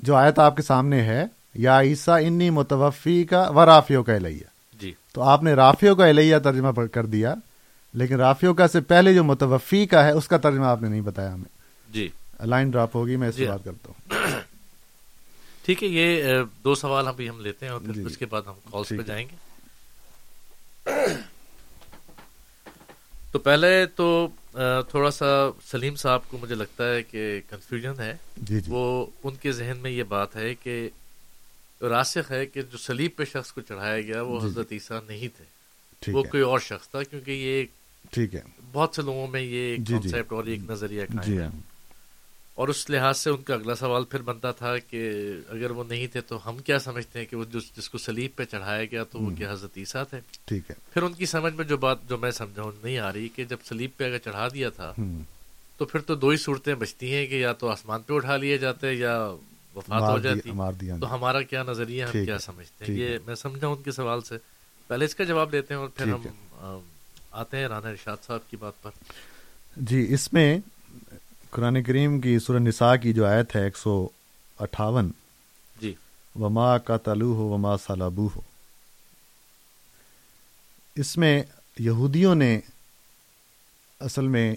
جو 0.00 0.14
آیت 0.14 0.38
آپ 0.38 0.56
کے 0.56 0.62
سامنے 0.62 1.02
ہے 1.02 1.24
یا 1.54 1.80
عیسیٰ 1.80 2.26
انی 2.26 2.50
متوفی 2.50 3.24
کا 3.24 3.48
و 3.48 3.66
رافیوں 3.66 4.04
کا 4.04 4.14
الیہ۔ 4.14 4.44
جی۔ 4.80 4.92
تو 5.12 5.22
آپ 5.22 5.42
نے 5.42 5.52
رافیوں 5.52 5.96
کا 5.96 6.06
الیہ 6.06 6.38
ترجمہ 6.38 6.86
کر 6.86 7.06
دیا 7.06 7.34
لیکن 7.92 8.14
رافیوں 8.14 8.54
کا 8.54 8.68
سے 8.68 8.80
پہلے 8.80 9.14
جو 9.14 9.24
متوفی 9.24 9.86
کا 9.86 10.04
ہے 10.04 10.10
اس 10.10 10.28
کا 10.28 10.36
ترجمہ 10.36 10.64
آپ 10.64 10.82
نے 10.82 10.88
نہیں 10.88 11.00
بتایا 11.00 11.34
ہمیں۔ 11.34 11.92
جی۔ 11.92 12.08
لائن 12.44 12.70
ڈراپ 12.70 12.96
ہوگی 12.96 13.16
میں 13.16 13.28
اس 13.28 13.34
سے 13.34 13.46
بات 13.46 13.64
کرتا 13.64 13.90
ہوں۔ 13.90 14.14
ٹھیک 15.64 15.82
ہے 15.82 15.88
یہ 15.88 16.24
دو 16.64 16.74
سوال 16.74 17.08
ابھی 17.08 17.28
ہم 17.28 17.40
لیتے 17.40 17.66
ہیں 17.66 17.72
اور 17.72 17.80
پھر 17.80 18.06
اس 18.06 18.18
کے 18.18 18.26
بعد 18.26 18.42
ہم 18.46 18.54
کالس 18.70 18.88
پہ 18.88 19.02
جائیں 19.02 19.26
گے۔ 19.28 19.36
تو 23.34 23.38
پہلے 23.38 23.86
تو 23.86 24.28
تھوڑا 24.90 25.10
سا 25.10 25.26
سلیم 25.70 25.96
صاحب 25.96 26.20
کو 26.28 26.38
مجھے 26.42 26.54
لگتا 26.54 26.94
ہے 26.94 27.02
کہ 27.02 27.40
کنفیوژن 27.50 28.00
ہے۔ 28.00 28.16
جی 28.36 28.60
جی۔ 28.60 28.72
وہ 28.72 29.06
ان 29.24 29.34
کے 29.34 29.52
ذہن 29.52 29.76
میں 29.82 29.90
یہ 29.90 30.02
بات 30.02 30.36
ہے 30.36 30.54
کہ 30.54 30.88
راسخ 31.80 32.30
ہے 32.30 32.46
کہ 32.46 32.62
جو 32.62 32.78
سلیب 32.78 33.10
پہ 33.16 33.24
شخص 33.24 33.52
کو 33.52 33.60
چڑھایا 33.60 34.00
گیا 34.00 34.22
وہ 34.22 34.40
جی 34.40 34.46
حضرت 34.46 34.72
عیسیٰ 34.72 35.00
نہیں 35.08 35.28
تھے۔ 35.36 35.44
وہ 36.12 36.22
کوئی 36.22 36.42
اور 36.42 36.58
شخص 36.58 36.88
تھا 36.88 37.02
کیونکہ 37.02 37.30
یہ 37.30 37.64
ٹھیک 38.10 38.34
ہے۔ 38.34 38.40
بہت 38.72 38.94
سے 38.96 39.02
لوگوں 39.02 39.26
میں 39.26 39.40
یہ 39.40 39.76
کانسیپٹ 39.76 40.32
اور 40.32 40.44
ایک 40.44 40.60
نظریہ 40.70 41.02
جی 41.24 41.38
اور 42.54 42.68
اس 42.68 42.90
لحاظ 42.90 43.18
سے 43.18 43.30
ان 43.30 43.42
کا 43.42 43.54
اگلا 43.54 43.74
سوال 43.74 44.04
پھر 44.04 44.22
بنتا 44.22 44.50
تھا 44.50 44.78
کہ 44.78 45.10
اگر 45.48 45.70
وہ 45.70 45.84
نہیں 45.88 46.06
تھے 46.06 46.20
تو 46.20 46.48
ہم 46.48 46.58
کیا 46.58 46.78
سمجھتے 46.78 47.18
ہیں 47.18 47.26
کہ 47.26 47.36
وہ 47.36 47.44
جس 47.76 47.88
کو 47.90 47.98
سلیب 47.98 48.30
پہ 48.36 48.44
چڑھایا 48.44 48.84
گیا 48.84 49.04
تو 49.04 49.18
وہ 49.18 49.30
کیا 49.30 49.52
حضرت 49.52 49.70
عیسیٰ 49.76 50.02
تھے؟ 50.10 50.20
ٹھیک 50.44 50.70
ہے۔ 50.70 50.74
پھر 50.92 51.02
ان 51.02 51.12
کی 51.12 51.26
سمجھ 51.26 51.54
میں 51.54 51.64
جو 51.64 51.76
بات 51.76 51.98
جو 52.08 52.18
میں 52.18 52.30
سمجھا 52.30 52.62
نہیں 52.82 52.98
آ 52.98 53.12
رہی 53.12 53.28
کہ 53.28 53.44
جب 53.44 53.56
سلیب 53.64 53.90
پہ 53.96 54.04
اگر 54.04 54.18
چڑھا 54.18 54.48
دیا 54.48 54.68
تھا 54.68 54.92
تو 55.76 55.84
پھر 55.84 56.00
تو 56.00 56.14
دو 56.14 56.28
ہی 56.28 56.36
صورتیں 56.36 56.74
بچتی 56.74 57.14
ہیں 57.14 57.26
کہ 57.26 57.34
یا 57.34 57.52
تو 57.52 57.68
آسمان 57.68 58.02
پہ 58.02 58.14
اٹھا 58.14 58.36
لیے 58.36 58.58
جاتے 58.58 58.92
یا 58.92 59.28
وفات 59.76 60.02
ہو 60.02 60.18
جاتی۔ 60.18 60.50
تو 61.00 61.14
ہمارا 61.14 61.42
کیا 61.42 61.62
نظریہ 61.62 62.04
ہم 62.04 62.24
کیا 62.24 62.38
سمجھتے 62.38 62.84
ہیں؟ 62.84 62.94
یہ 62.94 63.18
میں 63.26 63.34
سمجھا 63.34 63.68
ان 63.68 63.82
کے 63.82 63.92
سوال 63.92 64.20
سے۔ 64.20 64.34
پہلے 64.86 65.04
اس 65.04 65.14
کا 65.14 65.24
جواب 65.24 65.52
دیتے 65.52 65.74
ہیں 65.74 65.80
اور 65.80 65.88
پھر 65.88 66.04
ہم 66.06 66.22
آتے 67.30 67.56
ہیں 67.56 67.64
رانا 67.64 67.88
ارشاد 67.88 68.16
صاحب 68.26 68.40
کی 68.50 68.56
بات 68.56 68.82
پر۔ 68.82 68.90
جی 69.76 70.06
اس 70.08 70.32
میں 70.32 70.58
قرآن 71.54 71.82
کریم 71.82 72.20
کی 72.20 72.38
سورہ 72.38 72.58
نساء 72.58 72.94
کی 72.96 73.12
جو 73.12 73.26
آیت 73.26 73.56
ہے 73.56 73.62
ایک 73.64 73.76
سو 73.76 74.08
اٹھاون 74.58 75.10
جی۔ 75.80 75.94
وما 76.36 76.78
کا 76.78 76.96
تلو 76.96 77.32
ہو 77.34 77.48
وما 77.48 77.76
سالابو 77.76 78.28
ہو 78.36 78.40
اس 80.96 81.16
میں 81.18 81.42
یہودیوں 81.78 82.34
نے 82.34 82.60
اصل 84.00 84.28
میں 84.28 84.54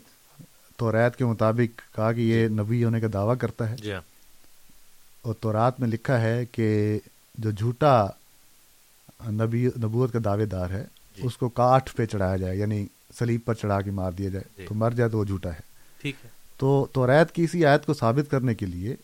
توریت 0.77 1.15
کے 1.15 1.25
مطابق 1.25 1.95
کہا 1.95 2.11
کہ 2.13 2.21
یہ 2.21 2.47
نبی 2.47 2.83
ہونے 2.83 2.99
کا 2.99 3.07
دعویٰ 3.13 3.35
کرتا 3.39 3.69
ہے۔ 3.69 3.75
جی 3.75 3.91
اور 5.21 5.33
تورات 5.33 5.79
میں 5.79 5.87
لکھا 5.87 6.21
ہے 6.21 6.45
کہ 6.45 6.99
جو 7.37 7.51
جھوٹا 7.51 8.07
نبی 9.29 9.65
نبوت 9.65 10.13
کا 10.13 10.19
دعوے 10.25 10.45
دار 10.45 10.69
ہے 10.69 10.83
جی۔ 11.17 11.21
اس 11.25 11.37
کو 11.37 11.49
کاٹھ 11.49 11.95
پہ 11.95 12.05
چڑھایا 12.05 12.35
جائے 12.35 12.57
یعنی 12.57 12.85
سلیب 13.19 13.41
پر 13.45 13.53
چڑھا 13.53 13.81
کے 13.81 13.91
مار 13.91 14.11
دیا 14.11 14.29
جائے۔ 14.29 14.43
جی۔ 14.57 14.65
تو 14.65 14.75
مر 14.75 14.91
جائے 14.91 15.09
تو 15.09 15.17
وہ 15.17 15.25
جھوٹا 15.25 15.53
ہے۔ 15.53 15.61
ٹھیک 16.01 16.15
ہے۔ 16.25 16.29
تو 16.57 16.87
توریت 16.93 17.31
کی 17.31 17.43
اسی 17.43 17.65
آیت 17.65 17.85
کو 17.85 17.93
ثابت 17.93 18.31
کرنے 18.31 18.53
کے 18.53 18.65
لیے 18.65 18.95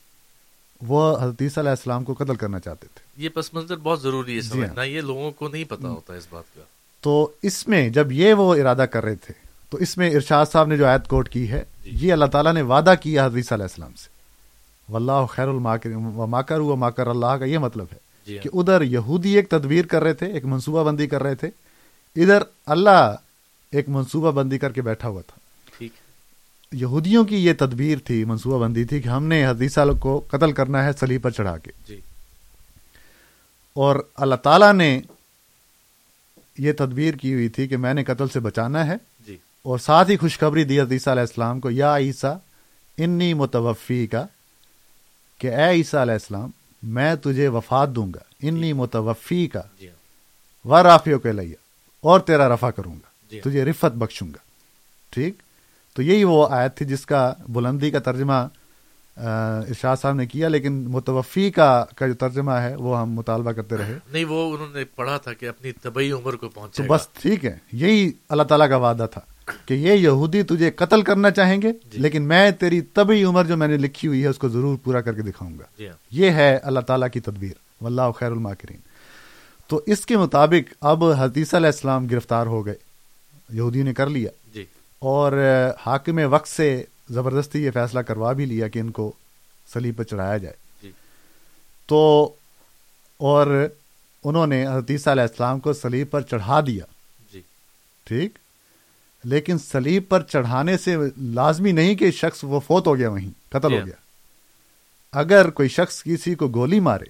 وہ 0.82 1.18
حضرت 1.22 1.42
علیہ 1.42 1.70
السلام 1.70 2.04
کو 2.04 2.14
قتل 2.14 2.36
کرنا 2.36 2.60
چاہتے 2.60 2.88
تھے۔ 2.96 3.24
یہ 3.24 3.30
پس 3.30 3.54
منظر 3.54 3.76
بہت 3.76 4.02
ضروری 4.02 4.36
ہے 4.36 4.42
جی 4.42 4.50
سمجھنا 4.50 4.82
ہاں۔ 4.82 4.86
یہ 4.86 5.02
لوگوں 5.02 5.32
کو 5.32 5.48
نہیں 5.48 5.64
پتا 5.64 5.90
ہوتا 5.90 6.14
اس 6.14 6.28
بات 6.30 6.56
کا۔ 6.56 6.62
تو 7.02 7.32
اس 7.42 7.68
میں 7.68 7.90
جب 7.90 8.12
یہ 8.12 8.34
وہ 8.34 8.56
ارادہ 8.56 8.82
کر 8.82 9.04
رہے 9.04 9.16
تھے 9.16 9.34
تو 9.70 9.78
اس 9.78 9.98
میں 9.98 10.12
ارشاد 10.12 10.46
صاحب 10.52 10.68
نے 10.68 10.78
جو 10.78 10.86
آیت 10.86 11.08
کوٹ 11.08 11.30
کی 11.30 11.50
ہے 11.50 11.64
یہ 11.86 12.14
اللہ 12.14 12.26
تعالیٰ 12.26 12.54
نے 12.54 12.62
وعدہ 12.62 12.94
کیا 13.02 13.26
حضرت 13.26 13.54
علیہ 13.54 13.64
السلام 13.64 13.92
سے۔ 13.94 14.10
واللہ 14.92 15.26
خیر 15.30 15.48
الماکر 15.48 15.90
و 15.96 16.28
ماکر 16.28 16.60
و 16.60 16.76
ماکر 16.76 17.08
اللہ 17.08 17.26
کا 17.26 17.46
یہ 17.46 17.58
مطلب 17.58 17.86
ہے 17.92 17.98
جی 18.28 18.38
کہ 18.38 18.50
ادھر 18.54 18.82
یہودی 18.82 19.36
ایک 19.36 19.50
تدبیر 19.50 19.86
کر 19.86 20.04
رہے 20.04 20.14
تھے 20.14 20.26
ایک 20.26 20.46
منصوبہ 20.46 20.84
بندی 20.84 21.08
کر 21.08 21.24
رہے 21.24 21.36
تھے 21.36 21.48
ادھر 22.16 22.44
اللہ 22.66 23.16
ایک 23.72 23.90
منصوبہ 23.90 24.32
بندی 24.32 24.58
کر 24.58 24.72
کے 24.72 24.82
بیٹھا 24.82 25.08
ہوا 25.08 25.22
تھا۔ 25.22 25.38
یہودیوں 26.74 27.26
کی 27.26 27.46
یہ 27.46 27.54
تدبیر 27.54 27.98
تھی 28.04 28.26
منصوبہ 28.26 28.60
بندی 28.60 28.84
تھی 28.84 29.02
کہ 29.02 29.10
ہم 29.10 29.26
نے 29.26 29.48
حدیثہ 29.48 29.80
کو 30.00 30.22
قتل 30.28 30.52
کرنا 30.52 30.86
ہے 30.86 30.90
سلیب 31.00 31.24
پر 31.24 31.32
چڑھا 31.32 31.58
کے۔ 31.58 31.72
جی۔ 31.88 32.00
اور 33.74 33.96
اللہ 34.16 34.36
تعالیٰ 34.36 34.74
نے 34.74 35.02
یہ 36.58 36.74
تدبیر 36.74 37.14
کی 37.14 37.34
ہوئی 37.34 37.50
تھی 37.50 37.68
کہ 37.68 37.78
میں 37.78 37.94
نے 37.94 38.04
قتل 38.04 38.28
سے 38.28 38.40
بچانا 38.40 38.88
ہے۔ 38.88 38.96
جی۔ 39.28 39.38
اور 39.64 39.78
ساتھ 39.78 40.12
ہی 40.12 40.18
خوشخبری 40.18 40.64
دی 40.64 40.80
عیسیٰ 40.80 41.14
علیہ 41.14 41.22
السلام 41.22 41.60
کو 41.60 41.72
یا 41.72 41.98
عیسیٰ 41.98 42.38
انی 42.98 43.34
متوفی 43.34 44.08
کا 44.08 44.26
کہ 45.38 45.48
اے 45.48 45.70
عیسیٰ 45.70 46.02
علیہ 46.02 46.14
السلام 46.14 46.50
میں 46.84 47.16
تجھے 47.16 47.48
وفات 47.48 47.90
دوں 47.90 48.08
گا۔ 48.08 48.48
انی 48.48 48.74
متوفی 48.74 49.48
کا 49.48 49.62
جی۔ 49.80 49.88
و 50.66 50.84
رافیوں 50.84 51.20
کے 51.20 51.32
لیا 51.32 51.56
اور 52.02 52.20
تیرا 52.20 52.54
رفع 52.54 52.70
کروں 52.70 52.94
گا۔ 52.94 53.08
جی۔ 53.32 53.42
تجھے 53.42 53.66
رفت 53.66 53.96
بخشوں 53.96 54.28
گا۔ 54.28 54.38
ٹھیک؟ 55.10 55.43
تو 55.94 56.02
یہی 56.02 56.24
وہ 56.24 56.48
آیت 56.50 56.78
تھی 56.78 56.86
جس 56.86 57.06
کا 57.06 57.34
بلندی 57.48 57.92
کا 57.92 58.00
ترجمہ 58.00 58.48
ارشاد 59.18 59.96
صاحب 60.02 60.14
نے 60.14 60.26
کیا 60.26 60.48
لیکن 60.48 60.74
متوفی 60.74 61.52
کا 61.52 61.86
کا 61.96 62.08
جو 62.08 62.14
ترجمہ 62.14 62.52
ہے 62.52 62.76
وہ 62.76 63.00
ہم 63.00 63.14
مطالبہ 63.14 63.52
کرتے 63.52 63.78
رہے۔ 63.78 63.98
نہیں 64.12 64.26
وہ 64.26 64.54
انہوں 64.54 64.68
نے 64.74 64.86
پڑھا 64.86 65.18
تھا 65.18 65.34
کہ 65.34 65.50
اپنی 65.50 65.72
طبی 65.72 66.12
عمر 66.12 66.36
کو 66.36 66.48
تو 66.48 66.50
پہنچے 66.50 66.84
بس 66.88 67.08
ٹھیک 67.08 67.46
ہے 67.46 67.58
یہی 67.72 68.12
اللہ 68.30 68.44
تعالیٰ 68.44 68.70
کا 68.70 68.78
وعدہ 68.78 69.06
تھا 69.12 69.22
کہ 69.66 69.74
یہ 69.74 69.94
یہودی 69.94 70.44
تجھے 70.44 70.72
قتل 70.72 71.02
کرنا 71.02 71.32
چاہیں 71.32 71.62
گے 71.62 71.72
لیکن 71.94 72.24
میں 72.24 72.52
تیری 72.52 72.82
طبی 72.82 73.24
عمر 73.24 73.44
جو 73.44 73.58
میں 73.58 73.68
نے 73.68 73.78
لکھی 73.78 74.08
ہوئی 74.08 74.24
ہے 74.24 74.28
اس 74.28 74.38
کو 74.38 74.50
ضرور 74.50 74.78
پورا 74.84 75.02
کر 75.02 75.14
کے 75.14 75.22
دکھاؤں 75.22 75.60
گا۔ 75.60 75.64
جی 75.78 75.88
ہاں۔ 75.88 75.94
یہ 76.12 76.30
ہے 76.30 76.58
اللہ 76.58 76.80
تعالیٰ 76.80 77.08
کی 77.14 77.20
تدبیر۔ 77.20 77.84
واللہ 77.84 78.02
خیر 78.20 78.32
الماکرین۔ 78.32 78.80
تو 79.68 79.82
اس 79.86 80.06
کے 80.06 80.18
مطابق 80.18 80.74
اب 80.82 81.04
حدیث 81.06 81.54
علیہ 81.54 81.68
السلام 81.68 82.08
گرفتار 82.08 82.48
ہو 82.48 82.66
گئے۔ 82.66 82.76
یہودی 83.50 83.84
نے 83.84 83.94
کر 83.94 84.10
لیا۔ 84.10 84.30
جی 84.32 84.43
اور 85.06 85.32
حاکم 85.86 86.20
وقت 86.34 86.48
سے 86.48 86.84
زبردستی 87.10 87.64
یہ 87.64 87.72
فیصلہ 87.72 88.00
کروا 88.00 88.32
بھی 88.32 88.46
لیا 88.46 88.68
کہ 88.68 88.80
ان 88.80 88.92
کو 88.92 89.12
سلیب 89.74 89.98
پہ 89.98 90.04
چڑھایا 90.04 90.38
جائے۔ 90.38 90.56
جی۔ 90.84 90.92
تو 91.86 92.34
اور 93.18 93.68
انہوں 94.24 94.48
نے 94.48 94.68
حدیث 94.68 95.08
علیہ 95.08 95.22
السلام 95.22 95.60
کو 95.60 95.74
سلیب 95.74 96.12
پر 96.12 96.22
چڑھا 96.22 96.62
دیا۔ 96.62 96.86
جی۔ 97.34 97.42
ٹھیک؟ 98.04 98.38
لیکن 99.24 99.58
سلیب 99.58 100.04
پر 100.10 100.22
چڑھانے 100.22 100.78
سے 100.78 100.98
لازمی 101.18 101.72
نہیں 101.72 101.96
کہ 101.96 102.12
شخص 102.12 102.40
وہ 102.44 102.60
فوت 102.60 102.88
ہو 102.88 102.98
گیا 102.98 103.10
وہیں 103.10 103.32
قتل 103.50 103.70
جی 103.70 103.80
ہو۔ 103.80 103.86
گیا۔ 103.86 103.96
اگر 105.12 105.50
کوئی 105.50 105.70
شخص 105.70 106.04
کسی 106.04 106.36
کو 106.36 106.48
گولی 106.48 106.80
مارے 106.80 107.06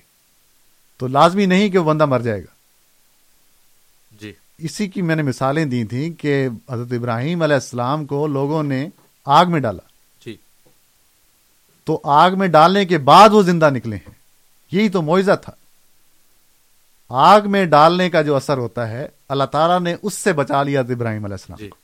تو 0.98 1.07
لازمی 1.07 1.45
نہیں 1.45 1.70
کہ 1.70 1.78
وہ 1.78 1.84
بندہ 1.84 2.06
مر 2.06 2.20
جائے 2.20 2.41
گا۔ 2.41 2.53
اسی 4.58 4.88
کی 4.88 5.02
میں 5.02 5.16
نے 5.16 5.22
مثالیں 5.22 5.66
دی 5.66 5.84
تھیں 5.84 6.14
کہ 6.14 6.48
حضرت 6.70 6.88
ابراہیم 6.92 7.42
علیہ 7.42 7.54
السلام 7.54 8.06
کو 8.06 8.28
لوگوں 8.28 8.64
نے 8.64 8.90
آگ 9.26 9.46
میں 9.46 9.60
ڈالا۔ 9.60 9.82
جی۔ 10.26 10.36
تو 11.84 12.02
آگ 12.04 12.32
میں 12.38 12.48
ڈالنے 12.48 12.86
کے 12.86 12.98
بعد 12.98 13.30
وہ 13.30 13.42
زندہ 13.42 13.70
نکلے 13.70 13.96
ہیں۔ 13.96 14.12
یہی 14.72 14.90
تو 14.90 15.02
معاوضہ 15.02 15.32
تھا۔ 15.42 15.54
آگ 17.10 17.42
میں 17.46 17.66
ڈالنے 17.66 18.10
کا 18.10 18.22
جو 18.22 18.36
اثر 18.36 18.58
ہوتا 18.58 18.88
ہے 18.90 19.08
اللہ 19.30 19.44
تعالیٰ 19.44 19.80
نے 19.80 19.96
اس 20.02 20.14
سے 20.14 20.34
بچا 20.34 20.64
لیا 20.64 20.82
حضرت 20.82 20.92
ابراہیم 20.92 21.26
علیہ 21.26 21.34
السلام 21.34 21.58
جی۔ 21.58 21.70
کو۔ 21.70 21.78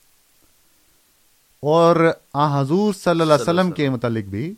اور 1.62 2.12
آ 2.34 2.62
حضور 2.62 2.94
صلی 2.94 3.10
اللہ 3.10 3.24
علیہ 3.24 3.41
وسلم 3.41 3.72
کے 3.72 3.90
متعلق 3.90 4.26
بھی 4.26 4.54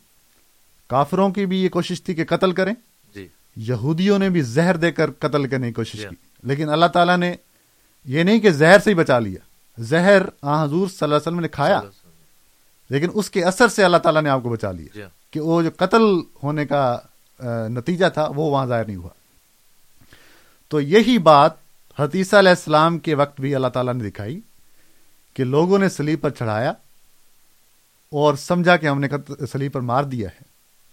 کافروں 0.87 1.29
کی 1.29 1.45
بھی 1.45 1.63
یہ 1.63 1.69
کوشش 1.69 2.03
تھی 2.03 2.13
کہ 2.15 2.25
قتل 2.25 2.51
کریں۔ 2.51 2.73
جی۔ 3.15 3.27
یہودیوں 3.55 4.19
نے 4.19 4.29
بھی 4.29 4.41
زہر 4.41 4.77
دے 4.77 4.91
کر 4.91 5.11
قتل 5.11 5.47
کرنے 5.47 5.67
کی 5.67 5.73
کوشش 5.73 5.93
جی۔ 5.93 6.07
کی۔ 6.09 6.15
لیکن 6.43 6.69
اللہ 6.69 6.85
تعالیٰ 6.85 7.17
نے 7.17 7.35
یہ 8.05 8.23
نہیں 8.23 8.39
کہ 8.39 8.49
زہر 8.49 8.79
سے 8.79 8.89
ہی 8.89 8.95
بچا 8.95 9.19
لیا۔ 9.19 9.39
زہر 9.77 10.21
آ 10.41 10.63
حضور 10.63 10.87
صلی 10.87 10.97
اللہ 11.01 11.15
علیہ 11.15 11.27
وسلم 11.27 11.39
نے 11.39 11.47
کھایا۔ 11.47 11.81
لیکن 12.89 13.07
اس 13.13 13.29
کے 13.29 13.43
اثر 13.43 13.67
سے 13.67 13.83
اللہ 13.83 13.97
تعالیٰ 13.97 14.21
نے 14.21 14.29
آپ 14.29 14.43
کو 14.43 14.49
بچا 14.49 14.71
لیا۔ 14.71 14.87
جی 14.93 15.01
ہاں۔ 15.01 15.33
کہ 15.33 15.39
وہ 15.39 15.61
جو 15.61 15.69
قتل 15.77 16.01
ہونے 16.43 16.65
کا 16.65 16.97
نتیجہ 17.69 18.05
تھا 18.13 18.27
وہ 18.35 18.51
وہاں 18.51 18.65
ظاہر 18.65 18.85
نہیں 18.85 18.95
ہوا۔ 18.95 19.09
تو 20.67 20.81
یہی 20.81 21.17
بات 21.17 21.51
حتیثہ 21.99 22.35
علیہ 22.35 22.49
السلام 22.49 22.99
کے 22.99 23.15
وقت 23.15 23.41
بھی 23.41 23.55
اللہ 23.55 23.67
تعالیٰ 23.67 23.93
نے 23.93 24.09
دکھائی 24.09 24.39
کہ 25.33 25.43
لوگوں 25.43 25.79
نے 25.79 25.89
سلیب 25.89 26.21
پر 26.21 26.29
چڑھایا 26.29 26.69
اور 28.11 28.33
سمجھا 28.33 28.77
کہ 28.77 28.87
ہم 28.87 28.99
نے 28.99 29.07
سلیب 29.51 29.73
پر 29.73 29.81
مار 29.81 30.03
دیا 30.03 30.29
ہے۔ 30.29 30.43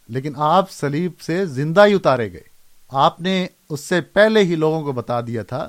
لیکن 0.09 0.32
آپ 0.36 0.70
سلیب 0.70 1.20
سے 1.20 1.47
زندہ 1.47 1.86
ہی 1.86 1.94
اتارے 1.94 2.32
گئے۔ 2.32 2.43
آپ 2.89 3.20
نے 3.20 3.47
اس 3.68 3.80
سے 3.80 4.01
پہلے 4.01 4.44
ہی 4.44 4.55
لوگوں 4.55 4.82
کو 4.82 4.93
بتا 4.93 5.20
دیا 5.20 5.43
تھا 5.43 5.68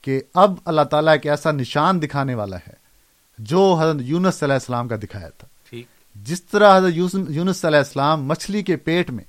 کہ 0.00 0.20
اب 0.34 0.54
اللہ 0.64 0.82
تعالیٰ 0.82 1.12
ایک 1.12 1.26
ایسا 1.26 1.50
نشان 1.50 2.02
دکھانے 2.02 2.34
والا 2.34 2.56
ہے 2.56 2.72
جو 3.38 3.76
حضرت 3.80 3.96
یونس 4.00 4.42
علیہ 4.42 4.54
السلام 4.54 4.88
کا 4.88 4.96
دکھایا 4.96 5.28
تھا۔ 5.28 5.48
جس 6.14 6.44
طرح 6.44 6.78
حضرت 6.78 7.14
یونس 7.28 7.64
علیہ 7.64 7.78
السلام 7.78 8.24
مچھلی 8.24 8.62
کے 8.62 8.76
پیٹ 8.76 9.10
میں 9.10 9.24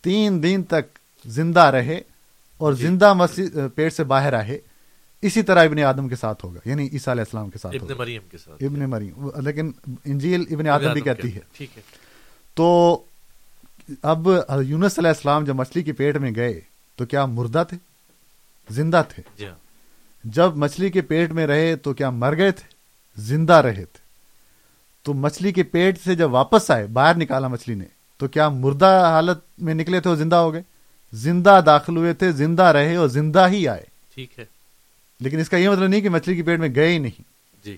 تین 0.00 0.42
دن 0.42 0.62
تک 0.62 0.98
زندہ 1.24 1.60
رہے 1.60 2.00
اور 2.56 2.72
زندہ 2.72 3.12
مسی- 3.12 3.66
پیٹ 3.74 3.92
سے 3.92 4.04
باہر 4.04 4.32
آئے 4.32 4.58
اسی 5.22 5.42
طرح 5.42 5.64
ابن 5.64 5.78
آدم 5.78 6.08
کے 6.08 6.16
ساتھ 6.16 6.44
ہوگا 6.44 6.60
یعنی 6.64 6.88
عیسیٰ 6.92 7.14
علیہ 7.14 7.24
السلام 7.26 7.50
کے 7.50 7.58
ساتھ 7.58 7.76
ابن 7.76 7.82
ہوگا۔ 7.82 8.02
مریم 8.02 8.22
کے 8.30 8.38
ساتھ۔ 8.38 8.64
ابن 8.64 8.90
مریم۔ 8.90 9.28
لیکن 9.40 9.70
انجیل 10.04 10.44
ابن 10.50 10.68
آدم 10.68 10.92
بھی 10.92 11.00
کہتی 11.00 11.34
ہے۔ 11.34 11.40
ٹھیک 11.52 11.76
ہے۔ 11.76 11.82
تو 12.54 12.98
اب 14.02 14.28
یونس 14.64 14.98
علیہ 14.98 15.08
السلام 15.08 15.44
جب 15.44 15.54
مچھلی 15.54 15.82
کے 15.82 15.92
پیٹ 15.92 16.16
میں 16.16 16.30
گئے 16.34 16.60
تو 16.96 17.06
کیا 17.06 17.26
مردہ 17.26 17.64
تھے؟ 17.68 17.76
زندہ 18.70 19.02
تھے۔ 19.08 19.22
جی 19.38 19.46
ہاں۔ 19.46 19.69
جب 20.24 20.56
مچھلی 20.56 20.90
کے 20.90 21.00
پیٹ 21.00 21.32
میں 21.32 21.46
رہے 21.46 21.76
تو 21.76 21.94
کیا 21.94 22.10
مر 22.10 22.36
گئے 22.36 22.50
تھے؟ 22.50 22.68
زندہ 23.22 23.52
رہے 23.52 23.84
تھے۔ 23.84 23.98
تو 25.02 25.14
مچھلی 25.14 25.52
کے 25.52 25.62
پیٹ 25.62 26.00
سے 26.04 26.14
جب 26.14 26.32
واپس 26.32 26.70
آئے 26.70 26.86
باہر 26.86 27.16
نکالا 27.16 27.48
مچھلی 27.48 27.74
نے 27.74 27.84
تو 28.18 28.28
کیا 28.28 28.48
مردہ 28.48 29.08
حالت 29.10 29.38
میں 29.58 29.74
نکلے 29.74 30.00
تھے 30.00 30.08
اور 30.08 30.16
زندہ 30.16 30.36
ہو 30.36 30.52
گئے؟ 30.52 30.62
زندہ 31.12 31.60
داخل 31.66 31.96
ہوئے 31.96 32.14
تھے 32.14 32.32
زندہ 32.32 32.62
رہے 32.62 32.96
اور 32.96 33.08
زندہ 33.08 33.46
ہی 33.50 33.68
آئے۔ 33.68 33.84
ٹھیک 34.14 34.38
ہے۔ 34.38 34.44
لیکن 35.20 35.38
اس 35.38 35.48
کا 35.48 35.56
یہ 35.56 35.68
مطلب 35.68 35.88
نہیں 35.88 36.00
کہ 36.00 36.08
مچھلی 36.08 36.36
کے 36.36 36.42
پیٹ 36.42 36.60
میں 36.60 36.68
گئے 36.74 36.88
ہی 36.88 36.98
نہیں۔ 36.98 37.22
جی۔ 37.64 37.76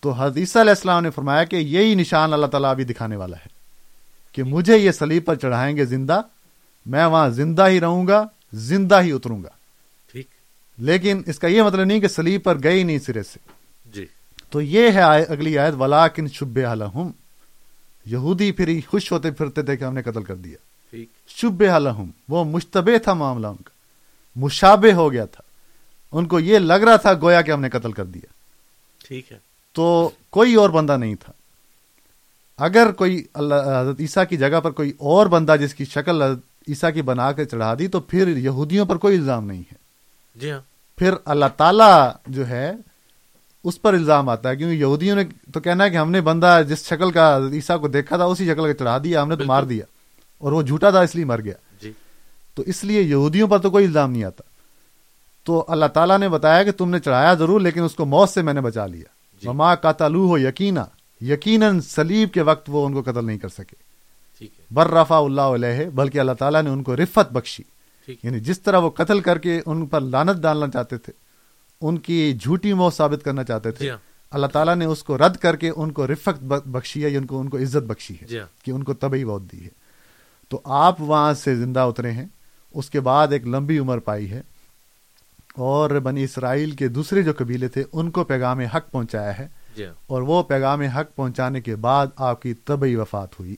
تو 0.00 0.10
حدیثہ 0.10 0.58
علیہ 0.58 0.70
السلام 0.70 1.02
نے 1.02 1.10
فرمایا 1.10 1.44
کہ 1.44 1.56
یہی 1.56 1.94
نشان 1.94 2.32
اللہ 2.32 2.46
تعالیٰ 2.46 2.70
ابھی 2.70 2.84
دکھانے 2.84 3.16
والا 3.16 3.36
ہے 3.36 3.48
کہ 4.32 4.42
مجھے 4.42 4.78
یہ 4.78 4.90
سلیب 4.90 5.24
پر 5.24 5.34
چڑھائیں 5.34 5.76
گے 5.76 5.84
زندہ 5.84 6.20
میں 6.86 7.06
وہاں 7.06 7.28
زندہ 7.28 7.68
ہی 7.68 7.80
رہوں 7.80 8.06
گا 8.06 8.26
زندہ 8.52 9.02
ہی 9.02 9.12
اتروں 9.12 9.42
گا۔ 9.42 9.48
لیکن 10.78 11.22
اس 11.26 11.38
کا 11.38 11.48
یہ 11.48 11.62
مطلب 11.62 11.84
نہیں 11.84 12.00
کہ 12.00 12.08
سلیب 12.08 12.42
پر 12.42 12.62
گئے 12.62 12.72
ہی 12.72 12.82
نہیں 12.82 12.98
سرے 12.98 13.22
سے۔ 13.22 13.38
جی۔ 13.92 14.06
تو 14.50 14.60
یہ 14.60 14.90
ہے 14.90 15.22
اگلی 15.22 15.58
آیت 15.58 15.74
ولاکن 15.74 16.28
شب 16.28 16.58
حلحم 16.72 17.10
یہودی 18.06 18.52
پھر 18.52 18.68
ہی 18.68 18.80
خوش 18.80 19.12
ہوتے 19.12 19.30
پھرتے 19.30 19.62
تھے 19.62 19.76
کہ 19.76 19.84
ہم 19.84 19.94
نے 19.94 20.02
قتل 20.02 20.22
کر 20.22 20.34
دیا۔ 20.34 20.56
شب 21.28 21.62
حلحم 21.76 22.10
وہ 22.28 22.44
مشتبہ 22.44 22.98
تھا 22.98 23.14
معاملہ 23.14 23.46
ان 23.46 23.56
کا۔ 23.56 23.70
مشابہ 24.36 24.92
ہو 24.92 25.12
گیا 25.12 25.24
تھا۔ 25.24 25.42
ان 26.12 26.26
کو 26.26 26.40
یہ 26.40 26.58
لگ 26.58 26.72
رہا 26.72 26.96
تھا 26.96 27.14
گویا 27.14 27.40
کہ 27.42 27.50
ہم 27.50 27.60
نے 27.60 27.70
قتل 27.70 27.92
کر 27.92 28.04
دیا۔ 28.04 28.26
ٹھیک 29.08 29.32
ہے۔ 29.32 29.38
تو 29.72 30.10
کوئی 30.30 30.54
اور 30.54 30.70
بندہ 30.70 30.96
نہیں 30.96 31.14
تھا۔ 31.14 31.32
اگر 32.58 32.92
کوئی 32.92 33.24
اللہ 33.34 33.54
حضرت 33.54 34.00
عیسیٰ 34.00 34.24
کی 34.28 34.36
جگہ 34.36 34.60
پر 34.60 34.70
کوئی 34.70 34.92
اور 34.98 35.26
بندہ 35.26 35.56
جس 35.60 35.74
کی 35.74 35.84
شکل 35.84 36.22
حضرت 36.22 36.38
عیسیٰ 36.68 36.94
کی 36.94 37.02
بنا 37.02 37.32
کے 37.32 37.44
چڑھا 37.44 37.74
دی 37.78 37.88
تو 37.88 38.00
پھر 38.00 38.28
یہودیوں 38.28 38.86
پر 38.86 38.96
کوئی 38.96 39.18
الزام 39.18 39.46
نہیں 39.46 39.62
ہے۔ 39.72 39.83
جی 40.34 40.50
ہاں۔ 40.50 40.60
پھر 40.96 41.14
اللہ 41.24 41.44
تعالیٰ 41.56 42.12
جو 42.26 42.48
ہے 42.48 42.72
اس 43.64 43.82
پر 43.82 43.94
الزام 43.94 44.28
آتا 44.28 44.48
ہے 44.48 44.56
کیونکہ 44.56 44.74
یہودیوں 44.76 45.16
نے 45.16 45.22
تو 45.54 45.60
کہنا 45.60 45.84
ہے 45.84 45.90
کہ 45.90 45.96
ہم 45.96 46.10
نے 46.10 46.20
بندہ 46.20 46.62
جس 46.68 46.88
شکل 46.88 47.10
کا 47.10 47.38
عیسیٰ 47.52 47.80
کو 47.80 47.88
دیکھا 47.88 48.16
تھا 48.16 48.24
اسی 48.24 48.44
شکل 48.46 48.62
کا 48.62 48.74
چڑھا 48.74 48.98
دیا 49.04 49.22
ہم 49.22 49.28
نے 49.28 49.36
تو 49.36 49.44
مار 49.44 49.62
دیا 49.62 49.84
اور 50.38 50.52
وہ 50.52 50.62
جھوٹا 50.62 50.90
تھا 50.90 51.00
اس 51.00 51.14
لیے 51.14 51.24
مر 51.24 51.40
گیا۔ 51.40 51.54
جی۔ 51.82 51.92
تو 52.54 52.62
اس 52.62 52.84
لیے 52.84 53.02
یہودیوں 53.02 53.48
پر 53.48 53.58
تو 53.58 53.70
کوئی 53.70 53.86
الزام 53.86 54.10
نہیں 54.10 54.24
آتا۔ 54.24 54.42
تو 55.44 55.64
اللہ 55.68 55.86
تعالیٰ 55.86 56.18
نے 56.18 56.28
بتایا 56.28 56.62
کہ 56.62 56.72
تم 56.72 56.90
نے 56.90 57.00
چڑھایا 57.00 57.34
ضرور 57.34 57.60
لیکن 57.60 57.82
اس 57.82 57.94
کو 57.94 58.04
موت 58.04 58.28
سے 58.28 58.42
میں 58.42 58.54
نے 58.54 58.60
بچا 58.60 58.86
لیا۔ 58.86 59.04
جی۔ 59.42 59.48
مما 59.48 59.74
کا 59.74 59.92
تعلو 59.92 60.26
ہو 60.26 60.38
یقینا 60.38 60.84
یقیناً 61.20 61.80
سلیب 61.80 62.32
کے 62.32 62.42
وقت 62.42 62.64
وہ 62.68 62.86
ان 62.86 62.94
کو 62.94 63.02
قتل 63.02 63.24
نہیں 63.24 63.38
کر 63.38 63.48
سکے۔ 63.48 63.76
بر 64.70 64.90
رفا 64.90 65.18
اللہ 65.18 65.40
علیہ 65.40 65.90
بلکہ 65.94 66.18
اللہ 66.18 66.32
تعالیٰ 66.32 66.62
نے 66.62 66.70
ان 66.70 66.82
کو 66.82 66.96
رفت 66.96 67.32
بخشی۔ 67.32 67.62
یعنی 68.08 68.40
جس 68.40 68.60
طرح 68.60 68.78
وہ 68.78 68.90
قتل 68.90 69.20
کر 69.20 69.38
کے 69.38 69.60
ان 69.66 69.86
پر 69.86 70.00
لانت 70.00 70.42
ڈالنا 70.42 70.68
چاہتے 70.68 70.98
تھے 70.98 71.12
ان 71.80 71.98
کی 71.98 72.38
جھوٹی 72.40 72.72
موت 72.72 72.94
ثابت 72.94 73.24
کرنا 73.24 73.44
چاہتے 73.44 73.70
تھے 73.70 73.84
جی 73.84 73.90
ہاں۔ 73.90 73.98
اللہ 74.30 74.46
تعالیٰ 74.46 74.76
نے 74.76 74.84
اس 74.84 75.04
کو 75.04 75.18
رد 75.18 75.36
کر 75.36 75.56
کے 75.56 75.70
ان 75.76 75.92
کو 75.92 76.06
رفت 76.06 76.42
ب- 76.42 76.64
بخشی 76.66 77.04
ہے 77.04 77.08
یا 77.08 77.18
ان 77.18 77.26
کو 77.26 77.40
ان 77.40 77.48
کو 77.48 77.58
عزت 77.58 77.82
بخشی 77.82 78.14
ہے 78.22 78.26
جی 78.26 78.38
ہاں۔ 78.38 78.64
کہ 78.64 78.70
ان 78.70 78.84
کو 78.84 78.94
طبی 78.94 79.24
بہت 79.24 79.42
دی 79.52 79.64
ہے۔ 79.64 79.68
تو 80.48 80.60
آپ 80.64 81.00
وہاں 81.00 81.34
سے 81.34 81.56
زندہ 81.56 81.80
اترے 81.80 82.10
ہیں 82.10 82.26
اس 82.74 82.90
کے 82.90 83.00
بعد 83.00 83.28
ایک 83.28 83.46
لمبی 83.46 83.78
عمر 83.78 83.98
پائی 83.98 84.30
ہے 84.30 84.42
اور 85.54 85.90
بنی 85.90 86.24
اسرائیل 86.24 86.70
کے 86.70 86.88
دوسرے 86.88 87.22
جو 87.22 87.32
قبیلے 87.38 87.68
تھے 87.68 87.84
ان 87.92 88.10
کو 88.10 88.24
پیغام 88.24 88.60
حق 88.60 88.90
پہنچایا 88.90 89.38
ہے۔ 89.38 89.48
جی 89.76 89.84
ہاں۔ 89.84 89.94
اور 90.06 90.22
وہ 90.22 90.42
پیغام 90.42 90.80
حق 90.80 91.16
پہنچانے 91.16 91.60
کے 91.60 91.76
بعد 91.76 92.06
آپ 92.16 92.42
کی 92.42 92.54
طبی 92.54 92.96
وفات 92.96 93.40
ہوئی۔ 93.40 93.56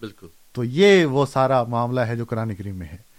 بالکل۔ 0.00 0.26
تو 0.52 0.64
یہ 0.64 1.04
وہ 1.04 1.26
سارا 1.26 1.62
معاملہ 1.62 2.00
ہے 2.00 2.16
جو 2.16 2.24
قرآن 2.24 2.54
کریم 2.54 2.76
میں 2.76 2.86
ہے۔ 2.86 3.09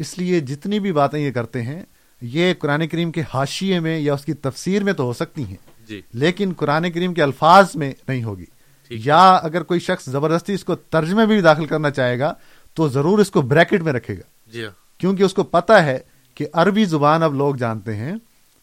اس 0.00 0.18
لیے 0.18 0.40
جتنی 0.40 0.80
بھی 0.80 0.92
باتیں 0.92 1.18
یہ 1.18 1.30
کرتے 1.30 1.62
ہیں 1.62 1.82
یہ 2.20 2.54
قرآن 2.58 2.88
کریم 2.88 3.12
کے 3.12 3.22
حاشیے 3.34 3.80
میں 3.80 3.98
یا 3.98 4.14
اس 4.14 4.24
کی 4.24 4.32
تفسیر 4.32 4.84
میں 4.84 4.92
تو 4.92 5.02
ہو 5.02 5.12
سکتی 5.12 5.44
ہیں 5.44 5.56
جی۔ 5.88 6.00
لیکن 6.12 6.52
قرآن 6.56 6.90
کریم 6.90 7.14
کے 7.14 7.22
الفاظ 7.22 7.66
میں 7.74 7.92
نہیں 8.08 8.24
ہوگی۔ 8.24 8.44
یا 8.90 9.34
اگر 9.34 9.62
کوئی 9.62 9.80
شخص 9.80 10.08
زبردستی 10.08 10.54
اس 10.54 10.64
کو 10.64 10.74
ترجمے 10.74 11.14
میں 11.14 11.26
بھی 11.26 11.40
داخل 11.40 11.66
کرنا 11.66 11.90
چاہے 11.90 12.18
گا 12.18 12.34
تو 12.74 12.88
ضرور 12.88 13.18
اس 13.18 13.30
کو 13.30 13.42
بریکٹ 13.42 13.82
میں 13.82 13.92
رکھے 13.92 14.14
گا۔ 14.14 14.50
جی 14.52 14.64
ہاں۔ 14.64 15.00
کیونکہ 15.00 15.22
اس 15.22 15.34
کو 15.34 15.42
پتا 15.42 15.84
ہے 15.84 15.98
کہ 16.34 16.46
عربی 16.52 16.84
زبان 16.84 17.22
اب 17.22 17.34
لوگ 17.34 17.54
جانتے 17.54 17.96
ہیں 17.96 18.12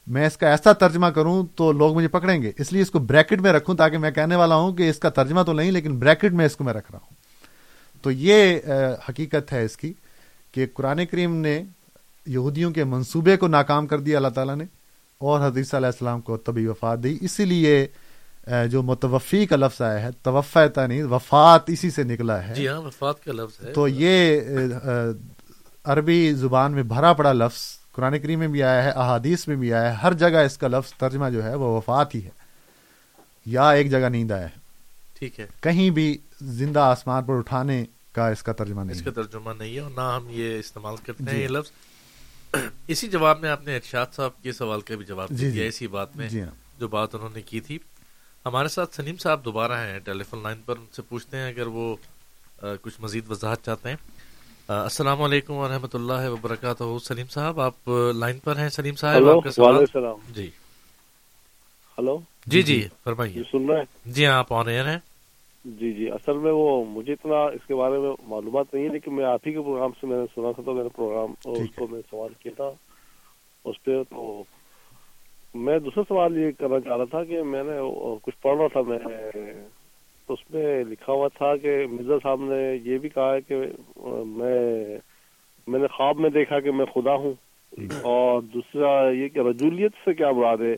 میں 0.08 0.28
اس 0.28 0.38
کا 0.38 0.50
ایسا 0.50 0.74
ترجمہ 0.74 1.08
کروں 1.08 1.46
تو 1.56 1.72
لوگ 1.72 1.96
مجھے 1.96 2.08
پکڑیں 2.08 2.42
گے 2.42 2.52
اس 2.58 2.74
لیے 2.74 2.82
اس 2.82 2.92
کو 2.92 3.00
بریکٹ 3.00 3.42
میں 3.42 3.54
رکھوں 3.54 3.76
تاکہ 3.76 3.98
میں 3.98 4.12
کہنے 4.12 4.36
والا 4.36 4.56
ہوں 4.56 4.74
کہ 4.74 4.90
اس 4.90 5.00
کا 5.00 5.10
ترجمہ 5.10 5.44
تو 5.44 5.54
نہیں 5.54 5.72
لیکن 5.72 6.00
بریکٹ 6.00 6.34
میں 6.34 6.46
اس 6.46 6.56
کو 6.56 6.64
میں 6.64 6.74
رکھ 6.74 6.92
رہا 6.92 7.00
ہوں۔ 7.02 7.16
تو 8.02 8.12
یہ 8.12 8.60
حقیقت 9.10 9.54
ہے 9.54 9.66
اس 9.66 9.78
کی۔ 9.78 9.94
کہ 10.58 10.66
قرآن 10.74 11.06
کریم 11.06 11.36
نے 11.36 11.64
یہودیوں 12.26 12.72
کے 12.72 12.84
منصوبے 12.84 13.38
کو 13.38 13.48
ناکام 13.48 13.88
کر 13.88 14.00
دیا 14.00 14.18
اللہ 14.18 14.28
تعالیٰ 14.28 14.56
نے 14.56 14.64
اور 15.18 15.40
حدیث 15.40 15.74
علیہ 15.74 15.86
السلام 15.86 16.22
کو 16.22 16.38
طبی 16.38 16.68
وفات 16.68 17.04
دی۔ 17.04 17.18
اسی 17.22 17.46
لیے 17.46 17.88
جو 18.72 18.84
متوفی 18.84 19.46
کا 19.46 19.56
لفظ 19.56 19.82
آیا 19.82 20.02
ہے 20.02 20.10
توفع 20.24 20.86
نہیں 20.88 21.04
وفات 21.04 21.70
اسی 21.70 21.90
سے 21.90 22.04
نکلا 22.04 22.48
ہے۔ 22.48 22.54
جی 22.54 22.68
ہاں 22.68 22.82
وفات 22.82 23.24
کا 23.24 23.32
لفظ 23.32 23.66
ہے۔ 23.66 23.74
تو 23.74 23.88
یہ 23.88 24.42
عربی 25.84 26.34
زبان 26.34 26.72
میں 26.72 26.84
بھرا 26.84 27.14
پڑا 27.14 27.34
لفظ 27.34 27.62
قرآن 27.92 28.20
کریم 28.20 28.40
میں 28.40 28.48
بھی 28.48 28.64
آیا 28.64 28.84
ہے 28.84 28.90
احادیث 28.90 29.48
میں 29.48 29.56
بھی 29.56 29.74
آیا 29.74 29.90
ہے۔ 29.90 29.96
ہر 29.96 30.14
جگہ 30.14 30.38
اس 30.38 30.58
کا 30.58 30.68
لفظ 30.68 30.94
ترجمہ 30.94 31.30
جو 31.30 31.44
ہے 31.44 31.56
وہ 31.56 31.78
وفات 31.78 32.16
ہی 32.16 32.24
ہے۔ 32.24 32.30
یا 33.46 33.70
ایک 33.70 33.92
جگہ 33.92 34.10
نیند 34.10 34.32
آیا 34.32 34.44
ہے۔ 34.44 34.60
ٹھیک 35.20 35.40
ہے۔ 35.40 35.48
کہیں 35.62 35.90
بھی 35.90 36.18
زندہ 36.42 36.80
آسمان 36.80 37.24
پر 37.24 37.34
اٹھانے 37.38 37.86
کا 38.18 38.28
اس 38.30 38.44
کا 38.44 38.54
ترجمہ 38.54 38.82
نہیں 38.82 38.98
اس 38.98 39.04
کا 39.04 39.12
ترجمہ 39.12 39.52
نہیں 39.58 39.76
ہے 39.76 39.80
اور 39.80 39.92
نہ 39.92 40.06
ہم 40.16 40.28
یہ 40.30 40.60
استعمال 40.60 40.96
کرتے 41.06 41.32
ہیں 41.32 41.42
یہ 41.44 41.48
لفظ۔ 41.48 41.72
اسی 42.88 43.08
جواب 43.08 43.40
میں 43.40 43.50
آپ 43.50 43.64
نے 43.66 43.76
ارشاد 43.76 44.16
صاحب 44.16 44.42
کے 44.44 44.52
سوال 44.52 44.82
کا 44.82 44.96
بھی 44.96 45.06
جواب 45.06 45.30
جی 45.30 45.52
دیا 45.52 45.66
اسی 45.66 45.88
بات 45.88 46.16
میں 46.16 46.30
جی 46.30 46.42
ہاں۔ 46.42 46.52
جو 46.80 46.88
بات 46.88 47.16
انہوں 47.16 47.30
نے 47.34 47.42
کی 47.42 47.60
تھی۔ 47.60 47.78
ہمارے 48.46 48.68
ساتھ 48.68 48.96
سلیم 48.96 49.18
صاحب 49.18 49.46
دوبارہ 49.46 49.74
ہیں 49.74 50.00
ٹیلی 50.00 50.24
فون 50.24 50.44
لائن 50.44 50.62
پر 50.66 50.78
ان 50.78 50.86
سے 50.96 51.02
پوچھتے 51.02 51.38
ہیں 51.38 51.48
اگر 51.48 51.68
وہ 51.68 51.96
کچھ 52.82 53.02
مزید 53.02 53.32
وضاحت 53.32 53.66
چاہتے 53.66 53.90
ہیں۔ 53.90 53.96
السلام 54.68 55.22
علیکم 55.22 55.54
ورحمۃ 55.54 55.94
اللہ 55.94 56.30
وبرکاتہ۔ 56.30 56.84
سلیم 57.08 57.28
صاحب 57.28 57.60
آپ 57.60 57.90
لائن 58.16 58.40
پر 58.40 58.58
ہیں؟ 58.58 58.70
سلیم 58.70 58.96
صاحب 58.96 59.30
آپ 59.30 59.44
کا 59.44 59.52
سوال؟ 59.52 59.86
جی۔ 60.30 60.50
ہلو۔ 61.98 62.20
جی 62.46 62.62
جی 62.62 62.88
فرمائیے۔ 63.04 63.44
سن 63.52 63.70
رہے 63.70 63.78
ہیں؟ 63.78 63.86
جی 64.06 64.26
ہاں 64.26 64.34
آپ 64.34 64.54
آن 64.54 64.68
ایئر 64.68 64.88
ہیں۔ 64.88 65.00
جی 65.68 65.94
جی 65.94 66.12
اصل 66.12 66.38
میں 66.38 66.52
وہ 66.52 66.86
مجھے 66.86 67.14
اتنا 67.14 67.44
اس 67.44 67.68
کے 67.68 67.76
بارے 67.76 67.98
میں 67.98 68.12
معلومات 68.28 68.74
نہیں 68.74 68.84
ہے 68.84 68.90
لیکن 68.90 69.16
میں 69.16 69.26
آپ 69.26 69.48
ہی 69.48 69.52
کے 69.52 69.62
پروگرام 69.62 69.90
سے 70.02 70.08
میں 70.08 70.18
نے 70.18 70.26
سنا 70.36 70.52
تھا 70.52 70.64
تو 70.64 70.74
میرا 70.74 70.88
پروگرام 70.96 71.34
اس 71.46 71.76
کو 71.76 71.88
میں 71.88 72.02
سوال 72.10 72.34
کیا 72.40 72.52
تھا 72.56 72.72
اس 73.66 73.84
پہ 73.84 74.04
تو 74.10 74.44
میں 75.56 75.80
دوسرا 75.80 76.04
سوال 76.08 76.38
یہ 76.38 76.52
کرنا 76.60 76.80
چاہ 76.80 76.98
رہا 76.98 77.04
تھا 77.04 77.24
کہ 77.24 77.44
میں 77.44 77.64
نے 77.64 77.72
کچھ 78.24 78.42
پڑھ 78.42 78.58
رہا 78.58 78.68
تھا 78.68 78.82
میں 78.82 78.98
اس 80.30 80.52
میں 80.54 80.84
لکھا 80.84 81.14
ہوا 81.14 81.28
تھا 81.28 81.58
کہ 81.58 81.88
مرزا 81.92 82.14
صاحب 82.24 82.42
نے 82.42 82.78
یہ 82.84 82.98
بھی 82.98 83.10
کہا 83.10 83.34
ہے 83.34 83.42
کہ 83.42 83.56
میں 84.26 84.98
میں 85.68 85.80
نے 85.80 85.88
خواب 85.88 86.20
میں 86.20 86.30
دیکھا 86.30 86.60
کہ 86.60 86.72
میں 86.72 86.86
خدا 86.86 87.16
ہوں۔ 87.16 87.34
اور 88.02 88.42
دوسرا 88.42 89.10
یہ 89.10 89.28
کہ 89.28 89.40
رجولیت 89.40 89.92
سے 90.06 90.14
کیا 90.14 90.32
مراد 90.32 90.58
ہے؟ 90.58 90.76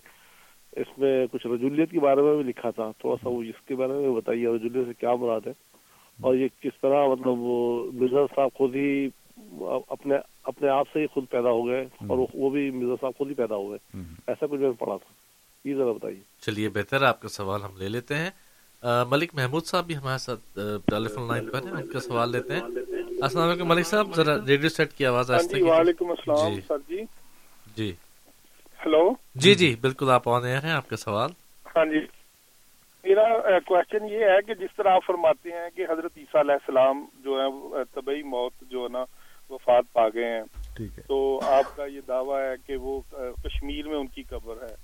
اس 0.72 0.98
میں 0.98 1.28
کچھ 1.32 1.48
رجولیت 1.48 1.92
کے 1.92 2.00
بارے 2.00 2.22
میں 2.22 2.36
بھی 2.36 2.44
لکھا 2.44 2.70
تھا 2.70 2.92
تھوڑا 3.00 3.16
سا 3.24 3.30
وہ 3.30 3.44
اس 3.44 3.68
کے 3.68 3.76
بارے 3.76 3.94
میں 3.94 4.12
بتائیے 4.12 4.48
رجولیت 4.48 4.88
سے 4.88 4.94
کیا 5.00 5.16
مراد 5.16 5.42
ہے؟ 5.48 5.54
اور 6.22 6.36
یہ 6.36 6.48
کس 6.62 6.82
طرح 6.82 7.08
مطلب 7.08 7.40
وہ 7.40 7.92
مرزا 7.94 8.26
صاحب 8.36 8.50
خود 8.54 8.76
ہی 8.76 9.10
اپنے 9.88 10.16
اپنے 10.44 10.70
آپ 10.70 10.88
سے 10.94 11.00
ہی 11.00 11.08
خود 11.08 11.24
پیدا 11.30 11.50
ہو 11.50 11.68
گئے 11.68 11.82
اور 12.08 12.18
وہ 12.34 12.50
بھی 12.50 12.72
مرزا 12.72 12.94
صاحب 13.02 13.18
خود 13.18 13.30
ہی 13.30 13.34
پیدا 13.34 13.56
ہو 13.56 13.72
گئے۔ 13.72 14.02
ایسا 14.28 14.46
کچھ 14.46 14.60
میں 14.60 14.72
پڑھا 14.72 14.98
تھا۔ 14.98 15.14
یہ 15.70 15.76
ذرا 15.76 15.92
بتائیے۔ 15.92 16.22
چلیے 16.42 16.70
بہتر 16.70 17.04
آپ 17.04 17.22
کا 17.22 17.28
سوال 17.28 17.62
ہم 17.62 17.78
لے 17.78 17.90
لیتے 17.90 18.16
ہیں۔ 18.16 18.30
ملک 18.84 19.30
محمود 19.34 19.64
صاحب 19.66 19.86
بھی 19.86 19.98
ہمارے 19.98 20.18
ساتھ 20.18 20.60
ٹیلی 20.86 21.08
فون 21.08 21.28
لائن 21.28 21.50
پر 21.50 21.62
ہیں 21.64 21.72
ان 21.72 21.88
کا 21.88 22.00
سوال 22.00 22.32
لیتے 22.32 22.54
ہیں۔ 22.54 22.62
السلام 23.22 23.50
علیکم 23.50 23.68
ملک 23.68 23.88
صاحب 23.88 24.16
ذرا 24.16 24.38
ریڈیو 24.48 24.70
سیٹ 24.70 24.94
کی 24.94 25.06
آواز 25.06 25.32
آہستہ 25.32 25.64
وعلیکم 25.64 26.10
السلام 26.10 26.54
سر 26.68 26.78
جی۔ 26.90 27.02
جی۔ 27.76 27.92
ہلو 28.86 29.10
جی 29.36 29.56
جی 29.56 29.76
بالکل 29.82 30.10
آپ 30.10 30.30
آن 30.30 30.46
ایئر 30.46 30.64
ہیں 30.64 30.72
آپ 30.72 30.90
کا 30.90 30.96
سوال؟ 30.96 31.30
ہاں 31.66 31.86
جی۔ 31.86 32.00
میرا 33.04 33.60
کوشچن 33.60 34.06
یہ 34.06 34.26
ہے 34.26 34.42
کہ 34.48 34.54
جس 34.54 34.76
طرح 34.78 34.90
آپ 34.90 35.06
فرماتے 35.06 35.50
ہیں 35.50 35.70
کہ 35.76 35.86
حضرت 35.90 36.12
عیسیٰ 36.18 36.42
علیہ 36.42 36.54
السلام 36.54 37.06
جو 37.24 37.40
ہے 37.42 37.84
طبی 37.94 38.24
موت 38.24 38.54
جو 38.62 38.84
ہے 38.84 38.88
نا 38.90 39.04
وفات 39.50 39.94
پا 39.94 40.10
گئے 40.10 40.26
ہیں۔ 40.26 40.44
تو 41.08 41.40
آپ 41.44 41.76
کا 41.76 41.86
یہ 41.86 42.00
دعویٰ 42.08 42.50
ہے 42.50 42.54
کہ 42.68 42.76
وہ 42.76 43.02
کشمیر 43.44 43.88
میں 43.88 43.98
ان 43.98 44.08
کی 44.08 44.24
قبر 44.24 44.56
ہے۔ 44.62 44.76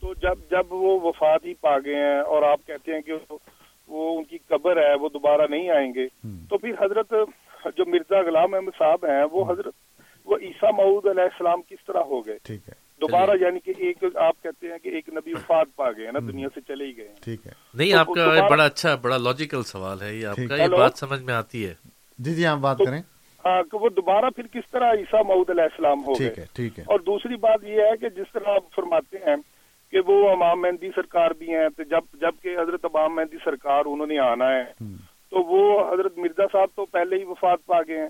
تو 0.00 0.14
جب 0.14 0.38
جب 0.50 0.72
وہ 0.72 1.00
وفات 1.00 1.44
ہی 1.44 1.54
پا 1.54 1.78
گئے 1.78 1.94
ہیں 1.94 2.20
اور 2.20 2.42
آپ 2.42 2.60
کہتے 2.66 2.92
ہیں 2.92 3.00
کہ 3.00 3.12
وہ 3.88 4.18
ان 4.18 4.24
کی 4.24 4.38
قبر 4.38 4.76
ہے 4.76 4.94
وہ 4.94 5.08
دوبارہ 5.08 5.42
نہیں 5.50 5.70
آئیں 5.70 5.94
گے 5.94 6.06
تو 6.50 6.58
پھر 6.58 6.70
حضرت 6.80 7.12
جو 7.76 7.84
مرزا 7.86 8.20
غلام 8.20 8.54
احمد 8.54 8.78
صاحب 8.78 9.04
ہیں 9.04 9.24
وہ 9.32 9.52
حضرت 9.52 9.74
وہ 10.26 10.36
عیسیٰ 10.36 10.72
معود 10.72 11.06
علیہ 11.06 11.22
السلام 11.22 11.62
کس 11.62 11.84
طرح 11.86 12.00
ہو 12.00 12.26
گئے؟ 12.26 12.38
دوبارہ 13.00 13.30
یعنی 13.40 13.60
کہ 13.60 13.72
ایک 13.78 14.04
آپ 14.16 14.42
کہتے 14.42 14.66
ہیں 14.66 14.78
کہ 14.78 14.88
ایک 14.88 15.08
نبی 15.08 15.32
وفات 15.34 15.66
پا 15.76 15.92
گئے 15.92 16.10
نا 16.10 16.18
دنیا 16.18 16.48
سے 16.54 16.60
چلے 16.60 16.84
ہی 16.84 16.96
گئے 16.96 17.08
نہیں 17.74 17.92
آپ 17.94 18.06
کا 18.06 18.48
بڑا 18.50 18.64
اچھا 18.64 18.94
بڑا 18.94 19.16
لاجیکل 19.16 19.62
سوال 19.62 20.02
ہے 20.02 20.14
یہ 20.14 20.26
آپ 20.26 20.36
کا 20.48 20.56
یہ 20.56 20.68
بات 20.68 20.98
سمجھ 20.98 21.22
میں 21.22 21.34
آتی 21.34 21.66
ہے۔ 21.66 21.74
جی 22.18 22.34
جی 22.34 22.46
آپ 22.46 22.58
بات 22.58 22.78
کریں۔ 22.78 23.02
ہاں 23.44 23.62
کہ 23.62 23.78
وہ 23.78 23.88
دوبارہ 23.88 24.30
پھر 24.30 24.46
کس 24.46 24.70
طرح 24.70 24.92
عیسیٰ 24.92 25.24
معود 25.24 25.50
علیہ 25.50 25.62
السلام 25.62 26.04
ہو 26.06 26.12
گئے۔ 26.20 26.44
اور 26.86 26.98
دوسری 27.00 27.36
بات 27.36 27.64
یہ 27.64 27.80
ہے 27.80 27.96
کہ 27.96 28.08
جس 28.08 28.32
طرح 28.32 28.48
آپ 28.48 28.74
فرماتے 28.76 29.16
ہیں 29.16 29.36
کہ 29.92 30.00
وہ 30.06 30.30
امام 30.30 30.60
مہندی 30.60 30.88
سرکار 30.94 31.30
بھی 31.30 31.50
ہیں 31.50 31.68
تو 31.76 31.82
جب 31.82 32.20
جبکہ 32.20 32.48
حضرت 32.48 32.84
امام 32.84 33.14
مہندی 33.16 33.36
سرکار 33.44 33.82
انہوں 33.86 34.06
نے 34.06 34.18
آنا 34.18 34.48
ہے 34.48 34.64
تو 35.30 35.42
وہ 35.42 35.92
حضرت 35.92 36.18
مرزا 36.18 36.42
صاحب 36.52 36.68
تو 36.74 36.84
پہلے 36.84 37.16
ہی 37.16 37.24
وفات 37.24 37.58
پا 37.66 37.82
گئے 37.82 37.98
ہیں۔ 37.98 38.08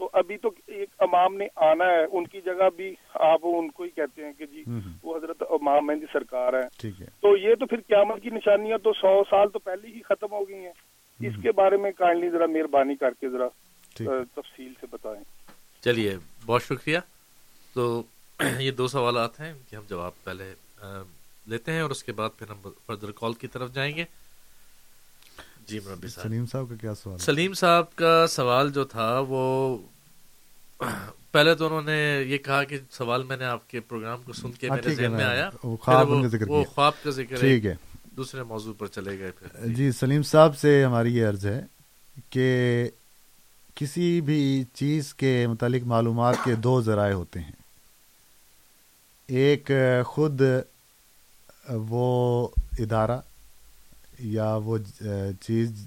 تو 0.00 0.10
ابھی 0.12 0.36
تو 0.36 0.48
ایک 0.66 0.88
امام 0.98 1.36
نے 1.36 1.46
آنا 1.56 1.84
ہے 1.84 2.04
ان 2.12 2.26
کی 2.26 2.40
جگہ 2.40 2.68
بھی 2.76 2.94
آپ 3.14 3.40
ان 3.42 3.70
کو 3.70 3.82
ہی 3.82 3.90
کہتے 3.90 4.24
ہیں 4.24 4.32
کہ 4.38 4.46
جی 4.46 4.64
وہ 5.02 5.16
حضرت 5.16 5.42
امام 5.50 5.86
مہندی 5.86 6.06
سرکار 6.12 6.52
ہے۔ 6.52 6.68
تو 7.20 7.36
یہ 7.36 7.54
تو 7.54 7.66
پھر 7.66 7.76
قیامت 7.76 8.22
کی 8.22 8.30
نشانیاں 8.30 8.78
تو 8.78 8.92
سو 8.92 9.22
سال 9.24 9.48
تو 9.48 9.58
پہلے 9.58 9.88
ہی 9.88 10.02
ختم 10.02 10.32
ہو 10.32 10.48
گئی 10.48 10.64
ہیں۔ 10.64 10.72
اس 11.20 11.34
کے 11.42 11.52
بارے 11.52 11.76
میں 11.76 11.90
کائنڈلی 11.92 12.30
ذرا 12.30 12.46
مہربانی 12.46 12.94
کر 12.94 13.10
کے 13.10 13.28
ذرا 13.28 13.48
تفصیل 14.34 14.72
سے 14.80 14.86
بتائیں۔ 14.90 15.24
چلیے 15.80 16.16
بہت 16.46 16.62
شکریہ۔ 16.62 16.98
تو 17.74 18.02
یہ 18.58 18.70
دو 18.70 18.88
سوالات 18.88 19.40
ہیں 19.40 19.52
ان 19.52 19.58
کے 19.70 19.76
ہم 19.76 19.82
جواب 19.88 20.12
پہلے 20.24 20.54
لیتے 21.46 21.72
ہیں 21.72 21.80
اور 21.80 21.90
اس 21.90 22.04
کے 22.04 22.12
بعد 22.12 22.30
پھر 22.38 22.46
ہم 22.50 22.70
فردر 22.86 23.10
کال 23.10 23.32
کی 23.32 23.46
طرف 23.46 23.72
جائیں 23.72 23.96
گے۔ 23.96 24.04
جی 25.70 25.80
مربی 25.84 26.08
صاحب 26.08 26.26
سلیم 26.26 26.46
صاحب 26.46 26.68
کا 26.68 26.74
کیا 26.80 26.94
سوال 26.94 27.18
سلیم 27.18 27.52
صاحب 27.52 27.94
کا 27.94 28.26
سوال 28.28 28.72
جو 28.72 28.84
تھا 28.84 29.22
وہ 29.28 29.78
پہلے 31.32 31.54
تو 31.54 31.66
انہوں 31.66 31.82
نے 31.82 32.22
یہ 32.26 32.38
کہا 32.38 32.64
کہ 32.64 32.78
سوال 32.90 33.22
میں 33.22 33.36
نے 33.36 33.44
آپ 33.44 33.70
کے 33.70 33.80
پروگرام 33.80 34.22
کو 34.22 34.32
سن 34.32 34.52
کے 34.52 34.70
میرے 34.70 34.94
ذہن 34.94 35.12
میں 35.12 35.24
آیا۔ 35.24 35.50
وہ 36.48 36.64
خواب 36.64 36.94
کا 37.02 37.10
ذکر 37.10 37.36
ٹھیک 37.36 37.66
ہے۔ 37.66 37.74
دوسرے 38.16 38.42
موضوع 38.42 38.72
پر 38.78 38.86
چلے 38.86 39.18
گئے 39.18 39.30
پھر۔ 39.30 39.66
جی 39.66 39.92
سلیم 39.92 40.22
صاحب 40.22 40.58
سے 40.58 40.84
ہماری 40.84 41.16
یہ 41.16 41.26
عرض 41.26 41.46
ہے 41.46 41.66
کہ 42.30 42.48
کسی 43.74 44.20
بھی 44.20 44.64
چیز 44.74 45.14
کے 45.14 45.46
متعلق 45.46 45.82
معلومات 45.86 46.34
کے 46.44 46.54
دو 46.54 46.80
ذرائع 46.80 47.14
ہوتے 47.14 47.40
ہیں۔ 47.40 47.58
ایک 49.26 49.70
خود 50.06 50.40
وہ 51.68 52.48
ادارہ 52.78 53.20
یا 54.20 54.54
وہ 54.54 54.78
چیز 55.40 55.86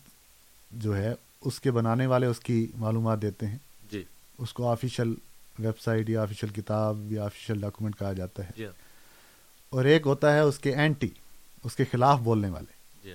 جو 0.71 0.97
ہے 0.97 1.13
اس 1.41 1.59
کے 1.59 1.71
بنانے 1.71 2.05
والے 2.05 2.25
اس 2.25 2.39
کی 2.39 2.71
معلومات 2.75 3.21
دیتے 3.21 3.47
ہیں۔ 3.47 3.57
جی۔ 3.91 4.03
اس 4.37 4.53
کو 4.53 4.71
آفیشیل 4.71 5.15
ویب 5.59 5.79
سائٹ 5.79 6.09
یا 6.09 6.21
آفیشیل 6.21 6.49
کتاب 6.49 7.11
یا 7.11 7.25
آفیشیل 7.25 7.61
ڈاکومنٹ 7.61 7.99
کہا 7.99 8.13
جاتا 8.13 8.45
ہے۔ 8.45 8.51
جی۔ 8.57 8.65
اور 9.69 9.85
ایک 9.85 10.01
ہوتا 10.05 10.33
ہے 10.33 10.39
اس 10.39 10.59
کے 10.59 10.75
اینٹی 10.75 11.09
اس 11.63 11.75
کے 11.75 11.83
خلاف 11.91 12.19
بولنے 12.19 12.49
والے۔ 12.49 12.73
جی۔ 13.03 13.13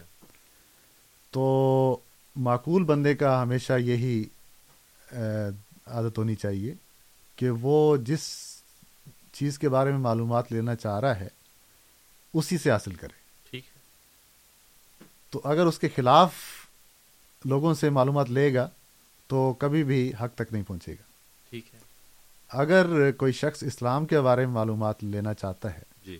تو 1.30 1.98
معقول 2.36 2.84
بندے 2.84 3.14
کا 3.14 3.42
ہمیشہ 3.42 3.72
یہی 3.72 4.24
عادت 5.86 6.18
ہونی 6.18 6.34
چاہیے 6.34 6.74
کہ 7.36 7.50
وہ 7.50 7.96
جس 7.96 8.20
چیز 9.32 9.58
کے 9.58 9.68
بارے 9.68 9.90
میں 9.90 9.98
معلومات 9.98 10.52
لینا 10.52 10.74
چاہ 10.74 11.00
رہا 11.00 11.20
ہے 11.20 11.28
اسی 12.34 12.58
سے 12.58 12.70
حاصل 12.70 12.94
کرے۔ 12.94 13.17
تو 15.30 15.40
اگر 15.44 15.66
اس 15.66 15.78
کے 15.78 15.88
خلاف 15.96 16.32
لوگوں 17.44 17.74
سے 17.74 17.90
معلومات 17.90 18.30
لے 18.30 18.54
گا 18.54 18.68
تو 19.26 19.52
کبھی 19.58 19.84
بھی 19.84 20.12
حق 20.20 20.34
تک 20.34 20.52
نہیں 20.52 20.62
پہنچے 20.62 20.92
گا۔ 20.92 21.02
ٹھیک 21.50 21.74
ہے۔ 21.74 21.78
اگر 22.48 23.12
کوئی 23.12 23.32
شخص 23.32 23.62
اسلام 23.62 24.06
کے 24.06 24.20
بارے 24.20 24.46
میں 24.46 24.54
معلومات 24.54 25.04
لینا 25.04 25.34
چاہتا 25.34 25.74
ہے 25.74 25.82
جی۔ 26.06 26.18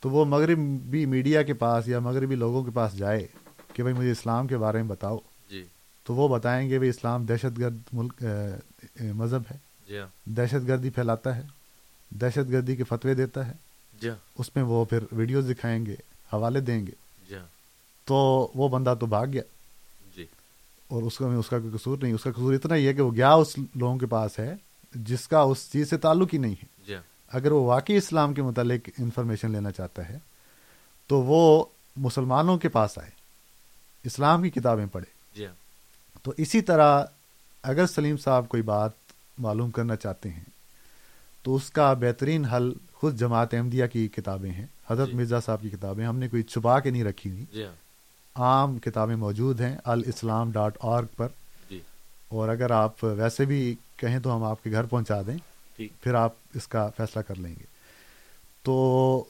تو 0.00 0.10
وہ 0.10 0.24
مغربی 0.24 1.06
میڈیا 1.06 1.42
کے 1.42 1.54
پاس 1.54 1.88
یا 1.88 1.98
مغربی 1.98 2.34
لوگوں 2.34 2.64
کے 2.64 2.70
پاس 2.70 2.98
جائے 2.98 3.26
کہ 3.72 3.82
بھائی 3.82 3.96
مجھے 3.96 4.10
اسلام 4.10 4.46
کے 4.46 4.56
بارے 4.56 4.78
میں 4.78 4.88
بتاؤ۔ 4.88 5.18
جی۔ 5.50 5.64
تو 6.04 6.14
وہ 6.14 6.28
بتائیں 6.28 6.70
گے 6.70 6.78
بھائی 6.78 6.90
اسلام 6.90 7.24
دہشت 7.24 7.58
گرد 7.58 7.78
ملک 7.92 8.24
مذہب 9.00 9.42
ہے۔ 9.50 9.56
جی 9.88 9.98
ہاں۔ 9.98 10.06
دہشت 10.24 10.68
گردی 10.68 10.90
پھیلاتا 10.90 11.36
ہے۔ 11.36 11.42
دہشت 12.10 12.50
گردی 12.52 12.76
کے 12.76 12.84
فتوے 12.84 13.14
دیتا 13.14 13.46
ہے۔ 13.46 13.52
جی 14.00 14.10
اس 14.38 14.56
میں 14.56 14.64
وہ 14.64 14.84
پھر 14.84 14.98
ویڈیوز 15.12 15.50
دکھائیں 15.50 15.86
گے 15.86 15.94
حوالے 16.32 16.60
دیں 16.60 16.86
گے۔ 16.86 16.92
تو 18.08 18.50
وہ 18.54 18.68
بندہ 18.68 18.94
تو 19.00 19.06
بھاگ 19.06 19.26
گیا۔ 19.32 19.42
جی۔ 20.16 20.26
اور 20.88 21.02
اس 21.02 21.18
کا 21.18 21.26
اس 21.26 21.48
کا 21.48 21.58
کوئی 21.58 21.78
قصور 21.78 21.98
نہیں 22.02 22.12
اس 22.12 22.22
کا 22.22 22.30
قصور 22.32 22.54
اتنا 22.54 22.74
ہی 22.74 22.88
ہے 22.88 22.94
کہ 22.94 23.02
وہ 23.02 23.14
گیا 23.14 23.32
اس 23.32 23.58
لوگوں 23.74 23.98
کے 23.98 24.06
پاس 24.06 24.38
ہے 24.38 24.54
جس 24.94 25.28
کا 25.28 25.40
اس 25.40 25.72
چیز 25.72 25.90
سے 25.90 25.96
تعلق 25.96 26.28
ہی 26.32 26.38
نہیں 26.38 26.52
ہے۔ 26.52 26.64
جی۔ 26.86 26.94
اگر 27.28 27.52
وہ 27.52 27.64
واقعی 27.64 27.96
اسلام 27.96 28.34
کے 28.34 28.42
متعلق 28.42 28.88
انفارمیشن 28.98 29.50
لینا 29.50 29.70
چاہتا 29.70 30.08
ہے 30.08 30.18
تو 31.06 31.22
وہ 31.22 31.64
مسلمانوں 31.96 32.58
کے 32.58 32.68
پاس 32.68 32.98
آئے 32.98 33.10
اسلام 34.04 34.42
کی 34.42 34.50
کتابیں 34.50 34.86
پڑھے۔ 34.86 35.38
جی۔ 35.38 35.46
تو 36.22 36.32
اسی 36.36 36.60
طرح 36.60 37.04
اگر 37.62 37.86
سلیم 37.86 38.16
صاحب 38.16 38.48
کوئی 38.48 38.62
بات 38.62 38.90
معلوم 39.38 39.70
کرنا 39.70 39.96
چاہتے 39.96 40.30
ہیں 40.30 40.44
تو 41.42 41.54
اس 41.54 41.70
کا 41.70 41.92
بہترین 41.92 42.44
حل 42.44 42.72
خود 42.92 43.18
جماعت 43.18 43.54
احمدیہ 43.54 43.86
کی 43.86 44.08
کتابیں 44.08 44.50
ہیں 44.50 44.66
حضرت 44.90 45.14
مرزا 45.14 45.40
صاحب 45.40 45.62
کی 45.62 45.70
کتابیں 45.70 46.06
ہم 46.06 46.18
نے 46.18 46.28
کوئی 46.28 46.42
چھپا 46.42 46.80
کے 46.80 46.90
نہیں 46.90 47.04
رکھی 47.04 47.30
ہوئی۔ 47.30 47.44
جی۔ 47.52 47.66
عام 48.38 48.78
کتابیں 48.78 49.16
موجود 49.16 49.60
ہیں 49.60 49.76
الاسلام 49.84 50.52
ڈاٹ 50.52 50.78
آرگ 50.80 51.06
پر۔ 51.16 51.28
جی۔ 51.70 51.80
اور 52.28 52.48
اگر 52.48 52.70
آپ 52.70 53.04
ویسے 53.04 53.44
بھی 53.44 53.74
کہیں 53.96 54.18
تو 54.18 54.36
ہم 54.36 54.44
آپ 54.44 54.64
کے 54.64 54.70
گھر 54.70 54.84
پہنچا 54.84 55.22
دیں۔ 55.22 55.36
پھر 56.00 56.14
آپ 56.14 56.32
اس 56.54 56.68
کا 56.68 56.90
فیصلہ 56.96 57.22
کر 57.22 57.34
لیں 57.34 57.54
گے۔ 57.58 57.64
تو 58.62 59.24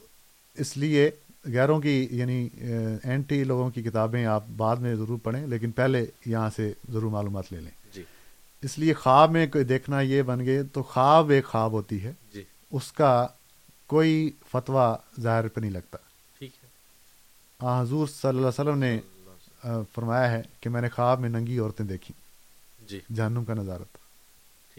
اس 0.53 0.77
لیے 0.77 1.11
غیروں 1.45 1.79
کی 1.79 2.07
یعنی 2.11 2.49
اینٹی 3.03 3.43
لوگوں 3.43 3.69
کی 3.69 3.83
کتابیں 3.83 4.25
آپ 4.25 4.43
بعد 4.57 4.75
میں 4.75 4.95
ضرور 4.95 5.17
پڑھیں 5.23 5.47
لیکن 5.47 5.71
پہلے 5.71 6.05
یہاں 6.25 6.49
سے 6.55 6.73
ضرور 6.89 7.11
معلومات 7.11 7.53
لے 7.53 7.59
لیں۔ 7.59 7.93
جی۔ 7.93 8.03
اس 8.61 8.79
لیے 8.79 8.93
خواب 8.93 9.31
میں 9.31 9.47
کوئی 9.47 9.63
دیکھنا 9.63 10.01
یہ 10.01 10.21
بن 10.21 10.45
گئے 10.45 10.63
تو 10.63 10.83
خواب 10.83 11.29
ایک 11.29 11.45
خواب 11.45 11.71
ہوتی 11.71 12.03
ہے۔ 12.03 12.13
جی۔ 12.33 12.43
اس 12.71 12.91
کا 12.91 13.27
کوئی 13.87 14.31
فتویٰ 14.51 14.95
ظاہر 15.19 15.47
پہ 15.47 15.59
نہیں 15.59 15.71
لگتا۔ 15.71 15.97
آ 17.59 17.81
حضور 17.81 18.07
صلی 18.07 18.27
اللہ 18.29 18.39
علیہ 18.39 18.47
وسلم 18.47 18.77
نے 18.77 18.99
فرمایا 19.93 20.31
ہے 20.31 20.41
کہ 20.59 20.69
میں 20.69 20.81
نے 20.81 20.89
خواب 20.89 21.19
میں 21.19 21.29
ننگی 21.29 21.59
عورتیں 21.59 21.85
دیکھی 21.85 22.13
جی۔ 22.87 22.99
جہنم 23.15 23.45
کا 23.45 23.53
نظارہ 23.53 23.83
تھا۔ 23.91 23.97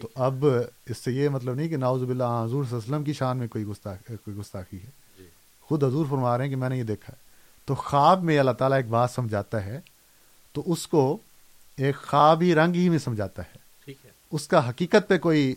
تو 0.01 0.09
اب 0.15 0.45
اس 0.89 0.97
سے 0.97 1.11
یہ 1.11 1.29
مطلب 1.29 1.53
نہیں 1.55 1.69
کہ 1.69 1.77
ناؤز 1.77 2.03
باللہ 2.03 2.23
حضور 2.23 2.49
صلی 2.49 2.57
اللہ 2.57 2.67
علیہ 2.67 2.77
وسلم 2.77 3.03
کی 3.03 3.13
شان 3.13 3.37
میں 3.37 3.47
کوئی 3.47 3.65
گستاخ 3.65 3.97
کوئی 4.07 4.35
گستاخی 4.35 4.77
ہے۔ 4.77 4.89
جی۔ 5.17 5.27
خود 5.61 5.83
حضور 5.83 6.05
فرما 6.09 6.37
رہے 6.37 6.43
ہیں 6.43 6.49
کہ 6.49 6.55
میں 6.55 6.69
نے 6.69 6.77
یہ 6.77 6.83
دیکھا 6.83 7.13
ہے۔ 7.13 7.21
تو 7.65 7.75
خواب 7.75 8.23
میں 8.23 8.39
اللہ 8.39 8.51
تعالیٰ 8.51 8.77
ایک 8.77 8.87
بات 8.87 9.11
سمجھاتا 9.11 9.65
ہے 9.65 9.79
تو 10.53 10.63
اس 10.65 10.87
کو 10.87 11.17
ایک 11.77 11.95
خوابی 11.95 12.55
رنگ 12.55 12.75
ہی 12.75 12.89
میں 12.89 12.97
سمجھاتا 12.97 13.41
ہے۔ 13.41 13.57
ٹھیک 13.85 13.97
ہے۔ 14.05 14.09
اس 14.31 14.47
کا 14.47 14.69
حقیقت 14.69 15.07
پہ 15.07 15.17
کوئی 15.17 15.55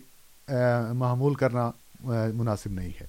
معمول 0.93 1.33
کرنا 1.33 1.71
مناسب 2.33 2.71
نہیں 2.71 2.91
ہے۔ 3.01 3.07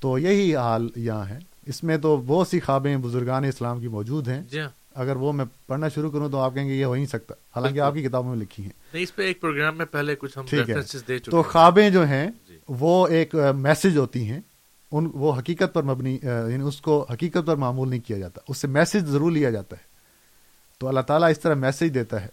تو 0.00 0.18
یہی 0.18 0.56
حال 0.56 0.88
یہاں 0.96 1.26
ہے۔ 1.28 1.38
اس 1.66 1.82
میں 1.84 1.96
تو 1.98 2.16
بہت 2.16 2.48
سی 2.48 2.60
خوابیں 2.60 2.96
بزرگان 2.96 3.44
اسلام 3.44 3.80
کی 3.80 3.88
موجود 3.88 4.28
ہیں۔ 4.28 4.42
جی 4.42 4.60
اگر 4.94 5.16
وہ 5.16 5.32
میں 5.32 5.44
پڑھنا 5.66 5.88
شروع 5.88 6.10
کروں 6.10 6.28
تو 6.30 6.38
آپ 6.38 6.54
کہیں 6.54 6.68
گے 6.68 6.74
یہ 6.74 6.84
ہو 6.84 6.92
ہی 6.92 7.06
سکتا۔ 7.06 7.34
حالانکہ 7.56 7.80
آپ 7.80 7.94
کی 7.94 8.02
کتابوں 8.02 8.30
میں 8.30 8.38
لکھی 8.38 8.62
ہیں۔ 8.62 8.70
نہیں 8.92 9.02
اس 9.02 9.14
پہ 9.16 9.22
ایک 9.22 9.40
پروگرام 9.40 9.78
میں 9.78 9.86
پہلے 9.86 10.14
کچھ 10.16 10.38
ہم 10.38 10.44
دے 11.08 11.18
چکے 11.18 11.30
تو 11.30 11.42
خوابیں 11.42 11.90
جو 11.90 12.06
ہیں 12.06 12.30
وہ 12.68 13.08
ایک 13.08 13.34
میسج 13.56 13.96
ہوتی 13.96 14.30
ہیں۔ 14.30 14.40
ان 14.92 15.10
وہ 15.14 15.32
حقیقت 15.38 15.74
پر 15.74 15.82
مبنی 15.82 16.18
یعنی 16.22 16.62
اس 16.62 16.80
کو 16.80 17.06
حقیقت 17.12 17.46
پر 17.46 17.56
معمول 17.56 17.90
نہیں 17.90 18.00
کیا 18.00 18.18
جاتا۔ 18.18 18.40
اس 18.48 18.58
سے 18.58 18.68
میسج 18.68 19.06
ضرور 19.06 19.32
لیا 19.32 19.50
جاتا 19.50 19.76
ہے۔ 19.76 19.82
تو 20.78 20.88
اللہ 20.88 21.00
تعالیٰ 21.00 21.30
اس 21.30 21.40
طرح 21.40 21.54
میسج 21.54 21.94
دیتا 21.94 22.22
ہے۔ 22.22 22.28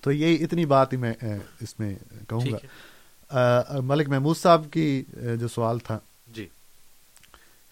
تو 0.00 0.12
یہی 0.12 0.44
اتنی 0.44 0.66
بات 0.66 0.92
ہی 0.92 0.98
میں 0.98 1.14
اس 1.60 1.80
میں 1.80 1.94
کہوں 2.28 2.46
گا۔ 2.52 3.62
ملک 3.84 4.08
محمود 4.08 4.36
صاحب 4.36 4.72
کی 4.72 5.04
جو 5.40 5.48
سوال 5.48 5.78
تھا 5.78 5.94
جی 5.94 6.17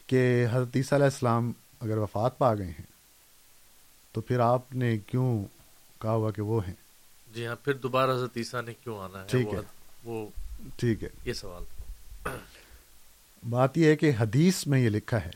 کہ 0.06 0.46
حضرت 0.52 0.76
عیسیٰ 0.76 0.98
علیہ 0.98 1.04
السلام 1.04 1.52
اگر 1.80 1.98
وفات 1.98 2.38
پا 2.38 2.54
گئے 2.54 2.66
ہیں 2.66 2.86
تو 4.12 4.20
پھر 4.20 4.40
آپ 4.40 4.74
نے 4.74 4.98
کیوں 4.98 5.44
کہا 6.00 6.12
ہوا 6.12 6.30
کہ 6.30 6.42
وہ 6.42 6.66
ہیں؟ 6.66 6.74
جی 7.34 7.46
ہاں 7.46 7.56
پھر 7.64 7.72
دوبارہ 7.72 8.10
حضرت 8.10 8.30
عیسیٰ 8.36 8.62
نے 8.62 8.74
کیوں 8.74 8.98
آنا 8.98 9.22
ہے؟ 9.22 9.26
ٹھیک 9.28 9.46
ہے۔ 9.54 9.58
وہ 10.04 10.26
ٹھیک 10.76 11.04
ہے۔ 11.04 11.08
یہ 11.24 11.32
سوال۔ 11.32 11.64
بات 13.50 13.78
یہ 13.78 13.86
ہے 13.86 13.96
کہ 13.96 14.12
حدیث 14.20 14.66
میں 14.66 14.80
یہ 14.80 14.88
لکھا 14.88 15.24
ہے 15.24 15.30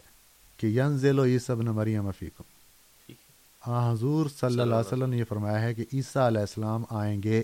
کہ 0.56 0.66
ین 0.66 0.98
ذیل 0.98 1.18
و 1.18 1.24
عیسب 1.24 1.62
نے 1.62 1.70
مریم 1.70 2.08
افیقم 2.08 2.42
ہاں 3.66 3.92
حضور 3.92 4.26
صلی 4.28 4.60
اللہ 4.60 4.74
علیہ 4.74 4.86
وسلم 4.86 5.10
نے 5.10 5.16
یہ 5.16 5.24
فرمایا 5.28 5.62
ہے 5.62 5.74
کہ 5.74 5.84
عیسیٰ 5.92 6.26
علیہ 6.26 6.40
السلام 6.40 6.84
آئیں 6.90 7.22
گے 7.22 7.42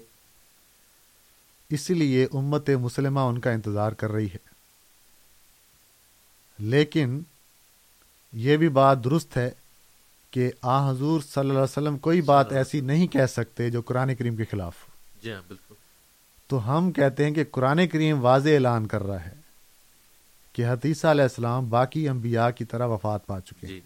اسی 1.70 1.94
لیے 1.94 2.24
امت 2.24 2.70
مسلمہ 2.70 3.20
ان 3.20 3.40
کا 3.40 3.51
انتظار 3.51 3.93
کر 3.93 4.12
رہی 4.12 4.27
ہے۔ 4.27 4.56
لیکن 6.59 7.20
یہ 8.33 8.57
بھی 8.57 8.69
بات 8.69 9.05
درست 9.05 9.37
ہے 9.37 9.51
کہ 10.31 10.51
آ 10.62 10.91
حضور 10.91 11.20
صلی 11.20 11.41
اللہ 11.41 11.53
علیہ 11.53 11.62
وسلم 11.62 11.99
کوئی 11.99 12.20
بات 12.20 12.53
ایسی 12.53 12.81
نہیں 12.81 13.07
کہہ 13.07 13.27
سکتے 13.27 13.70
جو 13.70 13.83
قرآن 13.83 14.15
کریم 14.15 14.37
کے 14.37 14.45
خلاف 14.45 14.74
جی 15.23 15.33
ہاں 15.33 15.43
بالکل۔ 15.49 15.74
تو 16.47 16.78
ہم 16.78 16.93
کہتے 16.93 17.24
ہیں 17.24 17.35
کہ 17.35 17.45
قرآن 17.51 17.87
کریم 17.87 18.24
واضح 18.24 18.49
اعلان 18.49 18.87
کر 18.87 19.03
رہا 19.03 19.24
ہے 19.24 19.35
کہ 20.53 20.66
حتیثہ 20.69 21.07
علیہ 21.07 21.23
السلام 21.23 21.69
باقی 21.70 22.09
انبیاء 22.09 22.49
کی 22.51 22.65
طرح 22.65 22.87
وفات 22.87 23.27
پا 23.27 23.41
چکے 23.41 23.66
ہیں۔ 23.66 23.81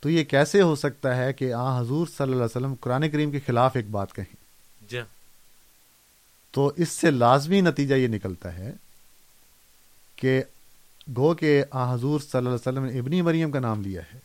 تو 0.00 0.10
یہ 0.10 0.24
کیسے 0.24 0.62
ہو 0.62 0.74
سکتا 0.76 1.16
ہے 1.16 1.32
کہ 1.32 1.52
آ 1.52 1.80
حضور 1.80 2.06
صلی 2.06 2.22
اللہ 2.22 2.34
علیہ 2.34 2.44
وسلم 2.44 2.74
قرآن 2.74 3.10
کریم 3.10 3.30
کے 3.30 3.40
خلاف 3.46 3.76
ایک 3.76 3.90
بات 3.90 4.14
کہیں؟ 4.14 4.34
جی 4.80 5.00
تو 6.50 6.72
اس 6.76 6.88
سے 6.88 7.10
لازمی 7.10 7.60
نتیجہ 7.60 7.94
یہ 7.94 8.08
نکلتا 8.08 8.54
ہے 8.54 8.72
کہ 10.16 10.42
گو 11.16 11.34
کہ 11.34 11.64
آ 11.70 11.94
حضور 11.94 12.20
صلی 12.20 12.36
اللہ 12.38 12.48
علیہ 12.48 12.58
وسلم 12.58 12.84
نے 12.84 12.98
ابنی 12.98 13.22
مریم 13.22 13.50
کا 13.50 13.60
نام 13.60 13.82
لیا 13.82 14.02
ہے۔ 14.14 14.18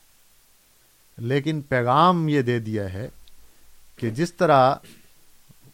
لیکن 1.18 1.62
پیغام 1.62 2.28
یہ 2.28 2.42
دے 2.42 2.60
دیا 2.60 2.94
ہے 2.94 3.10
کہ 3.96 4.10
جس 4.10 4.34
طرح 4.34 4.76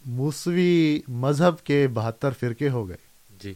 موسوی 0.06 1.00
مذہب 1.08 1.64
کے 1.64 1.88
بہتر 1.94 2.30
فرقے 2.40 2.68
ہو 2.68 2.88
گئے 2.88 2.96
جی۔ 3.42 3.54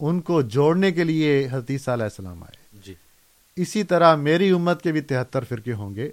ان 0.00 0.20
کو 0.20 0.42
جوڑنے 0.42 0.92
کے 0.92 1.04
لیے 1.04 1.48
حدیثہ 1.52 1.90
علیہ 1.90 2.04
السلام 2.04 2.42
آئے۔ 2.42 2.78
جی۔ 2.84 2.94
اسی 3.56 3.82
طرح 3.82 4.16
میری 4.16 4.50
امت 4.50 4.82
کے 4.82 4.92
بھی 4.92 5.00
تہتر 5.00 5.44
فرقے 5.44 5.72
ہوں 5.72 5.94
گے 5.94 6.10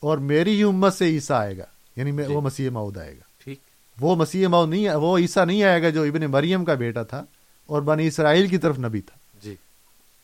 اور 0.00 0.18
میری 0.18 0.54
ہی 0.56 0.62
امت 0.62 0.94
سے 0.94 1.04
عیسیٰ 1.04 1.40
آئے 1.40 1.58
گا 1.58 1.64
یعنی 1.96 2.12
جی. 2.12 2.32
وہ 2.32 2.40
مسیح 2.40 2.70
ماؤد 2.70 2.96
آئے 2.96 3.12
گا۔ 3.12 3.22
ٹھیک۔ 3.44 3.58
وہ 4.00 4.16
مسیح 4.16 4.46
ماؤد 4.46 4.68
نہیں 4.68 4.88
وہ 4.88 5.18
عیسیٰ 5.18 5.46
نہیں 5.46 5.62
آئے 5.62 5.82
گا 5.82 5.90
جو 5.90 6.02
ابن 6.02 6.20
مریم 6.20 6.64
کا 6.64 6.74
بیٹا 6.74 7.02
تھا 7.02 7.24
اور 7.66 7.82
بنی 7.82 8.06
اسرائیل 8.06 8.46
کی 8.46 8.58
طرف 8.58 8.78
نبی 8.78 9.00
تھا۔ 9.00 9.23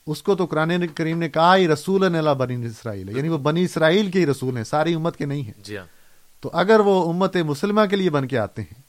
اس 0.06 0.22
کو 0.22 0.34
تو 0.34 0.44
قرآن 0.46 0.86
کریم 0.86 1.18
نے 1.18 1.28
کہا 1.28 1.56
ہی 1.56 1.68
رسول 1.68 2.16
اللہ 2.16 2.30
بنی 2.30 2.66
اسرائیل. 2.66 3.08
ہے 3.08 3.14
یعنی 3.14 3.28
وہ 3.28 3.38
بنی 3.38 3.62
اسرائیل 3.64 4.10
کے 4.10 4.20
ہی 4.20 4.26
رسول 4.26 4.56
ہیں 4.56 4.64
ساری 4.64 4.94
امت 4.94 5.16
کے 5.16 5.24
نہیں 5.24 5.42
ہیں۔ 5.42 5.52
جی 5.64 5.76
ہاں۔ 5.76 5.86
تو 6.40 6.50
اگر 6.52 6.80
وہ 6.80 7.08
امت 7.08 7.36
مسلمہ 7.36 7.80
کے 7.90 7.96
لیے 7.96 8.10
بن 8.10 8.28
کے 8.28 8.38
آتے 8.38 8.62
ہیں 8.62 8.82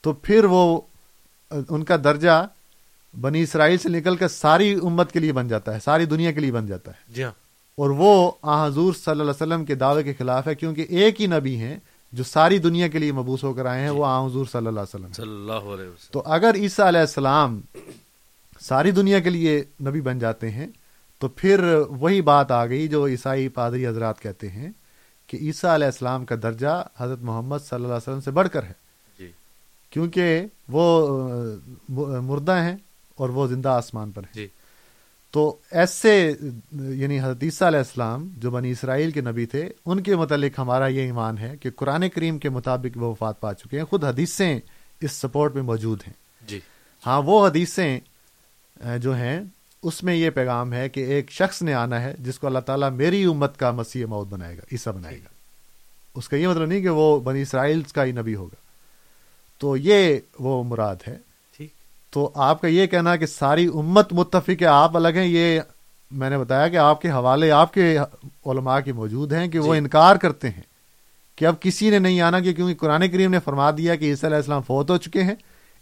تو 0.00 0.12
پھر 0.12 0.44
وہ 0.44 0.80
ان 1.68 1.84
کا 1.84 1.96
درجہ 2.04 2.46
بنی 3.20 3.42
اسرائیل 3.42 3.78
سے 3.78 3.88
نکل 3.88 4.16
کر 4.16 4.28
ساری 4.28 4.74
امت 4.82 5.12
کے 5.12 5.18
لیے 5.18 5.32
بن 5.32 5.48
جاتا 5.48 5.74
ہے 5.74 5.78
ساری 5.84 6.04
دنیا 6.04 6.32
کے 6.32 6.40
لیے 6.40 6.52
بن 6.52 6.66
جاتا 6.66 6.90
ہے۔ 6.90 7.12
جی 7.12 7.22
ہاں۔ 7.24 7.32
اور 7.74 7.90
وہ 7.90 8.30
آ 8.42 8.66
حضور 8.66 8.94
صلی 8.94 9.10
اللہ 9.10 9.22
علیہ 9.22 9.30
وسلم 9.30 9.64
کے 9.64 9.74
دعوے 9.74 10.02
کے 10.02 10.14
خلاف 10.14 10.48
ہے 10.48 10.54
کیونکہ 10.54 10.86
ایک 10.88 11.20
ہی 11.20 11.26
نبی 11.26 11.56
ہیں 11.56 11.76
جو 12.12 12.24
ساری 12.24 12.58
دنیا 12.58 12.88
کے 12.88 12.98
لیے 12.98 13.12
مبوس 13.12 13.44
ہو 13.44 13.52
کر 13.52 13.66
آئے 13.66 13.82
ہیں 13.82 13.90
وہ 13.90 14.06
آ 14.06 14.26
حضور 14.26 14.46
صلی 14.46 14.66
اللہ 14.66 14.70
علیہ 14.70 14.96
وسلم 14.96 15.12
صلی 15.12 15.28
اللہ 15.28 15.52
علیہ 15.52 15.84
وسلم۔ 15.84 16.12
تو 16.12 16.22
اگر 16.26 16.54
عیسیٰ 16.54 16.86
علیہ 16.86 17.00
السلام 17.00 17.60
ساری 18.64 18.90
دنیا 18.90 19.20
کے 19.20 19.30
لیے 19.30 19.64
نبی 19.80 20.00
بن 20.00 20.18
جاتے 20.18 20.50
ہیں 20.50 20.66
تو 21.18 21.28
پھر 21.28 21.64
وہی 21.88 22.20
بات 22.20 22.50
آ 22.50 22.66
گئی 22.66 22.88
جو 22.88 23.06
عیسائی 23.06 23.48
پادری 23.48 23.86
حضرات 23.86 24.20
کہتے 24.20 24.48
ہیں 24.48 24.72
کہ 25.26 25.36
عیسیٰ 25.36 25.74
علیہ 25.74 25.86
السلام 25.86 26.24
کا 26.24 26.34
درجہ 26.42 26.86
حضرت 26.98 27.18
محمد 27.22 27.58
صلی 27.58 27.74
اللہ 27.74 27.86
علیہ 27.86 27.96
وسلم 27.96 28.20
سے 28.20 28.30
بڑھ 28.30 28.48
کر 28.48 28.62
ہے۔ 28.62 28.72
جی۔ 29.18 29.30
کیونکہ 29.90 30.46
وہ 30.68 31.08
مردہ 32.20 32.52
ہیں 32.52 32.76
اور 33.14 33.28
وہ 33.28 33.46
زندہ 33.46 33.68
آسمان 33.68 34.10
پر 34.10 34.22
ہیں۔ 34.22 34.34
جی۔ 34.34 34.48
تو 35.30 35.56
ایسے 35.70 36.32
یعنی 36.72 37.20
حضرت 37.20 37.42
عیسیٰ 37.42 37.68
علیہ 37.68 37.78
السلام 37.78 38.28
جو 38.36 38.50
بنی 38.50 38.70
اسرائیل 38.70 39.10
کے 39.10 39.20
نبی 39.20 39.46
تھے 39.46 39.68
ان 39.86 40.02
کے 40.02 40.16
متعلق 40.16 40.58
ہمارا 40.58 40.86
یہ 40.86 41.00
ایمان 41.00 41.38
ہے 41.38 41.56
کہ 41.56 41.70
قرآن 41.70 42.08
کریم 42.08 42.38
کے 42.38 42.48
مطابق 42.48 42.96
وہ 42.96 43.10
وفات 43.10 43.40
پا 43.40 43.54
چکے 43.54 43.78
ہیں۔ 43.78 43.84
خود 43.84 44.04
حدیثیں 44.04 44.60
اس 45.00 45.12
سپورٹ 45.12 45.54
میں 45.54 45.62
موجود 45.62 46.02
ہیں۔ 46.06 46.14
جی۔ 46.46 46.60
ہاں 47.06 47.22
وہ 47.22 47.46
حدیثیں 47.46 48.00
جو 48.98 49.16
ہیں 49.16 49.40
اس 49.82 50.02
میں 50.02 50.14
یہ 50.14 50.30
پیغام 50.30 50.72
ہے 50.72 50.88
کہ 50.88 51.00
ایک 51.00 51.30
شخص 51.30 51.62
نے 51.62 51.74
آنا 51.74 52.02
ہے 52.02 52.14
جس 52.18 52.38
کو 52.38 52.46
اللہ 52.46 52.58
تعالیٰ 52.58 52.90
میری 52.90 53.24
امت 53.24 53.58
کا 53.58 53.70
مسیح 53.70 54.06
موت 54.06 54.28
بنائے 54.28 54.56
گا 54.56 54.62
عیسیٰ 54.72 54.92
بنائے 54.92 55.16
گا۔ 55.16 55.28
اس 56.14 56.28
کا 56.28 56.36
یہ 56.36 56.48
مطلب 56.48 56.66
نہیں 56.66 56.80
کہ 56.80 56.88
وہ 56.88 57.20
بنی 57.20 57.42
اسرائیل 57.42 57.82
کا 57.82 58.04
ہی 58.04 58.12
نبی 58.12 58.34
ہوگا۔ 58.34 58.56
تو 59.58 59.76
یہ 59.76 60.18
وہ 60.38 60.64
مراد 60.64 60.96
ہے۔ 61.08 61.16
تو 62.10 62.30
آپ 62.34 62.60
کا 62.60 62.68
یہ 62.68 62.86
کہنا 62.86 63.16
کہ 63.16 63.26
ساری 63.26 63.66
امت 63.66 64.12
متفق 64.12 64.62
ہے 64.62 64.66
آپ 64.66 64.96
الگ 64.96 65.08
ہیں 65.08 65.24
یہ 65.24 65.60
میں 66.10 66.30
نے 66.30 66.38
بتایا 66.38 66.68
کہ 66.68 66.76
آپ 66.76 67.02
کے 67.02 67.10
حوالے 67.10 67.50
آپ 67.50 67.74
کے 67.74 67.98
علماء 68.46 68.80
کے 68.80 68.92
موجود 68.92 69.32
ہیں 69.32 69.48
کہ 69.48 69.58
وہ 69.58 69.74
انکار 69.74 70.16
کرتے 70.16 70.50
ہیں 70.50 70.62
کہ 71.36 71.44
اب 71.44 71.54
کسی 71.60 71.90
نے 71.90 71.98
نہیں 71.98 72.20
آنا 72.20 72.40
کہ 72.40 72.52
کیونکہ 72.52 72.74
قرآن 72.74 73.08
کریم 73.08 73.30
نے 73.30 73.38
فرما 73.44 73.70
دیا 73.70 73.94
کہ 73.94 74.04
عیسیٰ 74.04 74.24
علیہ 74.24 74.36
السلام 74.36 74.62
فوت 74.62 74.90
ہو 74.90 74.96
چکے 74.96 75.22
ہیں 75.22 75.34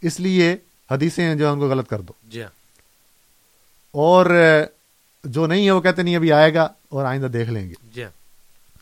اس 0.02 0.20
لیے 0.20 0.56
حدیثیں 0.90 1.24
ہیں 1.24 1.34
جو 1.34 1.52
ان 1.52 1.58
کو 1.58 1.68
غلط 1.68 1.88
کر 1.88 2.00
دو۔ 2.00 2.12
جی 2.28 2.42
ہاں۔ 2.42 2.61
اور 3.92 4.26
جو 5.24 5.46
نہیں 5.46 5.66
ہے 5.66 5.70
وہ 5.70 5.80
کہتے 5.80 6.02
نہیں 6.02 6.16
ابھی 6.16 6.32
آئے 6.32 6.54
گا 6.54 6.62
اور 6.88 7.04
آئندہ 7.04 7.26
دیکھ 7.26 7.50
لیں 7.50 7.68
گے۔ 7.68 7.74
جی 7.82 8.04
ہاں۔ 8.04 8.10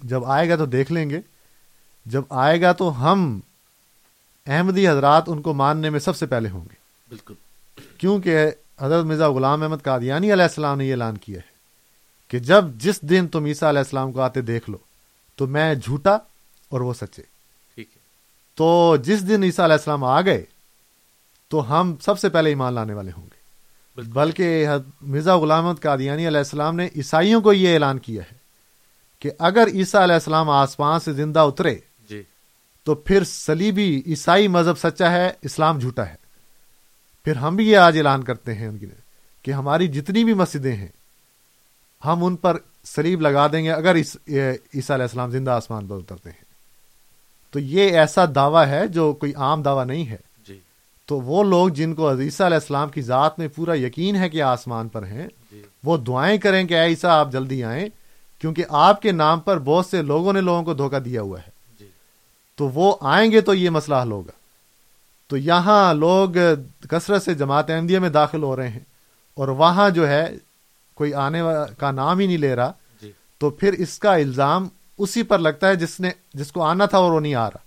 جب 0.00 0.24
آئے 0.24 0.48
گا 0.48 0.56
تو 0.56 0.66
دیکھ 0.66 0.92
لیں 0.92 1.10
گے۔ 1.10 1.20
جب 2.06 2.22
آئے 2.30 2.60
گا 2.60 2.72
تو 2.72 3.12
ہم 3.12 3.40
احمدی 4.46 4.88
حضرات 4.88 5.24
ان 5.26 5.42
کو 5.42 5.54
ماننے 5.54 5.90
میں 5.90 6.00
سب 6.00 6.16
سے 6.16 6.26
پہلے 6.26 6.48
ہوں 6.48 6.60
گے۔ 6.60 6.74
بالکل۔ 7.08 7.34
کیونکہ 7.98 8.46
حضرت 8.80 9.04
مرزا 9.04 9.30
غلام 9.30 9.62
احمد 9.62 9.76
قادیانی 9.82 10.32
علیہ 10.32 10.42
السلام 10.42 10.78
نے 10.78 10.86
یہ 10.86 10.92
اعلان 10.92 11.16
کیا 11.16 11.36
ہے 11.36 11.50
کہ 12.28 12.38
جب 12.38 12.64
جس 12.76 13.02
دن 13.02 13.28
تم 13.28 13.44
عیسیٰ 13.44 13.68
علیہ 13.68 13.78
السلام 13.78 14.12
کو 14.12 14.20
آتے 14.20 14.40
دیکھ 14.40 14.70
لو 14.70 14.78
تو 15.36 15.46
میں 15.46 15.74
جھوٹا 15.74 16.14
اور 16.68 16.80
وہ 16.80 16.94
سچے۔ 16.94 17.22
ٹھیک 17.74 17.88
ہے۔ 17.96 18.00
تو 18.54 18.96
جس 19.02 19.28
دن 19.28 19.42
عیسیٰ 19.42 19.64
علیہ 19.64 19.76
السلام 19.76 20.04
آ 20.04 20.20
گئے 20.20 20.44
تو 21.48 21.80
ہم 21.80 21.94
سب 22.00 22.18
سے 22.18 22.28
پہلے 22.28 22.48
ایمان 22.48 22.72
لانے 22.74 22.94
والے 22.94 23.10
ہوں 23.16 23.24
گے۔ 23.24 23.39
بلکہ 23.96 24.68
مرزا 25.00 25.36
غلام 25.38 25.66
احمد 25.66 25.82
قادیانی 25.82 26.28
علیہ 26.28 26.38
السلام 26.38 26.76
نے 26.76 26.88
عیسائیوں 26.96 27.40
کو 27.40 27.52
یہ 27.52 27.74
اعلان 27.74 27.98
کیا 27.98 28.22
ہے 28.22 28.36
کہ 29.18 29.30
اگر 29.38 29.68
عیسیٰ 29.74 30.02
علیہ 30.02 30.14
السلام 30.14 30.50
آسمان 30.50 31.00
سے 31.00 31.12
زندہ 31.12 31.40
اترے 31.40 31.78
جی۔ 32.08 32.22
تو 32.84 32.94
پھر 32.94 33.24
سلیبی 33.24 34.02
عیسائی 34.06 34.48
مذہب 34.48 34.78
سچا 34.78 35.12
ہے 35.12 35.30
اسلام 35.42 35.78
جھوٹا 35.78 36.08
ہے۔ 36.08 36.14
پھر 37.24 37.36
ہم 37.36 37.56
بھی 37.56 37.70
یہ 37.70 37.76
آج 37.76 37.96
اعلان 37.96 38.24
کرتے 38.24 38.54
ہیں 38.54 38.66
ان 38.66 38.78
کی 38.78 38.86
کہ 39.42 39.50
ہماری 39.50 39.88
جتنی 39.88 40.24
بھی 40.24 40.34
مسجدیں 40.34 40.76
ہیں 40.76 40.88
ہم 42.04 42.24
ان 42.24 42.36
پر 42.36 42.56
سلیب 42.84 43.20
لگا 43.20 43.46
دیں 43.46 43.64
گے 43.64 43.72
اگر 43.72 43.96
عیسیٰ 43.96 44.90
علیہ 44.90 45.02
السلام 45.02 45.30
زندہ 45.30 45.50
آسمان 45.50 45.86
پر 45.86 45.96
اترتے 45.96 46.30
ہیں۔ 46.30 46.44
تو 47.50 47.58
یہ 47.58 47.90
ایسا 47.90 48.24
دعویٰ 48.34 48.66
ہے 48.66 48.88
جو 48.88 49.12
کوئی 49.12 49.34
عام 49.34 49.62
دعویٰ 49.62 49.86
نہیں 49.86 50.06
ہے۔ 50.06 50.29
تو 51.10 51.20
وہ 51.20 51.44
لوگ 51.44 51.68
جن 51.68 51.94
کو 51.94 52.12
عیسیٰ 52.12 52.46
علیہ 52.46 52.56
السلام 52.56 52.88
کی 52.88 53.02
ذات 53.02 53.38
میں 53.38 53.48
پورا 53.48 53.78
یقین 53.78 54.16
ہے 54.16 54.28
کہ 54.28 54.42
آسمان 54.42 54.88
پر 54.88 55.06
ہیں 55.06 55.28
جی۔ 55.52 55.62
وہ 55.84 55.96
دعائیں 55.96 56.38
کریں 56.38 56.64
کہ 56.64 56.82
عیسیٰ 56.82 57.10
آپ 57.10 57.32
جلدی 57.32 57.64
آئیں 57.64 57.88
کیونکہ 58.40 58.64
آپ 58.68 59.02
کے 59.02 59.12
نام 59.12 59.40
پر 59.40 59.58
بہت 59.58 59.86
سے 59.86 60.02
لوگوں 60.02 60.32
نے 60.32 60.40
لوگوں 60.40 60.62
کو 60.62 60.74
دھوکہ 60.74 60.98
دیا 60.98 61.22
ہوا 61.22 61.38
ہے۔ 61.40 61.50
جی۔ 61.80 61.86
تو 62.56 62.68
وہ 62.68 62.96
آئیں 63.00 63.32
گے 63.32 63.40
تو 63.40 63.54
یہ 63.54 63.70
مسئلہ 63.70 63.96
حل 63.96 64.10
ہوگا۔ 64.10 64.30
تو 65.28 65.36
یہاں 65.36 65.94
لوگ 65.94 66.28
کثرت 66.90 67.22
سے 67.22 67.34
جماعت 67.34 67.70
احمدیہ 67.70 67.98
میں 67.98 68.08
داخل 68.08 68.42
ہو 68.42 68.56
رہے 68.56 68.68
ہیں 68.68 68.84
اور 69.34 69.48
وہاں 69.48 69.90
جو 69.90 70.08
ہے 70.08 70.36
کوئی 70.94 71.14
آنے 71.14 71.40
کا 71.78 71.90
نام 71.90 72.18
ہی 72.18 72.26
نہیں 72.26 72.38
لے 72.38 72.54
رہا۔ 72.54 72.72
جی۔ 73.02 73.12
تو 73.38 73.50
پھر 73.50 73.72
اس 73.72 73.98
کا 73.98 74.14
الزام 74.14 74.68
اسی 74.98 75.22
پر 75.22 75.38
لگتا 75.38 75.68
ہے 75.68 75.76
جس 75.76 76.00
نے 76.00 76.10
جس 76.34 76.52
کو 76.52 76.62
آنا 76.62 76.86
تھا 76.86 76.98
اور 76.98 77.12
وہ 77.12 77.20
نہیں 77.20 77.34
آ 77.34 77.46
رہا۔ 77.46 77.58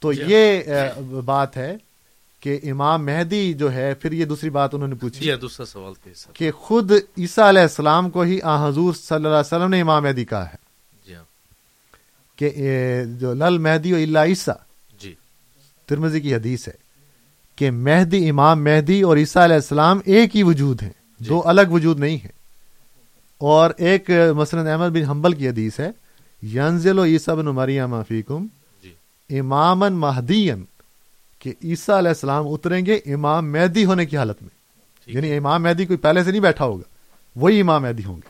تو 0.00 0.12
جی۔ 0.12 0.22
یہ 0.26 0.62
بات 1.24 1.56
ہے 1.56 1.76
کہ 2.42 2.58
امام 2.62 3.06
مہدی 3.06 3.52
جو 3.52 3.72
ہے 3.72 3.94
پھر 3.94 4.12
یہ 4.12 4.24
دوسری 4.24 4.50
بات 4.50 4.74
انہوں 4.74 4.88
نے 4.88 4.94
پوچھی 4.94 5.24
جی 5.24 5.34
دوسرا 5.34 5.66
سوال 5.66 6.08
کہ 6.32 6.50
خود 6.50 6.92
عیسیٰ 7.18 7.48
علیہ 7.48 7.62
السلام 7.62 8.10
کو 8.10 8.22
ہی 8.22 8.40
آ 8.42 8.68
حضور 8.68 8.94
صلی 8.94 9.14
اللہ 9.14 9.28
علیہ 9.28 9.38
وسلم 9.38 9.70
نے 9.70 9.80
امام 9.80 10.02
مہدی 10.02 10.24
کہا 10.24 10.48
ہے۔ 10.48 10.56
جی 11.06 11.14
ہاں۔ 11.14 11.24
کہ 12.38 12.50
جو 13.20 13.34
لل 13.34 13.58
مہدی 13.58 13.92
و 13.92 13.96
اللہ 13.96 14.18
عیسیٰ۔ 14.18 14.54
جی۔ 15.00 15.14
ترمزی 15.86 16.20
کی 16.20 16.34
حدیث 16.34 16.68
ہے 16.68 16.72
کہ 17.56 17.70
مہدی 17.70 18.30
امام 18.30 18.64
مہدی 18.64 19.02
اور 19.02 19.16
عیسیٰ 19.16 19.42
علیہ 19.42 19.56
السلام 19.56 20.00
ایک 20.04 20.36
ہی 20.36 20.42
وجود 20.42 20.82
ہیں۔ 20.82 20.90
جی۔ 21.20 21.28
دو 21.28 21.42
الگ 21.44 21.68
وجود 21.70 22.00
نہیں 22.00 22.16
ہیں۔ 22.16 22.32
اور 23.38 23.70
ایک 23.76 24.10
مسند 24.36 24.66
احمد 24.66 24.88
بن 24.88 25.02
حنبل 25.02 25.32
کی 25.32 25.48
حدیث 25.48 25.80
ہے 25.80 25.90
ینزل 26.42 26.98
و 26.98 27.04
عیسیٰ 27.04 27.34
بن 27.34 27.44
مریم 27.44 28.02
فیکم 28.08 28.46
جی۔ 28.82 29.38
امامن 29.38 29.92
مہدین 29.92 30.64
کہ 31.42 31.52
عیسیٰ 31.64 31.98
علیہ 31.98 32.08
السلام 32.08 32.44
اتریں 32.48 32.86
گے 32.86 32.94
امام 32.94 33.52
مہدی 33.52 33.84
ہونے 33.84 34.06
کی 34.06 34.16
حالت 34.16 34.42
میں۔ 34.42 34.50
یعنی 35.06 35.36
امام 35.36 35.62
مہدی 35.62 35.86
کوئی 35.86 35.96
پہلے 35.96 36.24
سے 36.24 36.30
نہیں 36.30 36.40
بیٹھا 36.40 36.64
ہوگا 36.64 36.82
وہی 37.36 37.60
امام 37.60 37.82
مہدی 37.82 38.04
ہوں 38.04 38.16
گے۔ 38.16 38.28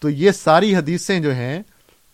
تو 0.00 0.10
یہ 0.10 0.30
ساری 0.30 0.76
حدیثیں 0.76 1.20
جو 1.20 1.34
ہیں 1.34 1.62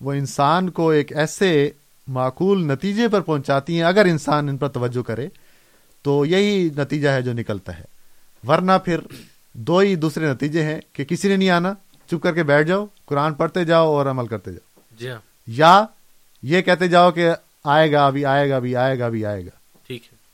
وہ 0.01 0.12
انسان 0.12 0.70
کو 0.70 0.90
ایک 0.90 1.16
ایسے 1.16 1.70
معقول 2.09 2.64
نتیجے 2.64 3.09
پر 3.09 3.20
پہنچاتی 3.20 3.76
ہیں۔ 3.76 3.82
اگر 3.82 4.05
انسان 4.05 4.48
ان 4.48 4.56
پر 4.56 4.68
توجہ 4.68 5.02
کرے 5.02 5.28
تو 6.02 6.26
یہی 6.26 6.70
نتیجہ 6.76 7.09
ہے 7.09 7.22
جو 7.22 7.32
نکلتا 7.32 7.78
ہے۔ 7.78 7.84
ورنہ 8.48 8.72
پھر 8.84 9.01
دو 9.52 9.78
ہی 9.78 9.94
دوسرے 9.94 10.32
نتیجے 10.32 10.62
ہیں 10.62 10.80
کہ 10.92 11.05
کسی 11.05 11.28
نے 11.28 11.36
نہیں 11.36 11.51
آنا 11.51 11.74
چپ 12.06 12.22
کر 12.22 12.34
کے 12.34 12.42
بیٹھ 12.42 12.68
جاؤ 12.68 12.86
قرآن 13.05 13.34
پڑھتے 13.34 13.64
جاؤ 13.64 13.86
اور 13.86 14.06
عمل 14.06 14.26
کرتے 14.26 14.52
جاؤ۔ 14.52 14.80
جی 14.98 15.10
ہاں۔ 15.10 15.18
یا 15.46 15.84
یہ 16.42 16.60
کہتے 16.60 16.88
جاؤ 16.88 17.10
کہ 17.10 17.30
آئے 17.64 17.92
گا 17.92 18.06
ابھی 18.06 18.24
آئے 18.24 18.51
گا 18.51 18.56
ابھی 18.56 18.76
آئے 18.76 18.98
گا 18.98 19.06
ابھی 19.06 19.26
آئے 19.26 19.46
گا۔ 19.46 19.51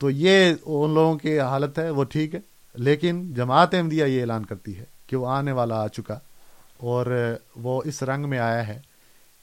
تو 0.01 0.09
یہ 0.09 0.53
ان 0.65 0.93
لوگوں 0.93 1.17
کی 1.17 1.39
حالت 1.39 1.79
ہے، 1.79 1.89
وہ 1.89 2.03
ٹھیک 2.03 2.35
ہے۔ 2.35 2.39
لیکن 2.75 3.33
جماعت 3.33 3.73
احمدیہ 3.73 4.05
یہ 4.05 4.21
اعلان 4.21 4.45
کرتی 4.45 4.77
ہے 4.77 4.83
کہ 5.07 5.15
وہ 5.15 5.27
آنے 5.27 5.51
والا 5.51 5.75
آ 5.75 5.87
چکا 5.87 6.19
اور 6.77 7.35
وہ 7.55 7.81
اس 7.85 8.03
رنگ 8.03 8.29
میں 8.29 8.39
آیا 8.39 8.67
ہے 8.67 8.81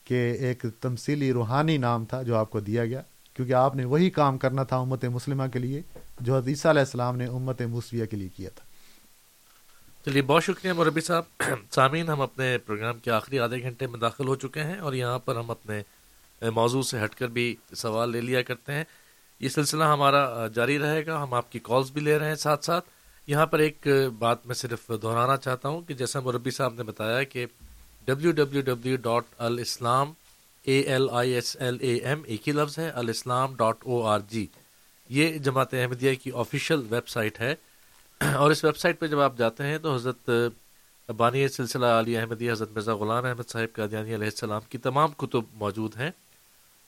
کہ 0.05 0.36
ایک 0.40 0.64
تمثیلی 0.80 1.32
روحانی 1.32 1.76
نام 1.76 2.05
تھا 2.05 2.22
جو 2.22 2.36
آپ 2.36 2.51
کو 2.51 2.60
دیا 2.60 2.85
گیا، 2.85 3.02
کیونکہ 3.35 3.52
آپ 3.52 3.76
نے 3.76 3.85
وہی 3.85 4.10
کام 4.10 4.39
کرنا 4.39 4.62
تھا 4.62 4.76
امت 4.76 5.05
مسلمہ 5.05 5.43
کے 5.52 5.59
لیے 5.59 5.82
جو 6.20 6.36
حدیثہ 6.36 6.68
علیہ 6.68 6.80
السلام 6.80 7.16
نے 7.16 7.26
امت 7.26 7.62
موسویہ 7.62 8.05
کے 8.05 8.16
لیے 8.16 8.28
کیا 8.28 8.51
تھا۔ 8.55 8.64
چلیے، 10.05 10.22
بہت 10.22 10.44
شکریہ 10.44 10.72
مربی 10.72 11.01
صاحب۔ 11.01 11.43
سامعین، 11.70 12.09
ہم 12.09 12.20
اپنے 12.20 12.59
پروگرام 12.59 12.98
کے 12.98 13.10
آخری 13.10 13.39
آدھے 13.39 13.62
گھنٹے 13.62 13.86
میں 13.86 13.98
داخل 13.98 14.28
ہو 14.28 14.35
چکے 14.35 14.62
ہیں 14.62 14.78
اور 14.78 14.93
یہاں 14.93 15.18
پر 15.18 15.36
ہم 15.36 15.51
اپنے 15.51 15.82
موضوع 16.51 16.82
سے 16.82 17.05
ہٹ 17.05 17.14
کر 17.14 17.28
بھی 17.28 17.56
سوال 17.76 18.10
لے 18.10 18.20
لیا 18.20 18.43
کرتے 18.43 18.72
ہیں۔ 18.72 18.85
یہ 19.40 19.48
سلسلہ 19.48 19.85
ہمارا 19.85 20.47
جاری 20.47 20.78
رہے 20.78 21.06
گا۔ 21.06 21.23
ہم 21.23 21.35
آپ 21.35 21.52
کی 21.52 21.59
کالز 21.59 21.90
بھی 21.90 22.01
لے 22.01 22.19
رہے 22.19 22.28
ہیں 22.28 22.35
ساتھ 22.35 22.65
ساتھ۔ 22.65 22.85
یہاں 23.27 23.47
پر 23.47 23.59
ایک 23.59 23.86
بات 24.19 24.47
میں 24.47 24.55
صرف 24.55 24.90
دہرانا 25.02 25.36
چاہتا 25.36 25.69
ہوں 25.69 25.81
کہ 25.81 25.94
جیسا 25.94 26.20
مربی 26.20 26.51
صاحب 26.51 26.74
نے 26.74 26.82
بتایا 26.82 27.23
کہ 27.23 27.47
ڈبلیو 28.05 28.32
ڈبلیو 28.32 28.62
ڈبلیو 28.62 28.97
ڈاٹ 28.97 29.24
الاسلام 29.39 30.12
A 30.62 30.81
L 30.81 31.09
I 31.12 31.32
S 31.32 31.56
L 31.60 31.77
A 31.81 31.94
M 31.94 32.23
ایک 32.27 32.48
ہی 32.48 32.52
لفظ 32.52 32.78
ہے 32.78 32.90
الاسلام 32.90 33.55
ڈاٹ 33.55 33.77
او 33.85 34.02
آر 34.02 34.20
جی 34.28 34.47
یہ 35.09 35.39
جماعت 35.39 35.74
احمدیہ 35.74 36.15
کی 36.15 36.31
آفیشیل 36.35 36.82
ویب 36.90 37.09
سائٹ 37.09 37.40
ہے۔ 37.40 37.55
اور 38.20 38.51
اس 38.51 38.65
ویب 38.65 38.77
سائٹ 38.77 39.01
پہ 39.01 39.06
جب 39.06 39.20
آپ 39.20 39.39
جاتے 39.39 39.65
ہیں 39.65 39.78
تو 39.78 39.94
حضرت 39.94 40.31
بانی 41.16 41.48
سلسلہ 41.48 41.86
علی 41.86 42.16
احمدیہ 42.16 42.52
حضرت 42.52 42.70
مرزا 42.73 42.94
غلام 42.94 43.24
احمد 43.24 43.48
صاحب 43.48 43.77
قادیانی 43.77 44.15
علیہ 44.15 44.27
السلام 44.27 44.60
کی 44.69 44.78
تمام 44.78 45.10
کتب 45.16 45.40
موجود 45.55 45.97
ہیں۔ 45.97 46.10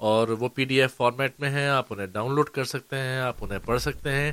اور 0.01 0.29
وہ 0.29 0.49
پی 0.49 0.65
ڈی 0.65 0.81
ایف 0.81 0.95
فارمیٹ 0.97 1.41
میں 1.41 1.51
ہیں، 1.51 1.67
آپ 1.69 1.93
انہیں 1.93 2.07
ڈاؤن 2.07 2.35
لوڈ 2.35 2.49
کر 2.49 2.65
سکتے 2.65 2.97
ہیں، 2.97 3.19
آپ 3.21 3.45
انہیں 3.45 3.59
پڑھ 3.65 3.81
سکتے 3.83 4.13
ہیں۔ 4.13 4.33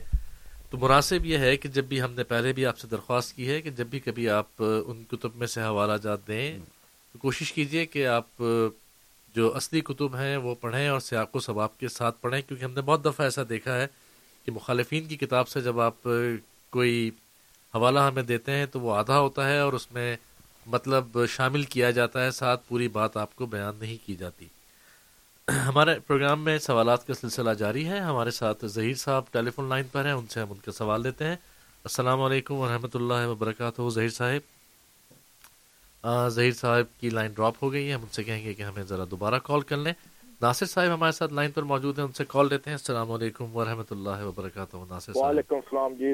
تو 0.69 0.77
مناسب 0.77 1.26
یہ 1.26 1.38
ہے 1.38 1.56
کہ 1.57 1.69
جب 1.69 1.85
بھی 1.85 2.02
ہم 2.02 2.11
نے 2.11 2.23
پہلے 2.23 2.53
بھی 2.53 2.65
آپ 2.65 2.77
سے 2.77 2.88
درخواست 2.88 3.35
کی 3.35 3.48
ہے 3.49 3.61
کہ 3.61 3.69
جب 3.69 3.88
بھی 3.88 3.99
کبھی 3.99 4.30
آپ 4.30 4.64
ان 4.64 5.03
کتب 5.11 5.35
میں 5.35 5.48
سے 5.48 5.61
حوالہ 5.61 5.98
جات 6.03 6.27
دیں، 6.27 6.57
تو 7.14 7.19
کوشش 7.19 7.53
کیجیے 7.53 7.85
کہ 7.85 8.06
آپ 8.07 8.44
جو 9.35 9.56
اصلی 9.56 9.81
کتب 9.81 10.15
ہیں 10.15 10.35
وہ 10.38 10.56
پڑھیں 10.61 10.88
اور 10.88 10.99
سیاق 10.99 11.35
و 11.35 11.39
ثواب 11.39 11.77
کے 11.80 11.88
ساتھ 11.88 12.22
پڑھیں، 12.22 12.41
کیونکہ 12.48 12.64
ہم 12.64 12.72
نے 12.72 12.81
بہت 12.81 13.06
دفعہ 13.06 13.26
ایسا 13.26 13.41
دیکھا 13.49 13.81
ہے 13.81 13.88
کہ 14.45 14.52
مخالفین 14.52 15.06
کی 15.06 15.15
کتاب 15.15 15.48
سے 15.48 15.61
جب 15.61 15.80
آپ 15.80 16.07
کوئی 16.69 17.10
حوالہ 17.73 17.99
ہمیں 17.99 18.23
دیتے 18.23 18.52
ہیں 18.52 18.65
تو 18.65 18.80
وہ 18.80 18.95
آدھا 18.95 19.19
ہوتا 19.19 19.49
ہے 19.49 19.60
اور 19.60 19.73
اس 19.73 19.91
میں 19.91 20.15
مطلب 20.65 21.26
شامل 21.30 21.64
کیا 21.64 21.91
جاتا 21.91 22.23
ہے، 22.26 22.31
ساتھ 22.31 22.68
پوری 22.68 22.88
بات 22.88 23.18
آپ 23.18 23.35
کو 23.35 23.45
بیان 23.45 23.76
نہیں 23.80 23.98
کی 24.06 24.15
جاتی۔ 24.15 24.45
ہمارے 25.48 25.94
پروگرام 26.07 26.44
میں 26.44 26.57
سوالات 26.60 27.06
کا 27.07 27.14
سلسلہ 27.14 27.52
جاری 27.60 27.86
ہے۔ 27.88 27.99
ہمارے 27.99 28.32
ساتھ 28.32 28.65
ظہیر 28.65 28.94
صاحب 29.03 29.24
ٹیلی 29.32 29.52
فون 29.56 29.65
لائن 29.69 29.86
پر 29.91 30.06
ہیں 30.06 30.11
ان 30.14 30.26
سے 30.30 30.40
ہم 30.41 30.52
ان 30.52 30.57
کا 30.65 30.72
سوال 30.72 31.02
لیتے 31.03 31.26
ہیں۔ 31.26 31.36
السلام 31.86 32.22
علیکم 32.22 32.56
ورحمۃ 32.56 32.94
اللہ 32.94 33.28
وبرکاتہ۔ 33.28 33.90
ظہیر 33.95 34.10
صاحب 34.18 34.41
ظہیر 36.32 36.52
صاحب 36.53 36.99
کی 36.99 37.10
لائن 37.10 37.32
ڈراپ 37.36 37.64
ہو 37.64 37.72
گئی 37.74 37.88
ہے۔ 37.88 37.94
ہم 37.94 38.02
ان 38.02 38.11
سے 38.15 38.24
کہیں 38.24 38.44
گے 38.45 38.53
کہ 38.53 38.64
ہمیں 38.64 38.84
ذرا 38.90 39.06
دوبارہ 39.11 39.40
کال 39.44 39.61
کر 39.69 39.78
لیں۔ 39.78 39.94
ناصر 40.41 40.65
صاحب 40.65 40.94
ہمارے 40.94 41.11
ساتھ 41.11 41.34
لائن 41.34 41.52
پر 41.52 41.64
موجود 41.72 41.99
ہیں 41.99 42.06
ان 42.06 42.11
سے 42.18 42.24
کال 42.30 42.49
لیتے 42.49 42.69
ہیں۔ 42.69 42.78
السلام 42.78 43.11
علیکم 43.11 43.56
ورحمۃ 43.56 43.91
اللہ 43.91 44.24
وبرکاتہ 44.24 44.78
ناصر 44.90 45.14
صاحب۔ 45.14 45.24
وعلیکم 45.24 45.56
السلام 45.56 45.94
جی 45.99 46.14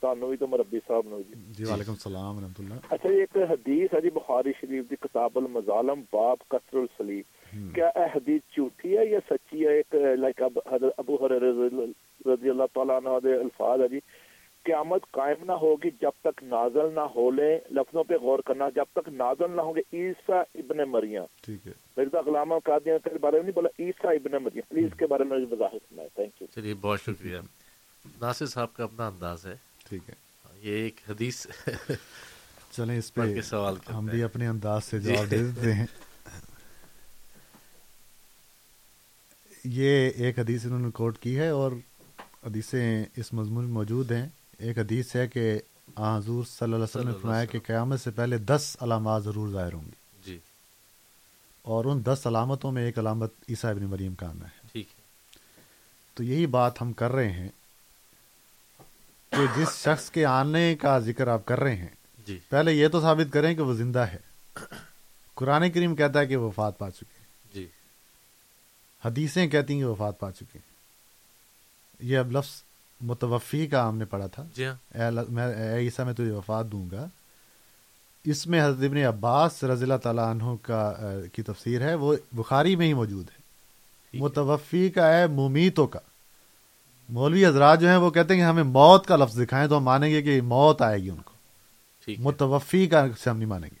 تانوی 0.00 0.36
تو 0.36 0.46
مربی 0.46 0.78
صاحب 0.88 1.08
نو 1.08 1.20
جی 1.28 1.34
جی 1.56 1.64
وعلیکم 1.70 1.92
السلام 1.92 2.36
ورحمۃ 2.36 2.58
اللہ۔ 2.58 2.94
اچھا 2.94 3.08
ایک 3.10 3.36
حدیث 3.50 3.94
ہے 3.94 4.00
جی 4.00 4.10
بخاری 4.14 4.52
شریف 4.60 4.90
دی 4.90 4.96
کتاب 5.00 5.30
المظالم 5.36 6.02
باب 6.12 6.48
قصر 6.48 6.76
السلیب 6.78 7.33
کیا 7.74 7.86
اے 7.86 8.04
حدیث 8.14 8.54
جھوٹی 8.54 8.98
ہے 8.98 9.06
یا 9.06 9.18
سچی 9.30 9.66
ہے؟ 9.66 9.72
ایک 9.72 9.94
لائک 9.94 10.42
ابو 10.98 11.26
حریرہ 11.26 11.52
رضی 12.28 12.50
اللہ 12.50 12.62
تعالیٰ 12.74 12.96
عنہ 12.96 13.20
دے 13.22 13.34
الفاظ 13.34 13.80
ہے 13.80 13.88
جی۔ 13.88 14.00
قیامت 14.62 15.02
قائم 15.10 15.44
نہ 15.44 15.52
ہوگی 15.52 15.90
جب 16.00 16.10
تک 16.20 16.42
نازل 16.42 16.94
نہ 16.94 17.00
ہو 17.00 17.30
لے 17.30 17.58
لفظوں 17.70 18.04
پہ 18.04 18.14
غور 18.14 18.38
کرنا 18.38 18.68
جب 18.68 18.84
تک 18.92 19.08
نازل 19.08 19.56
نہ 19.56 19.60
ہوں 19.60 19.74
گے 19.74 19.80
عیسیٰ 19.80 20.42
ابن 20.54 20.90
مریم۔ 20.90 21.22
ٹھیک 21.42 21.66
ہے۔ 21.66 21.72
مرزا 21.96 22.20
غلام 22.26 22.58
قادیان 22.58 22.98
کے 23.04 23.18
بارے 23.18 23.36
میں 23.36 23.42
نہیں 23.42 23.54
بولا 23.54 23.68
عیسیٰ 23.78 24.10
ابن 24.10 24.44
مریم۔ 24.44 24.60
پلیز 24.68 24.90
کے 24.98 25.06
بارے 25.06 25.24
میں 25.24 25.38
وضاحت 25.50 25.88
سنائے 25.88 26.08
تھینک 26.14 26.42
یو 26.42 26.46
چلیے 26.54 26.74
بہت 26.74 27.00
شکریہ۔ 27.00 27.36
ناصر 28.20 28.46
صاحب 28.46 28.74
کا 28.74 28.84
اپنا 28.84 29.06
انداز 29.06 29.46
ہے۔ 29.46 29.54
ٹھیک 29.88 30.08
ہے۔ 30.08 30.14
یہ 30.62 30.74
ایک 30.76 31.00
حدیث 31.10 31.46
چلیں 32.70 32.98
اس 32.98 33.14
پہ 33.14 33.40
سوال 33.40 33.74
ہم 33.94 34.06
بھی 34.06 34.22
اپنے 34.22 34.46
انداز 34.46 34.84
سے 34.84 34.98
جواب 34.98 35.30
دے 35.30 35.36
دیتے 35.36 35.72
ہیں۔ 35.72 35.86
یہ 39.64 40.10
ایک 40.16 40.38
حدیث 40.38 40.64
انہوں 40.66 40.78
نے 40.78 40.90
کوٹ 40.90 41.18
کی 41.18 41.38
ہے 41.38 41.48
اور 41.48 41.72
حدیثیں 42.46 43.04
اس 43.16 43.32
مضمون 43.32 43.64
میں 43.64 43.72
موجود 43.72 44.12
ہیں۔ 44.12 44.28
ایک 44.58 44.78
حدیث 44.78 45.16
ہے 45.16 45.26
کہ 45.28 45.58
حضور 45.98 46.44
صلی 46.44 46.64
اللہ 46.64 46.76
علیہ 46.76 46.84
وسلم 46.84 47.08
نے 47.08 47.14
فرمایا 47.22 47.44
کہ 47.44 47.58
قیامت 47.58 48.00
سے 48.00 48.10
پہلے 48.10 48.38
دس 48.38 48.76
علامات 48.80 49.24
ضرور 49.24 49.48
ظاہر 49.50 49.72
ہوں 49.72 49.84
گی 49.84 50.20
جی۔ 50.24 50.38
اور 51.62 51.84
ان 51.84 52.04
دس 52.06 52.26
علامتوں 52.26 52.72
میں 52.72 52.84
ایک 52.84 52.98
علامت 52.98 53.32
عیسیٰ 53.48 53.70
ابن 53.70 53.84
مریم 53.84 54.14
کا 54.14 54.28
آنا 54.28 54.44
ہے۔ 54.44 54.68
ٹھیک 54.72 54.88
تو 56.14 56.22
یہی 56.22 56.46
بات 56.46 56.82
ہم 56.82 56.92
کر 56.92 57.12
رہے 57.12 57.30
ہیں 57.30 57.48
کہ 59.30 59.46
جس 59.56 59.68
شخص 59.68 60.10
کے 60.10 60.24
آنے 60.24 60.74
کا 60.76 60.98
ذکر 60.98 61.28
آپ 61.28 61.44
کر 61.46 61.60
رہے 61.60 61.76
ہیں 61.76 61.88
جی۔ 62.26 62.38
پہلے 62.48 62.72
یہ 62.72 62.88
تو 62.88 63.00
ثابت 63.00 63.32
کریں 63.32 63.54
کہ 63.54 63.62
وہ 63.62 63.74
زندہ 63.74 63.98
ہے۔ 63.98 64.18
قرآن 65.34 65.70
کریم 65.70 65.96
کہتا 65.96 66.20
ہے 66.20 66.26
کہ 66.26 66.36
وہ 66.36 66.48
وفات 66.48 66.78
پا 66.78 66.88
جی 66.88 67.04
حدیثیں 69.04 69.46
کہتی 69.46 69.74
ہیں 69.74 69.80
کہ 69.80 69.86
وفات 69.86 70.20
پا 70.20 70.32
چکے 70.32 70.58
ہیں۔ 70.58 70.74
یہ 72.00 72.18
اب 72.18 72.32
لفظ 72.32 72.62
متوفی 73.00 73.66
کا 73.66 73.88
ہم 73.88 73.98
نے 73.98 74.04
پڑھا 74.04 74.26
تھا۔ 74.26 74.44
جی 74.54 74.66
ہاں۔ 74.66 74.74
اے 74.94 75.02
اللہ- 75.02 75.28
میں 75.28 75.54
اے 75.54 75.76
عیسیٰ 75.76 76.04
میں 76.04 76.12
تجھے 76.12 76.30
وفات 76.30 76.66
دوں 76.66 76.90
گا۔ 76.90 77.06
اس 78.24 78.46
میں 78.46 78.64
حضرت 78.64 78.84
ابن 78.84 78.96
عباس 78.96 79.64
رضی 79.64 79.82
اللہ 79.82 79.96
تعالیٰ 80.02 80.30
عنہ 80.30 80.44
کا 80.62 80.92
کی 81.32 81.42
تفسیر 81.42 81.82
ہے 81.82 81.94
وہ 81.94 82.16
بخاری 82.32 82.76
میں 82.76 82.86
ہی 82.86 82.94
موجود 82.94 83.26
ہے۔ 83.28 83.44
متوفی 84.18 84.88
کا 84.88 85.12
ہے 85.12 85.26
ممیتوں 85.26 85.86
کا۔ 85.86 85.98
مولوی 87.08 87.46
حضرات 87.46 87.80
جو 87.80 87.88
ہیں 87.88 87.96
وہ 87.96 88.10
کہتے 88.10 88.34
ہیں 88.34 88.40
کہ 88.40 88.46
ہمیں 88.46 88.62
موت 88.62 89.06
کا 89.06 89.16
لفظ 89.16 89.40
دکھائیں 89.40 89.68
تو 89.68 89.78
ہم 89.78 89.84
مانیں 89.84 90.10
گے 90.10 90.22
کہ 90.22 90.40
موت 90.40 90.82
آئے 90.82 91.02
گی 91.02 91.10
ان 91.10 91.22
کو۔ 91.24 91.34
متوفی 92.18 92.86
کا 92.86 93.04
سے 93.22 93.30
ہم 93.30 93.36
نہیں 93.36 93.48
مانیں 93.48 93.70
گے۔ 93.72 93.78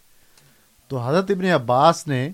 تو 0.88 0.98
حضرت 0.98 1.30
ابن 1.30 1.44
عباس 1.44 2.06
نے 2.06 2.30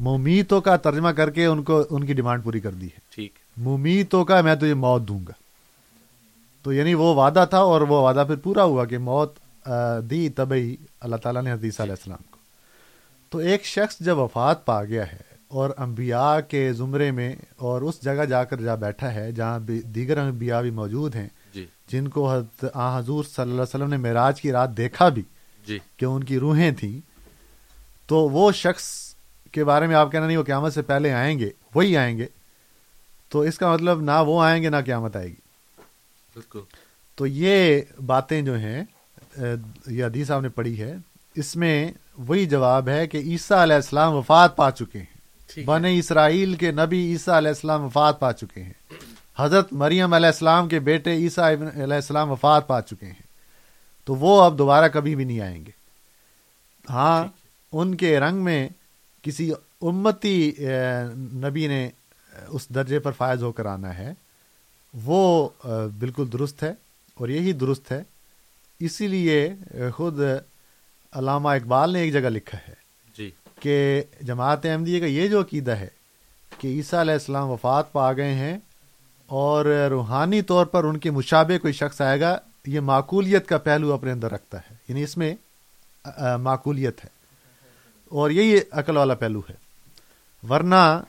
ممیتوں 0.00 0.60
کا 0.60 0.76
ترجمہ 0.76 1.08
کر 1.08 1.30
کے 1.30 1.46
ان 1.46 1.62
کو 1.62 1.82
ان 1.90 2.04
کی 2.04 2.12
ڈیمانڈ 2.12 2.44
پوری 2.44 2.60
کر 2.60 2.70
دی 2.70 2.86
ہے۔ 2.86 2.98
ٹھیک۔ 3.10 3.32
ممیتوں 3.56 4.24
کا 4.24 4.40
میں 4.40 4.54
تجھے 4.54 4.74
موت 4.74 5.02
دوں 5.02 5.20
گا۔ 5.28 5.32
تو 6.62 6.72
یعنی 6.72 6.94
وہ 6.94 7.14
وعدہ 7.14 7.44
تھا 7.50 7.58
اور 7.58 7.80
وہ 7.80 8.08
وعدہ 8.08 8.24
پھر 8.26 8.36
پورا 8.36 8.62
ہوا 8.64 8.84
کہ 8.84 8.98
موت 8.98 9.34
آ، 9.64 9.98
دی 9.98 10.28
تبھی 10.28 10.76
اللہ 11.00 11.16
تعالیٰ 11.16 11.42
نے 11.42 11.52
حدیث 11.52 11.80
علیہ 11.80 11.92
السلام 11.92 12.22
کو۔ 12.30 12.38
تو 13.30 13.38
ایک 13.38 13.64
شخص 13.64 13.96
جب 14.00 14.18
وفات 14.18 14.66
پا 14.66 14.84
گیا 14.84 15.12
ہے 15.12 15.18
اور 15.48 15.70
انبیاء 15.78 16.40
کے 16.48 16.72
زمرے 16.72 17.10
میں 17.10 17.36
اور 17.56 17.82
اس 17.82 18.02
جگہ 18.02 18.24
جا 18.24 18.44
کر 18.44 18.60
جا 18.60 18.74
بیٹھا 18.74 19.14
ہے 19.14 19.32
جہاں 19.32 19.58
بھی 19.58 19.82
دیگر 19.82 20.18
انبیاء 20.18 20.60
بھی 20.60 20.70
موجود 20.70 21.14
ہیں 21.14 21.28
جی۔ 21.54 21.66
جن 21.88 22.08
کو 22.08 22.32
حضرت 22.32 22.64
آن 22.74 22.96
حضور 22.98 23.24
صلی 23.24 23.42
اللہ 23.42 23.52
علیہ 23.52 23.62
وسلم 23.62 23.90
نے 23.90 23.96
معراج 23.96 24.40
کی 24.40 24.52
رات 24.52 24.76
دیکھا 24.76 25.08
بھی 25.08 25.22
جی۔ 25.66 25.78
کہ 25.96 26.04
ان 26.04 26.24
کی 26.24 26.38
روحیں 26.38 26.70
تھیں 26.70 27.00
تو 28.06 28.16
وہ 28.16 28.52
شخص 28.52 28.99
کے 29.52 29.64
بارے 29.64 29.86
میں 29.86 29.96
آپ 29.96 30.12
کہنا 30.12 30.26
نہیں 30.26 30.36
وہ 30.36 30.42
قیامت 30.42 30.74
سے 30.74 30.82
پہلے 30.82 31.12
آئیں 31.12 31.38
گے 31.38 31.50
وہی 31.74 31.96
آئیں 31.96 32.18
گے۔ 32.18 32.26
تو 33.28 33.40
اس 33.40 33.58
کا 33.58 33.72
مطلب 33.72 34.00
نہ 34.00 34.10
وہ 34.26 34.42
آئیں 34.42 34.62
گے 34.62 34.68
نہ 34.68 34.76
قیامت 34.84 35.16
آئے 35.16 35.28
گی۔ 35.28 35.34
بالکل۔ 36.34 36.60
تو 37.14 37.26
یہ 37.26 37.80
باتیں 38.06 38.42
جو 38.42 38.58
ہیں 38.58 38.84
یہ 39.86 40.04
حدیث 40.04 40.30
آپ 40.30 40.42
نے 40.42 40.48
پڑھی 40.48 40.80
ہے 40.80 40.96
اس 41.34 41.56
میں 41.56 41.92
وہی 42.18 42.46
جواب 42.46 42.88
ہے 42.88 43.06
کہ 43.06 43.16
عیسیٰ 43.18 43.58
علیہ 43.58 43.76
السلام 43.76 44.14
وفات 44.14 44.56
پا 44.56 44.70
چکے 44.70 44.98
ہیں۔ 44.98 45.20
بن 45.64 45.84
اسرائیل 45.84 46.54
کے 46.54 46.72
نبی 46.72 47.12
عیسیٰ 47.12 47.34
علیہ 47.34 47.48
السلام 47.48 47.84
وفات 47.84 48.20
پا 48.20 48.32
چکے 48.32 48.62
ہیں۔ 48.62 48.72
حضرت 49.38 49.72
مریم 49.72 50.14
علیہ 50.14 50.26
السلام 50.26 50.68
کے 50.68 50.80
بیٹے 50.80 51.12
عیسیٰ 51.12 51.44
علیہ 51.44 51.94
السلام 51.94 52.30
وفات 52.30 52.68
پا 52.68 52.80
چکے 52.80 53.06
ہیں۔ 53.06 53.22
تو 54.04 54.14
وہ 54.14 54.42
اب 54.42 54.58
دوبارہ 54.58 54.88
کبھی 54.88 55.16
بھی 55.16 55.24
نہیں 55.24 55.40
آئیں 55.40 55.66
گے۔ 55.66 55.70
ہاں 56.90 57.24
ان 57.72 57.94
کے 57.94 58.20
رنگ 58.20 58.44
میں 58.44 58.68
کسی 59.22 59.52
امتی 59.82 60.52
نبی 61.32 61.66
نے 61.66 61.90
اس 62.48 62.68
درجے 62.68 62.98
پر 62.98 63.12
فائز 63.12 63.42
ہو 63.42 63.52
کر 63.52 63.66
آنا 63.66 63.98
ہے 63.98 64.14
وہ 64.94 65.48
بالکل 65.98 66.32
درست 66.32 66.62
ہے 66.62 66.72
اور 67.14 67.28
یہی 67.28 67.52
درست 67.52 67.92
ہے۔ 67.92 68.02
اسی 68.78 69.06
لیے 69.06 69.54
خود 69.94 70.20
علامہ 71.12 71.48
اقبال 71.48 71.92
نے 71.92 72.00
ایک 72.00 72.12
جگہ 72.12 72.28
لکھا 72.28 72.58
ہے 72.68 72.74
جی۔ 73.16 73.30
کہ 73.60 74.02
جماعت 74.22 74.66
احمدیہ 74.66 75.00
کا 75.00 75.06
یہ 75.06 75.28
جو 75.28 75.40
عقیدہ 75.40 75.70
ہے 75.70 75.88
کہ 76.58 76.68
عیسیٰ 76.68 77.00
علیہ 77.00 77.12
السلام 77.12 77.50
وفات 77.50 77.92
پا 77.92 78.12
گئے 78.12 78.34
ہیں 78.34 78.58
اور 79.26 79.86
روحانی 79.90 80.42
طور 80.42 80.66
پر 80.66 80.84
ان 80.84 80.98
کے 80.98 81.10
مشابہ 81.10 81.58
کوئی 81.58 81.72
شخص 81.72 82.00
آئے 82.00 82.20
گا 82.20 82.38
یہ 82.66 82.80
معقولیت 82.80 83.48
کا 83.48 83.58
پہلو 83.58 83.92
اپنے 83.92 84.12
اندر 84.12 84.32
رکھتا 84.32 84.58
ہے۔ 84.58 84.74
یعنی 84.88 85.02
اس 85.02 85.16
میں 85.16 85.34
معقولیت 86.42 87.04
ہے۔ 87.04 87.19
اور 88.10 88.30
یہی 88.30 88.60
عقل 88.70 88.96
والا 88.96 89.14
پہلو 89.14 89.40
ہے۔ 89.50 89.54
ورنہ 90.48 91.02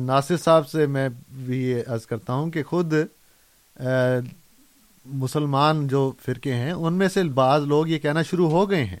ناصر 0.00 0.36
صاحب 0.36 0.68
سے 0.68 0.86
میں 0.86 1.08
بھی 1.30 1.62
یہ 1.62 1.82
عرض 1.86 2.06
کرتا 2.06 2.32
ہوں 2.32 2.50
کہ 2.50 2.62
خود 2.62 2.94
مسلمان 5.06 5.88
جو 5.88 6.12
فرقے 6.24 6.54
ہیں 6.54 6.72
ان 6.72 6.92
میں 6.92 7.08
سے 7.08 7.22
بعض 7.22 7.62
لوگ 7.62 7.88
یہ 7.88 7.98
کہنا 7.98 8.22
شروع 8.22 8.50
ہو 8.50 8.70
گئے 8.70 8.84
ہیں۔ 8.84 8.96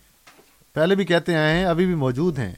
پہلے 0.74 0.94
بھی 0.94 1.04
کہتے 1.04 1.36
آئے 1.36 1.58
ہیں 1.58 1.64
ابھی 1.64 1.86
بھی 1.86 1.94
موجود 1.94 2.38
ہیں 2.38 2.54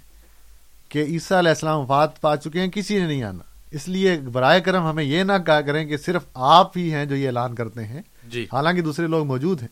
کہ 0.89 1.05
عیسیٰ 1.05 1.39
علیہ 1.39 1.49
السلام 1.49 1.81
وفات 1.81 2.21
پا 2.21 2.37
چکے 2.37 2.61
ہیں 2.61 2.71
کسی 2.71 2.99
نے 2.99 3.07
نہیں 3.07 3.23
آنا۔ 3.23 3.43
اس 3.71 3.89
لیے 3.89 4.21
برائے 4.33 4.61
کرم 4.61 4.87
ہمیں 4.87 5.05
یہ 5.05 5.23
نہ 5.23 5.33
کہا 5.47 5.61
کریں 5.61 5.87
کہ 5.87 5.97
صرف 5.97 6.23
آپ 6.35 6.79
ہی 6.79 6.95
ہیں 6.95 7.07
جو 7.07 7.17
یہ 7.17 7.27
اعلان 7.27 7.55
کرتے 7.55 7.85
ہیں۔ 7.85 8.03
جی۔ 8.29 8.47
حالانکہ 8.53 8.83
دوسرے 8.83 9.07
لوگ 9.07 9.27
موجود 9.27 9.61
ہیں۔ 9.61 9.69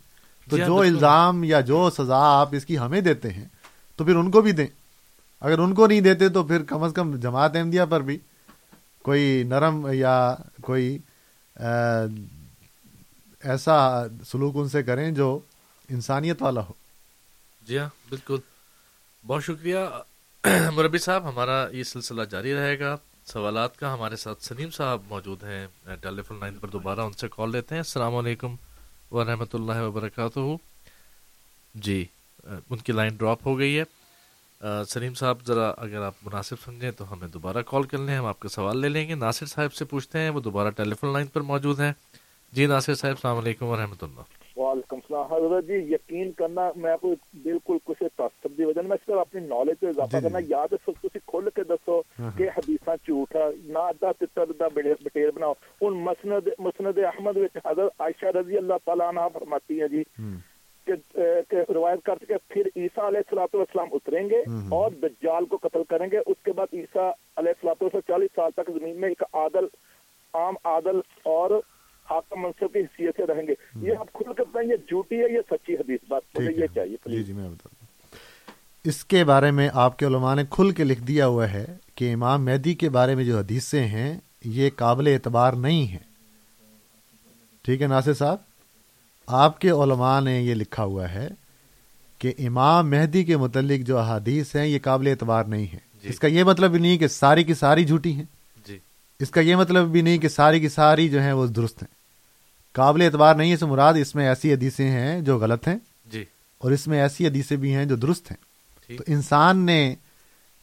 تو 0.50 0.56
جی 0.56 0.62
ہاں، 0.62 0.68
جو۔ 0.68 0.80
الزام 0.80 1.44
یا 1.44 1.60
جو 1.60 1.90
سزا 1.90 2.40
آپ 2.40 2.48
اس 2.52 2.66
کی 2.66 2.78
ہمیں 2.78 3.00
دیتے 3.00 3.30
ہیں 3.30 3.44
تو 3.96 4.04
پھر 4.04 4.16
ان 4.16 4.30
کو 4.30 4.40
بھی 4.40 4.52
دیں۔ 4.52 4.66
اگر 5.42 5.58
ان 5.58 5.74
کو 5.74 5.86
نہیں 5.86 6.00
دیتے 6.00 6.28
تو 6.28 6.42
پھر 6.42 6.62
کم 6.62 6.82
از 6.82 6.92
کم 6.96 7.16
جماعت 7.16 7.56
احمدیہ 7.56 7.82
پر 7.90 8.00
بھی 8.00 8.18
کوئی 9.02 9.42
نرم 9.42 9.86
یا 9.92 10.36
کوئی 10.62 10.98
ایسا 13.44 14.06
سلوک 14.26 14.56
ان 14.56 14.68
سے 14.68 14.82
کریں 14.82 15.10
جو 15.10 15.38
انسانیت 15.88 16.42
والا 16.42 16.60
ہو۔ 16.60 16.72
جی 17.62 17.78
ہاں 17.78 17.88
بالکل۔ 18.08 18.36
بہت 19.26 19.44
شکریہ۔ 19.44 19.78
مربی 20.74 20.98
صاحب، 20.98 21.28
ہمارا 21.28 21.68
یہ 21.72 21.82
سلسلہ 21.82 22.22
جاری 22.22 22.54
رہے 22.54 22.78
گا۔ 22.78 22.96
سوالات 23.26 23.76
کا 23.76 23.94
ہمارے 23.94 24.16
ساتھ 24.16 24.44
سلیم 24.44 24.70
صاحب 24.70 25.00
موجود 25.08 25.44
ہیں۔ 25.44 25.66
ٹیلی 26.00 26.22
فون 26.22 26.40
لائن 26.40 26.54
پر 26.54 26.68
دوبارہ 26.68 27.00
ان 27.00 27.12
سے 27.12 27.28
کال 27.28 27.52
لیتے 27.52 27.74
ہیں۔ 27.74 27.80
السلام 27.80 28.14
علیکم 28.14 28.56
ورحمۃ 29.10 29.52
اللہ 29.52 29.82
وبرکاتہ۔ 29.82 30.56
جی 31.74 32.04
ان 32.44 32.76
کی 32.76 32.92
لائن 32.92 33.16
ڈراپ 33.16 33.46
ہو 33.46 33.58
گئی 33.58 33.78
ہے۔ 33.78 33.84
سلیم 34.62 35.14
صاحب 35.14 35.36
ذرا 35.46 35.68
اگر 35.76 36.02
آپ 36.02 36.14
مناسب 36.22 36.56
سمجھیں 36.64 36.90
تو 36.90 37.12
ہمیں 37.12 37.28
دوبارہ 37.28 37.62
کال 37.66 37.82
کر 37.82 37.98
لیں 37.98 38.16
ہم 38.16 38.26
آپ 38.26 38.40
کا 38.40 38.48
سوال 38.48 38.80
لے 38.80 38.88
لیں 38.88 39.08
گے۔ 39.08 39.14
ناصر 39.14 39.46
صاحب 39.46 39.72
سے 39.72 39.84
پوچھتے 39.84 40.18
ہیں 40.18 40.30
وہ 40.30 40.40
دوبارہ 40.40 40.70
ٹیلی 40.70 40.94
فون 41.00 41.12
لائن 41.12 41.26
پر 41.26 41.40
موجود 41.40 41.80
ہیں۔ 41.80 41.92
جی 42.52 42.66
ناصر 42.66 42.94
صاحب 42.94 43.12
السلام 43.12 43.38
علیکم 43.38 43.66
ورحمۃ 43.66 44.02
اللہ۔ 44.02 44.20
وعلیکم 44.56 44.96
السلام۔ 44.96 45.32
حضرت 45.32 45.66
جی 45.66 45.74
یقین 45.94 46.30
کرنا 46.32 46.70
میں 46.76 46.96
کو 47.00 47.14
بالکل 47.34 47.78
کچھ 47.84 48.02
تعصب 48.16 48.56
دی 48.58 48.64
وجہ 48.64 48.82
میں 48.88 48.96
صرف 49.06 49.18
اپنی 49.18 49.40
نالج 49.40 49.80
تو 49.80 49.88
اضافہ 49.88 50.20
کرنا 50.22 50.38
یا 50.48 50.64
تو 50.70 50.76
سب 50.84 50.92
تسی 51.02 51.18
کھل 51.26 51.48
کے 51.54 51.64
دسو 51.64 52.00
کہ 52.38 52.48
حدیثاں 52.56 52.96
جھوٹ 53.06 53.36
ہے 53.36 53.48
نہ 53.64 53.78
ادا 53.78 54.12
تتر 54.12 54.52
دا 54.60 54.68
بٹیر 54.74 55.30
بناؤ۔ 55.30 55.52
ان 55.80 55.94
مسند 56.04 56.48
مسند 56.58 56.98
احمد 56.98 57.36
وچ 57.36 57.56
حضرت 57.66 58.00
عائشہ 58.00 58.36
رضی 58.38 58.56
اللہ 58.56 58.84
تعالیٰ 58.84 59.08
عنہ 59.08 59.28
فرماتی 59.32 59.80
ہیں 59.80 59.88
جی۔ 59.88 60.02
کہ 60.86 61.54
روایت 61.68 62.02
کرتے 62.04 62.26
کہ 62.26 62.34
پھر 62.48 62.66
عیسیٰ 62.76 63.04
علیہ 63.04 63.18
السلاۃ 63.18 63.54
والسلام 63.54 63.88
اتریں 63.92 64.30
گے 64.30 64.40
اور 64.68 64.90
دجال 64.90 65.44
کو 65.44 65.56
قتل 65.56 65.82
کریں 65.88 66.06
گے۔ 66.12 66.18
اس 66.18 66.42
کے 66.42 66.52
بعد 66.52 66.66
عیسیٰ 66.72 67.10
علیہ 67.36 67.48
السلاۃ 67.48 67.74
والسلام 67.80 68.00
چالیس 68.06 68.30
سال 68.34 68.50
تک 68.50 68.70
زمین 68.78 69.00
میں 69.00 69.08
ایک 69.08 69.22
عادل 69.32 69.66
عام 70.34 70.54
عادل 70.64 71.00
اور 71.22 71.50
حاکم 72.10 72.42
منصب 72.42 72.72
کی 72.72 72.78
حیثیت 72.78 73.16
سے 73.16 73.26
رہیں 73.26 73.46
گے۔ 73.46 73.54
یہ 73.82 73.96
آپ 73.98 74.12
کھل 74.12 74.32
کر 74.32 74.44
بتائیں 74.44 74.68
یہ 74.70 74.76
جھوٹی 74.76 75.16
ہے 75.16 75.32
یہ 75.32 75.40
سچی 75.50 75.74
حدیث؟ 75.74 76.00
بات 76.08 76.22
یہ۔ 76.40 76.66
چاہیے 76.74 76.96
جی 77.06 77.22
جی 77.22 77.32
میں 77.32 77.48
بتا 77.48 77.68
اس 78.84 79.04
کے 79.04 79.24
بارے 79.24 79.50
میں 79.50 79.68
آپ 79.72 79.98
کے 79.98 80.06
علماء 80.06 80.34
نے 80.34 80.42
کھل 80.50 80.70
کے 80.70 80.84
لکھ 80.84 81.02
دیا 81.02 81.26
ہوا 81.26 81.52
ہے 81.52 81.64
کہ 81.94 82.14
امام 82.14 82.44
مہدی 82.44 82.74
کے 82.74 82.88
بارے 82.90 83.14
میں 83.14 83.24
جو 83.24 83.38
حدیثیں 83.38 83.84
ہیں 83.84 84.20
یہ 84.44 84.70
قابل 84.76 85.06
اعتبار 85.06 85.52
نہیں 85.52 85.86
ہیں۔ 85.86 86.12
ٹھیک 87.62 87.82
ہے 87.82 87.86
ناصر 87.86 88.12
صاحب؟ 88.12 88.38
آپ 89.32 89.60
کے 89.60 89.70
علماء 89.70 90.20
نے 90.20 90.42
یہ 90.42 90.54
لکھا 90.54 90.84
ہوا 90.84 91.10
ہے 91.10 91.28
کہ 92.18 92.32
امام 92.38 92.90
مہدی 92.90 93.24
کے 93.24 93.36
متعلق 93.36 93.86
جو 93.86 93.98
احادیث 93.98 94.56
ہیں 94.56 94.66
یہ 94.66 94.78
قابل 94.82 95.06
اعتبار 95.06 95.44
نہیں 95.44 95.66
ہے 95.72 95.78
جی۔ 96.02 96.08
اس 96.08 96.18
کا 96.18 96.26
یہ 96.26 96.44
مطلب 96.44 96.70
بھی 96.70 96.78
نہیں 96.78 96.98
کہ 96.98 97.08
ساری 97.08 97.44
کی 97.44 97.54
ساری 97.54 97.84
جھوٹی 97.84 98.12
ہیں۔ 98.12 98.24
جی۔ 98.66 98.78
اس 99.20 99.30
کا 99.30 99.40
یہ 99.40 99.56
مطلب 99.56 99.88
بھی 99.88 100.00
نہیں 100.02 100.18
کہ 100.18 100.28
ساری 100.28 100.60
کی 100.60 100.68
ساری 100.68 101.08
جو 101.08 101.20
ہیں 101.22 101.32
وہ 101.32 101.46
درست 101.46 101.82
ہیں۔ 101.82 101.94
قابل 102.72 103.02
اعتبار 103.02 103.34
نہیں 103.34 103.52
ہے 103.52 103.56
سے 103.56 103.66
مراد 103.66 103.94
اس 103.94 104.14
میں 104.14 104.28
ایسی 104.28 104.52
حدیثیں 104.52 104.90
ہیں 104.90 105.20
جو 105.20 105.38
غلط 105.38 105.68
ہیں۔ 105.68 105.78
جی۔ 106.06 106.24
اور 106.58 106.70
اس 106.70 106.86
میں 106.86 107.00
ایسی 107.00 107.26
حدیثیں 107.26 107.56
بھی 107.56 107.74
ہیں 107.74 107.84
جو 107.84 107.96
درست 107.96 108.32
ہیں۔ 108.32 108.96
تو 108.96 109.04
انسان 109.06 109.58
نے 109.58 109.94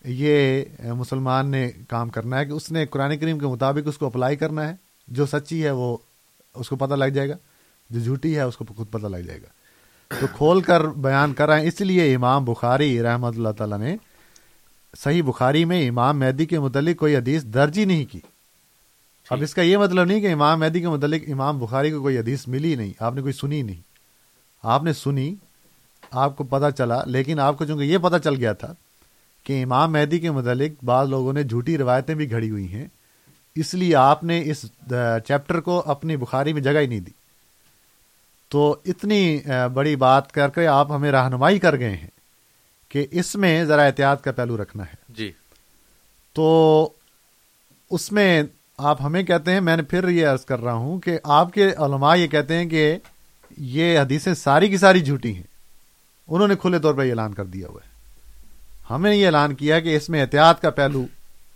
یہ 0.05 0.63
مسلمان 0.85 1.49
نے 1.49 1.71
کام 1.87 2.09
کرنا 2.09 2.39
ہے 2.39 2.45
کہ 2.45 2.51
اس 2.51 2.71
نے 2.71 2.85
قرآن 2.85 3.17
کریم 3.17 3.39
کے 3.39 3.45
مطابق 3.45 3.87
اس 3.87 3.97
کو 3.97 4.05
اپلائی 4.05 4.35
کرنا 4.35 4.69
ہے۔ 4.69 4.75
جو 5.07 5.25
سچی 5.25 5.65
ہے 5.65 5.71
وہ 5.71 5.97
اس 6.55 6.69
کو 6.69 6.75
پتہ 6.75 6.93
لگ 6.93 7.05
جائے 7.05 7.29
گا۔ 7.29 7.35
جو 7.89 7.99
جھوٹی 7.99 8.35
ہے 8.35 8.41
اس 8.41 8.57
کو 8.57 8.65
خود 8.77 8.89
پتہ 8.91 9.07
لگ 9.07 9.17
جائے 9.17 9.41
گا۔ 9.41 9.47
تو 10.19 10.27
کھول 10.37 10.61
کر 10.61 10.85
بیان 10.87 11.33
کر 11.33 11.47
رہے 11.49 11.59
ہیں 11.59 11.67
اس 11.67 11.81
لیے 11.81 12.15
امام 12.15 12.45
بخاری 12.45 13.01
رحمۃ 13.01 13.31
اللہ 13.37 13.49
تعالیٰ 13.49 13.77
نے 13.77 13.95
صحیح 14.97 15.23
بخاری 15.23 15.65
میں 15.65 15.89
امام 15.89 16.19
مہدی 16.19 16.45
کے 16.45 16.59
متعلق 16.59 16.99
کوئی 16.99 17.15
حدیث 17.15 17.43
درج 17.43 17.79
ہی 17.79 17.85
نہیں 17.85 18.05
کی۔ 18.05 18.19
اب 19.29 19.41
اس 19.41 19.53
کا 19.53 19.61
یہ 19.61 19.77
مطلب 19.77 20.05
نہیں 20.05 20.21
کہ 20.21 20.33
امام 20.33 20.59
مہدی 20.59 20.79
کے 20.79 20.89
متعلق 20.89 21.21
امام 21.27 21.59
بخاری 21.59 21.91
کو 21.91 22.01
کوئی 22.01 22.17
حدیث 22.17 22.47
ملی 22.47 22.75
نہیں۔ 22.75 22.93
آپ 22.99 23.15
نے 23.15 23.21
کوئی 23.21 23.33
سنی 23.33 23.61
نہیں۔ 23.61 23.81
آپ 24.63 24.83
نے 24.83 24.93
سنی 24.93 25.35
آپ 26.11 26.37
کو 26.37 26.43
پتا 26.43 26.71
چلا 26.71 27.03
لیکن 27.05 27.39
آپ 27.39 27.57
کو 27.57 27.65
چونکہ 27.65 27.83
یہ 27.83 27.97
پتا 27.97 28.19
چل 28.19 28.35
گیا 28.35 28.53
تھا 28.53 28.73
کہ 29.43 29.63
امام 29.63 29.91
مہدی 29.91 30.19
کے 30.19 30.31
متعلق 30.31 30.83
بعض 30.83 31.09
لوگوں 31.09 31.33
نے 31.33 31.43
جھوٹی 31.43 31.77
روایتیں 31.77 32.15
بھی 32.15 32.31
گھڑی 32.31 32.49
ہوئی 32.49 32.73
ہیں۔ 32.73 32.87
اس 33.55 33.73
لیے 33.73 33.95
آپ 33.95 34.23
نے 34.23 34.41
اس 34.45 34.65
چیپٹر 35.27 35.59
کو 35.59 35.83
اپنی 35.85 36.17
بخاری 36.17 36.53
میں 36.53 36.61
جگہ 36.61 36.79
ہی 36.79 36.87
نہیں 36.87 36.99
دی۔ 36.99 37.11
تو 38.49 38.75
اتنی 38.85 39.39
بڑی 39.73 39.95
بات 39.95 40.31
کر 40.31 40.49
کے 40.49 40.67
آپ 40.67 40.91
ہمیں 40.91 41.11
رہنمائی 41.11 41.59
کر 41.59 41.79
گئے 41.79 41.95
ہیں 41.95 42.07
کہ 42.89 43.07
اس 43.11 43.35
میں 43.35 43.63
ذرا 43.65 43.81
احتیاط 43.81 44.23
کا 44.23 44.31
پہلو 44.31 44.61
رکھنا 44.61 44.83
ہے۔ 44.83 44.95
جی۔ 45.09 45.31
تو 46.33 46.89
اس 47.91 48.11
میں 48.11 48.43
آپ 48.77 49.01
ہمیں 49.01 49.23
کہتے 49.23 49.51
ہیں 49.51 49.61
میں 49.61 49.77
نے 49.77 49.83
پھر 49.83 50.07
یہ 50.07 50.27
عرض 50.27 50.45
کر 50.45 50.59
رہا 50.59 50.73
ہوں 50.73 50.99
کہ 50.99 51.19
آپ 51.23 51.53
کے 51.53 51.65
علماء 51.67 52.15
یہ 52.15 52.27
کہتے 52.27 52.55
ہیں 52.57 52.65
کہ 52.65 52.97
یہ 53.57 53.99
حدیثیں 53.99 54.33
ساری 54.33 54.67
کی 54.67 54.77
ساری 54.77 55.01
جھوٹی 55.01 55.35
ہیں۔ 55.35 55.43
انہوں 56.27 56.47
نے 56.47 56.55
کھلے 56.55 56.79
طور 56.79 56.93
پر 56.93 57.03
یہ 57.03 57.09
اعلان 57.09 57.33
کر 57.33 57.45
دیا 57.45 57.67
ہوا 57.67 57.79
ہے۔ 57.85 57.89
ہمیں 58.89 59.15
یہ 59.15 59.25
اعلان 59.25 59.55
کیا 59.55 59.79
کہ 59.79 59.95
اس 59.95 60.09
میں 60.09 60.21
احتیاط 60.21 60.61
کا 60.61 60.69
پہلو 60.69 61.05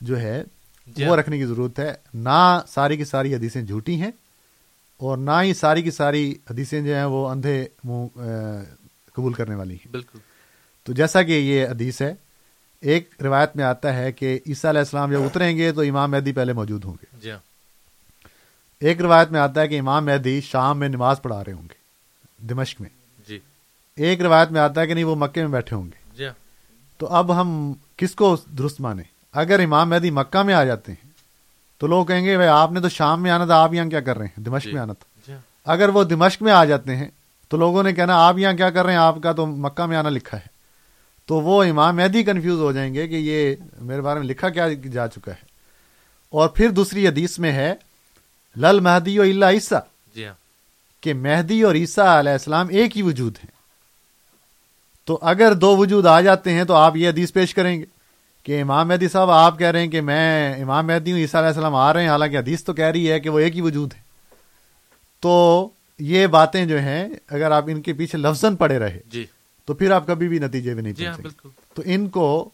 جو 0.01 0.19
ہے 0.19 0.43
جی۔ 0.87 1.05
وہ 1.05 1.15
رکھنے 1.15 1.37
کی 1.37 1.45
ضرورت 1.45 1.79
ہے۔ 1.79 1.93
نہ 2.13 2.59
ساری 2.67 2.97
کی 2.97 3.05
ساری 3.05 3.35
حدیثیں 3.35 3.61
جھوٹی 3.61 4.01
ہیں 4.01 4.11
اور 5.03 5.17
نہ 5.17 5.31
ہی 5.43 5.53
ساری 5.53 5.81
کی 5.81 5.91
ساری 5.91 6.35
حدیثیں 6.49 6.81
جو 6.81 6.95
ہیں 6.95 7.05
وہ 7.05 7.29
اندھے 7.29 7.67
منہ 7.83 8.07
قبول 9.13 9.33
کرنے 9.33 9.55
والی 9.55 9.73
ہیں۔ 9.73 9.91
بالکل۔ 9.91 10.17
تو 10.83 10.93
جیسا 10.93 11.23
کہ 11.23 11.31
یہ 11.31 11.67
حدیث 11.67 12.01
ہے 12.01 12.15
ایک 12.79 13.09
روایت 13.23 13.55
میں 13.55 13.63
آتا 13.63 13.95
ہے 13.95 14.11
کہ 14.11 14.39
عیسیٰ 14.47 14.69
علیہ 14.69 14.79
السلام 14.79 15.11
جب 15.11 15.21
اتریں 15.21 15.57
گے 15.57 15.71
تو 15.71 15.81
امام 15.81 16.11
مہدی 16.11 16.31
پہلے 16.33 16.53
موجود 16.53 16.85
ہوں 16.85 16.93
گے۔ 16.93 17.17
جی 17.21 17.31
ہاں۔ 17.31 17.39
ایک 18.79 19.01
روایت 19.01 19.31
میں 19.31 19.39
آتا 19.39 19.61
ہے 19.61 19.67
کہ 19.67 19.79
امام 19.79 20.05
مہدی 20.05 20.41
شام 20.41 20.79
میں 20.79 20.89
نماز 20.89 21.21
پڑھا 21.21 21.43
رہے 21.43 21.53
ہوں 21.53 21.67
گے 21.71 21.75
دمشق 22.47 22.81
میں۔ 22.81 22.89
جی۔ 23.27 23.39
ایک 23.95 24.21
روایت 24.21 24.51
میں 24.51 24.61
آتا 24.61 24.81
ہے 24.81 24.87
کہ 24.87 24.93
نہیں 24.93 25.03
وہ 25.03 25.15
مکے 25.15 25.41
میں 25.41 25.49
بیٹھے 25.49 25.75
ہوں 25.75 25.85
گے۔ 25.85 26.11
جی 26.17 26.25
ہاں۔ 26.25 26.33
تو 26.97 27.07
اب 27.07 27.41
ہم 27.41 27.73
کس 27.97 28.15
کو 28.15 28.37
درست 28.57 28.81
مانے 28.81 29.03
اگر 29.31 29.59
امام 29.59 29.89
مہدی 29.89 30.11
مکہ 30.11 30.43
میں 30.43 30.53
آ 30.53 30.63
جاتے 30.63 30.91
ہیں 30.91 31.12
تو 31.77 31.87
لوگ 31.87 32.05
کہیں 32.05 32.25
گے 32.25 32.35
بھائی 32.35 32.49
آپ 32.49 32.71
نے 32.71 32.79
تو 32.79 32.89
شام 32.89 33.23
میں 33.23 33.31
آنا 33.31 33.45
تھا 33.45 33.63
آپ 33.63 33.73
یہاں 33.73 33.89
کیا 33.89 33.99
کر 33.99 34.17
رہے 34.17 34.25
ہیں؟ 34.25 34.43
دمشق 34.43 34.65
جی۔ 34.65 34.71
میں 34.71 34.81
آنا 34.81 34.93
تھا۔ 34.93 35.21
جی۔ 35.27 35.33
اگر 35.65 35.89
وہ 35.89 36.03
دمشق 36.03 36.41
میں 36.41 36.51
آ 36.51 36.65
جاتے 36.65 36.95
ہیں 36.95 37.07
تو 37.49 37.57
لوگوں 37.57 37.83
نے 37.83 37.93
کہنا 37.93 38.27
آپ 38.27 38.37
یہاں 38.37 38.53
کیا 38.53 38.69
کر 38.69 38.83
رہے 38.83 38.91
ہیں؟ 38.91 38.99
آپ 38.99 39.15
کا 39.23 39.31
تو 39.31 39.45
مکہ 39.45 39.85
میں 39.85 39.97
آنا 39.97 40.09
لکھا 40.09 40.37
ہے. 40.37 40.53
تو 41.25 41.41
وہ 41.41 41.63
امام 41.63 41.95
مہدی 41.95 42.23
کنفیوز 42.23 42.59
ہو 42.59 42.71
جائیں 42.71 42.93
گے 42.93 43.07
کہ 43.07 43.15
یہ 43.15 43.55
میرے 43.81 44.01
بارے 44.01 44.19
میں 44.19 44.27
لکھا 44.27 44.49
کیا 44.49 44.67
جا 44.91 45.07
چکا 45.07 45.31
ہے۔ 45.31 45.45
اور 46.29 46.49
پھر 46.49 46.69
دوسری 46.69 47.07
حدیث 47.07 47.39
میں 47.39 47.51
ہے 47.51 47.73
لل 48.57 48.79
مہدی 48.79 49.19
و 49.19 49.21
اللہ 49.21 49.45
عیسیٰ. 49.45 49.79
جی 50.15 50.25
ہاں۔ 50.25 50.33
کہ 51.01 51.13
مہدی 51.13 51.61
اور 51.61 51.75
عیسیٰ 51.75 52.19
علیہ 52.19 52.31
السلام 52.31 52.67
ایک 52.69 52.97
ہی 52.97 53.01
وجود 53.01 53.37
ہیں۔ 53.37 53.51
تو 55.05 55.19
اگر 55.21 55.53
دو 55.53 55.77
وجود 55.77 56.05
آ 56.05 56.21
جاتے 56.21 56.53
ہیں 56.53 56.63
تو 56.63 56.73
آپ 56.73 56.95
یہ 56.95 57.09
حدیث 57.09 57.33
پیش 57.33 57.53
کریں 57.53 57.79
گے۔ 57.79 57.85
کہ 58.43 58.61
امام 58.61 58.87
مہدی 58.87 59.07
صاحب 59.07 59.29
آپ 59.29 59.59
کہہ 59.59 59.67
رہے 59.67 59.79
ہیں 59.79 59.87
کہ 59.87 60.01
میں 60.01 60.61
امام 60.61 60.87
مہدی 60.87 61.11
ہوں 61.11 61.19
عیسیٰ 61.19 61.39
علیہ 61.39 61.47
السلام 61.47 61.75
آ 61.75 61.93
رہے 61.93 62.01
ہیں 62.01 62.09
حالانکہ 62.09 62.37
حدیث 62.37 62.63
تو 62.63 62.73
کہہ 62.73 62.85
رہی 62.85 63.11
ہے 63.11 63.19
کہ 63.19 63.29
وہ 63.29 63.39
ایک 63.39 63.55
ہی 63.55 63.61
وجود 63.61 63.93
ہے۔ 63.93 64.01
تو 65.23 65.69
یہ 65.99 66.27
باتیں 66.27 66.65
جو 66.65 66.79
ہیں 66.79 67.07
اگر 67.27 67.51
آپ 67.51 67.63
ان 67.67 67.81
کے 67.81 67.93
پیچھے 67.93 68.17
لفظ 68.17 68.45
پڑے 68.59 68.79
رہے 68.79 68.99
جی۔ 69.05 69.25
تو 69.65 69.73
پھر 69.73 69.91
آپ 69.91 70.07
کبھی 70.07 70.27
بھی 70.27 70.39
نتیجے 70.39 70.73
میں 70.73 70.83
نہیں 70.83 70.93
جی 70.93 71.07
ہاں 71.07 71.17
بالکل۔ 71.21 71.49
تو 71.73 71.81
ان 71.85 72.09
کو 72.09 72.49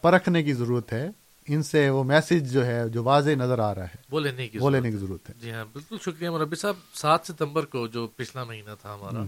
پرکھنے 0.00 0.42
کی 0.42 0.52
ضرورت 0.52 0.92
ہے۔ 0.92 1.10
ان 1.48 1.62
سے 1.62 1.88
وہ 1.90 2.04
میسج 2.04 2.52
جو 2.52 2.66
ہے 2.66 2.88
جو 2.88 3.02
واضح 3.04 3.30
نظر 3.30 3.58
آ 3.58 3.74
رہا 3.74 3.84
ہے 3.84 3.96
وہ 4.10 4.20
لینے 4.20 4.48
کی 4.48 4.58
وہ 4.58 4.70
لینے 4.70 4.90
کی 4.90 4.96
ضرورت 4.96 5.28
ہے۔ 5.30 5.34
جی 5.40 5.50
ہاں 5.52 5.64
بالکل 5.72 5.96
شکریہ۔ 6.00 6.30
مربی 6.30 6.56
صاحب 6.56 6.74
سات 6.94 7.26
ستمبر 7.26 7.64
کو 7.64 7.86
جو 7.86 8.06
پچھلا 8.16 8.44
مہینہ 8.44 8.70
تھا 8.82 8.94
ہمارا 8.94 9.22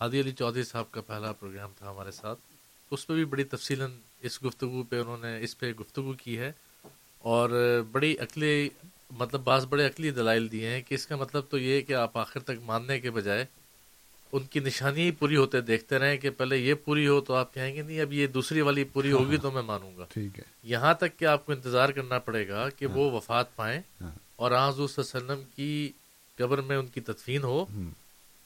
ہادی 0.00 0.20
علی 0.20 0.32
چودھری 0.32 0.64
صاحب 0.64 0.90
کا 0.90 1.00
پہلا 1.00 1.32
پروگرام 1.32 1.70
تھا 1.78 1.90
ہمارے 1.90 2.10
ساتھ 2.10 2.38
اس 2.90 3.06
پہ 3.06 3.12
بھی 3.12 3.24
بڑی 3.24 3.44
تفصیل 3.44 3.82
اس 4.24 4.44
گفتگو 4.44 4.82
پہ 4.82 5.00
انہوں 5.00 5.16
نے 5.20 5.38
اس 5.40 5.58
پہ 5.58 5.72
گفتگو 5.80 6.12
کی 6.12 6.38
ہے 6.38 6.52
اور 7.18 7.50
بڑی 7.92 8.18
عقلی 8.18 8.68
مطلب 9.10 9.40
بعض 9.40 9.66
بڑے 9.66 9.86
عقلی 9.86 10.10
دلائل 10.10 10.52
دیے 10.52 10.68
ہیں 10.68 10.80
کہ 10.80 10.94
اس 10.94 11.06
کا 11.06 11.16
مطلب 11.16 11.42
تو 11.50 11.58
یہ 11.58 11.80
کہ 11.80 11.92
آپ 11.92 12.18
آخر 12.18 12.40
تک 12.40 12.62
ماننے 12.64 13.00
کے 13.00 13.10
بجائے 13.10 13.44
ان 14.32 14.42
کی 14.42 14.60
نشانی 14.60 15.10
پوری 15.10 15.36
ہوتے 15.36 15.60
دیکھتے 15.60 15.98
رہیں 15.98 16.16
کہ 16.16 16.30
پہلے 16.30 16.56
یہ 16.56 16.74
پوری 16.74 17.06
ہو 17.08 17.20
تو 17.20 17.34
آپ 17.34 17.54
کہیں 17.54 17.74
گے 17.74 17.82
نہیں 17.82 18.00
اب 18.00 18.12
یہ 18.12 18.26
دوسری 18.26 18.60
والی 18.60 18.84
پوری 18.84 19.12
ہوگی 19.12 19.36
تو 19.36 19.50
میں 19.50 19.62
مانوں 19.62 19.96
گا۔ 19.96 20.06
ٹھیک 20.12 20.38
ہے۔ 20.38 20.44
یہاں 20.62 20.94
تک 20.94 21.18
کہ 21.18 21.24
آپ 21.24 21.46
کو 21.46 21.52
انتظار 21.52 21.88
کرنا 21.88 22.18
پڑے 22.18 22.48
گا 22.48 22.68
کہ 22.68 22.86
وہ 22.86 23.10
وفات 23.10 23.56
پائیں 23.56 23.80
اور 24.36 24.50
حضور 24.50 24.88
صلی 24.88 25.02
اللہ 25.04 25.18
علیہ 25.18 25.32
وسلم 25.32 25.50
کی 25.56 25.92
قبر 26.38 26.60
میں 26.60 26.76
ان 26.76 26.86
کی 26.86 27.00
تدفین 27.00 27.42
ہو 27.42 27.64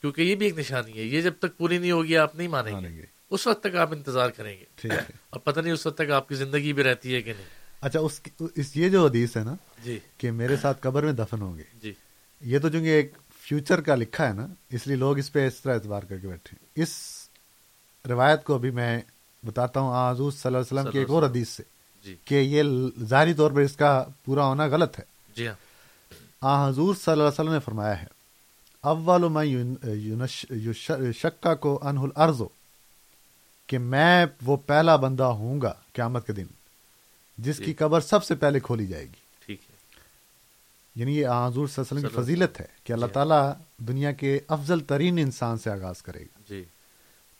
کیونکہ 0.00 0.22
یہ 0.22 0.34
بھی 0.34 0.46
ایک 0.46 0.58
نشانی 0.58 0.92
ہے 0.92 1.02
یہ 1.02 1.20
جب 1.20 1.32
تک 1.38 1.56
پوری 1.56 1.78
نہیں 1.78 1.92
ہوگی 1.92 2.16
آپ 2.16 2.36
نہیں 2.36 2.48
مانیں 2.48 2.72
گے۔ 2.72 3.04
اس 3.30 3.46
وقت 3.46 3.60
تک 3.62 3.76
آپ 3.76 3.92
انتظار 3.92 4.30
کریں 4.30 4.56
گے۔ 4.60 4.88
اور 5.30 5.40
پتہ 5.40 5.60
نہیں 5.60 5.72
اس 5.72 5.86
وقت 5.86 5.98
تک 5.98 6.10
آپ 6.10 6.28
کی 6.28 6.34
زندگی 6.34 6.72
بھی 6.72 6.82
رہتی 6.82 7.14
ہے 7.14 7.22
کہ 7.22 7.32
نہیں۔ 7.32 7.44
اچھا 7.80 8.00
اس, 8.00 8.20
اس 8.56 8.76
یہ 8.76 8.88
جو 8.88 9.06
حدیث 9.06 9.36
ہے 9.36 9.44
نا 9.44 9.54
جی۔ 9.84 9.98
کہ 10.18 10.30
میرے 10.30 10.56
ساتھ 10.56 10.78
قبر 10.80 11.02
میں 11.02 11.12
دفن 11.12 11.42
ہوں 11.42 11.56
گے۔ 11.58 11.62
جی۔ 11.82 11.92
یہ 12.40 12.58
تو 12.58 12.68
چونکہ 12.68 12.88
ایک 12.88 13.12
فیوچر 13.40 13.80
کا 13.80 13.94
لکھا 13.94 14.28
ہے 14.28 14.32
نا 14.32 14.46
اس 14.70 14.86
لیے 14.86 14.96
لوگ 14.96 15.18
اس 15.18 15.32
پہ 15.32 15.46
اس 15.46 15.60
طرح 15.60 15.74
اعتبار 15.74 16.02
کر 16.02 16.16
کے 16.16 16.28
بیٹھے 16.28 16.82
اس 16.82 16.88
روایت 18.08 18.44
کو 18.44 18.58
بھی 18.58 18.70
میں 18.70 19.00
بتاتا 19.42 19.80
ہوں 19.80 20.10
حضور 20.10 20.32
صلی 20.32 20.40
اللہ 20.44 20.58
علیہ 20.58 20.78
وسلم 20.78 20.92
کی 20.92 20.98
ایک 20.98 21.10
اور 21.10 21.22
حدیث 21.22 21.48
سے 21.48 21.62
جی۔ 22.04 22.16
کہ 22.24 22.34
یہ 22.34 22.62
ظاہری 23.04 23.34
طور 23.34 23.50
پر 23.50 23.60
اس 23.60 23.76
کا 23.76 24.04
پورا 24.24 24.44
ہونا 24.44 24.66
غلط 24.66 24.98
ہے۔ 24.98 25.04
جی 25.36 25.48
ہاں۔ 25.48 25.54
آ 26.42 26.68
حضور 26.68 26.94
صلی 26.94 27.12
اللہ 27.12 27.22
علیہ 27.22 27.32
وسلم 27.32 27.52
نے 27.52 27.58
فرمایا 27.64 28.02
ہے 28.02 28.06
اول 28.80 29.28
میں 29.28 29.46
شکا 31.12 31.54
کو 31.54 31.78
انہ 31.82 32.00
الارض 32.00 32.42
کہ 33.68 33.78
میں 33.78 34.26
وہ 34.42 34.56
پہلا 34.56 34.96
بندہ 34.96 35.22
ہوں 35.22 35.60
گا 35.60 35.74
قیامت 35.92 36.26
کے 36.26 36.32
دن 36.32 36.46
جس 37.38 37.58
کی 37.58 37.74
قبر 37.74 38.00
سب 38.00 38.24
سے 38.24 38.34
پہلے 38.34 38.60
کھولی 38.60 38.86
جائے 38.86 39.04
گی۔ 39.04 39.46
ٹھیک 39.46 39.60
ہے۔ 39.70 39.74
یعنی 40.94 41.18
یہ 41.18 41.26
حضور 41.26 41.68
صلی 41.68 41.84
اللہ 41.84 41.98
علیہ 41.98 42.06
وسلم 42.06 42.08
کی 42.10 42.22
فضیلت 42.22 42.60
ہے 42.60 42.66
کہ 42.84 42.92
اللہ 42.92 43.06
تعالیٰ 43.06 43.52
دنیا 43.78 44.12
کے 44.12 44.40
افضل 44.48 44.80
ترین 44.80 45.18
انسان 45.18 45.58
سے 45.58 45.70
آغاز 45.70 46.02
کرے 46.02 46.20
گا۔ 46.20 46.40
جی۔ 46.48 46.64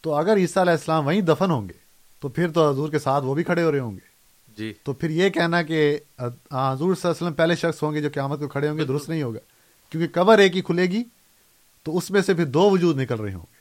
تو 0.01 0.15
اگر 0.15 0.37
عیسیٰ 0.37 0.63
علیہ 0.63 0.73
السلام 0.73 1.07
وہیں 1.07 1.21
دفن 1.21 1.51
ہوں 1.51 1.69
گے 1.69 1.79
تو 2.21 2.29
پھر 2.29 2.53
تو 2.53 2.71
حضور 2.71 2.89
کے 2.89 2.99
ساتھ 2.99 3.25
وہ 3.25 3.35
بھی 3.35 3.45
کھڑے 3.45 3.63
ہو 3.63 3.73
رہے 3.73 3.79
ہوں 3.79 3.93
گے۔ 3.93 4.09
جی۔ 4.57 4.73
تو 4.83 4.93
پھر 4.93 5.11
یہ 5.11 5.31
کہنا 5.31 5.63
کہ 5.63 5.99
حضور 6.19 6.79
صلی 6.79 6.87
اللہ 6.87 6.91
علیہ 6.95 7.11
وسلم 7.11 7.33
پہلے 7.33 7.57
شخص 7.57 7.83
ہوں 7.83 7.95
گے 7.95 8.01
جو 8.01 8.09
قیامت 8.15 8.39
کو 8.39 8.49
کھڑے 8.49 8.69
ہوں 8.69 8.79
گے 8.79 8.85
درست 8.85 9.09
نہیں 9.09 9.23
ہوگا۔ 9.23 9.39
کیونکہ 9.91 10.21
قبر 10.21 10.39
ایک 10.39 10.57
ہی 10.57 10.63
کھلے 10.63 10.83
گی 10.83 11.03
تو 11.83 11.97
اس 11.97 12.11
میں 12.11 12.23
سے 12.23 12.35
پھر 12.35 12.45
دو 12.45 12.71
وجود 12.71 12.99
نکل 12.99 13.21
رہے 13.21 13.35
ہوں 13.35 13.47
گے۔ 13.53 13.59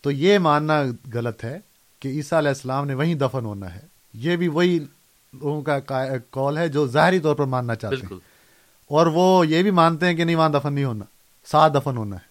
تو 0.00 0.10
یہ 0.10 0.38
ماننا 0.38 0.82
غلط 1.14 1.44
ہے 1.44 1.58
کہ 2.02 2.08
عیسیٰ 2.08 2.38
علیہ 2.38 2.48
السلام 2.48 2.86
نے 2.86 2.94
وہیں 2.94 3.14
دفن 3.14 3.44
ہونا 3.44 3.74
ہے۔ 3.74 3.80
یہ 4.14 4.36
بھی 4.36 4.48
وہی 4.48 4.78
لوگوں 5.32 5.62
کا 5.62 5.78
کال 6.30 6.58
ہے 6.58 6.68
جو 6.68 6.86
ظاہری 6.86 7.18
طور 7.18 7.34
پر 7.36 7.44
ماننا 7.44 7.74
چاہتے 7.74 7.96
ہیں۔ 7.96 8.16
اور 8.86 9.06
وہ 9.06 9.46
یہ 9.46 9.62
بھی 9.62 9.70
مانتے 9.70 10.06
ہیں 10.06 10.14
کہ 10.14 10.24
نہیں 10.24 10.36
وہاں 10.36 10.48
دفن 10.48 10.72
نہیں 10.72 10.84
ہونا۔ 10.84 11.04
ساتھ 11.46 11.72
دفن 11.72 11.96
ہونا 11.96 12.16
ہے۔ 12.16 12.24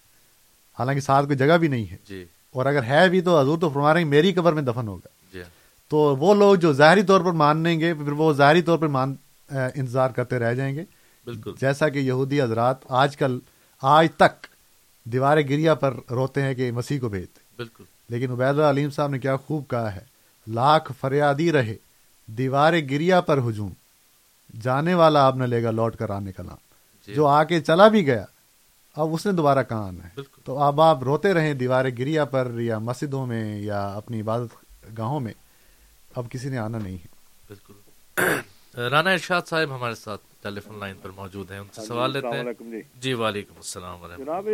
حالانکہ 0.78 1.00
ساتھ 1.00 1.26
کوئی 1.26 1.38
جگہ 1.38 1.56
بھی 1.58 1.68
نہیں 1.68 1.86
ہے۔ 1.90 1.96
جی۔ 2.08 2.24
اور 2.50 2.66
اگر 2.66 2.82
ہے 2.82 3.08
بھی 3.08 3.20
تو 3.20 3.40
حضور 3.40 3.58
تو 3.58 3.70
فرما 3.70 3.94
رہے 3.94 4.00
ہیں 4.00 4.08
میری 4.08 4.32
قبر 4.32 4.52
میں 4.52 4.62
دفن 4.62 4.88
ہوگا۔ 4.88 5.08
جی۔ 5.32 5.42
تو 5.88 5.98
وہ 5.98 6.34
لوگ 6.34 6.54
جو 6.54 6.72
ظاہری 6.72 7.02
طور 7.02 7.20
پر 7.20 7.32
مانیں 7.32 7.80
گے 7.80 7.94
پھر 7.94 8.12
وہ 8.12 8.32
ظاہری 8.32 8.62
طور 8.62 8.78
پر 8.78 8.86
مان 8.86 9.14
انتظار 9.50 10.10
کرتے 10.10 10.38
رہ 10.38 10.54
جائیں 10.54 10.74
گے۔ 10.74 10.84
بالکل۔ 11.24 11.54
جیسا 11.60 11.88
کہ 11.88 11.98
یہودی 11.98 12.42
حضرات 12.42 12.76
آج 12.88 13.16
کل 13.16 13.38
آج 13.82 14.08
تک 14.16 14.46
دیوار 15.04 15.36
گریا 15.36 15.74
پر 15.74 15.94
روتے 16.10 16.42
ہیں 16.42 16.54
کہ 16.54 16.72
مسیح 16.72 17.00
کو 17.00 17.08
بھیجتے 17.08 17.40
بالکل۔ 17.56 17.84
لیکن 18.08 18.30
عبید 18.30 18.60
علیم 18.60 18.90
صاحب 18.90 19.10
نے 19.10 19.18
کیا 19.18 19.36
خوب 19.36 19.70
کہا 19.70 19.94
ہے 19.94 20.00
لاکھ 20.46 20.92
فریادی 21.00 21.52
رہے 21.52 21.76
دیوار 22.26 22.72
گریا 22.72 23.20
پر 23.20 23.38
ہجوم 23.48 23.72
جانے 24.62 24.94
والا 24.94 25.26
آپ 25.26 25.36
نے 25.36 25.46
لے 25.46 25.62
گا 25.62 25.70
لوٹ 25.70 25.96
کر 25.96 26.10
آنے 26.10 26.32
کا 26.32 26.42
نام۔ 26.42 26.56
جی۔ 27.06 27.14
جو 27.14 27.26
آ 27.26 27.44
کے 27.44 27.60
چلا 27.60 27.88
بھی 27.88 28.06
گیا 28.06 28.24
اب 28.96 29.14
اس 29.14 29.26
نے 29.26 29.32
دوبارہ 29.32 29.62
کہاں 29.62 29.88
آنا 29.88 30.04
ہے۔ 30.04 30.20
تو 30.44 30.58
اب 30.58 30.80
آپ 30.80 31.02
روتے 31.02 31.34
رہیں 31.34 31.54
دیوار 31.54 31.84
گریا 31.84 32.24
پر 32.24 32.52
یا 32.60 32.78
مسجدوں 32.78 33.26
میں 33.26 33.60
یا 33.60 33.86
اپنی 33.86 34.20
عبادت 34.20 34.64
گاہوں 34.98 35.20
میں 35.20 35.32
اب 36.14 36.26
کسی 36.30 36.48
نے 36.48 36.58
آنا 36.58 36.78
نہیں 36.78 36.96
ہے۔ 36.96 37.06
بالکل۔ 37.48 37.74
رانا 38.90 39.10
ارشاد 39.10 39.42
صاحب 39.46 39.74
ہمارے 39.74 39.94
ساتھ۔ 39.94 40.31
ٹیلی 40.42 40.60
فون 40.60 40.78
لائن 40.78 40.96
پر 41.02 41.10
موجود 41.16 41.50
ہیں 41.50 41.58
ان 41.58 41.66
سے 41.72 41.82
سوال 41.86 42.12
لیتے 42.12 42.26
ہیں۔ 42.28 42.80
جی۔ 43.00 43.12
وعلیکم 43.14 43.54
السلام 43.56 44.02
ورحمۃ 44.02 44.18
جناب 44.18 44.48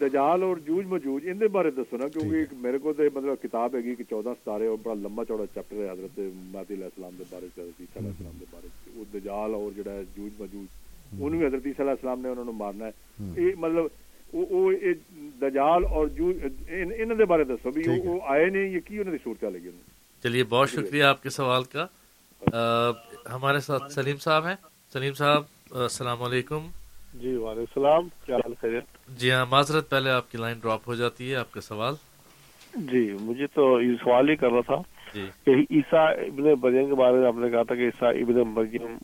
دجال 0.00 0.42
اور 0.42 0.56
جوج 0.56 0.86
مجوج 0.86 1.28
ان 1.28 1.38
بارے 1.52 1.70
دسو 1.70 1.96
نا 1.96 2.08
کیونکہ 2.08 2.54
میرے 2.60 2.78
کو 2.78 2.92
مطلب 3.14 3.42
کتاب 3.42 3.76
ہے 3.76 3.82
کہ 3.82 4.04
چودہ 4.10 4.32
ستارے 4.40 4.66
اور 4.66 4.76
بڑا 4.82 4.94
لمبا 4.94 5.24
چوڑا 5.24 5.44
چیپٹر 5.54 5.76
ہے 5.76 5.90
حضرت 5.90 6.18
مہدی 6.18 6.74
علیہ 6.74 6.84
السلام 6.84 7.10
دے 7.18 7.24
بارے 7.30 7.46
عیسیٰ 7.46 7.64
علیہ 7.96 8.08
السلام 8.08 8.36
دے 8.40 8.44
بارے 8.50 8.68
وہ 8.96 9.04
دجال 9.14 9.54
اور 9.54 9.70
جڑا 9.76 9.92
ہے 9.92 10.02
جوج 10.16 10.30
مجوج 10.38 10.66
بھی 11.32 11.46
حضرت 11.46 11.66
عیسیٰ 11.66 11.80
علیہ 11.80 11.90
السلام 11.90 12.20
نے 12.20 12.28
انہوں 12.28 12.44
نے 12.44 12.52
مارنا 12.52 12.86
ہے۔ 12.86 12.90
یہ 13.40 13.52
مطلب 13.58 13.86
وہ 14.32 14.70
دجال 15.40 15.84
اور 15.84 16.06
جوج 16.06 16.36
ان 16.68 17.18
دے 17.18 17.24
بارے 17.24 17.44
دسو 17.44 17.70
بھی 17.70 17.82
وہ 18.04 18.18
آئے 18.26 18.46
نہیں 18.46 18.68
یہ 18.68 18.80
کی 18.84 18.98
انہوں 18.98 19.12
نے 19.12 19.18
صورت 19.24 19.44
لگی 19.44 19.70
چلیے 20.22 20.44
بہت 20.44 20.70
شکریہ۔ 20.70 21.04
آپ 21.04 21.22
کے 21.22 21.30
سوال 21.30 21.64
کا۔ 21.64 21.86
ہمارے 23.32 23.60
ساتھ 23.60 23.92
سلیم 23.92 24.16
صاحب 24.16 24.46
ہیں۔ 24.46 24.56
سلیم 24.92 25.12
صاحب 25.12 25.42
السلام 25.70 26.22
علیکم۔ 26.22 26.66
جی 27.14 27.36
وعلیکم 27.36 27.80
السلام 27.80 28.08
کیا 28.26 28.36
حال 28.36 28.52
خیریت؟ 28.60 28.82
جی 29.08 29.32
ہاں 29.32 29.46
معذرت 29.50 29.90
پہلے 29.90 30.10
آپ 30.10 30.30
کی 30.30 30.38
لائن 30.38 30.58
ڈراپ 30.58 30.80
ہو 30.86 30.94
جاتی 30.94 31.30
ہے 31.30 31.36
آپ 31.36 31.52
کا 31.52 31.60
سوال۔ 31.60 31.94
جی 32.74 33.16
مجھے 33.20 33.46
تو 33.46 33.80
یہ 33.80 33.94
سوال 34.04 34.28
ہی 34.28 34.36
کرنا 34.36 34.60
تھا 34.60 34.74
جی۔ 35.14 35.26
کہ 35.46 35.50
عیسیٰ 35.50 36.08
ابن 36.18 36.42
مریم 36.42 36.88
کے 36.88 36.94
بارے 36.94 37.16
میں 37.16 37.26
آپ 37.26 37.34
نے 37.36 37.50
کہا 37.50 37.62
تھا 37.62 37.74
کہ 37.74 37.80
عیسیٰ 37.80 38.08
ابن 38.08 38.34
مریم 38.34 38.96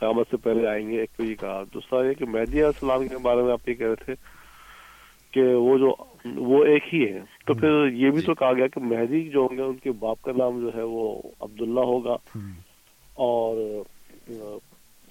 قیامت 0.00 0.26
سے 0.30 0.36
پہلے 0.36 0.66
آئیں 0.68 0.90
گے 0.90 1.00
ایک 1.00 1.10
تو 1.16 1.24
یہ 1.24 1.34
کہا۔ 1.34 1.62
دوسرا 1.74 2.06
یہ 2.06 2.12
کہ 2.12 2.24
مہدی 2.24 2.52
علیہ 2.52 2.64
السلام 2.64 3.08
کے 3.08 3.18
بارے 3.18 3.42
میں 3.42 3.52
آپ 3.52 3.68
یہ 3.68 3.74
کہہ 3.74 3.86
رہے 3.86 4.04
تھے 4.04 4.14
کہ 5.30 5.54
وہ 5.54 5.78
جو 5.78 5.94
وہ 6.36 6.64
ایک 6.64 6.94
ہی 6.94 7.04
ہے۔ 7.04 7.20
تو 7.46 7.54
پھر 7.54 7.86
یہ 7.86 8.10
بھی 8.10 8.20
تو 8.20 8.34
کہا 8.34 8.52
گیا 8.52 8.66
کہ 8.66 8.80
مہدی 8.80 9.28
جو 9.28 9.40
ہوں 9.40 9.56
گے 9.56 9.62
ان 9.62 9.76
کے 9.76 9.92
باپ 9.92 10.22
کا 10.22 10.32
نام 10.36 10.60
جو 10.60 10.70
ہے 10.74 10.82
وہ 10.82 11.22
عبداللہ 11.40 11.80
ہوگا۔ 11.80 12.16
اور 13.14 13.56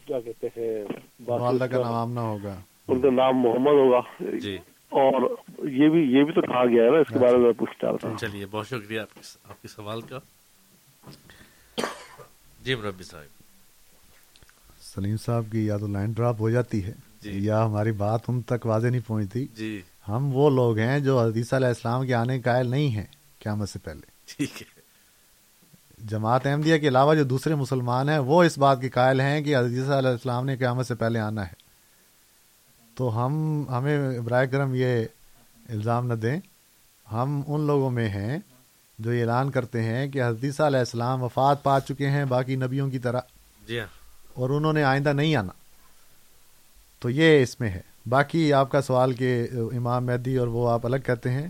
کیا 0.06 0.20
کہتے 0.20 0.48
ہیں 0.48 0.86
والدہ 1.28 1.64
کا 1.64 1.78
نام 1.78 1.94
آمنہ 1.94 2.20
ہوگا۔ 2.20 2.56
ان 2.88 3.02
کا 3.02 3.10
نام 3.10 3.38
محمد 3.38 3.72
ہوگا۔ 3.72 4.24
جی۔ 4.38 4.56
اور 4.90 5.22
یہ 5.60 5.90
بھی 5.90 6.02
یہ 6.02 6.24
بھی 6.24 6.34
تو 6.34 6.42
کہا 6.42 6.66
گیا 6.66 6.84
ہے 6.84 6.90
نا 6.90 6.98
اس 7.00 7.08
کے 7.08 7.20
بارے 7.20 7.38
میں 7.38 7.52
پوچھ 7.52 7.86
رہا 7.86 7.96
تھا۔ 7.96 8.10
چلیے 8.20 8.46
بہت 8.46 8.68
شکریہ 8.68 9.00
آپ 9.00 9.14
کے 9.14 9.20
آپ 9.50 9.62
کے 9.62 9.68
سوال 9.68 10.02
کا۔ 10.02 10.20
جی 12.62 12.76
مربی 12.76 13.04
صاحب۔ 13.04 13.44
سلیم 14.82 15.18
صاحب 15.18 15.44
کی 15.52 15.66
یا 15.66 15.78
تو 15.78 15.88
لائن 15.88 16.12
ڈراپ 16.12 16.36
ہو 16.40 16.50
جاتی 16.50 16.84
ہے 16.84 16.94
جی۔ 17.22 17.32
یا 17.34 17.66
ہماری 17.66 17.92
بات 17.92 18.20
ان 18.28 18.42
تک 18.42 18.66
واضح 18.66 18.88
نہیں 18.88 19.08
پہنچتی۔ 19.08 19.48
جی۔ 19.56 19.82
ہم 20.08 20.36
وہ 20.36 20.50
لوگ 20.50 20.78
ہیں 20.78 21.00
جو 21.00 21.20
حدیثہ 21.20 21.56
علیہ 21.56 21.68
السلام 21.68 22.08
کے 22.08 22.14
آنے 22.14 22.42
قائل 22.42 22.68
نہیں 22.68 22.90
ہیں 22.90 23.06
قیامت 23.40 23.70
سے 23.70 23.80
پہلے۔ 23.80 24.12
ٹھیک 24.26 24.62
ہے۔ 24.62 24.79
جماعت 26.06 26.48
احمدیہ 26.48 26.78
کے 26.78 26.88
علاوہ 26.88 27.16
جو 27.16 27.24
دوسرے 27.24 27.56
مسلمان 27.56 28.10
ہیں 28.10 28.20
وہ 28.20 28.44
اس 28.44 28.58
بات 28.58 28.82
کے 28.82 28.90
قائل 28.90 29.22
ہیں 29.22 29.42
کہ 29.42 29.58
حدیثہ 29.58 29.92
علیہ 29.92 30.10
السلام 30.10 30.46
نے 30.46 30.58
قیامت 30.58 30.86
سے 30.86 30.96
پہلے 30.96 31.20
آنا 31.20 31.48
ہے۔ 31.48 31.54
تو 32.96 33.26
ہم 33.26 33.64
ہمیں 33.70 34.20
برائے 34.20 34.48
کرم 34.48 34.72
یہ 34.76 35.06
الزام 35.70 36.08
نہ 36.08 36.14
دیں۔ 36.14 36.40
ہم 37.12 37.42
ان 37.48 37.62
لوگوں 37.62 37.92
میں 37.92 38.10
ہیں 38.10 38.38
جو 39.00 39.14
یہ 39.14 39.22
اعلان 39.22 39.52
کرتے 39.52 39.84
ہیں 39.84 40.08
کہ 40.08 40.24
حدیثہ 40.24 40.64
علیہ 40.64 40.80
السلام 40.80 41.24
وفات 41.24 41.64
پا 41.64 41.80
چکے 41.80 42.10
ہیں 42.10 42.26
باقی 42.26 42.56
نبیوں 42.56 42.90
کی 42.90 43.00
طرح۔ 43.00 43.20
جی 43.68 43.80
ہاں۔ 43.80 43.88
اور 44.34 44.50
انہوں 44.50 44.74
نے 44.74 44.84
آئندہ 44.84 45.10
نہیں 45.10 45.36
آنا۔ 45.36 45.52
تو 47.00 47.10
یہ 47.10 47.42
اس 47.44 47.60
میں 47.60 47.70
ہے۔ 47.70 47.82
باقی 48.10 48.54
آپ 48.54 48.72
کا 48.72 48.82
سوال 48.82 49.14
کہ 49.14 49.48
امام 49.54 50.06
مہدی 50.06 50.36
اور 50.36 50.48
وہ 50.48 50.70
آپ 50.70 50.86
الگ 50.86 50.98
کہتے 51.06 51.30
ہیں 51.30 51.48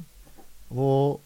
وہ 0.69 1.17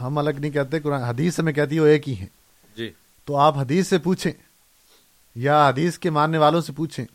ہم 0.00 0.18
الگ 0.18 0.30
نہیں 0.30 0.50
کہتے 0.50 0.80
قرآن 0.80 1.02
حدیث 1.02 1.38
میں 1.38 1.52
کہتی 1.52 1.78
وہ 1.78 1.86
ایک 1.86 2.08
ہی 2.08 2.14
ہیں۔ 2.14 2.39
جی۔ 2.76 2.90
تو 3.24 3.36
آپ 3.36 3.58
حدیث 3.58 3.86
سے 3.86 3.98
پوچھیں 3.98 4.32
یا 5.34 5.68
حدیث 5.68 5.98
کے 5.98 6.10
ماننے 6.10 6.38
والوں 6.38 6.60
سے 6.60 6.72
پوچھیں 6.72 7.06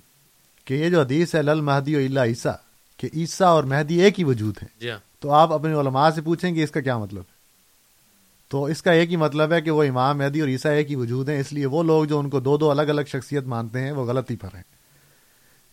کہ 0.66 0.74
یہ 0.74 0.90
جو 0.90 1.02
حدیث 1.02 1.36
ہے 1.36 1.42
لل 1.42 1.62
مہدی 1.62 1.96
و 1.96 2.00
اللہ 2.00 2.20
عیسیٰ 2.20 2.56
کہ 2.98 3.10
عیسیٰ 3.14 3.48
اور 3.48 3.64
مہدی 3.64 4.02
ایک 4.02 4.20
ہی 4.20 4.24
وجود 4.24 4.58
ہیں۔ 4.62 4.80
جی 4.80 4.90
ہاں۔ 4.92 5.00
تو 5.20 5.32
آپ 5.32 5.54
اپنے 5.54 5.74
علماء 5.74 6.10
سے 6.10 6.22
پوچھیں 6.22 6.56
کہ 6.56 6.64
اس 6.64 6.72
کا 6.72 6.82
کیا 6.82 6.98
مطلب 6.98 7.20
ہے۔ 7.20 7.36
تو 8.50 8.66
اس 8.66 8.82
کا 8.82 8.92
ایک 8.92 9.12
ہی 9.12 9.16
مطلب 9.16 9.52
ہے 9.52 9.62
کہ 9.62 9.72
وہ 9.72 9.84
امام 9.84 10.18
مہدی 10.18 10.42
اور 10.42 10.50
عیسیٰ 10.50 10.72
ایک 10.72 10.90
ہی 10.90 10.96
وجود 10.96 11.30
ہیں 11.30 11.40
اس 11.40 11.54
لیے 11.54 11.66
وہ 11.66 11.84
لوگ 11.84 12.06
جو 12.06 12.20
ان 12.20 12.30
کو 12.30 12.40
دو 12.40 12.58
دو 12.58 12.72
الگ 12.72 12.82
الگ 12.82 13.02
شخصیت 13.08 13.44
مانتے 13.44 13.80
ہیں 13.80 13.92
وہ 13.92 14.06
غلطی 14.06 14.36
پر 14.36 14.50
ہیں۔ 14.56 14.64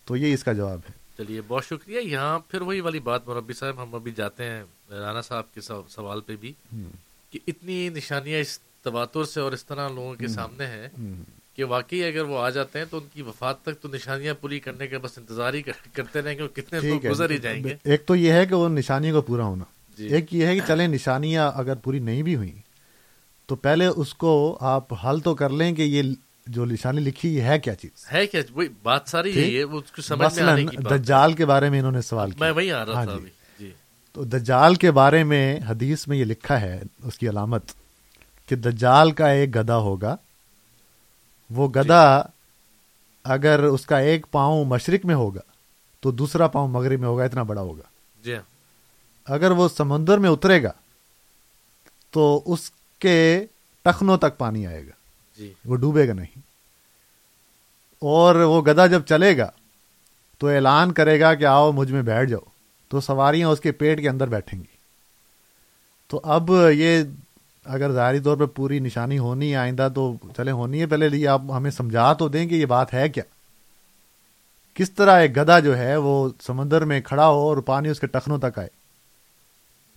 تو 0.05 0.17
یہ 0.17 0.35
اس 0.35 0.45
کا 0.45 0.53
جواب 0.53 0.79
ہے۔ 0.79 1.03
چلیے 1.19 1.41
بہت 1.49 1.65
شکریہ۔ 1.65 2.01
یہاں 2.01 2.39
پھر 2.39 2.61
وہی 2.61 2.81
والی 2.81 2.99
بات 2.99 3.29
مربی 3.29 3.53
صاحب 3.53 3.83
ہم 3.83 3.95
ابھی 3.95 4.13
جاتے 4.13 4.45
ہیں 4.45 4.63
رانا 4.91 5.21
صاحب 5.21 5.55
کے 5.55 5.61
سوال 5.89 6.21
پہ 6.21 6.37
بھی 6.37 6.53
کہ 7.31 7.39
اتنی 7.47 7.89
نشانیاں 7.89 8.41
اس 8.41 8.59
تواتر 8.83 9.25
سے 9.25 9.41
اور 9.41 9.53
اس 9.53 9.65
طرح 9.65 9.89
لوگوں 9.89 10.15
کے 10.15 10.29
سامنے 10.29 10.67
ہیں 10.67 10.89
کہ 11.57 11.65
واقعی 11.65 12.05
اگر 12.05 12.25
وہ 12.25 12.39
آ 12.39 12.51
جاتے 12.51 12.79
ہیں 12.79 12.87
تو 12.91 12.97
ان 12.99 13.05
کی 13.15 13.23
وفات 13.23 13.63
تک 13.63 13.81
تو 13.81 13.89
نشانیاں 13.89 14.35
پوری 14.41 14.61
کرنے 14.61 14.87
کے 14.87 14.99
بس 14.99 15.19
انتظار 15.19 15.55
ہی 15.55 15.63
کرتے 15.93 16.23
رہیں 16.23 16.39
گے 16.39 16.49
کتنے 16.55 16.81
لوگ 16.81 17.07
گزر 17.11 17.31
ہی 17.31 17.39
جائیں 17.39 17.65
گے۔ 17.65 17.77
ایک 17.85 18.07
تو 18.07 18.17
یہ 18.17 18.33
ہے 18.33 18.47
کہ 18.47 18.55
وہ 18.55 18.69
نشانیوں 18.69 19.15
کو 19.15 19.23
پورا 19.23 19.45
ہونا۔ 19.45 19.65
ایک 19.99 20.35
یہ 20.35 20.47
ہے 20.47 20.55
کہ 20.55 20.61
چلیں 20.67 20.89
نشانیاں 20.89 21.53
اگر 21.55 21.75
پوری 21.75 21.99
نہیں 21.99 22.23
بھی 22.23 22.37
ہوئی 22.37 22.53
تو 23.47 23.57
پہلے 23.57 23.87
اس 23.87 24.15
کو 24.15 24.59
آپ 24.61 25.07
حل 25.07 25.21
تو 25.21 25.35
کر 25.35 25.51
لیں 25.51 25.75
کہ 25.75 25.83
یہ 25.83 26.03
جو 26.47 26.65
نشانی 26.65 27.01
لکھی 27.01 27.37
یہ 27.37 27.43
ہے 27.43 27.59
کیا 27.59 27.75
چیز؟ 27.75 28.07
ہے 28.13 28.27
کیا؟ 28.27 28.41
وہی 28.51 28.69
بات 28.83 29.03
ساری 29.07 29.31
یہی 29.31 29.59
ہے 29.59 29.65
وہ 29.65 29.79
اس 29.79 29.93
کو 29.93 30.03
سمجھ 30.03 30.39
میں 30.39 30.53
آنے 30.53 30.65
کی 30.65 30.77
بات 30.77 31.01
دجال 31.01 31.33
کے 31.33 31.47
بارے 31.47 31.71
میں 31.71 31.79
انہوں 31.79 31.93
نے 31.93 32.01
سوال 32.01 32.31
کیا۔ 32.31 32.45
میں 32.45 32.51
وہی 32.51 32.73
آ 32.73 32.87
رہا 32.87 33.05
تھا 33.05 33.13
ابھی۔ 33.13 33.31
جی۔ 33.59 33.71
تو 34.13 34.25
دجال 34.25 34.75
کے 34.75 34.91
بارے 34.91 35.25
میں 35.25 35.61
حدیث 35.69 36.09
میں 36.09 36.17
یہ 36.17 36.25
لکھا 36.25 36.61
ہے 36.61 36.83
اس 37.03 37.19
کی 37.19 37.29
علامت۔ 37.29 37.63
کہ 38.53 38.57
دجال 38.57 39.11
کا 39.11 39.29
ایک 39.29 39.57
گدا 39.57 39.77
ہوگا۔ 39.77 40.17
وہ 41.51 41.69
گدا 41.69 42.23
اگر 43.25 43.63
اس 43.63 43.87
کا 43.87 43.99
ایک 43.99 44.27
پاؤں 44.31 44.65
مشرق 44.65 45.07
میں 45.07 45.15
ہوگا 45.15 45.41
تو 46.01 46.11
دوسرا 46.11 46.49
پاؤں 46.49 46.69
مغرب 46.69 47.01
میں 47.01 47.09
ہوگا 47.09 47.25
اتنا 47.25 47.43
بڑا 47.43 47.61
ہوگا۔ 47.61 47.83
جی 48.25 48.35
ہاں۔ 48.35 48.43
اگر 49.25 49.51
وہ 49.51 49.69
سمندر 49.69 50.19
میں 50.19 50.31
اترے 50.31 50.63
گا 50.63 50.73
تو 52.11 52.43
اس 52.47 52.71
کے 52.99 53.47
ٹخنوں 53.83 54.17
تک 54.17 54.39
پانی 54.39 54.67
آئے 54.67 54.87
گا۔ 54.87 54.93
جی۔ 55.37 55.55
وہ 55.65 55.77
ڈوبے 55.77 56.09
گا 56.09 56.13
نہیں۔ 56.13 56.39
اور 57.99 58.35
وہ 58.35 58.63
گدا 58.63 58.87
جب 58.87 59.03
چلے 59.05 59.39
گا 59.39 59.51
تو 60.39 60.49
اعلان 60.49 60.93
کرے 60.93 61.21
گا 61.21 61.35
کہ 61.35 61.45
آؤ 61.45 61.73
مجھ 61.73 61.93
میں 61.93 62.03
بیٹھ 62.03 62.31
جاؤ۔ 62.31 62.51
تو 62.89 63.01
سواریاں 63.01 63.49
اس 63.49 63.61
کے 63.61 63.73
پیٹ 63.73 64.01
کے 64.01 64.09
اندر 64.09 64.27
بیٹھیں 64.27 64.59
گی۔ 64.59 64.77
تو 66.07 66.21
اب 66.25 66.51
یہ 66.75 67.03
اگر 67.65 67.93
ظاہری 67.93 68.21
طور 68.21 68.37
پہ 68.37 68.47
پوری 68.47 68.79
نشانی 68.79 69.19
ہونی 69.19 69.51
ہے 69.51 69.57
آئندہ 69.57 69.89
تو 69.95 70.15
چلے 70.37 70.51
ہونی 70.51 70.81
ہے 70.81 70.87
پہلے 70.87 71.09
لیے 71.09 71.29
آپ 71.29 71.43
ہمیں 71.57 71.71
سمجھا 71.71 72.13
تو 72.13 72.29
دیں 72.29 72.47
کہ 72.47 72.55
یہ 72.55 72.67
بات 72.67 72.95
ہے 72.95 73.09
کیا؟ 73.09 73.25
کس 74.75 74.91
طرح 74.91 75.21
ایک 75.21 75.37
گدا 75.37 75.61
جو 75.61 75.79
ہے 75.79 75.97
وہ 75.97 76.29
سمندر 76.43 76.85
میں 76.85 77.01
کھڑا 77.01 77.29
ہو 77.29 77.39
اور 77.39 77.57
پانی 77.57 77.89
اس 77.89 78.01
کے 78.01 78.07
ٹخنوں 78.07 78.39
تک 78.39 78.59
آئے؟ 78.59 78.69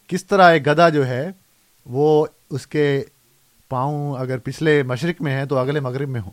کس 0.07 0.25
طرح 0.25 0.51
ایک 0.51 0.67
گدا 0.67 0.89
جو 0.89 1.07
ہے 1.07 1.31
وہ 1.85 2.27
اس 2.49 2.67
کے 2.67 3.03
پاؤں 3.69 4.17
اگر 4.17 4.37
پچھلے 4.37 4.83
مشرق 4.83 5.21
میں 5.21 5.31
ہیں 5.31 5.45
تو 5.45 5.57
اگلے 5.57 5.79
مغرب 5.79 6.09
میں 6.09 6.21
ہوں۔ 6.21 6.31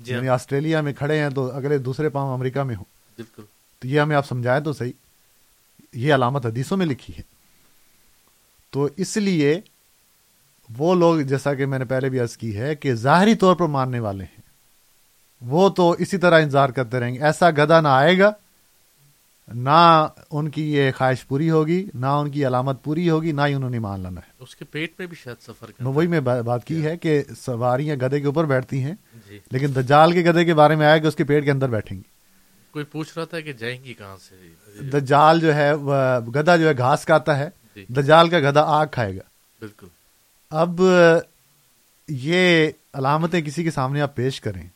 جی 0.00 0.14
یعنی 0.14 0.28
آسٹریلیا 0.28 0.80
میں 0.80 0.92
کھڑے 0.92 1.18
ہیں 1.18 1.30
تو 1.30 1.52
اگلے 1.56 1.78
دوسرے 1.78 2.08
پاؤں 2.08 2.34
امریکہ 2.34 2.62
میں 2.62 2.76
ہوں۔ 2.76 2.84
بالکل۔ 3.16 3.42
تو 3.78 3.88
یہ 3.88 4.00
ہمیں 4.00 4.16
آپ 4.16 4.26
سمجھائیں 4.26 4.64
تو 4.64 4.72
صحیح۔ 4.72 4.92
یہ 5.92 6.14
علامت 6.14 6.46
حدیثوں 6.46 6.76
میں 6.76 6.86
لکھی 6.86 7.14
ہے۔ 7.16 7.22
تو 8.70 8.88
اس 8.96 9.16
لیے 9.16 9.60
وہ 10.78 10.94
لوگ 10.94 11.20
جیسا 11.20 11.54
کہ 11.54 11.66
میں 11.66 11.78
نے 11.78 11.84
پہلے 11.84 12.08
بھی 12.08 12.20
عرض 12.20 12.36
کی 12.36 12.56
ہے 12.56 12.74
کہ 12.74 12.94
ظاہری 12.94 13.34
طور 13.34 13.56
پر 13.56 13.66
ماننے 13.66 14.00
والے 14.00 14.24
ہیں۔ 14.24 14.42
وہ 15.40 15.68
تو 15.68 15.90
اسی 15.90 16.18
طرح 16.18 16.40
انتظار 16.40 16.68
کرتے 16.68 17.00
رہیں 17.00 17.14
گے۔ 17.14 17.20
ایسا 17.20 17.50
گدا 17.50 17.80
نہ 17.80 17.88
آئے 17.88 18.18
گا 18.18 18.32
نہ 19.54 20.06
ان 20.30 20.48
کی 20.48 20.74
یہ 20.74 20.90
خواہش 20.96 21.26
پوری 21.26 21.50
ہوگی 21.50 21.86
نہ 21.94 22.06
ان 22.06 22.30
کی 22.30 22.46
علامت 22.46 22.84
پوری 22.84 23.10
ہوگی 23.10 23.32
نہ 23.32 23.40
ہی 23.46 23.54
انہوں 23.54 23.70
نے 23.70 23.78
مان 23.78 24.00
لینا 24.00 24.20
ہے۔ 24.20 24.32
اس 24.40 24.56
کے 24.56 24.64
پیٹ 24.64 24.92
میں 24.98 25.06
بھی 25.06 25.16
شاید 25.16 25.42
سفر 25.42 25.66
کرنا 25.66 25.88
وہی 25.88 26.06
میں 26.06 26.20
بات 26.20 26.64
کی 26.64 26.84
ہے 26.84 26.96
کہ 26.96 27.22
سواریاں 27.44 27.96
گدے 27.96 28.20
کے 28.20 28.26
اوپر 28.26 28.44
بیٹھتی 28.44 28.82
ہیں 28.82 28.94
جی۔ 29.28 29.38
لیکن 29.50 29.66
دجال 29.76 30.12
کے 30.12 30.20
گدے 30.20 30.44
کے 30.44 30.54
بارے 30.54 30.74
میں 30.74 30.86
آیا 30.86 30.98
کہ 30.98 31.06
اس 31.06 31.14
کے 31.14 31.24
پیٹ 31.24 31.44
کے 31.44 31.50
اندر 31.50 31.68
بیٹھیں 31.68 31.98
گی۔ 31.98 32.02
کوئی 32.70 32.84
پوچھ 32.84 33.12
رہا 33.16 33.24
تھا 33.24 33.40
کہ 33.40 33.52
جائیں 33.52 33.84
گی 33.84 33.94
کہاں 33.94 34.16
سے؟ 34.16 34.82
دجال 34.82 35.40
جو 35.40 35.54
ہے 35.54 35.72
گدا 36.34 36.56
جو 36.56 36.68
ہے 36.68 36.76
گھاس 36.78 37.04
کھاتا 37.04 37.38
ہے 37.38 37.48
جی۔ 37.76 37.84
دجال 37.88 38.28
کا 38.28 38.38
گدا 38.38 38.62
آگ 38.62 38.86
کھائے 38.92 39.16
گا۔ 39.16 39.22
بالکل۔ 39.60 39.86
اب 40.54 40.80
یہ 42.08 42.70
علامتیں 42.92 43.42
کسی 43.42 43.64
کے 43.64 43.70
سامنے 43.70 44.00
آپ 44.00 44.14
پیش 44.14 44.40
کریں 44.40 44.68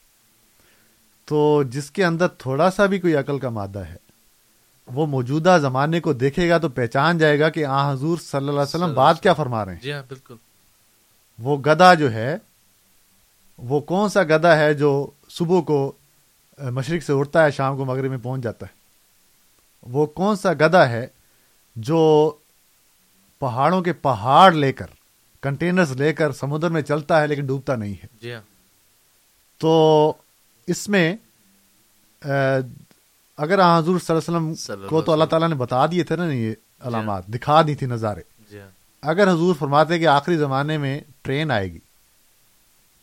تو 1.25 1.63
جس 1.63 1.91
کے 1.91 2.05
اندر 2.05 2.29
تھوڑا 2.29 2.71
سا 2.71 2.87
بھی 2.87 2.99
کوئی 2.99 3.15
عقل 3.15 3.39
کا 3.39 3.49
مادہ 3.49 3.79
ہے 3.79 3.97
وہ 4.87 5.07
موجودہ 5.07 5.59
زمانے 5.61 6.01
کو 6.01 6.13
دیکھے 6.13 6.51
گا 6.51 6.59
تو 6.59 6.69
پہچان 6.69 7.19
جائے 7.19 7.41
گا 7.41 7.49
کہ 7.49 7.67
آ 7.67 7.93
حضور 7.93 8.19
صلی 8.19 8.39
اللہ 8.39 8.51
علیہ 8.51 8.77
وسلم 8.77 8.95
بات 8.95 9.23
کیا 9.23 9.33
فرما 9.33 9.65
رہے 9.65 9.75
ہیں۔ 9.75 9.81
جی 9.81 9.93
ہاں 9.93 10.03
بالکل۔ 10.09 10.35
وہ 11.39 11.59
گدا 11.59 11.95
جو 11.95 12.13
ہے 12.13 12.37
وہ 13.59 13.81
کون 13.81 14.09
سا 14.09 14.23
گدا 14.23 14.57
ہے 14.57 14.75
جو 14.75 15.11
صبح 15.29 15.61
کو 15.61 15.93
مشرق 16.59 17.03
سے 17.03 17.13
اٹھتا 17.13 17.45
ہے 17.45 17.51
شام 17.51 17.77
کو 17.77 17.85
مغرب 17.85 18.11
میں 18.11 18.19
پہنچ 18.19 18.43
جاتا 18.43 18.67
ہے؟ 18.67 18.73
وہ 19.83 20.07
کون 20.07 20.37
سا 20.37 20.53
گدا 20.53 20.89
ہے 20.89 21.07
جو 21.77 22.33
پہاڑوں 23.39 23.83
کے 23.83 23.93
پہاڑ 23.93 24.53
لے 24.53 24.73
کر 24.73 24.87
کنٹینرز 25.43 25.93
لے 25.93 26.12
کر 26.12 26.32
سمندر 26.32 26.69
میں 26.70 26.82
چلتا 26.82 27.20
ہے 27.20 27.27
لیکن 27.27 27.47
ڈوبتا 27.47 27.77
نہیں 27.77 27.94
ہے۔ 27.94 28.06
جی 28.23 28.35
ہاں۔ 28.35 28.40
تو 29.59 30.12
اس 30.66 30.89
میں 30.89 31.16
اگر 33.36 33.78
حضور 33.78 33.98
صلی 33.98 34.16
اللہ 34.16 34.39
علیہ 34.39 34.47
وسلم 34.48 34.55
کو 34.89 35.02
تو 35.02 35.12
اللہ 35.12 35.24
تعالیٰ 35.24 35.48
نے 35.48 35.55
بتا 35.55 35.86
دیے 35.86 36.02
تھے 36.05 36.16
نا 36.16 36.32
یہ 36.32 36.55
علامات 36.81 37.27
دکھا 37.27 37.62
دی 37.62 37.74
تھی 37.74 37.86
نظارے۔ 37.86 38.23
اگر 39.02 39.31
حضور 39.31 39.55
فرماتے 39.59 39.98
کہ 39.98 40.06
آخری 40.06 40.36
زمانے 40.36 40.78
میں 40.78 41.01
ٹرین 41.23 41.51
آئے 41.51 41.73
گی 41.73 41.78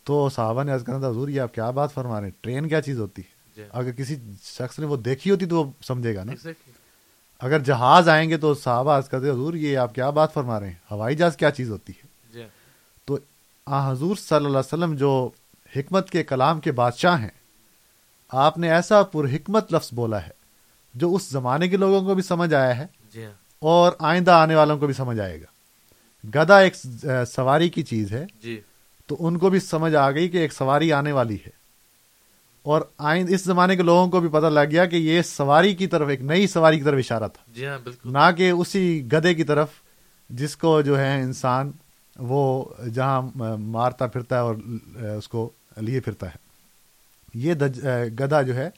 تو 0.04 0.28
صحابہ 0.28 0.62
نے 0.62 0.72
عرض 0.72 0.84
کرنا 0.84 0.98
تھا 0.98 1.08
حضور 1.08 1.28
یہ 1.28 1.40
آپ 1.40 1.54
کیا 1.54 1.70
بات 1.70 1.94
فرما 1.94 2.20
رہے 2.20 2.26
ہیں؟ 2.26 2.32
ٹرین 2.40 2.68
کیا 2.68 2.82
چیز 2.82 3.00
ہوتی؟ 3.00 3.22
ہے 3.58 3.68
اگر 3.72 3.92
کسی 3.92 4.16
شخص 4.42 4.78
نے 4.78 4.86
وہ 4.86 4.96
دیکھی 4.96 5.30
ہوتی 5.30 5.46
تو 5.46 5.64
وہ 5.64 5.72
سمجھے 5.82 6.14
گا 6.14 6.24
نا۔ 6.24 6.32
اگر 7.38 7.58
جہاز 7.58 8.08
آئیں 8.08 8.30
گے 8.30 8.36
تو 8.36 8.54
صحابہ 8.54 8.96
عرض 8.96 9.08
کرتے 9.08 9.30
حضور 9.30 9.54
یہ 9.54 9.78
آپ 9.78 9.94
کیا 9.94 10.10
بات 10.10 10.34
فرما 10.34 10.60
رہے 10.60 10.66
ہیں؟ 10.66 10.74
ہوائی 10.90 11.16
جہاز 11.16 11.36
کیا 11.36 11.50
چیز 11.50 11.70
ہوتی 11.70 11.92
ہے؟ 11.92 12.05
آ 13.66 13.90
حضور 13.90 14.16
صلی 14.16 14.36
اللہ 14.36 14.48
علیہ 14.48 14.58
وسلم 14.58 14.94
جو 14.94 15.30
حکمت 15.76 16.10
کے 16.10 16.24
کلام 16.24 16.60
کے 16.60 16.72
بادشاہ 16.72 17.22
ہیں 17.22 17.30
آپ 18.28 18.58
نے 18.58 18.72
ایسا 18.72 19.02
پر 19.02 19.24
حکمت 19.24 19.72
لفظ 19.72 19.92
بولا 19.92 20.22
ہے 20.22 20.30
جو 20.94 21.14
اس 21.14 21.28
زمانے 21.30 21.68
کے 21.68 21.76
لوگوں 21.76 22.02
کو 22.02 22.14
بھی 22.14 22.22
سمجھ 22.22 22.54
آیا 22.54 22.78
ہے 22.78 22.86
جی 23.14 23.24
ہاں۔ 23.24 23.32
اور 23.58 23.92
آئندہ 23.98 24.30
آنے 24.30 24.54
والوں 24.54 24.78
کو 24.78 24.86
بھی 24.86 24.94
سمجھ 24.94 25.20
آئے 25.20 25.42
گا۔ 25.42 25.46
گدا 26.34 26.58
ایک 26.58 26.74
سواری 27.28 27.68
کی 27.68 27.82
چیز 27.82 28.12
ہے۔ 28.12 28.26
جی۔ 28.42 28.60
تو 29.06 29.16
ان 29.18 29.38
کو 29.38 29.50
بھی 29.50 29.60
سمجھ 29.60 29.94
آ 29.94 30.10
گئی 30.10 30.28
کہ 30.28 30.36
ایک 30.36 30.52
سواری 30.52 30.92
آنے 30.92 31.12
والی 31.12 31.34
ہے۔ 31.34 31.50
اور 32.62 32.80
آئند 32.98 33.30
اس 33.30 33.44
زمانے 33.44 33.76
کے 33.76 33.82
لوگوں 33.82 34.08
کو 34.08 34.20
بھی 34.20 34.28
پتہ 34.28 34.46
لگ 34.46 34.70
گیا 34.70 34.84
کہ 34.84 34.96
یہ 34.96 35.22
سواری 35.22 35.74
کی 35.74 35.86
طرف 35.86 36.08
ایک 36.08 36.20
نئی 36.20 36.46
سواری 36.46 36.78
کی 36.78 36.84
طرف 36.84 36.98
اشارہ 36.98 37.28
تھا۔ 37.28 37.42
جی 37.48 37.66
ہاں 37.66 37.78
بالکل۔ 37.84 38.12
نہ 38.12 38.30
کہ 38.36 38.50
اسی 38.50 39.08
گدے 39.12 39.34
کی 39.34 39.44
طرف 39.44 39.68
جس 40.30 40.56
کو 40.56 40.80
جو 40.80 41.00
ہے 41.00 41.20
انسان 41.20 41.72
وہ 42.18 42.64
جہاں 42.94 43.22
مارتا 43.58 44.06
پھرتا 44.06 44.36
ہے 44.36 44.40
اور 44.40 44.54
اس 45.18 45.28
کو 45.28 45.50
لیے 45.76 46.00
پھرتا 46.00 46.26
ہے۔ 46.28 46.36
یہ 47.34 47.54
گدا 48.20 48.42
جو 48.42 48.56
ہے 48.56 48.70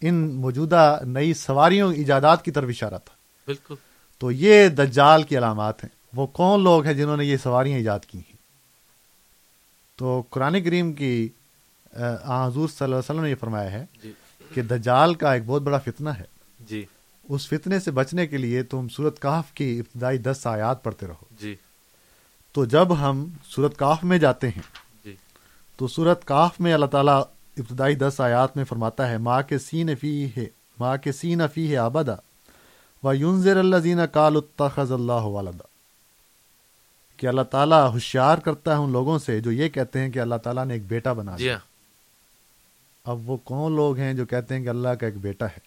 ان 0.00 0.14
موجودہ 0.14 0.98
نئی 1.06 1.34
سواریوں 1.34 1.92
ایجادات 1.94 2.44
کی 2.44 2.50
طرف 2.50 2.68
اشارہ 2.68 2.98
تھا۔ 3.04 3.14
بالکل۔ 3.46 3.74
تو 4.18 4.30
یہ 4.30 4.68
دجال 4.68 5.22
کی 5.22 5.38
علامات 5.38 5.84
ہیں۔ 5.84 5.96
وہ 6.16 6.26
کون 6.26 6.62
لوگ 6.62 6.84
ہیں 6.84 6.94
جنہوں 6.94 7.16
نے 7.16 7.24
یہ 7.24 7.36
سواریاں 7.36 7.76
ایجاد 7.76 8.00
کی 8.00 8.18
ہیں؟ 8.18 8.36
تو 9.96 10.22
قرآن 10.30 10.64
کریم 10.64 10.92
کی 10.92 11.28
حضور 12.26 12.68
صلی 12.68 12.84
اللہ 12.84 12.84
علیہ 12.84 12.94
وسلم 12.96 13.22
نے 13.22 13.30
یہ 13.30 13.34
فرمایا 13.40 13.72
ہے 13.72 13.86
جی۔ 14.02 14.12
کہ 14.54 14.62
دجال 14.62 15.14
کا 15.14 15.32
ایک 15.32 15.42
بہت 15.46 15.62
بڑا 15.62 15.78
فتنہ 15.78 16.10
ہے۔ 16.10 16.24
جی۔ 16.60 16.84
اس 17.28 17.48
فتنے 17.48 17.80
سے 17.80 17.90
بچنے 17.90 18.26
کے 18.26 18.36
لیے 18.36 18.62
تم 18.62 18.88
سورت 18.88 19.18
کاف 19.18 19.52
کی 19.52 19.78
ابتدائی 19.78 20.18
دس 20.18 20.46
آیات 20.46 20.82
پڑھتے 20.82 21.06
رہو۔ 21.06 21.24
جی۔ 21.40 21.56
تو 22.56 22.64
جب 22.64 22.92
ہم 23.00 23.28
سورت 23.44 23.76
کاف 23.76 24.04
میں 24.04 24.18
جاتے 24.18 24.48
ہیں 24.48 24.62
جی۔ 25.04 25.14
تو 25.76 25.88
سورت 25.88 26.24
کاف 26.24 26.60
میں 26.60 26.74
اللہ 26.74 26.86
تعالیٰ 26.86 27.18
ابتدائی 27.56 27.94
دس 27.94 28.20
آیات 28.20 28.56
میں 28.56 28.64
فرماتا 28.64 29.08
ہے 29.08 29.18
ماں 29.18 29.42
کے 29.42 29.58
سین 29.58 29.94
فی 29.94 30.28
ہے 30.36 30.46
ماں 30.80 30.96
کے 30.96 31.12
سین 31.12 31.42
فی 31.54 31.70
ہے 31.70 31.76
آبادا 31.76 32.14
و 33.02 33.14
یونزر 33.14 33.56
اللہ 33.56 33.76
زین 33.76 34.00
کال 34.12 34.36
التخذ 34.36 34.92
اللہ 34.92 35.28
والدہ 35.28 35.62
کہ 37.16 37.26
اللہ 37.26 37.42
تعالیٰ 37.42 37.92
ہوشیار 37.92 38.38
کرتا 38.38 38.72
ہے 38.72 38.76
ان 38.76 38.92
لوگوں 38.92 39.18
سے 39.18 39.40
جو 39.40 39.52
یہ 39.52 39.68
کہتے 39.68 40.00
ہیں 40.00 40.10
کہ 40.10 40.18
اللہ 40.18 40.34
تعالیٰ 40.34 40.66
نے 40.66 40.74
ایک 40.74 40.86
بیٹا 40.86 41.12
بنا 41.12 41.36
دیا 41.38 41.58
اب 43.04 43.30
وہ 43.30 43.36
کون 43.36 43.72
لوگ 43.72 43.96
ہیں 43.96 44.14
جو 44.14 44.26
کہتے 44.26 44.54
ہیں 44.54 44.62
کہ 44.62 44.68
اللہ 44.68 44.88
کا 44.88 45.06
ایک 45.06 45.16
بیٹا 45.16 45.46
ہے؟ 45.46 45.58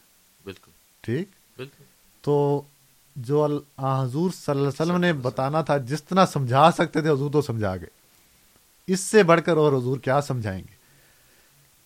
بالکل۔ 0.44 0.72
ٹھیک؟ 1.02 1.30
بالکل۔ 1.57 1.84
تو 2.22 2.61
جو 3.19 3.45
حضور 3.79 4.31
صلی 4.31 4.51
اللہ 4.51 4.61
علیہ 4.61 4.67
وسلم 4.67 4.97
نے 4.97 5.13
بتانا 5.13 5.61
تھا 5.61 5.77
جس 5.77 6.03
طرح 6.03 6.25
سمجھا 6.25 6.71
سکتے 6.71 7.01
تھے 7.01 7.09
حضور 7.09 7.31
تو 7.31 7.41
سمجھا 7.41 7.75
گئے۔ 7.77 7.87
اس 8.87 8.99
سے 8.99 9.23
بڑھ 9.23 9.41
کر 9.45 9.57
اور 9.57 9.73
حضور 9.73 9.97
کیا 9.97 10.21
سمجھائیں 10.21 10.59
گے؟ 10.59 10.79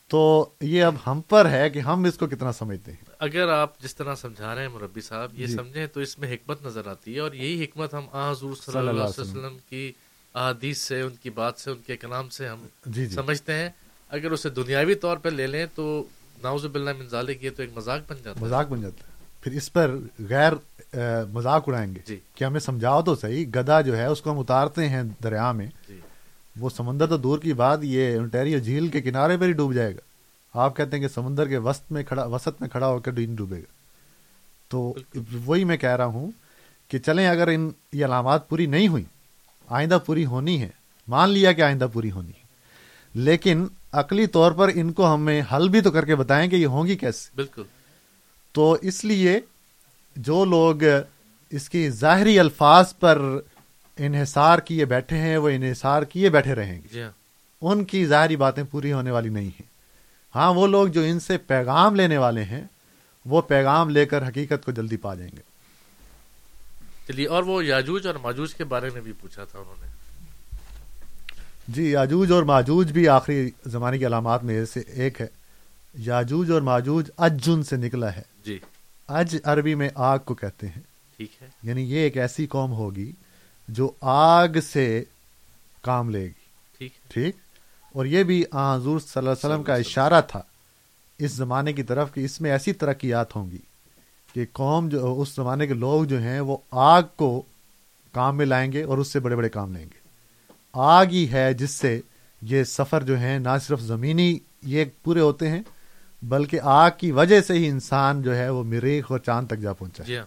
تو 0.08 0.50
یہ 0.62 0.84
اب 0.84 0.96
ہم 1.08 1.22
پر 1.22 1.50
ہے 1.50 1.70
کہ 1.70 1.80
ہم 1.80 2.04
اس 2.04 2.18
کو 2.18 2.28
کتنا 2.28 2.52
سمجھتے 2.52 2.92
ہیں۔ 2.92 3.04
اگر 3.20 3.48
آپ 3.48 3.80
جس 3.80 3.96
طرح 3.96 4.16
سمجھا 4.16 4.56
رہے 4.56 4.62
ہیں 4.62 4.70
مربی 4.70 5.02
صاحب 5.02 5.30
یہ 5.34 5.46
جی۔ 5.46 5.56
سمجھیں 5.56 5.88
تو 5.88 6.00
اس 6.00 6.20
میں 6.20 6.34
حکمت 6.34 6.66
نظر 6.66 6.88
آتی 6.88 7.16
ہے 7.16 7.20
اور 7.20 7.32
یہی 7.32 7.64
حکمت 7.64 7.94
ہم 7.94 8.06
حضور 8.14 8.56
صلی 8.56 8.78
اللہ 8.78 8.92
علیہ 8.92 9.20
وسلم 9.20 9.58
کی 9.70 9.92
احادیث 10.36 10.78
سے 10.78 11.02
ان 11.02 11.16
کی 11.22 11.30
بات 11.30 11.60
سے 11.60 11.72
ان 11.72 11.78
کے 11.86 11.98
کلام 11.98 12.30
سے 12.30 12.48
ہم 12.48 12.66
جی 12.86 13.06
جی۔ 13.06 13.16
سمجھتے 13.16 13.54
ہیں۔ 13.54 13.70
اگر 14.10 14.32
اسے 14.32 14.50
دنیاوی 14.50 14.96
طور 14.96 15.18
پہ 15.18 15.30
لے 15.30 15.48
لیں 15.48 15.66
تو 15.76 16.04
ناوز 16.44 16.66
باللہ 16.66 16.90
من 17.00 17.08
ذالک 17.08 17.44
یہ 17.44 17.50
تو 17.56 17.62
ایک 17.62 17.72
مذاق 17.76 18.02
بن 18.10 18.16
جاتا 18.24 18.40
ہے۔ 18.40 18.46
مذاق 18.46 18.68
بن 18.68 18.82
جاتا 18.82 19.08
ہے۔ 19.08 19.13
پھر 19.44 19.52
اس 19.52 19.74
پر 19.74 19.96
غیر 20.30 20.54
مذاق 21.34 21.64
اڑائیں 21.68 21.96
گے 21.96 22.00
جی۔ 22.06 22.20
کہ 22.36 22.44
ہمیں 22.44 22.60
سمجھاؤ 22.60 23.02
تو 23.02 23.16
صحیح 23.16 23.46
گدا 23.56 23.82
جو 23.82 23.98
ہے 23.98 24.06
اس 24.06 24.22
کو 24.22 24.32
ہم 24.32 24.40
اتارتے 24.40 24.90
ہیں 24.90 25.04
دریا 25.24 25.52
میں 25.52 25.68
جی۔ 25.88 26.00
وہ 26.60 26.70
سمندر 26.70 27.08
تو 27.08 27.18
دور 27.18 27.40
کی 27.40 27.54
بات 27.54 27.80
یہ 27.82 28.16
انٹیریو 28.18 28.60
جھیل 28.60 28.88
کے 28.88 29.02
کنارے 29.02 29.38
پر 29.38 29.46
ہی 29.46 29.52
ڈوب 29.52 29.74
جائے 29.74 29.96
گا۔ 29.96 30.00
آپ 30.54 30.78
کہتے 30.78 30.98
ہیں 30.98 31.08
کہ 31.08 31.14
سمندر 31.14 31.48
کے 31.48 31.58
وسط 31.58 31.92
میں 31.92 32.04
کھڑا 32.04 32.26
وسط 32.26 32.62
میں 32.62 32.70
کھڑا 32.70 32.88
ہو 32.88 33.00
کر 33.00 33.12
نہیں 33.12 33.36
ڈوبے 33.36 33.58
گا۔ 33.58 33.74
تو 34.68 34.94
وہی 35.46 35.64
میں 35.64 35.78
کہہ 35.78 35.96
رہا 35.96 36.06
ہوں 36.06 36.32
کہ 36.88 36.98
چلیں 37.00 37.28
اگر 37.28 37.48
ان 37.48 37.70
یہ 37.94 38.06
علامات 38.06 38.50
پوری 38.50 38.66
نہیں 38.66 38.88
ہوئی 38.88 39.04
آئندہ 39.68 39.98
پوری 40.06 40.26
ہونی 40.26 40.62
ہے۔ 40.62 40.70
مان 41.08 41.30
لیا 41.30 41.52
کہ 41.52 41.62
آئندہ 41.62 41.88
پوری 41.94 42.12
ہونی 42.12 42.30
ہے۔ 42.30 42.44
لیکن 43.14 43.68
عقلی 43.92 44.28
طور 44.28 44.52
پر 44.52 44.72
ان 44.76 44.94
کو 44.94 45.14
ہمیں 45.14 45.42
حل 45.54 45.70
بھی 45.70 45.82
تو 45.82 45.92
کر 45.92 46.06
کے 46.06 46.16
بتائیں 46.16 46.50
کہ 46.50 46.56
یہ 46.56 46.68
ہوں 46.68 46.88
گی 46.88 46.96
کیسے۔ 46.96 47.30
بالکل۔ 47.36 47.64
تو 48.54 48.78
اس 48.82 49.06
لیے 49.06 49.40
جو 50.16 50.46
لوگ 50.46 50.84
اس 51.50 51.70
کی 51.70 51.90
ظاہری 51.90 52.40
الفاظ 52.40 52.94
پر 53.00 53.22
انحصار 53.98 54.60
کیے 54.60 54.86
بیٹھے 54.86 55.18
ہیں 55.18 55.38
وہ 55.38 55.50
انحصار 55.50 56.04
کیے 56.04 56.30
بیٹھے 56.30 56.56
رہیں 56.56 56.76
گے۔ 56.76 56.88
جی 56.94 57.02
ہاں۔ 57.02 57.12
ان 57.62 57.86
کی 57.86 58.06
ظاہری 58.06 58.36
باتیں 58.36 58.64
پوری 58.72 58.94
ہونے 58.94 59.12
والی 59.12 59.30
نہیں 59.30 59.46
ہیں۔ 59.46 59.66
ہاں 60.36 60.54
وہ 60.54 60.68
لوگ 60.68 60.88
جو 60.88 61.02
ان 61.02 61.20
سے 61.20 61.38
پیغام 61.38 61.96
لینے 61.96 62.18
والے 62.18 62.44
ہیں 62.44 62.64
وہ 63.26 63.42
پیغام 63.42 63.90
لے 63.90 64.06
کر 64.06 64.28
حقیقت 64.28 64.66
کو 64.66 64.72
جلدی 64.72 64.98
پا 64.98 65.16
جائیں 65.16 65.32
گے۔ 65.36 65.42
چلیے 67.08 67.28
اور 67.28 67.44
وہ 67.44 67.66
یاجوج 67.66 68.08
اور 68.08 68.16
ماجوج 68.16 68.56
کے 68.56 68.64
بارے 68.64 68.90
میں 68.94 69.02
بھی 69.02 69.12
پوچھا 69.12 69.46
تھا 69.46 69.60
انہوں 69.60 69.76
نے۔ 69.82 69.88
جی 71.68 71.92
یاجوج 71.92 72.32
اور 72.32 72.44
ماجوج 72.44 72.92
بھی 72.92 73.08
آخری 73.08 73.50
زمانے 73.66 73.98
کی 73.98 74.06
علامات 74.06 74.44
میں 74.44 74.66
سے 74.66 74.80
ایک 74.80 75.22
ہے۔ 75.22 75.28
یاجوج 75.94 76.52
اور 76.52 76.62
ماجوج 76.62 77.10
اجن 77.18 77.64
سے 77.64 77.76
نکلا 77.76 78.16
ہے۔ 78.16 78.22
جی۔ 78.46 78.60
اج 79.08 79.38
عربی 79.44 79.76
میں 79.76 79.90
آگ 79.96 80.20
کو 80.26 80.36
کہتے 80.36 80.68
ہیں۔ 80.68 80.82
ٹھیک 81.18 81.30
ہے۔ 81.42 81.48
یعنی 81.64 81.82
یہ 81.82 81.98
ایک 81.98 82.18
ایسی 82.18 82.48
قوم 82.48 82.72
ہوگی 82.72 83.12
جو 83.68 83.92
آگ 84.02 84.48
سے 84.72 85.04
کام 85.82 86.10
لے 86.10 86.24
گی۔ 86.26 86.32
ٹھیک 86.78 86.92
ٹھیک؟ 87.08 87.36
اور 87.94 88.06
یہ 88.06 88.24
بھی 88.24 88.44
حضور 88.54 89.00
صلی 89.00 89.18
اللہ 89.18 89.30
علیہ 89.30 89.50
وسلم 89.50 89.64
کا 89.64 89.76
اشارہ 89.76 90.22
تھا۔ 90.28 90.42
اس 91.20 91.32
زمانے 91.32 91.74
کی 91.74 91.84
طرف 91.84 92.14
کہ 92.14 92.20
اس 92.26 92.42
میں 92.42 92.52
ایسی 92.52 92.74
ترقیات 92.74 93.36
ہوں 93.36 93.52
گی 93.52 93.58
کہ 94.34 94.46
قوم 94.52 94.90
جو 94.90 95.22
اس 95.22 95.36
زمانے 95.36 95.68
کے 95.68 95.74
لوگ 95.74 96.04
جو 96.04 96.22
ہیں 96.22 96.40
وہ 96.40 96.58
آگ 96.72 97.02
کو 97.16 97.42
کام 98.12 98.38
میں 98.38 98.46
لائیں 98.46 98.72
گے 98.72 98.84
اور 98.84 98.98
اس 98.98 99.08
سے 99.08 99.20
بڑے 99.20 99.36
بڑے 99.36 99.50
کام 99.50 99.74
لیں 99.74 99.86
گے۔ 99.86 99.98
آگ 100.74 101.06
ہی 101.06 101.32
ہے 101.32 101.54
جس 101.54 101.72
سے 101.72 102.02
یہ 102.42 102.64
سفر 102.64 103.04
جو 103.04 103.18
ہیں 103.18 103.40
نہ 103.40 103.50
صرف 103.68 103.82
زمینی 103.82 104.40
یہ 104.62 104.86
پورے 105.04 105.20
ہوتے 105.20 105.50
ہیں 105.50 105.62
بلکہ 106.24 106.60
آگ 106.64 106.92
کی 106.98 107.12
وجہ 107.12 107.42
سے 107.42 107.54
ہی 107.54 107.68
انسان 107.68 108.22
جو 108.22 108.36
ہے 108.36 108.50
وہ 108.50 108.64
مریخ 108.64 109.12
اور 109.12 109.20
چاند 109.20 109.48
تک 109.48 109.58
جا 109.58 109.74
پہنچا 109.74 110.04
جی 110.04 110.18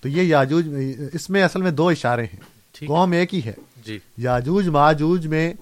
تو 0.00 0.08
یہ 0.08 0.22
یاجوج 0.22 0.68
اس 1.12 1.30
میں 1.30 1.42
اصل 1.42 1.62
میں 1.62 1.70
دو 1.70 1.88
اشارے 1.88 2.24
ہیں۔ 2.24 2.40
قوم 2.86 3.12
ایک 3.12 3.34
ہی 3.34 3.40
ہے۔ 3.44 3.52
جی۔ 3.84 3.98
یاجوج 4.16 4.68
ماجوج 4.68 5.26
میں 5.26 5.54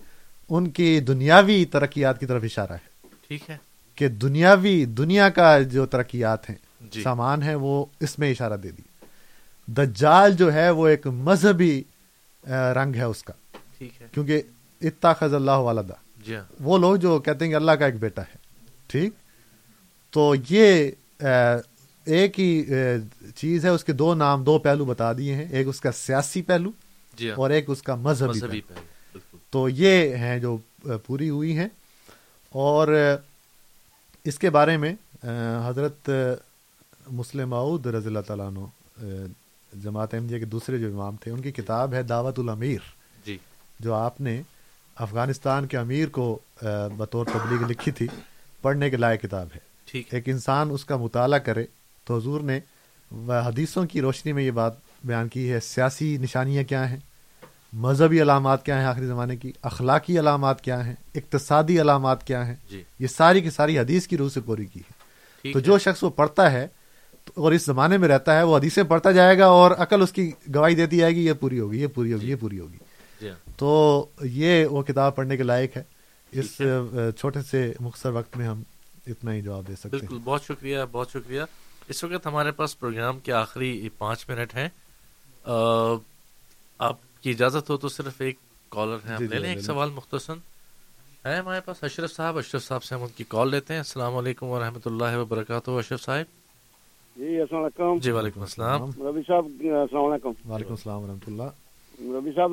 ان 0.51 0.71
کی 0.71 1.01
دنیاوی 1.01 1.65
ترقیات 1.65 2.21
کی 2.21 2.27
طرف 2.27 2.45
اشارہ 2.45 2.73
ہے۔ 2.73 3.07
ٹھیک 3.29 3.51
ہے۔ 3.51 3.57
کہ 3.95 4.09
دنیاوی 4.09 4.85
دنیا 4.85 5.29
کا 5.29 5.59
جو 5.61 5.87
ترقیات 5.87 6.51
ہیں 6.51 6.57
جی۔ 6.91 7.03
سامان 7.03 7.43
ہے 7.43 7.55
وہ 7.55 7.85
اس 8.01 8.19
میں 8.19 8.31
اشارہ 8.31 8.57
دے 8.57 8.71
دی۔ 8.71 8.83
دجال 9.67 10.33
جو 10.33 10.53
ہے 10.53 10.71
وہ 10.71 10.89
ایک 10.89 11.07
مذہبی 11.07 11.83
رنگ 12.49 12.95
ہے 12.95 13.03
اس 13.03 13.23
کا۔ 13.23 13.33
ٹھیک 13.79 14.03
ہے۔ 14.03 14.07
کیونکہ 14.13 14.43
اتخذ 14.83 15.35
اللہ 15.35 15.51
والدہ 15.51 15.93
جی 16.27 16.37
ہاں۔ 16.37 16.45
وہ 16.61 16.79
لوگ 16.79 16.97
جو 16.97 17.19
کہتے 17.19 17.45
ہیں 17.45 17.53
کہ 17.53 17.57
اللہ 17.57 17.73
کا 17.73 17.87
ایک 17.87 17.95
بیٹا 17.95 18.23
ہے۔ 18.23 18.37
ٹھیک؟ 18.87 19.13
تو 20.15 20.35
یہ 20.51 20.91
ایک 22.05 22.41
ہی 22.41 22.65
چیز 23.37 23.65
ہے 23.65 23.71
اس 23.71 23.85
کے 23.85 23.93
دو 23.93 24.15
نام 24.15 24.45
دو 24.45 24.59
پہلو 24.59 24.85
بتا 24.85 25.13
دیے 25.13 25.35
ہیں۔ 25.35 25.47
ایک 25.51 25.69
اس 25.69 25.81
کا 25.81 25.93
سیاسی 25.93 26.43
پہلو 26.43 26.71
جی 27.15 27.31
ہاں۔ 27.31 27.37
اور 27.37 27.51
ایک 27.51 27.65
اس 27.71 27.83
کا 27.83 27.95
مذہبی, 27.95 28.29
مذہبی 28.29 28.61
پہلو۔ 28.61 28.81
پہلو 29.13 29.39
تو 29.51 29.69
یہ 29.69 30.17
ہیں 30.17 30.39
جو 30.39 30.57
پوری 31.07 31.31
ہوئی 31.31 31.59
ہیں۔ 31.59 31.69
اور 32.51 33.17
اس 34.25 34.39
کے 34.39 34.51
بارے 34.51 34.77
میں 34.77 34.95
حضرت 35.69 36.11
مسلم 37.11 37.51
معود 37.51 37.87
رضی 37.87 38.07
اللہ 38.07 38.21
تعالیٰ 38.27 38.47
عنہ 38.47 38.65
جماعت 39.83 40.15
احمدیہ 40.15 40.39
کے 40.39 40.45
دوسرے 40.45 40.79
جو 40.79 40.93
امام 40.95 41.17
تھے 41.17 41.33
ان 41.33 41.41
کی 41.41 41.53
کتاب 41.53 41.95
ہے 41.95 42.03
دعوت 42.03 42.39
الامیر۔ 42.39 42.79
جی۔ 43.27 43.39
جو 43.81 43.95
آپ 43.95 44.21
نے 44.21 44.43
افغانستان 44.95 45.67
کے 45.67 45.77
امیر 45.79 46.09
کو 46.09 46.39
بطور 46.97 47.27
تبلیغ 47.27 47.69
لکھی 47.69 47.93
تھی 47.93 48.07
پڑھنے 48.63 48.91
کے 48.91 48.97
لائق 48.97 49.23
کتاب 49.23 49.47
ہے۔ 49.55 49.74
ایک 49.95 50.29
انسان 50.29 50.69
اس 50.71 50.85
کا 50.85 50.97
مطالعہ 50.97 51.39
کرے 51.39 51.65
تو 52.05 52.17
حضور 52.17 52.41
نے 52.41 52.61
حدیثوں 53.29 53.87
کی 53.87 54.01
روشنی 54.01 54.33
میں 54.33 54.43
یہ 54.43 54.51
بات 54.51 54.73
بیان 55.05 55.29
کی 55.29 55.53
ہے 55.53 55.61
سیاسی 55.61 56.17
نشانیاں 56.17 56.63
کیا 56.65 56.91
ہیں؟ 56.91 56.97
مذہبی 57.73 58.23
علامات 58.23 58.65
کیا 58.65 58.79
ہیں 58.79 58.87
آخری 58.87 59.07
زمانے 59.07 59.37
کی؟ 59.37 59.53
اخلاقی 59.63 60.19
علامات 60.19 60.61
کیا 60.61 60.87
ہیں؟ 60.87 60.95
اقتصادی 61.15 61.81
علامات 61.81 62.27
کیا 62.27 62.47
ہیں؟ 62.47 62.55
جی۔ 62.71 62.83
یہ 62.99 63.07
ساری 63.07 63.41
کی 63.41 63.51
ساری 63.51 63.79
حدیث 63.79 64.07
کی 64.07 64.17
روح 64.17 64.29
سے 64.29 64.41
پوری 64.41 64.67
کی 64.67 64.81
ہے۔ 64.81 64.93
تو 65.53 65.61
جو 65.61 65.79
شخص 65.79 66.03
وہ 66.03 66.11
پڑھتا 66.11 66.53
ہے 66.53 66.67
اور 67.35 67.53
اس 67.53 67.65
زمانے 67.65 67.97
میں 67.97 68.09
رہتا 68.09 68.39
ہے 68.39 68.43
وہ 68.43 68.59
حدیثیں 68.59 68.83
پڑھتا 68.83 69.13
جائے 69.13 69.39
گا 69.39 69.47
اور 69.47 69.71
عقل 69.71 70.03
اس 70.03 70.13
کی 70.13 70.33
گواہی 70.55 70.75
دیتی 70.75 70.97
جائے 70.97 71.15
گی 71.15 71.27
یہ 71.27 71.33
پوری 71.33 71.61
ہوگی 71.61 71.83
یہ 71.83 71.87
پوری 71.87 72.13
ہوگی 72.13 72.31
یہ 72.31 72.37
پوری 72.41 72.59
ہوگی۔ 72.59 72.79
جی۔ 73.21 73.31
تو 73.57 74.07
یہ 74.23 74.67
وہ 74.67 74.83
کتاب 74.83 75.17
پڑھنے 75.17 75.37
کے 75.37 75.43
لائق 75.43 75.77
ہے۔ 75.77 75.83
اس 76.33 76.61
چھوٹے 77.21 77.43
سے 77.51 77.73
مختصر 77.81 78.11
وقت 78.11 78.37
میں 78.37 78.47
ہم 78.47 78.63
اتنا 79.07 79.33
ہی 79.35 79.41
جواب 79.41 79.69
دے 79.69 79.75
سکتے 79.77 79.89
بالکل 79.89 80.19
بہت 80.25 80.43
شکریہ 80.45 80.79
بہت 80.93 81.11
شکریہ۔ 81.11 81.43
اس 81.89 82.05
وقت 82.05 82.27
ہمارے 82.27 82.51
پاس 82.51 82.79
پروگرام 82.79 83.19
کے 83.19 83.33
آخری 83.33 83.89
پانچ 83.99 84.29
منٹ 84.29 84.55
ہیں۔ 84.55 84.69
آپ 86.79 86.97
کی 87.23 87.31
اجازت 87.31 87.71
ہو 87.71 87.77
تو 87.77 87.89
صرف 87.89 88.21
ایک 88.21 88.39
کالر 88.69 89.09
ہے 89.09 89.15
ہم 89.15 89.23
لے 89.23 89.39
لیں 89.39 89.51
ایک 89.51 89.61
سوال 89.61 89.91
مختصر۔ 89.95 90.35
ہے 91.25 91.37
ہمارے 91.37 91.61
پاس 91.61 91.85
اشرف 91.85 92.13
صاحب 92.13 92.39
اشرف 92.39 92.65
صاحب 92.65 92.83
سے 92.83 92.95
ہم 92.95 93.03
ان 93.03 93.09
کی 93.17 93.25
کال 93.29 93.51
لیتے 93.51 93.75
ہیں۔ 93.75 93.81
السلام 93.81 94.17
علیکم 94.17 94.47
ورحمۃ 94.47 94.87
اللہ 94.87 95.17
وبرکاتہ 95.17 95.71
اشرف 95.71 96.03
صاحب۔ 96.03 96.25
جی 97.17 97.41
السلام 97.41 97.63
علیکم۔ 97.63 97.99
جی 97.99 98.11
وعلیکم 98.11 98.41
السلام۔ 98.41 98.83
ربی 98.83 99.21
صاحب 99.27 99.45
السلام 99.61 100.05
علیکم۔ 100.05 100.51
وعلیکم 100.51 100.71
السلام 100.71 101.03
ورحمۃ 101.03 101.27
اللہ۔ 101.27 101.51
ربی 102.17 102.31
صاحب 102.37 102.51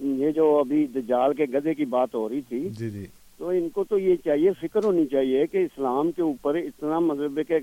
یہ 0.00 0.30
جو 0.30 0.58
ابھی 0.58 0.86
دجال 0.86 1.34
کے 1.34 1.44
گدے 1.44 1.74
کی 1.74 1.84
بات 1.84 2.14
ہو 2.14 2.28
رہی 2.28 2.40
تھی 2.40 2.68
جی 2.68 2.90
جی۔ 2.90 3.06
تو 3.38 3.48
ان 3.48 3.68
کو 3.68 3.84
تو 3.84 3.98
یہ 3.98 4.16
چاہیے 4.24 4.50
فکر 4.60 4.84
ہونی 4.84 5.06
چاہیے 5.06 5.46
کہ 5.46 5.56
اسلام 5.56 6.12
کے 6.12 6.22
اوپر 6.22 6.54
اتنا 6.54 6.98
مطلب 6.98 7.40
کہ 7.48 7.58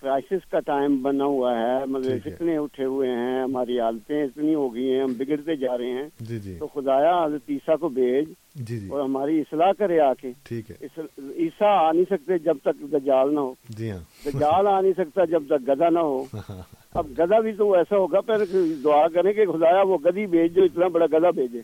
کرائسس 0.00 0.50
کا 0.50 0.60
ٹائم 0.60 1.02
بنا 1.02 1.24
ہوا 1.24 1.58
ہے۔ 1.58 1.84
مطلب 1.86 2.18
اتنے 2.26 2.56
اٹھے 2.56 2.84
ہوئے 2.84 3.10
ہیں 3.10 3.42
ہماری 3.42 3.80
حالتیں 3.80 4.22
اتنی 4.24 4.54
ہو 4.54 4.74
گئی 4.74 4.92
ہیں 4.92 5.02
ہم 5.02 5.12
بگڑتے 5.18 5.56
جا 5.56 5.78
رہے 5.78 5.90
ہیں۔ 5.90 6.08
جی 6.20 6.38
جی۔ 6.38 6.56
تو 6.58 6.66
خدایا 6.66 7.24
حضرت 7.24 7.50
عیسیٰ 7.50 7.76
کو 7.78 7.88
بھیج 7.88 8.28
جی 8.54 8.78
جی۔ 8.78 8.88
اور 8.88 9.00
ہماری 9.00 9.40
اصلاح 9.40 9.72
کرے 9.78 10.00
آ 10.00 10.14
کے۔ 10.14 10.32
ٹھیک 10.44 10.70
ہے۔ 10.70 10.76
عیسیٰ 11.18 11.88
آ 11.88 11.92
نہیں 11.92 12.04
سکتے 12.10 12.38
جب 12.38 12.56
تک 12.62 12.92
دجال 12.92 13.34
نہ 13.34 13.40
ہو۔ 13.40 13.54
جی 13.68 13.90
ہاں۔ 13.90 14.00
دجال 14.24 14.66
آ 14.66 14.80
نہیں 14.80 14.92
سکتا 14.92 15.24
جب 15.24 15.42
تک 15.48 15.68
گدا 15.68 15.88
نہ 15.88 15.98
ہو۔ 15.98 16.24
اب 16.94 17.06
گدا 17.18 17.40
بھی 17.40 17.52
تو 17.52 17.72
ایسا 17.74 17.96
ہوگا 17.96 18.20
پہلے 18.20 18.44
دعا 18.84 19.08
کریں 19.08 19.32
کہ 19.32 19.46
خدایا 19.46 19.82
وہ 19.82 19.98
گدی 20.04 20.26
بھیج 20.26 20.54
جو 20.54 20.62
اتنا 20.64 20.88
بڑا 20.88 21.06
گدا 21.06 21.30
بھیجے۔ 21.30 21.60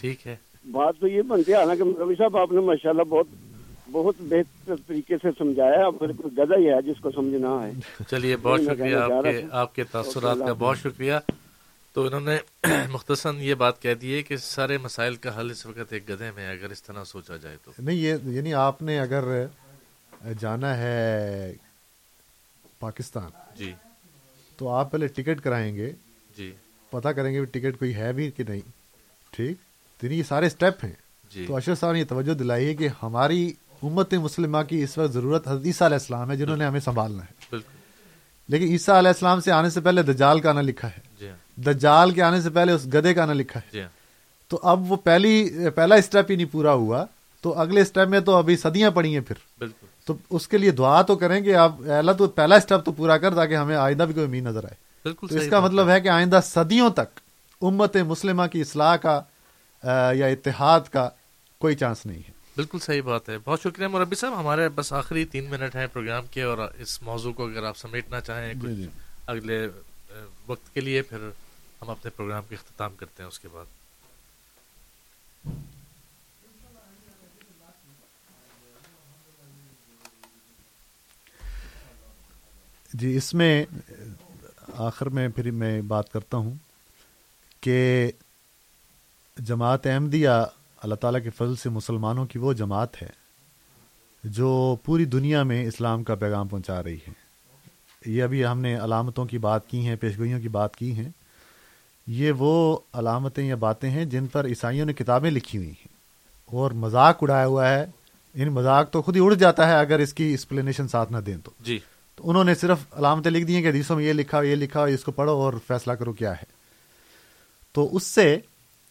ٹھیک 0.00 0.26
ہے۔ 0.26 0.49
بات 0.64 0.94
تو 1.00 1.06
یہ 1.06 1.22
بنتی 1.22 1.52
ہے 1.52 1.56
حالانکہ 1.56 1.82
ربی 2.00 2.14
صاحب 2.14 2.36
آپ 2.36 2.52
نے 2.52 2.60
ماشاء 2.60 2.90
اللہ 2.90 3.02
بہت 3.02 3.26
بہت 3.92 4.14
بہتر 4.20 4.74
طریقے 4.86 5.16
سے 5.16 5.28
سمجھایا 5.38 5.90
کوئی 5.90 6.12
گدا 6.38 6.56
ہی 6.56 6.68
ہے 6.68 6.80
جس 6.82 7.00
کو 7.00 7.10
سمجھنا 7.10 7.48
ہے 7.62 7.70
چلیے 8.10 8.36
بہت 8.36 8.60
شکریہ 8.60 8.96
آپ 8.96 9.22
کے 9.24 9.42
آپ 9.50 9.74
کے 9.74 9.84
تاثرات 9.84 10.36
کا 10.38 10.52
بہت 10.52 10.78
شکریہ۔ 10.78 11.14
تو 11.96 12.06
انہوں 12.06 12.20
نے 12.20 12.36
مختصراً 12.90 13.36
یہ 13.40 13.54
بات 13.54 13.82
کہہ 13.82 13.94
دی 13.94 14.14
ہے 14.14 14.22
کہ 14.22 14.36
سارے 14.36 14.78
مسائل 14.78 15.16
کا 15.16 15.40
حل 15.40 15.50
اس 15.50 15.66
وقت 15.66 15.92
ایک 15.92 16.08
گدھے 16.10 16.30
میں 16.30 16.50
اگر 16.50 16.70
اس 16.70 16.82
طرح 16.82 17.04
سوچا 17.04 17.36
جائے 17.36 17.56
تو۔ 17.64 17.70
نہیں 17.78 17.96
یہ 17.96 18.16
یعنی 18.24 18.54
آپ 18.54 18.82
نے 18.82 18.98
اگر 19.00 19.46
جانا 20.40 20.76
ہے 20.78 21.52
پاکستان 22.78 23.30
جی۔ 23.56 23.72
تو 24.58 24.68
آپ 24.68 24.90
پہلے 24.90 25.06
ٹکٹ 25.06 25.40
کرائیں 25.40 25.76
گے۔ 25.76 25.90
جی۔ 26.36 26.52
پتا 26.90 27.12
کریں 27.12 27.32
گے 27.34 27.44
ٹکٹ 27.44 27.78
کوئی 27.78 27.94
ہے 27.94 28.12
بھی 28.12 28.30
کہ 28.30 28.44
نہیں۔ 28.48 28.60
ٹھیک؟ 29.30 29.56
یعنی 30.02 30.18
یہ 30.18 30.22
سارے 30.22 30.46
اسٹیپ 30.46 30.84
ہیں۔ 30.84 30.92
جی۔ 31.34 31.44
تو 31.46 31.56
اشرف 31.56 31.80
صاحب 31.80 31.92
نے 31.92 31.98
یہ 31.98 32.04
توجہ 32.04 32.34
دلائی 32.34 32.66
ہے 32.66 32.74
کہ 32.74 32.88
ہماری 33.02 33.52
امت 33.82 34.14
مسلمہ 34.14 34.58
کی 34.68 34.82
اس 34.82 34.98
وقت 34.98 35.12
ضرورت 35.12 35.48
حضرت 35.48 35.64
عیسیٰ 35.64 35.86
علیہ 35.86 35.96
السلام 35.96 36.30
ہے 36.30 36.36
جنہوں 36.36 36.56
نے 36.56 36.64
ہمیں 36.64 36.80
سنبھالنا 36.80 37.22
ہے۔ 37.22 37.32
بالکل۔ 37.50 37.76
لیکن 38.48 38.66
عیسیٰ 38.66 38.98
علیہ 38.98 39.08
السلام 39.08 39.40
سے 39.40 39.52
آنے 39.52 39.70
سے 39.70 39.80
پہلے 39.80 40.02
دجال 40.02 40.40
کا 40.40 40.50
آنا 40.50 40.60
لکھا 40.60 40.88
ہے۔ 40.88 41.00
جی 41.20 41.30
دجال 41.56 42.10
کے 42.10 42.22
آنے 42.22 42.40
سے 42.40 42.50
پہلے 42.50 42.72
اس 42.72 42.86
گدے 42.86 43.14
کا 43.14 43.22
آنا 43.22 43.32
لکھا 43.32 43.60
ہے۔ 43.60 43.70
جی 43.72 43.82
تو 44.48 44.60
اب 44.62 44.92
وہ 44.92 44.96
پہلی 44.96 45.50
پہلا 45.74 45.94
اسٹیپ 45.94 46.30
ہی 46.30 46.36
نہیں 46.36 46.52
پورا 46.52 46.72
ہوا۔ 46.72 47.04
تو 47.40 47.58
اگلے 47.58 47.80
اسٹیپ 47.80 48.08
میں 48.08 48.20
تو 48.20 48.36
ابھی 48.36 48.56
صدیاں 48.56 48.90
پڑی 48.90 49.12
ہیں 49.12 49.20
پھر۔ 49.20 49.36
بالکل۔ 49.58 49.86
تو 50.06 50.14
اس 50.30 50.48
کے 50.48 50.58
لیے 50.58 50.70
دعا 50.70 51.02
تو 51.02 51.16
کریں 51.16 51.44
گے 51.44 51.54
آپ 51.54 51.72
اللہ 51.80 52.12
تو 52.12 52.26
پہلا 52.26 52.56
اسٹیپ 52.56 52.84
تو 52.84 52.92
پورا 52.92 53.18
کر 53.18 53.34
تاکہ 53.34 53.56
ہمیں 53.56 53.76
آئندہ 53.76 54.02
بھی 54.02 54.14
کوئی 54.14 54.26
امید 54.26 54.44
نظر 54.44 54.64
آئے۔ 54.64 54.74
بالکل 55.04 55.26
تو 55.26 55.36
اس 55.36 55.48
کا 55.50 55.60
مطلب 55.60 55.88
ہے 55.88 56.00
کہ 56.00 56.08
آئندہ 56.08 56.40
صدیوں 56.44 56.90
تک 56.90 57.20
امت 57.62 57.96
مسلمہ 57.96 58.42
کی 58.52 58.60
اصلاح 58.60 58.96
کا 58.96 59.22
یا 60.14 60.26
اتحاد 60.26 60.80
کا 60.92 61.08
کوئی 61.58 61.74
چانس 61.74 62.06
نہیں 62.06 62.18
ہے۔ 62.18 62.32
بالکل 62.56 62.78
صحیح 62.78 63.02
بات 63.02 63.28
ہے۔ 63.28 63.36
بہت 63.44 63.60
شکریہ 63.62 63.86
مربی 63.86 64.16
صاحب۔ 64.16 64.40
ہمارے 64.40 64.68
بس 64.68 64.92
آخری 64.92 65.24
تین 65.24 65.50
منٹ 65.50 65.76
ہیں 65.76 65.86
پروگرام 65.92 66.26
کے 66.26 66.42
اور 66.42 66.58
اس 66.78 67.02
موضوع 67.02 67.32
کو 67.32 67.46
اگر 67.46 67.62
آپ 67.62 67.76
سمیٹنا 67.76 68.20
چاہیں 68.20 68.54
کچھ 68.62 68.70
جی۔ 68.70 68.86
اگلے 69.26 69.68
وقت 70.46 70.74
کے 70.74 70.80
لیے 70.80 71.02
پھر 71.02 71.28
ہم 71.82 71.90
اپنے 71.90 72.10
پروگرام 72.16 72.42
کے 72.48 72.54
اختتام 72.54 72.94
کرتے 72.96 73.22
ہیں 73.22 73.28
اس 73.28 73.40
کے 73.40 73.48
بعد۔ 73.52 73.64
جی 82.92 83.16
اس 83.16 83.34
میں 83.34 83.64
آخر 84.74 85.08
میں 85.08 85.28
پھر 85.28 85.50
میں 85.50 85.82
بات 85.82 86.12
کرتا 86.12 86.36
ہوں 86.36 86.54
کہ 87.60 88.10
جماعت 89.40 89.86
احمدیہ 89.86 90.28
اللہ 90.82 90.94
تعالیٰ 90.94 91.22
کے 91.22 91.30
فضل 91.30 91.56
سے 91.56 91.68
مسلمانوں 91.68 92.26
کی 92.26 92.38
وہ 92.38 92.52
جماعت 92.52 93.02
ہے 93.02 93.08
جو 94.24 94.76
پوری 94.84 95.04
دنیا 95.04 95.42
میں 95.42 95.66
اسلام 95.66 96.04
کا 96.04 96.14
پیغام 96.14 96.48
پہنچا 96.48 96.82
رہی 96.82 96.96
ہے۔ 96.96 97.10
یہ 98.06 98.22
ابھی 98.22 98.46
ہم 98.46 98.60
نے 98.60 98.76
علامتوں 98.76 99.24
کی 99.24 99.38
بات 99.38 99.68
کی 99.68 99.86
ہیں 99.86 99.96
پیشگوئیوں 99.96 100.40
کی 100.40 100.48
بات 100.48 100.76
کی 100.76 100.92
ہیں۔ 100.92 101.08
یہ 102.06 102.32
وہ 102.38 102.78
علامتیں 102.92 103.46
یا 103.46 103.56
باتیں 103.56 103.90
ہیں 103.90 104.04
جن 104.04 104.26
پر 104.26 104.46
عیسائیوں 104.46 104.86
نے 104.86 104.92
کتابیں 104.92 105.30
لکھی 105.30 105.58
ہوئی 105.58 105.70
ہیں۔ 105.70 105.88
اور 106.44 106.70
مذاق 106.70 107.18
اڑایا 107.22 107.46
ہوا 107.46 107.68
ہے۔ 107.68 107.86
ان 108.34 108.48
مذاق 108.48 108.90
تو 108.90 109.02
خود 109.02 109.16
ہی 109.16 109.20
اڑ 109.24 109.34
جاتا 109.34 109.68
ہے 109.68 109.78
اگر 109.78 109.98
اس 109.98 110.14
کی 110.14 110.24
ایکسپلینیشن 110.24 110.88
ساتھ 110.88 111.12
نہ 111.12 111.18
دیں 111.18 111.36
تو۔ 111.44 111.50
جی۔ 111.60 111.78
تو 112.14 112.30
انہوں 112.30 112.44
نے 112.44 112.54
صرف 112.54 112.78
علامتیں 112.90 113.30
لکھ 113.30 113.44
دی 113.44 113.54
ہیں 113.54 113.62
کہ 113.62 113.68
حدیثوں 113.68 113.96
میں 113.96 114.04
یہ 114.04 114.12
لکھا 114.12 114.42
یہ 114.42 114.56
لکھا 114.56 114.84
اس 114.84 115.04
کو 115.04 115.12
پڑھو 115.12 115.32
اور 115.32 115.52
فیصلہ 115.66 115.92
کرو 115.92 116.12
کیا 116.12 116.32
ہے۔ 116.32 116.60
تو 117.72 117.96
اس 117.96 118.02
سے 118.02 118.38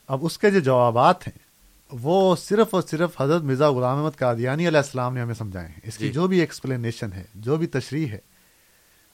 اب 0.09 0.19
اس 0.25 0.37
کے 0.37 0.51
جو 0.51 0.59
جوابات 0.59 1.27
ہیں 1.27 1.39
وہ 1.91 2.35
صرف 2.35 2.67
اور 2.71 2.81
صرف 2.81 3.21
حضرت 3.21 3.41
مرزا 3.41 3.71
غلام 3.71 3.97
احمد 3.97 4.17
قادیانی 4.17 4.67
علیہ 4.67 4.77
السلام 4.77 5.13
نے 5.13 5.21
ہمیں 5.21 5.33
سمجھائے 5.33 5.67
ہیں۔ 5.67 5.79
اس 5.83 5.97
کی 5.97 6.05
جی۔ 6.05 6.11
جو 6.11 6.27
بھی 6.27 6.39
ایکسپلینیشن 6.39 7.13
ہے 7.13 7.23
جو 7.35 7.55
بھی 7.55 7.67
تشریح 7.67 8.07
ہے 8.07 8.17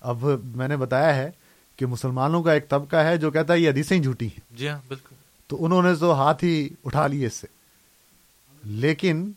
اب 0.01 0.27
میں 0.43 0.67
نے 0.67 0.77
بتایا 0.77 1.15
ہے 1.15 1.31
کہ 1.75 1.85
مسلمانوں 1.85 2.43
کا 2.43 2.53
ایک 2.53 2.69
طبقہ 2.69 2.95
ہے 2.95 3.17
جو 3.17 3.31
کہتا 3.31 3.53
ہے 3.53 3.59
یہ 3.59 3.69
حدیثیں 3.69 3.99
جھوٹی 3.99 4.27
ہیں۔ 4.27 4.39
جی 4.51 4.69
ہاں 4.69 4.79
بالکل۔ 4.87 5.15
تو 5.47 5.65
انہوں 5.65 5.83
نے 5.83 5.95
تو 5.95 6.13
ہاتھ 6.13 6.43
ہی 6.43 6.69
اٹھا 6.85 7.07
لیے 7.07 7.25
اس 7.25 7.33
سے۔ 7.33 7.47
لیکن 8.63 9.31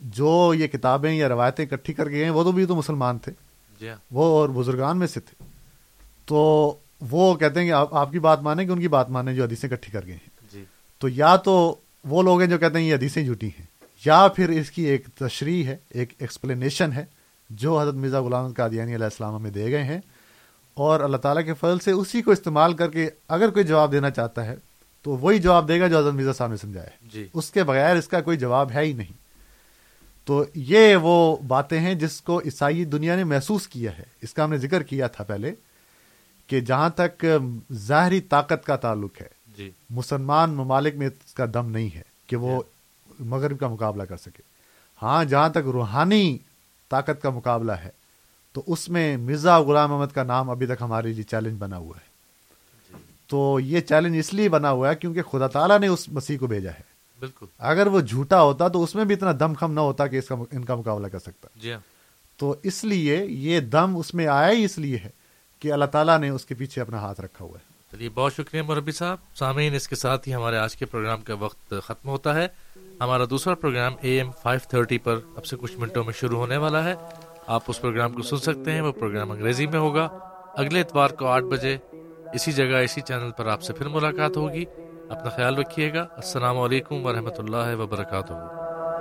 جو 0.00 0.54
یہ 0.54 0.66
کتابیں 0.66 1.12
یا 1.12 1.28
روایتیں 1.28 1.66
اکٹھی 1.70 1.92
کر 1.92 2.08
کے 2.08 2.14
گئے 2.14 2.30
وہ 2.30 2.42
تو 2.42 2.52
بھی 2.52 2.66
تو 2.66 2.74
مسلمان 2.74 3.18
تھے۔ 3.18 3.32
جی 3.80 3.88
ہاں۔ 3.88 3.96
وہ 4.10 4.24
اور 4.24 4.48
بزرگان 4.48 4.98
میں 4.98 5.06
سے 5.06 5.20
تھے۔ 5.20 5.44
تو 6.24 6.38
وہ 7.00 7.34
کہتے 7.34 7.60
ہیں 7.60 7.66
کہ 7.66 7.72
آپ 7.72 8.12
کی 8.12 8.18
بات 8.18 8.42
مانیں 8.42 8.64
کہ 8.66 8.70
ان 8.70 8.80
کی 8.80 8.88
بات 8.88 9.10
مانیں 9.10 9.34
جو 9.34 9.44
حدیثیں 9.44 9.68
اکٹھی 9.68 9.92
کر 9.92 10.06
گئے 10.06 10.14
ہیں۔ 10.14 10.33
تو 10.98 11.08
یا 11.08 11.36
تو 11.36 11.76
وہ 12.04 12.22
لوگ 12.22 12.40
ہیں 12.40 12.48
جو 12.48 12.58
کہتے 12.58 12.78
ہیں 12.78 12.88
یہ 12.88 12.94
حدیثیں 12.94 13.24
جھوٹی 13.24 13.48
ہیں 13.48 13.66
یا 14.06 14.28
پھر 14.28 14.48
اس 14.48 14.70
کی 14.70 14.82
ایک 14.82 15.06
تشریح 15.18 15.64
ہے 15.64 15.76
ایک 15.90 16.12
ایکسپلینیشن 16.18 16.92
ہے 16.92 17.04
جو 17.50 17.80
حضرت 17.80 17.94
مرزا 17.94 18.20
غلام 18.20 18.52
قادیانی 18.52 18.94
علیہ 18.94 19.04
السلام 19.04 19.34
ہمیں 19.34 19.50
دے 19.50 19.70
گئے 19.70 19.84
ہیں۔ 19.84 20.00
اور 20.74 21.00
اللہ 21.00 21.16
تعالیٰ 21.16 21.44
کے 21.44 21.54
فضل 21.54 21.78
سے 21.78 21.90
اسی 21.90 22.22
کو 22.22 22.30
استعمال 22.30 22.72
کر 22.72 22.90
کے 22.90 23.10
اگر 23.28 23.50
کوئی 23.50 23.64
جواب 23.64 23.92
دینا 23.92 24.10
چاہتا 24.10 24.46
ہے 24.46 24.56
تو 25.02 25.10
وہی 25.16 25.38
جواب 25.38 25.68
دے 25.68 25.80
گا 25.80 25.86
جو 25.86 25.98
حضرت 25.98 26.14
مرزا 26.14 26.32
صاحب 26.32 26.50
نے 26.50 26.56
سمجھایا 26.56 26.86
ہے۔ 26.86 27.08
جی۔ 27.12 27.28
اس 27.34 27.50
کے 27.50 27.64
بغیر 27.64 27.96
اس 27.96 28.08
کا 28.08 28.20
کوئی 28.20 28.36
جواب 28.36 28.72
ہے 28.72 28.84
ہی 28.84 28.92
نہیں۔ 28.92 29.12
تو 30.24 30.44
یہ 30.54 30.96
وہ 30.96 31.36
باتیں 31.36 31.80
ہیں 31.80 31.94
جس 31.94 32.20
کو 32.20 32.40
عیسائی 32.44 32.84
دنیا 32.84 33.16
نے 33.16 33.24
محسوس 33.24 33.68
کیا 33.68 33.98
ہے۔ 33.98 34.02
اس 34.22 34.34
کا 34.34 34.44
ہم 34.44 34.50
نے 34.50 34.58
ذکر 34.58 34.82
کیا 34.82 35.06
تھا 35.06 35.24
پہلے 35.24 35.54
کہ 36.46 36.60
جہاں 36.60 36.90
تک 36.90 37.24
ظاہری 37.72 38.20
طاقت 38.20 38.66
کا 38.66 38.76
تعلق 38.76 39.20
ہے 39.20 39.33
جی۔ 39.56 39.70
مسلمان 39.90 40.50
ممالک 40.50 40.94
میں 40.94 41.06
اس 41.06 41.34
کا 41.34 41.44
دم 41.54 41.70
نہیں 41.70 41.88
ہے 41.94 42.02
کہ 42.26 42.36
وہ 42.36 42.62
مغرب 43.20 43.60
کا 43.60 43.68
مقابلہ 43.68 44.02
کر 44.02 44.16
سکے۔ 44.16 44.42
ہاں 45.02 45.24
جہاں 45.24 45.48
تک 45.48 45.58
روحانی 45.58 46.38
طاقت 46.88 47.22
کا 47.22 47.30
مقابلہ 47.30 47.72
ہے 47.72 47.90
تو 48.52 48.62
اس 48.66 48.88
میں 48.88 49.16
مرزا 49.16 49.60
غلام 49.60 49.92
احمد 49.92 50.14
کا 50.14 50.22
نام 50.22 50.50
ابھی 50.50 50.66
تک 50.66 50.80
ہمارے 50.80 51.12
لیے 51.12 51.22
چیلنج 51.22 51.58
بنا 51.58 51.76
ہوا 51.76 51.96
ہے۔ 51.96 52.14
تو 53.26 53.60
یہ 53.60 53.80
چیلنج 53.80 54.18
اس 54.18 54.34
لیے 54.34 54.48
بنا 54.48 54.70
ہوا 54.70 54.90
ہے 54.90 54.94
کیونکہ 54.94 55.22
خدا 55.22 55.46
تعالیٰ 55.46 55.78
نے 55.78 55.86
اس 55.86 56.08
مسیح 56.08 56.38
کو 56.38 56.46
بھیجا 56.46 56.70
ہے۔ 56.70 56.94
بالکل۔ 57.20 57.46
اگر 57.58 57.86
وہ 57.86 58.00
جھوٹا 58.00 58.42
ہوتا 58.42 58.68
تو 58.68 58.82
اس 58.82 58.94
میں 58.94 59.04
بھی 59.04 59.14
اتنا 59.14 59.32
دم 59.40 59.52
خم 59.54 59.72
نہ 59.72 59.80
ہوتا 59.80 60.06
کہ 60.06 60.16
اس 60.16 60.28
کا 60.28 60.34
ان 60.52 60.64
کا 60.64 60.74
مقابلہ 60.74 61.06
کر 61.06 61.18
سکتا۔ 61.18 61.48
جی 61.56 61.72
ہاں۔ 61.72 61.80
تو 62.36 62.54
اس 62.62 62.84
لیے 62.84 63.26
یہ 63.26 63.60
دم 63.60 63.96
اس 63.96 64.14
میں 64.14 64.26
آیا 64.26 64.50
ہی 64.50 64.64
اس 64.64 64.78
لیے 64.78 64.98
ہے 65.04 65.10
کہ 65.60 65.72
اللہ 65.72 65.84
تعالیٰ 65.84 66.18
نے 66.18 66.28
اس 66.28 66.44
کے 66.44 66.54
پیچھے 66.54 66.82
اپنا 66.82 66.98
ہاتھ 66.98 67.20
رکھا 67.20 67.44
ہوا 67.44 67.58
ہے۔ 67.58 67.73
چلیے، 67.94 68.08
بہت 68.14 68.32
شکریہ 68.32 68.62
مربی 68.62 68.92
صاحب۔ 68.92 69.16
سامعین، 69.34 69.74
اس 69.74 69.88
کے 69.88 69.96
ساتھ 69.96 70.28
ہی 70.28 70.34
ہمارے 70.34 70.56
آج 70.58 70.76
کے 70.76 70.86
پروگرام 70.86 71.20
کا 71.20 71.34
وقت 71.40 71.74
ختم 71.82 72.08
ہوتا 72.08 72.34
ہے۔ 72.34 72.48
ہمارا 73.00 73.22
دوسرا 73.30 73.54
program 73.54 73.92
A 74.00 74.10
M 74.10 74.30
five 74.42 74.60
thirty 74.70 74.98
پر 74.98 75.16
اب 75.36 75.46
سے 75.46 75.56
کچھ 75.60 75.78
منٹوں 75.78 76.04
میں 76.04 76.12
شروع 76.12 76.38
ہونے 76.38 76.56
والا 76.56 76.84
ہے۔ 76.84 76.94
آپ 77.46 77.62
اس 77.68 77.80
پروگرام 77.80 78.12
کو 78.12 78.22
سن 78.22 78.36
سکتے 78.36 78.72
ہیں، 78.72 78.80
وہ 78.80 78.92
پروگرام 78.92 79.30
انگریزی 79.30 79.66
میں 79.66 79.78
ہوگا۔ 79.78 80.08
اگلے 80.56 80.80
اتوار 80.80 81.08
کو 81.08 81.26
آٹھ 81.26 81.44
بجے 81.44 81.76
اسی 82.32 82.52
جگہ، 82.52 82.76
اسی 82.76 83.00
چینل 83.00 83.30
پر 83.36 83.46
آپ 83.46 83.62
سے 83.62 83.72
پھر 83.72 83.88
ملاقات 83.88 84.36
ہوگی۔ 84.36 84.64
اپنا 85.08 85.30
خیال 85.30 85.58
رکھیے 85.58 85.94
گا۔ 85.94 86.00
السلام 86.00 86.58
علیکم 86.58 87.06
ورحمۃ 87.06 87.38
اللہ 87.38 87.80
وبرکاتہ۔ 87.80 88.32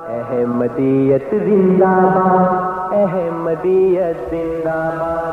احمدیت 0.08 1.24
زندہ 1.32 1.86
باد، 1.86 2.94
احمدیت 2.94 4.30
زندہ 4.30 4.98
باد۔ 5.00 5.14